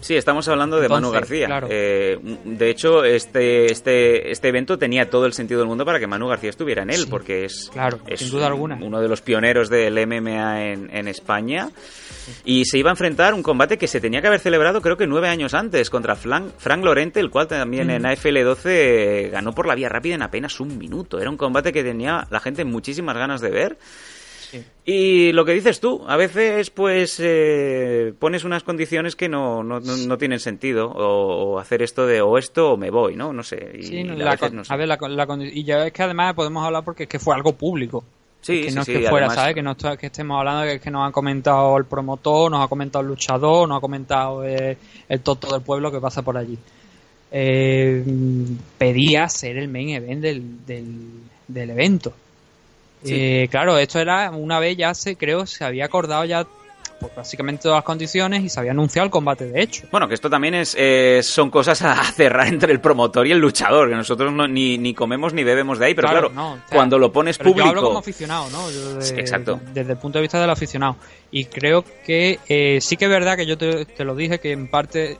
Sí, 0.00 0.16
estamos 0.16 0.48
hablando 0.48 0.80
de 0.80 0.88
Manu 0.88 1.10
García. 1.10 1.46
claro. 1.46 1.68
Eh, 1.70 2.18
de 2.44 2.70
hecho, 2.70 3.04
este, 3.04 3.70
este, 3.70 4.30
este 4.30 4.48
evento 4.48 4.78
tenía 4.78 5.10
todo 5.10 5.26
el 5.26 5.32
sentido 5.34 5.60
del 5.60 5.68
mundo 5.68 5.84
para 5.84 5.98
que 6.00 6.06
Manu 6.06 6.26
García 6.28 6.50
estuviera 6.50 6.82
en 6.82 6.90
él, 6.90 7.00
Sí, 7.02 7.06
porque 7.10 7.44
es, 7.44 7.70
claro, 7.72 7.98
es 8.06 8.20
sin 8.20 8.30
duda 8.30 8.46
alguna. 8.46 8.78
uno 8.80 9.00
de 9.00 9.08
los 9.08 9.20
pioneros 9.20 9.68
del 9.68 9.94
MMA 10.06 10.64
en, 10.72 10.96
en 10.96 11.06
España. 11.08 11.68
Y 12.44 12.64
se 12.64 12.78
iba 12.78 12.90
a 12.90 12.92
enfrentar 12.92 13.34
un 13.34 13.42
combate 13.42 13.76
que 13.76 13.88
se 13.88 14.00
tenía 14.00 14.20
que 14.20 14.28
haber 14.28 14.40
celebrado 14.40 14.80
creo 14.80 14.96
que 14.96 15.06
nueve 15.06 15.28
años 15.28 15.52
antes 15.54 15.90
contra 15.90 16.14
Flan- 16.16 16.52
Frank 16.58 16.84
Lorente, 16.84 17.18
el 17.20 17.28
cual 17.30 17.48
también 17.48 17.90
en 17.90 18.06
AFL 18.06 18.42
12 18.44 19.30
ganó 19.32 19.52
por 19.52 19.66
la 19.66 19.74
vía 19.74 19.88
rápida 19.88 20.14
en 20.14 20.22
apenas 20.22 20.60
un 20.60 20.78
minuto. 20.78 21.18
Era 21.20 21.28
un 21.30 21.36
combate 21.36 21.72
que 21.72 21.82
tenía 21.82 22.26
la 22.30 22.40
gente 22.40 22.64
muchísimas 22.64 23.16
ganas 23.16 23.40
de 23.40 23.50
ver. 23.50 23.78
Y 24.84 25.32
lo 25.32 25.44
que 25.44 25.52
dices 25.52 25.78
tú, 25.80 26.02
a 26.08 26.16
veces 26.16 26.70
pues 26.70 27.16
eh, 27.22 28.12
pones 28.18 28.44
unas 28.44 28.62
condiciones 28.64 29.14
que 29.16 29.28
no, 29.28 29.62
no, 29.62 29.78
no- 29.80 29.96
no 29.96 30.18
tienen 30.18 30.40
sentido, 30.40 30.88
o, 30.90 31.52
o 31.54 31.58
hacer 31.58 31.82
esto 31.82 32.06
de 32.06 32.20
o 32.20 32.36
esto 32.38 32.72
o 32.72 32.76
me 32.76 32.90
voy, 32.90 33.14
¿no? 33.16 33.32
No 33.32 33.42
sé. 33.42 33.72
Y 33.78 33.82
Sí, 33.84 34.02
la 34.04 34.30
veces 34.32 34.52
no 34.52 34.64
sé. 34.64 34.72
a 34.72 34.76
ver, 34.76 34.88
la, 34.88 34.98
la 35.08 35.26
y 35.52 35.62
ya 35.64 35.86
es 35.86 35.92
que 35.92 36.02
además 36.02 36.34
podemos 36.34 36.64
hablar 36.64 36.82
porque 36.84 37.04
es 37.04 37.08
que 37.08 37.18
fue 37.18 37.34
algo 37.34 37.52
público. 37.52 38.02
Sí, 38.42 38.62
que 38.62 38.70
sí, 38.70 38.74
no 38.76 38.84
sí, 38.84 38.92
es 38.92 38.98
que 39.00 39.08
fuera, 39.10 39.26
además- 39.26 39.36
¿sabes? 39.42 39.54
Que 39.54 39.62
no 39.62 39.76
que 39.98 40.06
estemos 40.06 40.38
hablando 40.38 40.62
de 40.62 40.80
que, 40.80 40.90
nos 40.90 41.08
ha 41.08 41.12
comentado 41.12 41.76
el 41.76 41.84
promotor, 41.84 42.50
nos 42.50 42.64
ha 42.64 42.68
comentado 42.68 43.02
el 43.02 43.08
luchador, 43.08 43.68
nos 43.68 43.76
ha 43.78 43.80
comentado 43.82 44.44
eh, 44.46 44.78
el 45.10 45.20
tonto 45.20 45.52
del 45.52 45.60
pueblo 45.60 45.92
que 45.92 46.00
pasa 46.00 46.22
por 46.22 46.38
allí. 46.38 46.56
Eh, 47.32 48.02
pedía 48.78 49.28
ser 49.28 49.56
el 49.58 49.68
main 49.68 49.90
event 49.90 50.20
del, 50.22 50.66
del, 50.66 50.96
del 51.46 51.70
evento. 51.70 52.12
Sí. 53.02 53.14
Eh, 53.14 53.48
claro, 53.50 53.78
esto 53.78 53.98
era 53.98 54.30
una 54.30 54.58
vez 54.58 54.76
ya 54.76 54.92
se 54.94 55.16
creo 55.16 55.46
se 55.46 55.64
había 55.64 55.86
acordado 55.86 56.24
ya 56.26 56.46
pues, 57.00 57.14
básicamente 57.16 57.62
todas 57.62 57.76
las 57.78 57.84
condiciones 57.84 58.42
y 58.44 58.50
se 58.50 58.60
había 58.60 58.72
anunciado 58.72 59.06
el 59.06 59.10
combate 59.10 59.46
de 59.46 59.62
hecho. 59.62 59.86
Bueno, 59.90 60.06
que 60.06 60.12
esto 60.12 60.28
también 60.28 60.54
es, 60.54 60.76
eh, 60.78 61.20
son 61.22 61.48
cosas 61.50 61.80
a 61.80 61.94
cerrar 62.12 62.46
entre 62.48 62.72
el 62.74 62.80
promotor 62.80 63.26
y 63.26 63.32
el 63.32 63.38
luchador, 63.38 63.88
que 63.88 63.94
nosotros 63.94 64.30
no- 64.32 64.46
ni, 64.46 64.76
ni 64.76 64.92
comemos 64.92 65.32
ni 65.32 65.42
bebemos 65.42 65.78
de 65.78 65.86
ahí, 65.86 65.94
pero 65.94 66.08
claro, 66.08 66.28
no, 66.28 66.52
o 66.52 66.56
sea, 66.56 66.64
cuando 66.76 66.98
lo 66.98 67.10
pones 67.10 67.38
pero 67.38 67.50
público... 67.52 67.64
Yo 67.66 67.70
hablo 67.70 67.82
como 67.88 67.98
aficionado, 68.00 68.50
¿no? 68.50 68.70
Yo 68.70 68.94
de- 68.96 69.02
Sí, 69.02 69.14
exacto. 69.16 69.58
Desde 69.72 69.92
el 69.92 69.98
punto 69.98 70.18
de 70.18 70.22
vista 70.22 70.38
del 70.38 70.50
aficionado. 70.50 70.96
Y 71.30 71.46
creo 71.46 71.82
que 72.04 72.38
eh, 72.48 72.80
sí 72.82 72.98
que 72.98 73.06
es 73.06 73.10
verdad 73.10 73.36
que 73.38 73.46
yo 73.46 73.56
te, 73.56 73.86
te 73.86 74.04
lo 74.04 74.14
dije 74.14 74.38
que 74.38 74.52
en 74.52 74.68
parte 74.68 75.16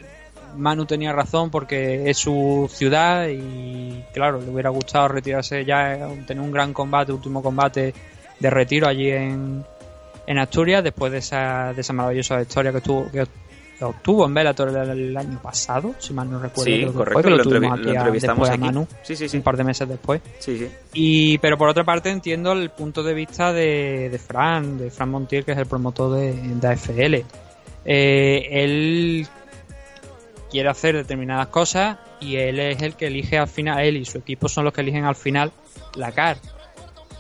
Manu 0.57 0.87
tenía 0.87 1.13
razón 1.13 1.51
porque 1.51 2.09
es 2.11 2.19
su 2.19 2.69
ciudad 2.73 3.29
y 3.29 4.05
claro, 4.13 4.41
le 4.41 4.51
hubiera 4.51 4.71
gustado 4.71 5.09
retirarse 5.09 5.65
ya, 5.65 5.95
eh, 5.95 6.25
tener 6.27 6.43
un 6.43 6.51
gran 6.53 6.73
combate, 6.73 7.13
último 7.13 7.43
combate 7.43 7.95
de 8.39 8.51
retiro 8.51 8.87
allí 8.89 9.11
en, 9.11 9.65
en 10.27 10.39
Asturias 10.39 10.83
después 10.85 11.13
de 11.13 11.19
esa, 11.19 11.73
de 11.75 11.81
esa 11.81 11.93
maravillosa 11.93 12.41
historia 12.41 12.73
que 12.73 12.81
tuvo 12.81 13.11
que 13.11 13.25
obtuvo 13.83 14.27
en 14.27 14.35
Bellator 14.35 14.69
el, 14.77 14.91
el 14.91 15.17
año 15.17 15.39
pasado, 15.43 15.95
si 15.99 16.13
mal 16.13 16.31
no 16.31 16.39
recuerdo. 16.39 16.65
Sí, 16.71 16.85
correcto, 16.95 17.23
que 17.23 17.31
lo, 17.31 17.43
tuvimos 17.43 17.73
aquí 17.73 17.85
lo 17.85 17.91
a- 17.93 17.95
entrevistamos 17.95 18.41
después 18.47 18.51
a 18.51 18.53
aquí. 18.53 18.61
Manu 18.63 18.87
Sí, 19.03 19.17
sí, 19.17 19.27
sí. 19.27 19.37
un 19.39 19.43
par 19.43 19.57
de 19.57 19.65
meses 19.65 19.89
después. 19.89 20.21
Sí, 20.39 20.59
sí. 20.59 20.69
Y, 20.93 21.39
pero 21.39 21.57
por 21.57 21.67
otra 21.71 21.83
parte 21.83 22.11
entiendo 22.11 22.53
el 22.53 22.69
punto 22.69 23.03
de 23.03 23.15
vista 23.15 23.55
de, 23.55 24.11
de 24.11 24.19
Fran, 24.19 24.77
de 24.77 24.91
Fran 24.91 25.09
Montiel, 25.11 25.47
que 25.47 25.53
es 25.53 25.59
el 25.59 25.65
promotor 25.65 26.15
de, 26.15 26.33
de 26.35 26.69
AFL. 26.69 27.15
Eh, 27.87 28.49
él 28.51 29.27
quiere 30.51 30.69
hacer 30.69 30.97
determinadas 30.97 31.49
cosas 31.49 31.99
y 32.21 32.37
él 32.37 32.59
es 32.59 32.83
el 32.83 32.95
que 32.95 33.07
elige 33.07 33.39
al 33.39 33.49
final, 33.49 33.81
él 33.81 33.97
y 33.97 34.05
su 34.05 34.19
equipo 34.19 34.49
son 34.49 34.65
los 34.65 34.73
que 34.73 34.81
eligen 34.81 35.05
al 35.05 35.17
final 35.17 35.53
la 35.95 36.13
CAR. 36.13 36.37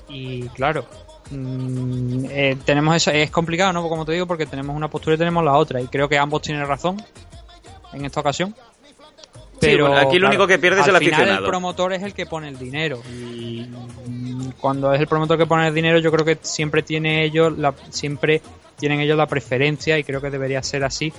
Y 0.09 0.48
claro, 0.48 0.85
mm, 1.31 2.24
eh, 2.28 2.57
tenemos 2.65 2.97
eso, 2.97 3.11
es 3.11 3.31
complicado, 3.31 3.73
¿no? 3.73 3.89
Como 3.89 4.05
te 4.05 4.12
digo, 4.12 4.27
porque 4.27 4.47
tenemos 4.47 4.77
una 4.77 4.89
postura 4.89 5.15
y 5.15 5.19
tenemos 5.19 5.44
la 5.44 5.55
otra. 5.55 5.81
Y 5.81 5.86
creo 5.86 6.09
que 6.09 6.19
ambos 6.19 6.43
tienen 6.43 6.66
razón 6.66 6.97
en 7.93 8.05
esta 8.05 8.20
ocasión. 8.20 8.55
Sí, 9.61 9.77
bueno, 9.78 9.97
aquí 9.97 10.19
lo 10.19 10.28
único 10.28 10.47
que 10.47 10.59
pierde 10.59 10.81
es 10.81 10.89
al 10.89 10.97
el 10.97 11.01
final 11.01 11.15
aficionado. 11.15 11.44
El 11.44 11.51
promotor 11.51 11.93
es 11.93 12.02
el 12.02 12.15
que 12.15 12.24
pone 12.27 12.48
el 12.48 12.59
dinero. 12.59 13.02
Y 13.11 13.69
cuando 14.59 14.93
es 14.93 15.01
el 15.01 15.07
promotor 15.07 15.36
que 15.36 15.47
pone 15.47 15.69
el 15.69 15.74
dinero, 15.74 15.98
yo 15.98 16.11
creo 16.11 16.24
que 16.24 16.39
siempre 16.40 16.82
tiene 16.82 17.24
ellos 17.24 17.57
la, 17.59 17.74
siempre 17.90 18.40
tienen 18.77 19.01
ellos 19.01 19.19
la 19.19 19.27
preferencia 19.27 19.98
y 19.98 20.05
creo 20.05 20.20
que 20.23 20.31
debería 20.31 20.62
ser 20.62 20.85
así 20.85 21.12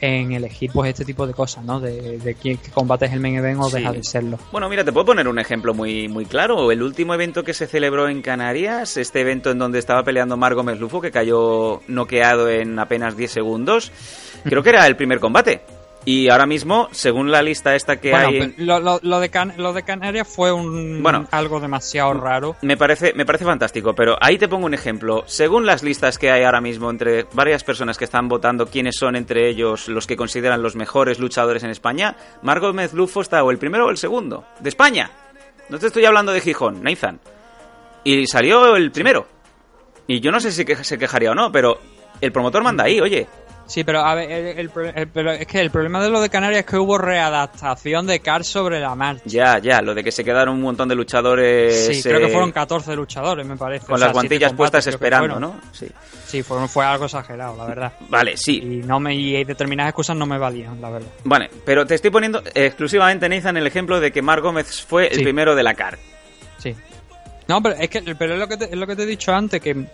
en 0.00 0.32
elegir 0.32 0.70
pues 0.72 0.90
este 0.90 1.04
tipo 1.04 1.26
de 1.26 1.32
cosas, 1.32 1.64
¿no? 1.64 1.80
De, 1.80 2.18
de 2.18 2.34
quién 2.34 2.58
combate 2.74 3.06
es 3.06 3.12
el 3.12 3.20
main 3.20 3.36
event 3.36 3.60
o 3.60 3.70
Sí. 3.70 3.76
deja 3.78 3.92
de 3.92 4.02
serlo. 4.04 4.38
Bueno, 4.52 4.68
mira, 4.68 4.84
te 4.84 4.92
puedo 4.92 5.06
poner 5.06 5.26
un 5.28 5.38
ejemplo 5.38 5.72
muy, 5.74 6.08
muy 6.08 6.26
claro. 6.26 6.70
El 6.70 6.82
último 6.82 7.14
evento 7.14 7.42
que 7.44 7.54
se 7.54 7.66
celebró 7.66 8.08
en 8.08 8.20
Canarias, 8.22 8.96
este 8.96 9.20
evento 9.22 9.50
en 9.50 9.58
donde 9.58 9.78
estaba 9.78 10.02
peleando 10.02 10.36
Mar 10.36 10.54
Gómez 10.54 10.78
Lufo, 10.78 11.00
que 11.00 11.10
cayó 11.10 11.80
noqueado 11.88 12.48
en 12.50 12.78
apenas 12.78 13.16
10 13.16 13.30
segundos, 13.30 13.90
creo 14.44 14.62
que 14.62 14.70
era 14.70 14.86
el 14.86 14.96
primer 14.96 15.18
combate. 15.20 15.62
Y 16.08 16.28
ahora 16.30 16.46
mismo, 16.46 16.88
según 16.92 17.32
la 17.32 17.42
lista 17.42 17.74
esta 17.74 17.96
que 18.00 18.12
Bueno, 18.12 18.28
hay... 18.28 18.54
lo, 18.58 18.78
lo- 18.78 19.00
lo 19.02 19.18
de 19.18 19.28
Can- 19.28 19.54
lo 19.56 19.72
de 19.72 19.82
Canarias 19.82 20.28
fue 20.28 20.52
un 20.52 21.02
Bueno. 21.02 21.26
algo 21.32 21.58
demasiado 21.58 22.14
raro. 22.14 22.54
Me 22.62 22.76
parece, 22.76 23.12
me 23.14 23.26
parece 23.26 23.44
fantástico, 23.44 23.92
pero 23.92 24.16
ahí 24.20 24.38
te 24.38 24.46
pongo 24.46 24.66
un 24.66 24.74
ejemplo. 24.74 25.24
Según 25.26 25.66
las 25.66 25.82
listas 25.82 26.16
que 26.16 26.30
hay 26.30 26.44
ahora 26.44 26.60
mismo 26.60 26.90
entre 26.90 27.24
varias 27.32 27.64
personas 27.64 27.98
que 27.98 28.04
están 28.04 28.28
votando 28.28 28.66
quiénes 28.68 28.94
son 28.96 29.16
entre 29.16 29.48
ellos 29.48 29.88
los 29.88 30.06
que 30.06 30.16
consideran 30.16 30.62
los 30.62 30.76
mejores 30.76 31.18
luchadores 31.18 31.64
en 31.64 31.70
España, 31.70 32.14
Margot 32.40 32.72
Mezlufo 32.72 33.20
está 33.20 33.42
o 33.42 33.50
el 33.50 33.58
primero 33.58 33.86
o 33.86 33.90
el 33.90 33.96
segundo. 33.96 34.44
De 34.60 34.68
España. 34.68 35.10
No 35.68 35.80
te 35.80 35.88
estoy 35.88 36.04
hablando 36.04 36.30
de 36.30 36.40
Gijón, 36.40 36.84
Nathan. 36.84 37.18
Y 38.04 38.28
salió 38.28 38.76
el 38.76 38.92
primero. 38.92 39.26
Y 40.06 40.20
yo 40.20 40.30
no 40.30 40.38
sé 40.38 40.52
si 40.52 40.64
que- 40.64 40.84
se 40.84 40.98
quejaría 40.98 41.32
o 41.32 41.34
no, 41.34 41.50
pero 41.50 41.80
el 42.20 42.30
promotor 42.30 42.62
manda 42.62 42.84
ahí, 42.84 43.00
oye. 43.00 43.26
Sí, 43.66 43.82
pero 43.82 44.00
a 44.00 44.14
ver, 44.14 44.30
el- 44.30 44.70
el 45.16 45.28
es 45.40 45.46
que 45.46 45.60
el 45.60 45.70
problema 45.70 46.00
de 46.02 46.08
lo 46.08 46.20
de 46.20 46.30
Canarias 46.30 46.60
es 46.60 46.66
que 46.66 46.76
hubo 46.76 46.98
readaptación 46.98 48.06
de 48.06 48.20
Cars 48.20 48.46
sobre 48.46 48.78
la 48.80 48.94
marcha. 48.94 49.22
Ya, 49.24 49.58
ya, 49.58 49.80
lo 49.82 49.94
de 49.94 50.04
que 50.04 50.12
se 50.12 50.22
quedaron 50.24 50.54
un 50.54 50.62
montón 50.62 50.88
de 50.88 50.94
luchadores... 50.94 51.86
Sí, 51.86 52.02
creo 52.02 52.20
que 52.20 52.26
eh, 52.26 52.30
fueron 52.32 52.52
14 52.52 52.94
luchadores, 52.94 53.44
me 53.44 53.56
parece. 53.56 53.86
Con 53.86 53.96
O 53.96 53.98
sea, 53.98 54.06
las 54.08 54.12
guantillas 54.14 54.50
combates 54.52 54.56
puestas 54.72 54.86
esperando. 54.86 55.40
¿no? 55.40 55.60
Sí. 55.72 55.88
Sí, 56.26 56.42
fue, 56.42 56.66
fue 56.68 56.84
algo 56.84 57.06
exagerado, 57.06 57.56
la 57.56 57.66
verdad. 57.66 57.92
Vale, 58.08 58.36
sí. 58.36 58.58
Y, 58.58 58.86
no 58.86 59.00
me, 59.00 59.14
y 59.14 59.44
determinadas 59.44 59.90
excusas 59.90 60.16
no 60.16 60.26
me 60.26 60.38
valían, 60.38 60.80
la 60.80 60.90
verdad. 60.90 61.08
Vale, 61.24 61.50
pero 61.64 61.84
te 61.86 61.96
estoy 61.96 62.10
poniendo 62.10 62.42
exclusivamente, 62.54 63.28
Nathan, 63.28 63.56
el 63.56 63.66
ejemplo 63.66 63.98
de 64.00 64.12
que 64.12 64.22
Mar 64.22 64.40
Gómez 64.40 64.84
fue 64.84 65.08
el 65.08 65.22
primero 65.22 65.54
de 65.56 65.62
la 65.62 65.74
CAR. 65.74 65.98
Sí. 66.58 66.74
No, 67.48 67.62
pero 67.62 67.76
es 67.76 67.88
que 67.88 68.02
pero 68.18 68.34
es 68.34 68.38
lo 68.40 68.48
que 68.48 68.56
te, 68.56 68.64
es 68.66 68.76
lo 68.76 68.86
que 68.86 68.96
te 68.96 69.02
he 69.04 69.06
dicho 69.06 69.32
antes, 69.32 69.60
que 69.60 69.86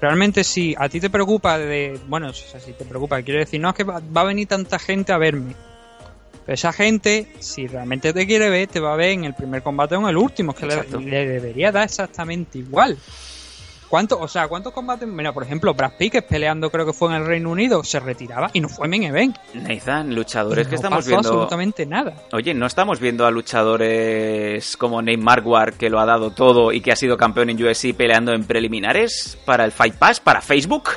realmente 0.00 0.44
si 0.44 0.74
a 0.78 0.88
ti 0.88 1.00
te 1.00 1.10
preocupa 1.10 1.58
de... 1.58 1.98
Bueno, 2.08 2.28
o 2.30 2.32
sea, 2.32 2.60
si 2.60 2.72
te 2.72 2.84
preocupa, 2.84 3.22
quiero 3.22 3.40
decir, 3.40 3.60
no 3.60 3.70
es 3.70 3.74
que 3.74 3.84
va, 3.84 4.00
va 4.00 4.22
a 4.22 4.24
venir 4.24 4.48
tanta 4.48 4.78
gente 4.78 5.12
a 5.12 5.18
verme. 5.18 5.54
Pero 6.44 6.54
esa 6.54 6.72
gente, 6.72 7.32
si 7.38 7.66
realmente 7.66 8.12
te 8.12 8.26
quiere 8.26 8.48
ver, 8.50 8.68
te 8.68 8.80
va 8.80 8.94
a 8.94 8.96
ver 8.96 9.10
en 9.10 9.24
el 9.24 9.34
primer 9.34 9.62
combate 9.62 9.96
o 9.96 10.00
en 10.00 10.08
el 10.08 10.16
último, 10.16 10.54
que 10.54 10.66
le, 10.66 10.82
le 11.00 11.26
debería 11.26 11.70
dar 11.70 11.84
exactamente 11.84 12.58
igual. 12.58 12.96
¿Cuántos, 13.90 14.18
o 14.20 14.28
sea, 14.28 14.46
cuántos 14.46 14.72
combates? 14.72 15.08
Mira, 15.08 15.32
por 15.32 15.42
ejemplo, 15.42 15.74
Brad 15.74 15.90
Pitt, 15.98 16.12
que 16.12 16.22
peleando 16.22 16.70
creo 16.70 16.86
que 16.86 16.92
fue 16.92 17.08
en 17.08 17.16
el 17.16 17.26
Reino 17.26 17.50
Unido, 17.50 17.82
se 17.82 17.98
retiraba 17.98 18.48
y 18.52 18.60
no 18.60 18.68
fue 18.68 18.86
main 18.86 19.02
event. 19.02 19.36
Nathan, 19.52 20.14
luchadores 20.14 20.68
que 20.68 20.72
no 20.72 20.76
estamos 20.76 20.98
pasó 20.98 21.08
viendo... 21.08 21.28
absolutamente 21.28 21.84
nada. 21.86 22.14
Oye, 22.32 22.54
¿no 22.54 22.66
estamos 22.66 23.00
viendo 23.00 23.26
a 23.26 23.32
luchadores 23.90 24.76
como 24.76 25.02
Nate 25.02 25.16
Marquardt, 25.18 25.76
que 25.76 25.90
lo 25.90 25.98
ha 26.00 26.06
dado 26.06 26.30
todo 26.30 26.72
y 26.72 26.80
que 26.80 26.92
ha 26.92 26.96
sido 26.96 27.16
campeón 27.16 27.50
en 27.50 27.62
UFC 27.62 27.92
peleando 27.94 28.32
en 28.32 28.44
preliminares 28.44 29.36
para 29.44 29.64
el 29.64 29.72
Fight 29.72 29.94
Pass, 29.96 30.20
para 30.20 30.40
Facebook? 30.40 30.90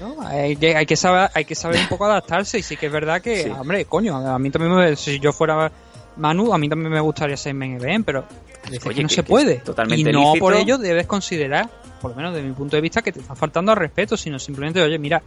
No, 0.00 0.16
hay 0.26 0.56
que, 0.56 0.74
hay 0.76 0.86
que 0.86 0.96
saber, 0.96 1.30
hay 1.34 1.44
que 1.44 1.54
saber 1.54 1.78
un 1.80 1.88
poco 1.88 2.06
adaptarse 2.06 2.58
y 2.58 2.62
sí 2.62 2.76
que 2.76 2.86
es 2.86 2.92
verdad 2.92 3.20
que, 3.20 3.44
Sí. 3.44 3.50
hombre, 3.50 3.84
coño, 3.84 4.16
a 4.16 4.38
mí 4.38 4.50
también 4.50 4.74
me, 4.74 4.96
si 4.96 5.20
yo 5.20 5.32
fuera 5.32 5.70
Manu, 6.16 6.52
a 6.52 6.58
mí 6.58 6.68
también 6.68 6.90
me 6.92 7.00
gustaría 7.00 7.36
ser 7.36 7.54
main 7.54 7.74
event, 7.74 8.04
pero 8.06 8.24
Oye, 8.66 8.78
que 8.78 9.02
no 9.02 9.08
que- 9.08 9.14
se 9.14 9.22
que 9.22 9.28
puede. 9.28 9.56
totalmente 9.56 10.10
y 10.10 10.12
no 10.12 10.20
lícito. 10.32 10.38
por 10.44 10.54
ello 10.54 10.78
debes 10.78 11.06
considerar, 11.06 11.68
por 12.00 12.10
lo 12.12 12.16
menos 12.16 12.34
desde 12.34 12.48
mi 12.48 12.54
punto 12.54 12.76
de 12.76 12.82
vista, 12.82 13.02
que 13.02 13.12
te 13.12 13.20
está 13.20 13.34
faltando 13.34 13.72
al 13.72 13.78
respeto, 13.78 14.16
sino 14.16 14.38
simplemente, 14.38 14.80
oye, 14.80 14.98
mira, 14.98 15.22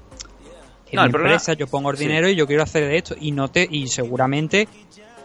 en 0.91 0.95
No, 0.97 1.01
mi 1.03 1.09
el 1.09 1.15
empresa 1.15 1.53
yo 1.53 1.67
pongo 1.67 1.91
el 1.91 1.97
Sí. 1.97 2.05
dinero 2.05 2.27
y 2.29 2.35
yo 2.35 2.45
quiero 2.47 2.63
hacer 2.63 2.85
de 2.87 2.97
esto 2.97 3.15
y 3.19 3.31
no 3.31 3.47
te 3.49 3.67
y 3.69 3.87
seguramente 3.87 4.67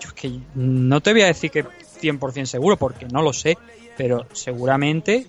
yo 0.01 0.09
es 0.09 0.13
que 0.15 0.31
no 0.55 1.01
te 1.01 1.13
voy 1.13 1.23
a 1.23 1.27
decir 1.27 1.51
que 1.51 1.65
100% 1.65 2.47
seguro 2.47 2.77
porque 2.77 3.07
no 3.07 3.21
lo 3.23 3.33
sé, 3.33 3.59
pero 3.97 4.27
seguramente 4.33 5.27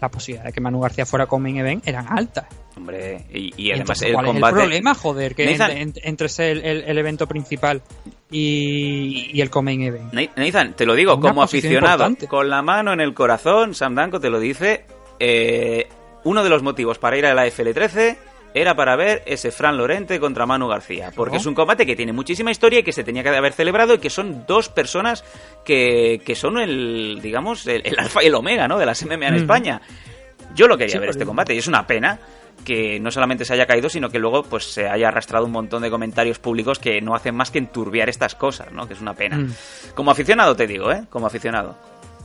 la 0.00 0.08
posibilidad 0.10 0.44
de 0.44 0.52
que 0.52 0.60
Manu 0.60 0.80
García 0.80 1.04
fuera 1.06 1.26
con 1.26 1.42
main 1.42 1.56
event 1.58 1.86
eran 1.88 2.06
altas. 2.08 2.46
Hombre, 2.76 3.24
y, 3.32 3.52
y 3.56 3.70
además 3.70 4.00
Entonces, 4.02 4.08
el 4.08 4.14
¿cuál 4.14 4.26
combate... 4.26 4.46
es 4.56 4.58
el 4.62 4.64
problema, 4.68 4.94
joder, 4.94 5.34
que 5.34 5.46
Nathan- 5.56 5.92
entre, 6.02 6.28
ser 6.28 6.56
el, 6.58 6.64
el- 6.64 6.82
el 6.82 6.98
evento 6.98 7.26
principal 7.28 7.82
y, 8.30 9.30
y 9.32 9.40
el 9.40 9.50
Comain 9.50 9.82
Event? 9.82 10.12
Na- 10.12 10.28
Nathan, 10.36 10.74
te 10.74 10.84
lo 10.86 10.94
digo, 10.94 11.14
Una 11.14 11.28
como 11.28 11.42
aficionado, 11.42 12.04
importante. 12.04 12.26
con 12.28 12.48
la 12.50 12.62
mano 12.62 12.92
en 12.92 13.00
el 13.00 13.14
corazón, 13.14 13.74
Sam 13.74 13.94
Danko 13.94 14.20
te 14.20 14.28
lo 14.30 14.40
dice, 14.40 14.86
eh, 15.26 15.88
uno 16.24 16.42
de 16.44 16.50
los 16.50 16.62
motivos 16.62 16.98
para 16.98 17.16
ir 17.16 17.24
a 17.26 17.34
la 17.34 17.46
FL13 17.46 18.16
era 18.56 18.76
para 18.76 18.94
ver 18.94 19.22
ese 19.26 19.50
Fran 19.50 19.76
Lorente 19.76 20.20
contra 20.20 20.46
Manu 20.46 20.68
García, 20.68 21.10
porque 21.16 21.38
es 21.38 21.46
un 21.46 21.54
combate 21.54 21.84
que 21.86 21.96
tiene 21.96 22.12
muchísima 22.12 22.50
historia 22.52 22.78
y 22.80 22.82
que 22.84 22.92
se 22.92 23.02
tenía 23.02 23.22
que 23.24 23.30
haber 23.30 23.52
celebrado 23.52 23.94
y 23.94 23.98
que 23.98 24.10
son 24.10 24.44
dos 24.46 24.68
personas 24.68 25.24
que, 25.64 26.20
que 26.24 26.34
son 26.36 26.58
el, 26.58 27.18
digamos, 27.20 27.66
el, 27.66 27.82
el 27.84 27.98
alfa 27.98 28.22
y 28.22 28.26
el 28.26 28.34
omega, 28.34 28.68
¿no? 28.68 28.78
De 28.78 28.86
las 28.86 29.04
MMA 29.04 29.26
en 29.26 29.34
Mm. 29.34 29.36
España. 29.38 29.80
Yo 30.54 30.68
lo 30.68 30.76
quería 30.78 30.92
Sí, 30.94 30.98
ver 31.00 31.08
este 31.10 31.26
combate 31.26 31.52
y 31.54 31.58
es 31.58 31.66
una 31.66 31.84
pena 31.86 32.20
que 32.64 33.00
no 33.00 33.10
solamente 33.10 33.44
se 33.44 33.52
haya 33.54 33.66
caído, 33.66 33.88
sino 33.88 34.08
que 34.08 34.20
luego 34.20 34.44
pues 34.44 34.64
se 34.72 34.88
haya 34.88 35.08
arrastrado 35.08 35.44
un 35.46 35.50
montón 35.52 35.82
de 35.82 35.90
comentarios 35.90 36.38
públicos 36.38 36.78
que 36.78 37.00
no 37.00 37.16
hacen 37.16 37.34
más 37.34 37.50
que 37.50 37.58
enturbiar 37.58 38.08
estas 38.08 38.36
cosas, 38.36 38.70
¿no? 38.70 38.86
Que 38.86 38.94
es 38.94 39.00
una 39.00 39.14
pena. 39.14 39.36
Mm. 39.36 39.52
Como 39.96 40.12
aficionado 40.12 40.54
te 40.54 40.68
digo, 40.68 40.92
¿eh? 40.92 41.02
Como 41.10 41.26
aficionado. 41.26 41.76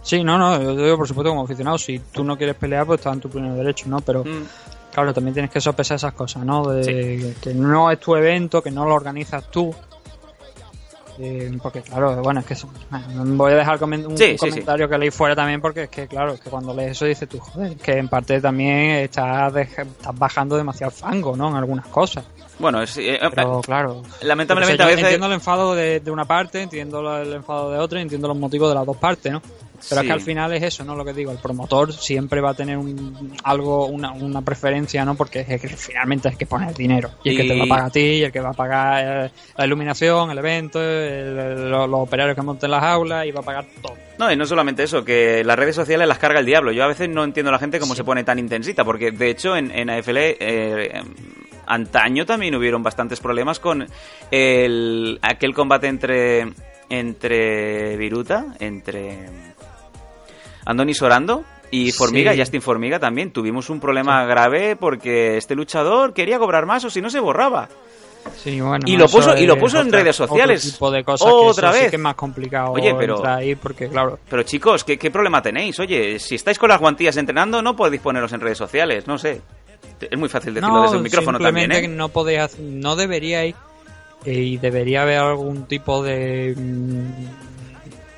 Sí, 0.10 0.23
no, 0.23 0.40
no, 0.40 0.60
yo 0.60 0.76
te 0.76 0.81
digo 0.86 0.98
por 0.98 1.07
supuesto 1.07 1.30
como 1.30 1.44
aficionado, 1.44 1.77
si 1.77 1.99
tú 1.99 2.23
no 2.23 2.36
quieres 2.36 2.56
pelear, 2.56 2.84
pues 2.88 2.99
está 2.99 3.14
en 3.14 3.19
tu 3.19 3.30
pleno 3.30 3.53
derecho, 3.56 3.88
¿no? 3.88 4.02
Pero 4.02 4.23
Mm. 4.23 4.44
claro, 4.91 5.14
también 5.14 5.36
tienes 5.36 5.52
que 5.52 5.61
sopesar 5.61 5.98
esas 5.98 6.14
cosas, 6.14 6.44
¿no? 6.44 6.68
De 6.68 7.36
que 7.40 7.53
no 7.53 7.91
es 7.91 7.99
tu 7.99 8.15
evento, 8.15 8.64
que 8.64 8.72
no 8.72 8.86
lo 8.88 8.95
organizas 8.95 9.52
tú. 9.52 9.72
Eh, 11.22 11.52
porque 11.61 11.81
claro, 11.84 12.23
bueno, 12.23 12.40
es 12.40 12.45
que 12.48 12.56
bueno, 12.90 13.36
voy 13.36 13.52
a 13.52 13.57
dejar 13.57 13.84
un, 13.84 14.18
Sí, 14.18 14.31
sí, 14.31 14.38
comentario 14.38 14.90
que 14.90 14.98
leí 14.98 15.11
fuera 15.11 15.36
también 15.36 15.61
porque 15.61 15.84
es 15.84 15.90
que 15.90 16.07
claro, 16.07 16.34
es 16.34 16.40
que 16.41 16.49
cuando 16.49 16.73
lees 16.73 16.91
eso 16.94 17.06
dices 17.06 17.30
tú, 17.30 17.38
joder, 17.40 17.76
que 17.76 17.91
en 17.91 18.07
parte 18.07 18.41
también 18.41 18.91
estás, 19.03 19.53
estás 19.56 19.86
bajando 20.18 20.56
demasiado 20.57 20.91
fango, 20.91 21.36
¿no? 21.36 21.49
En 21.49 21.56
algunas 21.57 21.86
cosas. 21.88 22.23
Bueno, 22.57 22.81
es, 22.81 22.98
eh, 22.98 23.19
Pero 23.36 23.60
eh, 23.60 23.61
claro, 23.64 24.02
lamentablemente 24.22 24.76
o 24.76 24.77
sea, 24.77 24.86
a 24.86 24.90
veces... 24.90 25.03
entiendo 25.03 25.27
el 25.27 25.34
enfado 25.34 25.76
de, 25.76 25.99
de 25.99 26.10
una 26.10 26.23
parte, 26.26 26.64
entiendo 26.64 27.22
el 27.22 27.34
enfado 27.34 27.69
de 27.69 27.77
otra, 27.77 27.99
y 27.99 28.02
entiendo 28.03 28.27
los 28.30 28.38
motivos 28.38 28.69
de 28.69 28.76
las 28.76 28.86
dos 28.86 28.98
partes, 28.98 29.31
¿no? 29.31 29.41
Pero 29.88 30.01
es 30.01 30.07
que 30.07 30.14
al 30.14 30.22
final 30.22 30.51
es 30.53 30.64
eso, 30.64 30.84
¿no? 30.84 30.95
Lo 30.95 31.06
que 31.06 31.14
digo, 31.14 31.31
el 31.31 31.38
promotor 31.38 31.93
siempre 31.93 32.41
va 32.41 32.49
a 32.51 32.53
tener 32.53 32.77
un, 32.77 33.34
algo, 33.43 33.85
una, 33.85 34.11
una 34.11 34.41
preferencia, 34.41 35.06
¿no? 35.06 35.15
Porque 35.15 35.45
es 35.47 35.61
que 35.61 35.68
finalmente 35.69 36.30
es 36.30 36.35
que 36.38 36.45
poner 36.45 36.73
dinero. 36.73 37.11
Y 37.23 37.30
el 37.30 37.38
que 37.38 37.43
te 37.43 37.56
Y- 37.56 37.60
va 37.60 37.65
a 37.65 37.68
pagar 37.68 37.85
a 37.85 37.89
ti, 37.91 37.99
y 37.99 38.23
el 38.23 38.31
que 38.31 38.39
va 38.41 38.49
a 38.49 38.53
pagar 38.53 39.26
eh, 39.27 39.31
la 39.57 39.65
iluminación, 39.65 40.31
el 40.31 40.38
evento, 40.39 40.81
el- 40.81 41.69
los, 41.69 41.89
los 41.89 41.99
operarios 42.01 42.35
que 42.35 42.41
monten 42.41 42.72
las 42.72 42.84
aulas, 42.84 43.26
y 43.26 43.31
va 43.31 43.39
a 43.39 43.43
pagar 43.43 43.65
todo. 43.81 43.93
No, 44.18 44.31
y 44.31 44.35
no 44.35 44.45
solamente 44.45 44.84
eso, 44.84 45.06
que 45.06 45.43
las 45.45 45.57
redes 45.57 45.76
sociales 45.76 46.07
las 46.07 46.18
carga 46.19 46.39
el 46.39 46.45
diablo. 46.45 46.72
Yo 46.72 46.84
a 46.84 46.88
veces 46.88 47.07
no 47.07 47.23
entiendo 47.23 47.49
a 47.49 47.53
la 47.53 47.60
gente 47.60 47.80
cómo 47.80 47.95
se 47.95 48.03
pone 48.03 48.23
tan 48.23 48.38
intensita, 48.39 48.84
porque 48.84 49.11
de 49.11 49.30
hecho 49.30 49.56
en, 49.56 49.72
en 49.72 49.89
AFL 49.89 50.18
eh, 50.18 51.01
antaño 51.68 52.26
también 52.26 52.56
hubieron 52.56 52.84
bastantes 52.84 53.19
problemas 53.19 53.60
con 53.60 53.88
el, 54.31 55.19
aquel 55.22 55.53
combate 55.53 55.88
entre, 55.88 56.47
entre 56.89 57.95
Viruta, 57.97 58.56
entre 58.60 59.19
Andoni 60.70 60.94
Sorando 60.94 61.44
y 61.72 61.91
Formiga, 61.91 62.32
Sí. 62.34 62.40
Justin 62.40 62.62
Formiga 62.62 63.00
también. 63.00 63.32
Tuvimos 63.32 63.70
un 63.72 63.80
problema 63.80 64.24
grave 64.26 64.76
porque 64.76 65.38
este 65.38 65.56
luchador 65.56 66.14
quería 66.14 66.38
cobrar 66.38 66.66
más 66.68 66.86
o 66.86 66.90
si 66.91 67.02
no 67.02 67.10
se 67.10 67.20
borraba. 67.20 67.68
Sí, 68.36 68.60
bueno, 68.62 68.86
Y 68.86 68.96
lo 68.98 69.08
puso- 69.08 69.36
y 69.36 69.48
lo 69.48 69.58
puso 69.58 69.80
en 69.82 69.91
redes 69.91 70.16
sociales. 70.16 70.60
Otro 70.64 70.72
tipo 70.74 70.91
de 70.91 71.04
cosas 71.04 71.28
Otra 71.32 71.70
que 71.72 71.76
vez. 71.78 71.84
sí 71.86 71.90
que 71.91 71.96
es 71.96 72.02
más 72.02 72.16
complicado 72.16 72.72
Oye, 72.74 72.94
pero- 72.94 73.26
ahí 73.26 73.56
porque, 73.56 73.88
claro, 73.88 74.20
Pero 74.30 74.44
chicos, 74.44 74.84
¿qué, 74.84 74.98
qué 75.00 75.10
problema 75.10 75.41
tenéis? 75.41 75.80
Oye, 75.80 76.20
si 76.20 76.36
estáis 76.36 76.60
con 76.60 76.70
las 76.70 76.80
guantillas 76.80 77.18
entrenando, 77.18 77.62
no 77.62 77.76
podéis 77.76 78.02
poneros 78.02 78.32
en 78.34 78.41
redes 78.41 78.58
sociales, 78.58 79.08
no 79.08 79.18
sé. 79.18 79.41
Es 80.02 80.18
muy 80.20 80.30
fácil 80.30 80.54
decirlo 80.54 80.82
desde 80.84 80.98
un 80.98 81.04
micrófono 81.04 81.40
también, 81.40 81.72
¿eh? 81.72 81.88
no 81.88 82.10
podéis 82.10 82.60
no 82.60 82.96
deberíais 82.96 83.56
eh, 84.26 84.34
y 84.34 84.58
debería 84.58 85.02
haber 85.04 85.20
algún 85.20 85.66
tipo 85.66 86.04
de 86.04 86.54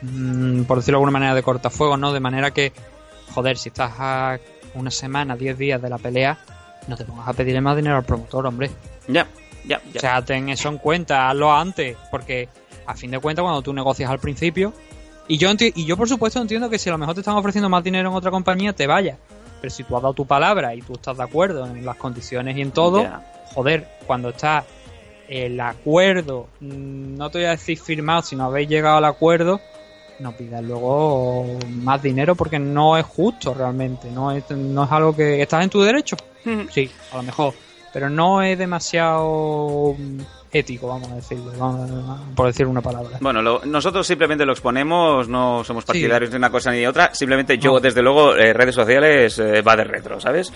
mm, 0.02 0.64
por 0.64 0.78
decirlo 0.78 0.98
de 0.98 1.02
alguna 1.02 1.11
manera 1.11 1.36
de 1.36 1.44
cortafuegos 1.44 1.99
no 1.99 2.14
de 2.14 2.19
manera 2.19 2.52
que 2.52 2.72
joder 3.34 3.57
si 3.57 3.69
estás 3.69 3.94
a 3.98 4.40
una 4.73 4.91
semana 4.91 5.36
10 5.36 5.57
días 5.57 5.82
de 5.82 5.90
la 5.90 5.98
pelea 5.98 6.38
no 6.88 6.95
te 6.98 7.06
pongas 7.06 7.28
a 7.28 7.34
pedirle 7.34 7.61
más 7.61 7.76
dinero 7.76 7.98
al 7.98 8.03
promotor 8.03 8.45
hombre 8.48 8.69
Ya, 9.07 9.28
ya, 9.65 9.82
ya. 9.91 9.98
o 9.98 9.99
sea 9.99 10.22
ten 10.26 10.49
eso 10.49 10.69
en 10.69 10.78
cuenta 10.78 11.30
hazlo 11.30 11.52
antes 11.53 11.95
porque 12.10 12.49
a 12.86 12.95
fin 12.95 13.11
de 13.11 13.19
cuentas 13.19 13.44
cuando 13.44 13.61
tú 13.61 13.73
negocias 13.73 14.10
al 14.10 14.19
principio 14.19 14.73
y 15.28 15.38
yo 15.38 15.49
y 15.60 15.86
yo 15.86 15.95
por 15.98 16.10
supuesto 16.10 16.41
entiendo 16.41 16.69
que 16.69 16.80
si 16.80 16.90
a 16.90 16.94
lo 16.94 16.98
mejor 16.98 17.14
te 17.15 17.22
están 17.22 17.36
ofreciendo 17.36 17.69
más 17.69 17.84
dinero 17.84 18.10
en 18.10 18.15
otra 18.15 18.32
compañía 18.32 18.73
te 18.73 18.88
vayas 18.88 19.18
pero 19.61 19.72
si 19.72 19.84
tú 19.84 19.95
has 19.95 20.02
dado 20.02 20.14
tu 20.15 20.26
palabra 20.26 20.73
y 20.73 20.82
tú 20.82 20.94
estás 20.94 21.15
de 21.18 21.23
acuerdo 21.23 21.65
en 21.68 21.86
las 21.86 21.95
condiciones 21.98 22.57
y 22.57 22.61
en 22.61 22.72
todo 22.72 23.03
Ya. 23.03 23.22
joder, 23.53 23.88
cuando 24.07 24.30
está 24.30 24.64
el 25.30 25.60
acuerdo, 25.61 26.48
mm, 26.60 27.15
no 27.15 27.30
te 27.30 27.38
voy 27.38 27.45
a 27.45 27.52
decir 27.52 27.78
firmado, 27.80 28.22
si 28.23 28.36
no 28.36 28.45
habéis 28.45 28.68
llegado 28.68 28.98
al 28.98 29.06
acuerdo, 29.06 29.61
no 30.22 30.31
pidas 30.34 30.64
luego 30.64 31.45
más 31.68 32.02
dinero 32.02 32.35
porque 32.35 32.60
no 32.60 32.98
es 32.98 33.06
justo 33.06 33.53
realmente, 33.53 34.10
no 34.11 34.31
es, 34.31 34.49
no 34.52 34.84
es 34.85 34.91
algo 34.91 35.15
que 35.15 35.41
estás 35.41 35.64
en 35.64 35.69
tu 35.69 35.81
derecho, 35.81 36.15
sí, 36.72 36.89
a 37.11 37.18
lo 37.18 37.23
mejor, 37.23 37.53
pero 37.93 38.10
no 38.10 38.41
es 38.41 38.57
demasiado 38.57 39.95
mm, 39.98 40.19
ético, 40.53 40.88
vamos 40.88 41.10
a 41.11 41.15
decirlo, 41.15 41.52
por 42.35 42.48
decir 42.48 42.68
una 42.68 42.81
palabra. 42.81 43.18
Bueno, 43.22 43.41
lo- 43.41 43.64
nosotros 43.65 44.06
simplemente 44.06 44.45
lo 44.45 44.52
exponemos, 44.52 45.27
no 45.27 45.64
somos 45.64 45.85
partidarios 45.85 46.30
Sí. 46.30 46.31
de 46.31 46.38
una 46.38 46.49
cosa 46.49 46.72
ni 46.72 46.80
de 46.80 46.88
otra. 46.88 47.14
Simplemente 47.14 47.57
yo, 47.57 47.73
No. 47.73 47.80
desde 47.80 48.02
luego, 48.02 48.35
eh, 48.35 48.52
redes 48.53 48.76
sociales 48.76 49.39
eh, 49.39 49.61
va 49.61 49.76
de 49.76 49.84
retro, 49.85 50.19
¿sabes? 50.19 50.52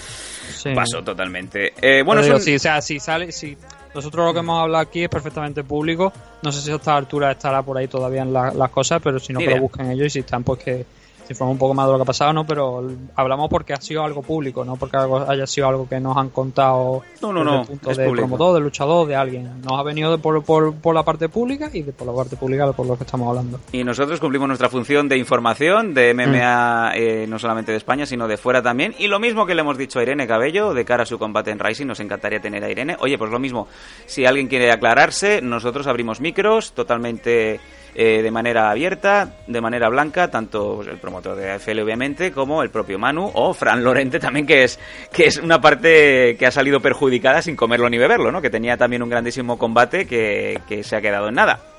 Sí. 0.56 0.74
Paso 0.74 1.02
totalmente. 1.04 1.74
Eh, 1.82 2.04
bueno, 2.04 2.22
Pero 2.22 2.24
digo, 2.24 2.38
son- 2.38 2.46
sí, 2.46 2.56
o 2.56 2.60
sea, 2.60 2.82
si 2.82 3.00
sale, 3.00 3.32
si 3.32 3.58
nosotros 3.96 4.26
lo 4.28 4.34
que 4.34 4.40
hemos 4.40 4.62
hablado 4.62 4.84
aquí 4.84 5.04
es 5.04 5.10
perfectamente 5.10 5.64
público, 5.64 6.14
no 6.44 6.52
sé 6.52 6.62
si 6.62 6.70
a 6.72 6.76
esta 6.76 6.96
altura 6.96 7.32
estará 7.32 7.64
por 7.64 7.78
ahí 7.78 7.88
todavía 7.88 8.22
en 8.22 8.32
la- 8.34 8.54
las 8.54 8.70
cosas, 8.70 9.02
pero 9.04 9.20
si 9.20 9.34
no 9.34 9.40
que 9.40 9.46
lo 9.56 9.62
busquen 9.62 9.90
ellos 9.92 10.08
y 10.08 10.10
si 10.12 10.20
están 10.20 10.44
pues 10.44 10.60
que 10.64 10.86
se 11.26 11.34
informen 11.34 11.54
un 11.54 11.58
poco 11.60 11.74
más 11.74 11.86
de 11.88 11.92
lo 11.94 11.98
que 11.98 12.04
ha 12.04 12.06
pasado, 12.06 12.34
¿no? 12.34 12.46
Pero 12.46 12.88
hablamos 13.16 13.50
porque 13.50 13.74
ha 13.74 13.82
sido 13.82 14.04
algo 14.04 14.22
público, 14.22 14.64
no 14.64 14.76
porque 14.76 14.98
algo- 14.98 15.28
haya 15.30 15.48
sido 15.48 15.68
algo 15.68 15.88
que 15.90 16.00
nos 16.00 16.16
han 16.18 16.30
contado 16.30 17.02
No, 17.22 17.34
no, 17.34 17.40
desde 17.40 17.52
no, 17.56 17.62
el 17.62 17.68
punto 17.68 17.92
es 17.92 17.98
del 17.98 18.08
público. 18.08 18.28
promotor, 18.28 18.54
del 18.54 18.64
luchador, 18.64 19.08
de 19.08 19.16
alguien. 19.16 19.62
Nos 19.62 19.80
ha 19.80 19.84
venido 19.84 20.12
de 20.12 20.18
por, 20.20 20.44
por, 20.44 20.76
por 20.76 20.94
la 20.96 21.04
parte 21.04 21.28
pública 21.30 21.70
y 21.74 21.82
de 21.82 21.92
por 21.94 22.08
la 22.08 22.14
parte 22.14 22.36
pública 22.38 22.68
de 22.68 22.74
por 22.74 22.86
lo 22.86 22.98
que 22.98 23.04
estamos 23.04 23.28
hablando. 23.30 23.60
Y 23.72 23.84
nosotros 23.84 24.20
cumplimos 24.20 24.48
nuestra 24.48 24.70
función 24.70 25.10
de 25.10 25.18
información 25.18 25.94
de 25.94 26.14
MMA, 26.14 26.92
Mm. 26.92 26.92
eh, 26.96 27.26
no 27.28 27.40
solamente 27.40 27.72
de 27.72 27.78
España, 27.78 28.06
sino 28.06 28.28
de 28.28 28.38
fuera 28.38 28.62
también. 28.62 28.94
Y 29.00 29.08
lo 29.08 29.20
mismo 29.20 29.46
que 29.46 29.56
le 29.56 29.62
hemos 29.62 29.78
dicho 29.78 30.00
a 30.00 30.04
Irene 30.04 30.28
Cabello 30.28 30.74
de 30.74 30.86
cara 30.86 31.04
a 31.04 31.06
su 31.06 31.18
combate 31.18 31.52
en 31.52 31.60
Rising, 31.60 31.88
nos 31.88 32.00
encantaría 32.00 32.40
tener 32.40 32.64
a 32.64 32.70
Irene. 32.70 32.96
Oye, 33.00 33.18
pues 33.18 33.32
lo 33.32 33.40
mismo, 33.40 33.68
si 34.06 34.26
alguien 34.26 34.48
quiere 34.48 34.72
aclararse, 34.72 35.42
nosotros 35.42 35.88
abrimos 35.88 36.22
micros 36.22 36.74
totalmente 36.74 37.60
eh, 37.96 38.22
de 38.22 38.32
manera 38.32 38.70
abierta, 38.70 39.30
de 39.48 39.62
manera 39.62 39.90
blanca, 39.90 40.30
tanto 40.30 40.82
el 40.82 40.98
promotor 40.98 41.36
de 41.36 41.52
AFL 41.52 41.80
obviamente, 41.80 42.32
como 42.32 42.62
el 42.62 42.70
propio 42.70 43.00
Manu 43.00 43.32
o 43.34 43.54
Fran 43.54 43.84
Lorente 43.84 44.20
también, 44.20 44.46
que 44.46 44.64
es, 44.66 44.80
que 45.12 45.26
es 45.26 45.38
una 45.38 45.62
parte 45.62 46.36
que 46.38 46.46
ha 46.46 46.52
salido 46.52 46.82
perjudicada 46.82 47.42
sin 47.42 47.56
comerlo 47.56 47.90
ni 47.90 47.98
beberlo, 47.98 48.32
¿no? 48.32 48.42
Que 48.42 48.50
tenía 48.50 48.78
también 48.78 49.02
un 49.02 49.10
grandísimo 49.10 49.58
combate 49.58 50.06
que, 50.06 50.60
que 50.68 50.84
se 50.84 50.96
ha 50.96 51.02
quedado 51.02 51.30
en 51.30 51.36
nada. 51.36 51.75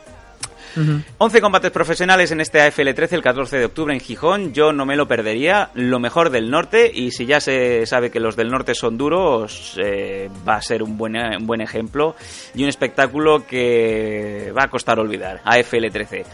11 1.18 1.40
combates 1.40 1.70
profesionales 1.70 2.30
en 2.30 2.40
este 2.40 2.60
AFL 2.60 2.92
13 2.94 3.16
el 3.16 3.22
14 3.22 3.58
de 3.58 3.64
octubre 3.64 3.94
en 3.94 4.00
Gijón. 4.00 4.52
Yo 4.52 4.72
no 4.72 4.86
me 4.86 4.96
lo 4.96 5.06
perdería. 5.08 5.70
Lo 5.74 5.98
mejor 5.98 6.30
del 6.30 6.50
norte. 6.50 6.90
Y 6.92 7.10
si 7.10 7.26
ya 7.26 7.40
se 7.40 7.86
sabe 7.86 8.10
que 8.10 8.20
los 8.20 8.36
del 8.36 8.48
norte 8.48 8.74
son 8.74 8.98
duros, 8.98 9.76
eh, 9.82 10.28
va 10.46 10.56
a 10.56 10.62
ser 10.62 10.82
un 10.82 10.96
buen, 10.96 11.16
un 11.16 11.46
buen 11.46 11.60
ejemplo. 11.60 12.14
Y 12.54 12.62
un 12.62 12.68
espectáculo 12.68 13.46
que 13.46 14.52
va 14.56 14.64
a 14.64 14.68
costar 14.68 14.98
olvidar. 14.98 15.40
AFL 15.44 15.90
13 15.90 16.24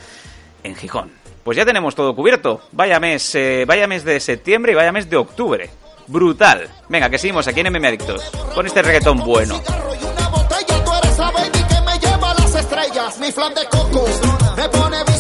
en 0.65 0.77
Gijón. 0.77 1.23
Pues 1.43 1.57
ya 1.57 1.65
tenemos 1.65 1.95
todo 1.95 2.15
cubierto. 2.15 2.61
Vaya 2.73 3.01
mes, 3.01 3.35
eh, 3.35 3.65
vaya 3.67 3.87
mes 3.87 4.05
de 4.05 4.21
septiembre 4.21 4.73
y 4.73 4.75
vaya 4.75 4.93
mes 4.93 5.11
de 5.11 5.17
octubre. 5.17 5.71
Brutal. 6.07 6.69
Venga, 6.89 7.11
que 7.11 7.19
seguimos 7.19 7.47
aquí 7.49 7.61
en 7.61 7.73
MM 7.73 7.87
Adictos. 7.87 8.31
Con 8.55 8.67
este 8.67 8.83
reggaetón 8.83 9.19
bueno. 9.19 9.59
botella, 9.59 10.85
tú 10.85 10.93
eres 10.95 11.19
la 11.19 11.31
baby 11.31 11.65
que 11.69 11.81
me 11.81 11.99
lleva 11.99 12.31
a 12.31 12.35
las 12.35 12.55
estrellas. 12.55 13.19
Mi 13.19 13.33
flan 13.33 13.55
de 13.55 13.65
coco 13.67 14.32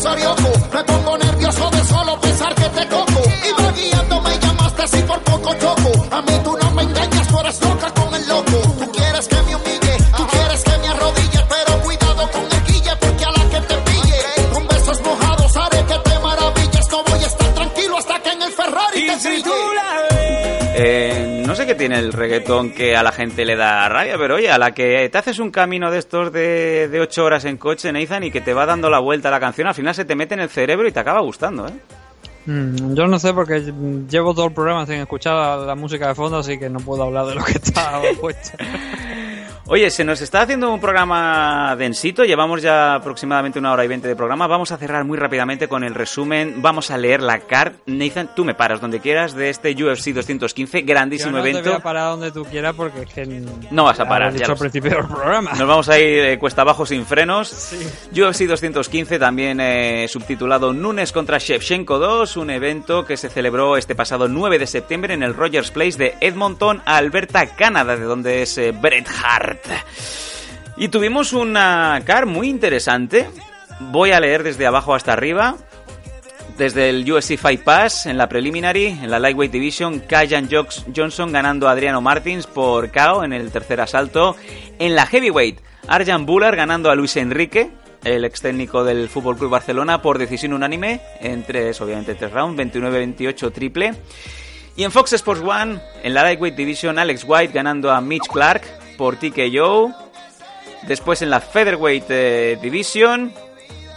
me 0.03 0.83
pongo 0.85 1.17
nervioso 1.17 1.71
de 1.71 1.85
solo 1.85 2.21
pensar 2.21 2.53
que 2.57 2.69
te 2.71 2.89
coco. 2.89 3.23
Iba 3.49 3.71
guiando, 3.71 4.21
me 4.21 4.39
llamaste 4.39 4.83
así 4.83 5.03
por 5.03 5.21
poco 5.21 5.55
choco. 5.55 5.92
Tiene 21.77 21.99
el 21.99 22.13
reggaetón 22.13 22.71
que 22.71 22.97
a 22.97 23.03
la 23.03 23.13
gente 23.13 23.45
le 23.45 23.57
da 23.57 23.89
rabia, 23.89 24.17
pero 24.19 24.37
oye, 24.37 24.51
a 24.51 24.59
la 24.59 24.73
que 24.73 25.09
te 25.09 25.19
haces 25.19 25.39
un 25.39 25.51
camino 25.51 25.91
de 25.91 25.99
estos 25.99 26.33
de, 26.33 26.89
de 26.89 27.01
8 27.01 27.25
horas 27.25 27.45
en 27.45 27.57
coche, 27.57 27.91
Nathan, 27.93 28.25
y 28.25 28.31
que 28.31 28.41
te 28.41 28.53
va 28.53 28.67
dando 28.67 28.91
la 28.91 28.99
vuelta 28.99 29.29
a 29.29 29.31
la 29.31 29.41
canción, 29.41 29.67
al 29.67 29.75
final 29.75 29.95
se 29.95 30.05
te 30.05 30.15
mete 30.15 30.35
en 30.35 30.41
el 30.41 30.49
cerebro 30.51 30.87
y 30.87 30.93
te 30.93 31.01
acaba 31.01 31.21
gustando, 31.21 31.67
¿eh? 31.67 31.73
Mm, 32.47 32.95
yo 32.95 33.07
no 33.07 33.19
sé 33.19 33.33
porque 33.33 33.73
llevo 34.09 34.35
todo 34.35 34.47
el 34.47 34.53
programa 34.53 34.85
sin 34.85 34.97
escuchar 34.97 35.35
la, 35.35 35.57
la 35.65 35.75
música 35.75 36.09
de 36.09 36.15
fondo, 36.15 36.39
así 36.39 36.59
que 36.59 36.69
no 36.69 36.81
puedo 36.81 37.05
hablar 37.05 37.27
de 37.27 37.37
lo 37.37 37.45
que 37.45 37.53
está 37.63 38.01
puesto. 38.21 38.59
Oye, 39.69 39.91
se 39.91 40.05
nos 40.05 40.21
está 40.21 40.43
haciendo 40.43 40.75
un 40.75 40.81
programa 40.81 41.77
densito, 41.77 42.25
llevamos 42.25 42.61
ya 42.63 42.97
aproximadamente 42.97 43.61
una 43.61 43.73
hora 43.73 43.85
y 43.85 43.89
veinte 43.89 44.09
de 44.09 44.17
programa. 44.17 44.49
Vamos 44.49 44.73
a 44.73 44.77
cerrar 44.77 45.05
muy 45.05 45.17
rápidamente 45.17 45.69
con 45.69 45.85
el 45.85 45.95
resumen. 45.95 46.57
Vamos 46.61 46.91
a 46.91 46.99
leer 46.99 47.23
la 47.23 47.39
card. 47.39 47.75
Nathan, 47.87 48.35
tú 48.35 48.45
me 48.45 48.55
paras 48.55 48.81
donde 48.81 48.99
quieras 48.99 49.35
de 49.35 49.51
este 49.51 49.71
UFC 49.71 50.09
215, 50.09 50.81
Yo 50.81 50.87
grandísimo 50.87 51.37
no 51.39 51.43
te 51.45 51.51
evento. 51.51 51.75
a 51.75 51.79
parar 51.79 52.11
donde 52.11 52.33
tú 52.33 52.45
quieras 52.45 52.75
porque 52.75 53.03
es 53.03 53.15
que 53.15 53.25
No 53.71 53.85
vas 53.85 54.01
a 54.01 54.09
parar, 54.09 54.35
ya 54.35 54.47
al 54.47 54.57
principio 54.57 54.91
del 54.91 55.07
programa. 55.07 55.53
Nos 55.53 55.69
vamos 55.69 55.89
a 55.89 55.99
ir 55.99 56.19
eh, 56.19 56.39
cuesta 56.41 56.63
abajo 56.63 56.85
sin 56.85 57.07
frenos. 57.07 57.73
UFC 58.11 58.43
215, 58.47 59.19
también 59.21 59.61
eh, 59.61 60.07
subtitulado 60.09 60.73
Nunes 60.73 61.13
contra 61.13 61.39
Shevchenko 61.39 61.99
2, 62.01 62.37
un 62.37 62.51
evento 62.51 63.05
que 63.07 63.17
se 63.17 63.29
celebró 63.29 63.77
este 63.77 63.95
pasado 63.95 64.27
9 64.27 64.59
de 64.59 64.67
septiembre 64.67 65.15
en 65.15 65.23
el 65.23 65.35
Rogers 65.35 65.71
Place 65.71 65.97
de 65.97 66.17
Edmonton, 66.21 66.83
Alberta, 66.85 67.47
Canadá, 67.47 67.97
de 67.97 68.05
donde 68.05 68.43
es 68.43 68.59
eh, 68.59 68.73
Bret 68.73 69.07
Hart. 69.25 69.62
Y 70.77 70.89
tuvimos 70.89 71.33
una 71.33 72.01
car 72.05 72.27
muy 72.27 72.49
interesante. 72.49 73.29
Voy 73.81 74.13
a 74.13 74.21
leer 74.21 74.43
desde 74.43 74.67
abajo 74.67 74.95
hasta 74.95 75.13
arriba. 75.13 75.57
Desde 76.57 76.91
el 76.91 77.11
UFC 77.11 77.39
Fight 77.39 77.63
Pass, 77.63 78.07
en 78.07 78.19
la 78.19 78.29
preliminary, 78.29 78.87
en 78.87 79.11
la 79.11 79.19
Lightweight 79.19 79.53
Division, 79.53 80.01
Kajan 80.01 80.49
Johnson 80.95 81.33
ganando 81.33 81.67
a 81.67 81.73
Adriano 81.73 82.01
Martins 82.01 82.47
por 82.47 82.91
KO 82.91 83.25
en 83.25 83.33
el 83.33 83.51
tercer 83.51 83.81
asalto. 83.81 84.37
En 84.79 84.95
la 84.95 85.07
Heavyweight, 85.07 85.61
Arjan 85.89 86.27
Buller 86.27 86.55
ganando 86.55 86.91
a 86.91 86.95
Luis 86.95 87.17
Enrique 87.17 87.71
el 88.05 88.25
ex 88.25 88.41
técnico 88.41 88.85
del 88.85 89.09
Fútbol 89.09 89.37
Club 89.37 89.51
Barcelona, 89.51 90.03
por 90.03 90.19
decisión 90.19 90.53
unánime, 90.53 91.01
en 91.21 91.45
tres, 91.45 91.81
obviamente, 91.81 92.15
tres 92.15 92.33
rounds, 92.33 92.61
29-28 92.61 93.53
triple. 93.53 93.95
Y 94.77 94.85
en 94.85 94.91
Fox 94.91 95.13
Sports 95.13 95.43
One, 95.43 95.81
en 96.03 96.15
la 96.15 96.23
Lightweight 96.23 96.57
Division, 96.57 96.99
Alex 96.99 97.25
White 97.27 97.53
ganando 97.53 97.91
a 97.91 98.01
Mitch 98.01 98.27
Clark 98.27 98.63
por 98.97 99.17
TKO. 99.17 99.93
Después 100.87 101.23
en 101.23 101.31
la 101.31 101.41
Featherweight 101.41 102.05
eh, 102.09 102.59
Division, 102.61 103.33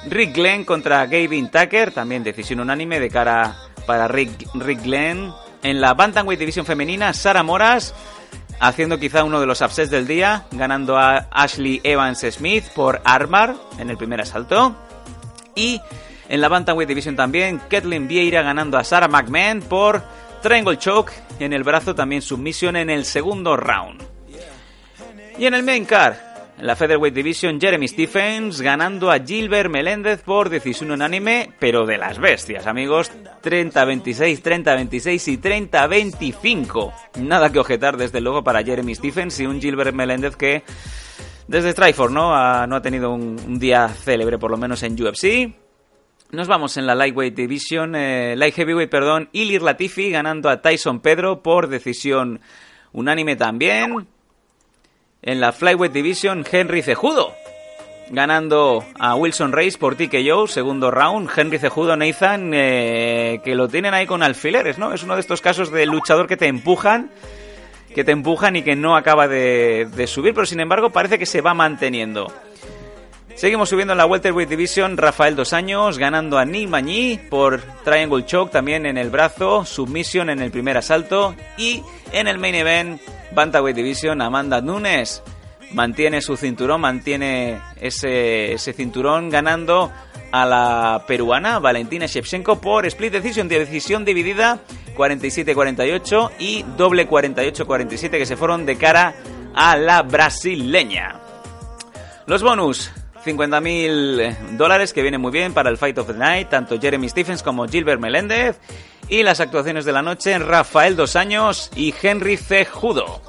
Rick 0.07 0.35
Glenn 0.35 0.65
contra 0.65 1.05
Gavin 1.05 1.49
Tucker, 1.49 1.91
también 1.91 2.23
decisión 2.23 2.59
unánime 2.59 2.99
de 2.99 3.09
cara 3.09 3.55
para 3.85 4.07
Rick, 4.07 4.47
Rick 4.53 4.83
Glenn. 4.83 5.33
En 5.63 5.81
la 5.81 5.95
Bantamweight 5.95 6.39
Division 6.39 6.65
femenina, 6.65 7.11
Sara 7.13 7.41
Moras 7.41 7.95
haciendo 8.59 8.99
quizá 8.99 9.23
uno 9.23 9.39
de 9.39 9.47
los 9.47 9.61
upsets 9.61 9.89
del 9.89 10.07
día, 10.07 10.45
ganando 10.51 10.97
a 10.97 11.27
Ashley 11.31 11.81
Evans 11.83 12.25
Smith 12.29 12.65
por 12.75 13.01
Armar 13.03 13.55
en 13.79 13.89
el 13.89 13.97
primer 13.97 14.21
asalto. 14.21 14.75
Y 15.55 15.81
en 16.29 16.41
la 16.41 16.49
Bantamweight 16.49 16.87
Division 16.87 17.15
también, 17.15 17.59
Kathleen 17.69 18.07
Vieira 18.07 18.41
ganando 18.41 18.77
a 18.77 18.83
Sarah 18.83 19.07
McMahon 19.07 19.61
por 19.61 20.03
Triangle 20.41 20.77
Choke 20.77 21.13
en 21.39 21.53
el 21.53 21.63
brazo, 21.63 21.95
también 21.95 22.21
submisión 22.21 22.75
en 22.75 22.89
el 22.89 23.05
segundo 23.05 23.57
round. 23.57 24.14
Y 25.37 25.45
en 25.45 25.53
el 25.53 25.63
main 25.63 25.83
card, 25.83 26.15
en 26.57 26.65
la 26.65 26.77
Featherweight 26.77 27.13
Division, 27.13 27.59
Jeremy 27.59 27.89
Stephens 27.89 28.61
ganando 28.61 29.11
a 29.11 29.19
Gilbert 29.19 29.69
Meléndez 29.69 30.21
por 30.21 30.49
decisión 30.49 30.91
unánime, 30.91 31.51
pero 31.59 31.85
de 31.85 31.97
las 31.97 32.19
bestias, 32.19 32.67
amigos. 32.67 33.11
30-26, 33.43 34.41
30-26 34.41 35.33
y 35.33 35.37
30-25. 35.37 36.93
Nada 37.19 37.51
que 37.51 37.59
objetar, 37.59 37.97
desde 37.97 38.21
luego, 38.21 38.45
para 38.45 38.63
Jeremy 38.63 38.95
Stephens 38.95 39.41
y 39.41 39.45
un 39.45 39.59
Gilbert 39.59 39.93
Meléndez 39.93 40.37
que 40.37 40.63
desde 41.49 41.73
Strikeforce 41.73 42.13
¿no? 42.13 42.33
Ha, 42.33 42.65
no 42.65 42.77
ha 42.77 42.81
tenido 42.81 43.13
un, 43.13 43.37
un, 43.45 43.59
día 43.59 43.89
célebre, 43.89 44.37
por 44.37 44.51
lo 44.51 44.57
menos 44.57 44.81
en 44.83 44.93
UFC. 44.93 45.53
Nos 46.31 46.47
vamos 46.47 46.77
en 46.77 46.85
la 46.85 46.95
Lightweight 46.95 47.35
Division, 47.35 47.95
eh, 47.95 48.35
Light 48.37 48.55
Heavyweight, 48.55 48.89
perdón, 48.89 49.29
Ilir 49.33 49.61
Latifi 49.61 50.11
ganando 50.11 50.49
a 50.49 50.61
Tyson 50.61 51.01
Pedro 51.01 51.43
por 51.43 51.67
decisión 51.67 52.39
unánime 52.93 53.35
también. 53.35 54.07
En 55.25 55.41
la 55.41 55.51
Flyweight 55.51 55.91
Division, 55.91 56.45
Henry 56.49 56.81
Cejudo 56.81 57.33
ganando 58.09 58.85
a 58.99 59.15
Wilson 59.15 59.51
Reis 59.51 59.77
por 59.77 59.95
TKO, 59.95 60.47
segundo 60.47 60.91
round. 60.91 61.29
Henry 61.35 61.57
Cejudo, 61.57 61.95
Nathan, 61.95 62.51
eh, 62.53 63.41
que 63.43 63.55
lo 63.55 63.67
tienen 63.67 63.93
ahí 63.93 64.05
con 64.05 64.23
alfileres, 64.23 64.77
¿no? 64.77 64.93
Es 64.93 65.03
uno 65.03 65.15
de 65.15 65.21
estos 65.21 65.41
casos 65.41 65.71
de 65.71 65.85
luchador 65.85 66.27
que 66.27 66.37
te 66.37 66.47
empujan, 66.47 67.09
que 67.93 68.03
te 68.03 68.11
empujan 68.11 68.55
y 68.55 68.61
que 68.61 68.75
no 68.75 68.95
acaba 68.95 69.27
de 69.27 70.05
subir, 70.07 70.33
pero 70.33 70.45
sin 70.45 70.59
embargo 70.59 70.91
parece 70.91 71.17
que 71.17 71.25
se 71.25 71.41
va 71.41 71.53
manteniendo. 71.53 72.31
Seguimos 73.35 73.67
subiendo 73.67 73.91
en 73.91 73.97
la 73.97 74.05
Welterweight 74.05 74.49
Division, 74.49 74.95
Rafael 74.95 75.35
Dos 75.35 75.51
Años 75.51 75.97
ganando 75.97 76.37
a 76.37 76.45
Neil 76.45 76.69
Mañí 76.69 77.19
por 77.29 77.61
Triangle 77.83 78.25
Choke 78.25 78.49
también 78.49 78.85
en 78.85 78.97
el 78.97 79.09
brazo, 79.09 79.65
submission 79.65 80.29
en 80.29 80.41
el 80.41 80.51
primer 80.51 80.77
asalto 80.77 81.35
y 81.57 81.83
en 82.13 82.27
el 82.27 82.37
main 82.37 82.55
event 82.55 83.01
Bantamweight 83.33 83.75
Division 83.75 84.21
Amanda 84.21 84.61
Nunes 84.61 85.21
mantiene 85.73 86.21
su 86.21 86.37
cinturón, 86.37 86.79
mantiene 86.79 87.59
ese, 87.81 88.53
ese 88.53 88.71
cinturón 88.71 89.29
ganando 89.29 89.91
a 90.31 90.45
la 90.45 91.03
peruana 91.05 91.59
Valentina 91.59 92.05
Shevchenko 92.05 92.61
por 92.61 92.85
split 92.85 93.11
decision, 93.11 93.49
de 93.49 93.59
decisión 93.59 94.05
dividida 94.05 94.59
47-48 94.95 96.31
y 96.39 96.63
doble 96.77 97.09
48-47 97.09 98.11
que 98.11 98.25
se 98.25 98.37
fueron 98.37 98.65
de 98.65 98.77
cara 98.77 99.13
a 99.53 99.75
la 99.75 100.03
brasileña. 100.03 101.19
Los 102.27 102.41
bonus, 102.41 102.91
50.000 103.25 104.57
dólares 104.57 104.93
que 104.93 105.01
viene 105.01 105.17
muy 105.17 105.31
bien 105.31 105.53
para 105.53 105.69
el 105.69 105.77
Fight 105.77 105.97
of 105.97 106.07
the 106.07 106.13
Night, 106.13 106.49
tanto 106.49 106.79
Jeremy 106.79 107.09
Stephens 107.09 107.41
como 107.41 107.67
Gilbert 107.67 107.99
Meléndez. 107.99 108.59
Y 109.09 109.23
las 109.23 109.39
actuaciones 109.39 109.85
de 109.85 109.91
la 109.91 110.01
noche, 110.01 110.37
Rafael 110.39 110.95
Dos 110.95 111.15
Años 111.15 111.71
y 111.75 111.93
Henry 112.01 112.37
C. 112.37 112.65
Judo. 112.65 113.21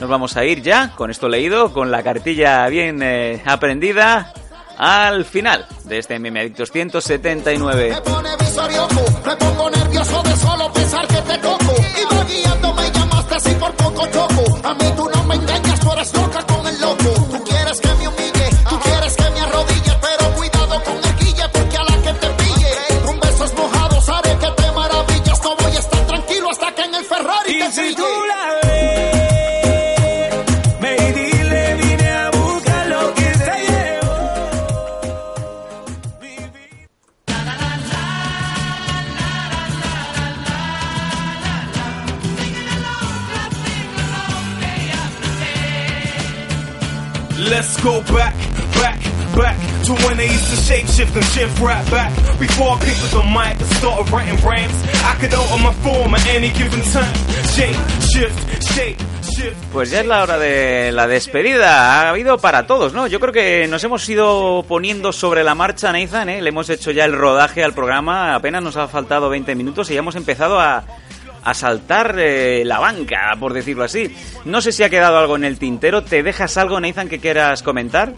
Nos 0.00 0.10
vamos 0.10 0.36
a 0.36 0.44
ir 0.44 0.62
ya, 0.62 0.92
con 0.96 1.10
esto 1.10 1.28
leído, 1.28 1.72
con 1.72 1.90
la 1.90 2.02
cartilla 2.02 2.66
bien 2.68 3.00
eh, 3.02 3.40
aprendida, 3.44 4.32
al 4.76 5.24
final 5.24 5.66
de 5.84 5.98
este 5.98 6.18
MM 6.18 6.36
Adictos 6.38 6.72
179. 6.72 7.90
Me 7.90 8.00
pone 8.00 8.36
visorioco, 8.38 9.04
me 9.24 9.36
pongo 9.36 9.70
nervioso 9.70 10.22
de 10.22 10.36
solo 10.36 10.72
pensar 10.72 11.06
que 11.06 11.22
te 11.22 11.38
toco. 11.38 11.74
Iba 12.00 12.24
guiando, 12.24 12.74
me 12.74 12.90
llamaste 12.90 13.34
así 13.34 13.54
por 13.54 13.72
poco 13.74 14.06
choco. 14.08 14.68
A 14.68 14.74
mí 14.74 14.92
tú 14.96 15.10
no 15.14 15.24
me 15.24 15.38
si 27.74 27.92
tú 27.96 28.06
la 28.30 28.42
ves, 28.62 30.34
ve 30.80 30.96
y 31.08 31.12
dile, 31.12 31.74
vine 31.74 32.08
a 32.08 32.30
buscar 32.30 32.86
lo 32.86 33.14
que 33.14 33.28
te 33.46 33.56
llevo. 33.68 34.14
Let's 47.50 47.76
go 47.82 48.00
back, 48.12 48.34
back, 48.80 49.00
back 49.36 49.73
to 49.84 49.92
when 50.06 50.16
they 50.16 50.26
used 50.26 50.48
to 50.50 50.56
and 51.14 51.24
shift 51.24 51.60
right 51.60 51.84
back. 51.90 52.10
Before 52.38 52.76
I 52.76 52.78
picked 52.80 53.04
up 53.04 53.24
mic 53.24 53.56
writing 54.12 54.38
rhymes, 54.44 54.76
I 55.04 55.14
could 55.20 55.32
my 55.62 55.72
form 55.84 56.14
at 56.14 56.26
any 56.28 56.50
given 56.50 56.80
time. 56.92 57.14
Shape, 57.54 57.76
shift, 58.00 58.62
shape. 58.74 58.96
Pues 59.72 59.90
ya 59.90 60.00
es 60.00 60.06
la 60.06 60.22
hora 60.22 60.38
de 60.38 60.92
la 60.92 61.06
despedida. 61.06 62.02
Ha 62.02 62.10
habido 62.10 62.38
para 62.38 62.66
todos, 62.66 62.92
¿no? 62.92 63.06
Yo 63.06 63.18
creo 63.20 63.32
que 63.32 63.66
nos 63.68 63.82
hemos 63.82 64.08
ido 64.08 64.64
poniendo 64.68 65.12
sobre 65.12 65.42
la 65.42 65.54
marcha, 65.54 65.92
Nathan, 65.92 66.28
¿eh? 66.28 66.42
Le 66.42 66.50
hemos 66.50 66.70
hecho 66.70 66.90
ya 66.90 67.04
el 67.04 67.12
rodaje 67.12 67.64
al 67.64 67.74
programa. 67.74 68.34
Apenas 68.34 68.62
nos 68.62 68.76
ha 68.76 68.86
faltado 68.86 69.28
20 69.28 69.54
minutos 69.54 69.90
y 69.90 69.94
ya 69.94 70.00
hemos 70.00 70.14
empezado 70.14 70.60
a, 70.60 70.84
a 71.42 71.54
saltar 71.54 72.16
eh, 72.18 72.62
la 72.64 72.78
banca, 72.78 73.36
por 73.38 73.52
decirlo 73.52 73.84
así. 73.84 74.14
No 74.44 74.60
sé 74.60 74.72
si 74.72 74.82
ha 74.82 74.90
quedado 74.90 75.18
algo 75.18 75.36
en 75.36 75.44
el 75.44 75.58
tintero. 75.58 76.02
¿Te 76.02 76.22
dejas 76.22 76.56
algo, 76.56 76.80
Nathan, 76.80 77.08
que 77.08 77.18
quieras 77.18 77.62
comentar? 77.62 78.14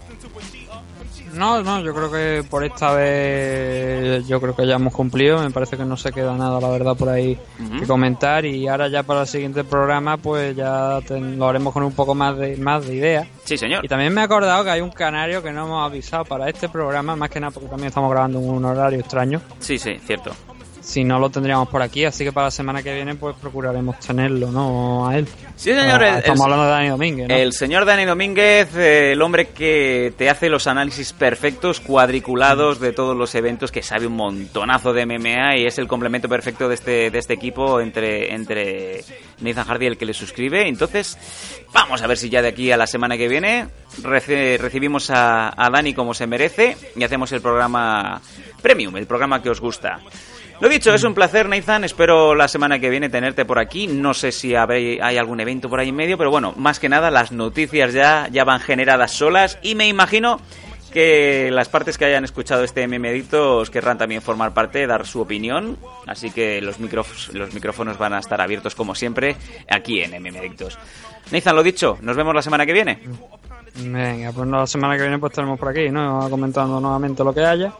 No, 1.37 1.61
no, 1.63 1.81
yo 1.81 1.93
creo 1.93 2.11
que 2.11 2.43
por 2.49 2.63
esta 2.63 2.91
vez 2.93 4.27
yo 4.27 4.39
creo 4.41 4.55
que 4.55 4.65
ya 4.65 4.75
hemos 4.75 4.93
cumplido. 4.93 5.41
Me 5.41 5.51
parece 5.51 5.77
que 5.77 5.85
no 5.85 5.97
se 5.97 6.11
queda 6.11 6.35
nada, 6.35 6.59
la 6.59 6.69
verdad, 6.69 6.95
por 6.95 7.09
ahí 7.09 7.37
que 7.79 7.85
comentar. 7.87 8.45
Y 8.45 8.67
ahora 8.67 8.87
ya 8.87 9.03
para 9.03 9.21
el 9.21 9.27
siguiente 9.27 9.63
programa, 9.63 10.17
pues 10.17 10.55
ya 10.55 10.99
te- 11.07 11.19
lo 11.19 11.47
haremos 11.47 11.73
con 11.73 11.83
un 11.83 11.93
poco 11.93 12.15
más 12.15 12.37
de 12.37 12.57
más 12.57 12.85
de 12.87 12.95
ideas. 12.95 13.27
Sí, 13.43 13.57
señor. 13.57 13.85
Y 13.85 13.87
también 13.87 14.13
me 14.13 14.21
he 14.21 14.23
acordado 14.23 14.63
que 14.63 14.69
hay 14.71 14.81
un 14.81 14.91
canario 14.91 15.41
que 15.43 15.51
no 15.51 15.65
hemos 15.65 15.85
avisado 15.85 16.25
para 16.25 16.49
este 16.49 16.69
programa, 16.69 17.15
más 17.15 17.29
que 17.29 17.39
nada 17.39 17.51
porque 17.51 17.69
también 17.69 17.87
estamos 17.89 18.09
grabando 18.11 18.39
en 18.39 18.49
un 18.49 18.65
horario 18.65 18.99
extraño. 18.99 19.41
Sí, 19.59 19.77
sí, 19.77 19.97
cierto. 20.05 20.31
Si 20.87 21.03
no 21.03 21.19
lo 21.19 21.29
tendríamos 21.29 21.67
por 21.67 21.81
aquí, 21.81 22.05
así 22.05 22.23
que 22.23 22.31
para 22.31 22.47
la 22.47 22.51
semana 22.51 22.81
que 22.81 22.93
viene 22.95 23.13
pues 23.15 23.35
procuraremos 23.41 23.99
tenerlo, 23.99 24.49
¿no? 24.51 25.05
A 25.05 25.17
él. 25.17 25.27
Sí, 25.57 25.73
señor. 25.73 26.01
Ah, 26.01 26.11
el- 26.13 26.17
estamos 26.19 26.41
hablando 26.45 26.63
de 26.63 26.69
Dani 26.71 26.87
Domínguez, 26.87 27.27
¿no? 27.27 27.35
El 27.35 27.51
señor 27.51 27.83
Dani 27.83 28.05
Domínguez, 28.05 28.73
eh, 28.77 29.11
el 29.11 29.21
hombre 29.21 29.49
que 29.49 30.13
te 30.17 30.29
hace 30.29 30.47
los 30.47 30.65
análisis 30.65 31.11
perfectos, 31.11 31.81
cuadriculados 31.81 32.79
de 32.79 32.93
todos 32.93 33.17
los 33.17 33.35
eventos, 33.35 33.69
que 33.69 33.83
sabe 33.83 34.07
un 34.07 34.15
montonazo 34.15 34.93
de 34.93 35.05
MMA 35.05 35.57
y 35.57 35.65
es 35.65 35.77
el 35.77 35.89
complemento 35.89 36.29
perfecto 36.29 36.69
de 36.69 36.75
este, 36.75 37.11
de 37.11 37.19
este 37.19 37.33
equipo 37.33 37.81
entre, 37.81 38.33
entre 38.33 39.03
Nathan 39.41 39.65
Hardy 39.65 39.83
y 39.85 39.87
el 39.89 39.97
que 39.97 40.05
le 40.05 40.13
suscribe. 40.13 40.69
Entonces, 40.69 41.17
vamos 41.73 42.01
a 42.01 42.07
ver 42.07 42.17
si 42.17 42.29
ya 42.29 42.41
de 42.41 42.47
aquí 42.47 42.71
a 42.71 42.77
la 42.77 42.87
semana 42.87 43.17
que 43.17 43.27
viene 43.27 43.67
recibimos 44.03 45.09
a, 45.09 45.49
a 45.61 45.69
Dani 45.69 45.93
como 45.93 46.13
se 46.13 46.27
merece 46.27 46.77
y 46.95 47.03
hacemos 47.03 47.29
el 47.33 47.41
programa 47.41 48.21
premium, 48.61 48.95
el 48.95 49.05
programa 49.05 49.41
que 49.43 49.49
os 49.49 49.59
gusta. 49.59 49.99
Lo 50.59 50.69
dicho, 50.69 50.91
es 50.93 51.03
un 51.03 51.13
placer, 51.13 51.47
Nathan. 51.47 51.83
Espero 51.83 52.33
la 52.33 52.47
semana 52.47 52.79
que 52.79 52.89
viene 52.89 53.09
tenerte 53.09 53.45
por 53.45 53.59
aquí. 53.59 53.85
No 53.87 54.13
sé 54.15 54.31
si 54.31 54.55
hay 54.55 55.17
algún 55.17 55.39
evento 55.39 55.69
por 55.69 55.79
ahí 55.79 55.89
en 55.89 55.95
medio, 55.95 56.17
pero 56.17 56.31
bueno, 56.31 56.53
más 56.57 56.79
que 56.79 56.89
nada 56.89 57.11
las 57.11 57.31
noticias 57.31 57.93
ya, 57.93 58.27
ya 58.31 58.43
van 58.43 58.59
generadas 58.59 59.11
solas 59.11 59.59
y 59.61 59.75
me 59.75 59.87
imagino 59.87 60.39
que 60.91 61.49
las 61.51 61.69
partes 61.69 61.97
que 61.97 62.05
hayan 62.05 62.23
escuchado 62.23 62.63
este 62.63 62.87
memedito 62.87 63.57
os 63.57 63.69
querrán 63.69 63.99
también 63.99 64.21
formar 64.23 64.53
parte, 64.55 64.87
dar 64.87 65.05
su 65.05 65.21
opinión. 65.21 65.77
Así 66.07 66.31
que 66.31 66.59
los, 66.61 66.79
micróf- 66.79 67.31
los 67.33 67.53
micrófonos 67.53 67.99
van 67.99 68.13
a 68.13 68.19
estar 68.19 68.41
abiertos 68.41 68.73
como 68.73 68.95
siempre 68.95 69.35
aquí 69.69 70.01
en 70.01 70.19
memedictos. 70.23 70.79
Nathan, 71.31 71.55
lo 71.55 71.61
dicho, 71.61 71.99
nos 72.01 72.15
vemos 72.15 72.33
la 72.33 72.41
semana 72.41 72.65
que 72.65 72.73
viene. 72.73 72.99
Venga, 73.75 74.31
pues 74.31 74.47
la 74.49 74.65
semana 74.65 74.95
que 74.95 75.03
viene 75.03 75.19
pues 75.19 75.31
estaremos 75.33 75.59
por 75.59 75.69
aquí, 75.69 75.89
¿no? 75.91 76.27
Comentando 76.31 76.79
nuevamente 76.79 77.23
lo 77.23 77.31
que 77.31 77.45
haya. 77.45 77.73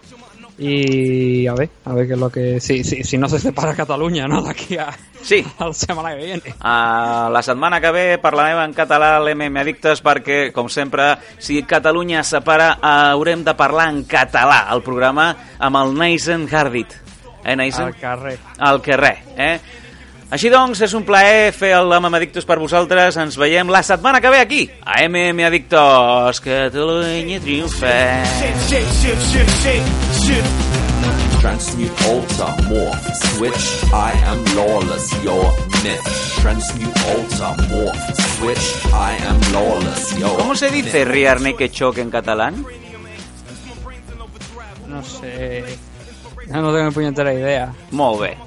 Y 0.60 1.46
a 1.46 1.54
ver, 1.54 1.70
a 1.86 1.94
ver 1.94 2.08
qué 2.08 2.14
es 2.14 2.20
lo 2.20 2.30
que... 2.32 2.60
Si, 2.60 2.84
si, 2.84 3.04
si 3.04 3.18
no 3.18 3.30
se 3.30 3.38
separa 3.40 3.76
Catalunya, 3.76 4.28
no?, 4.28 4.42
d'aquí 4.42 4.76
a, 4.78 4.90
Sí. 5.22 5.44
a 5.60 5.68
la 5.68 5.74
setmana 5.74 6.16
que 6.16 6.26
viene. 6.26 6.56
Uh, 6.60 7.30
la 7.30 7.42
setmana 7.44 7.80
que 7.82 7.92
ve 7.92 8.06
parlarem 8.18 8.64
en 8.64 8.74
català 8.74 9.16
a 9.18 9.20
l'MM 9.22 9.58
Addictes 9.62 10.02
perquè, 10.02 10.52
com 10.56 10.70
sempre, 10.70 11.12
si 11.38 11.62
Catalunya 11.64 12.22
es 12.24 12.32
separa, 12.34 12.72
haurem 12.82 13.44
de 13.46 13.54
parlar 13.54 13.90
en 13.94 14.04
català 14.10 14.64
al 14.72 14.82
programa 14.82 15.30
amb 15.60 15.78
el 15.84 15.94
Nathan 15.98 16.48
Hardit. 16.50 16.96
Eh, 17.44 17.56
Nathan? 17.56 17.92
Al 17.94 18.00
carrer. 18.02 18.38
Al 18.58 18.82
carrer, 18.82 19.18
eh? 19.38 19.60
Així 20.28 20.50
doncs, 20.52 20.82
és 20.84 20.92
un 20.92 21.06
plaer 21.08 21.54
fer 21.56 21.70
el 21.78 21.94
MM 21.96 22.18
Addictos 22.18 22.44
per 22.48 22.58
vosaltres. 22.60 23.16
Ens 23.22 23.38
veiem 23.40 23.70
la 23.72 23.80
setmana 23.80 24.20
que 24.20 24.32
ve 24.34 24.42
aquí, 24.44 24.66
a 24.84 25.00
MM 25.08 25.46
Addictos. 25.48 26.42
Catalunya 26.44 27.40
triomfa. 27.40 27.94
Transmute, 31.38 32.04
alter, 32.10 32.52
morph, 32.68 33.08
switch. 33.38 33.68
I 33.94 34.12
am 34.28 34.44
lawless, 34.58 35.08
your 35.24 35.48
myth. 35.86 36.10
Transmute, 36.42 37.00
alter, 37.14 37.54
morph, 37.72 38.20
switch. 38.36 38.68
I 38.92 39.16
am 39.30 39.40
lawless, 39.54 40.12
your 40.20 40.36
¿Cómo 40.36 40.56
se 40.56 40.70
dice 40.72 41.06
riarne 41.06 41.56
que 41.56 41.70
choque 41.70 42.02
en 42.02 42.12
catalán? 42.12 42.66
No 44.88 45.04
sé... 45.04 45.64
No 46.48 46.74
tengo 46.74 46.86
ni 46.86 46.92
punyetera 46.92 47.34
idea. 47.34 47.72
Molt 47.92 48.22
bé. 48.22 48.47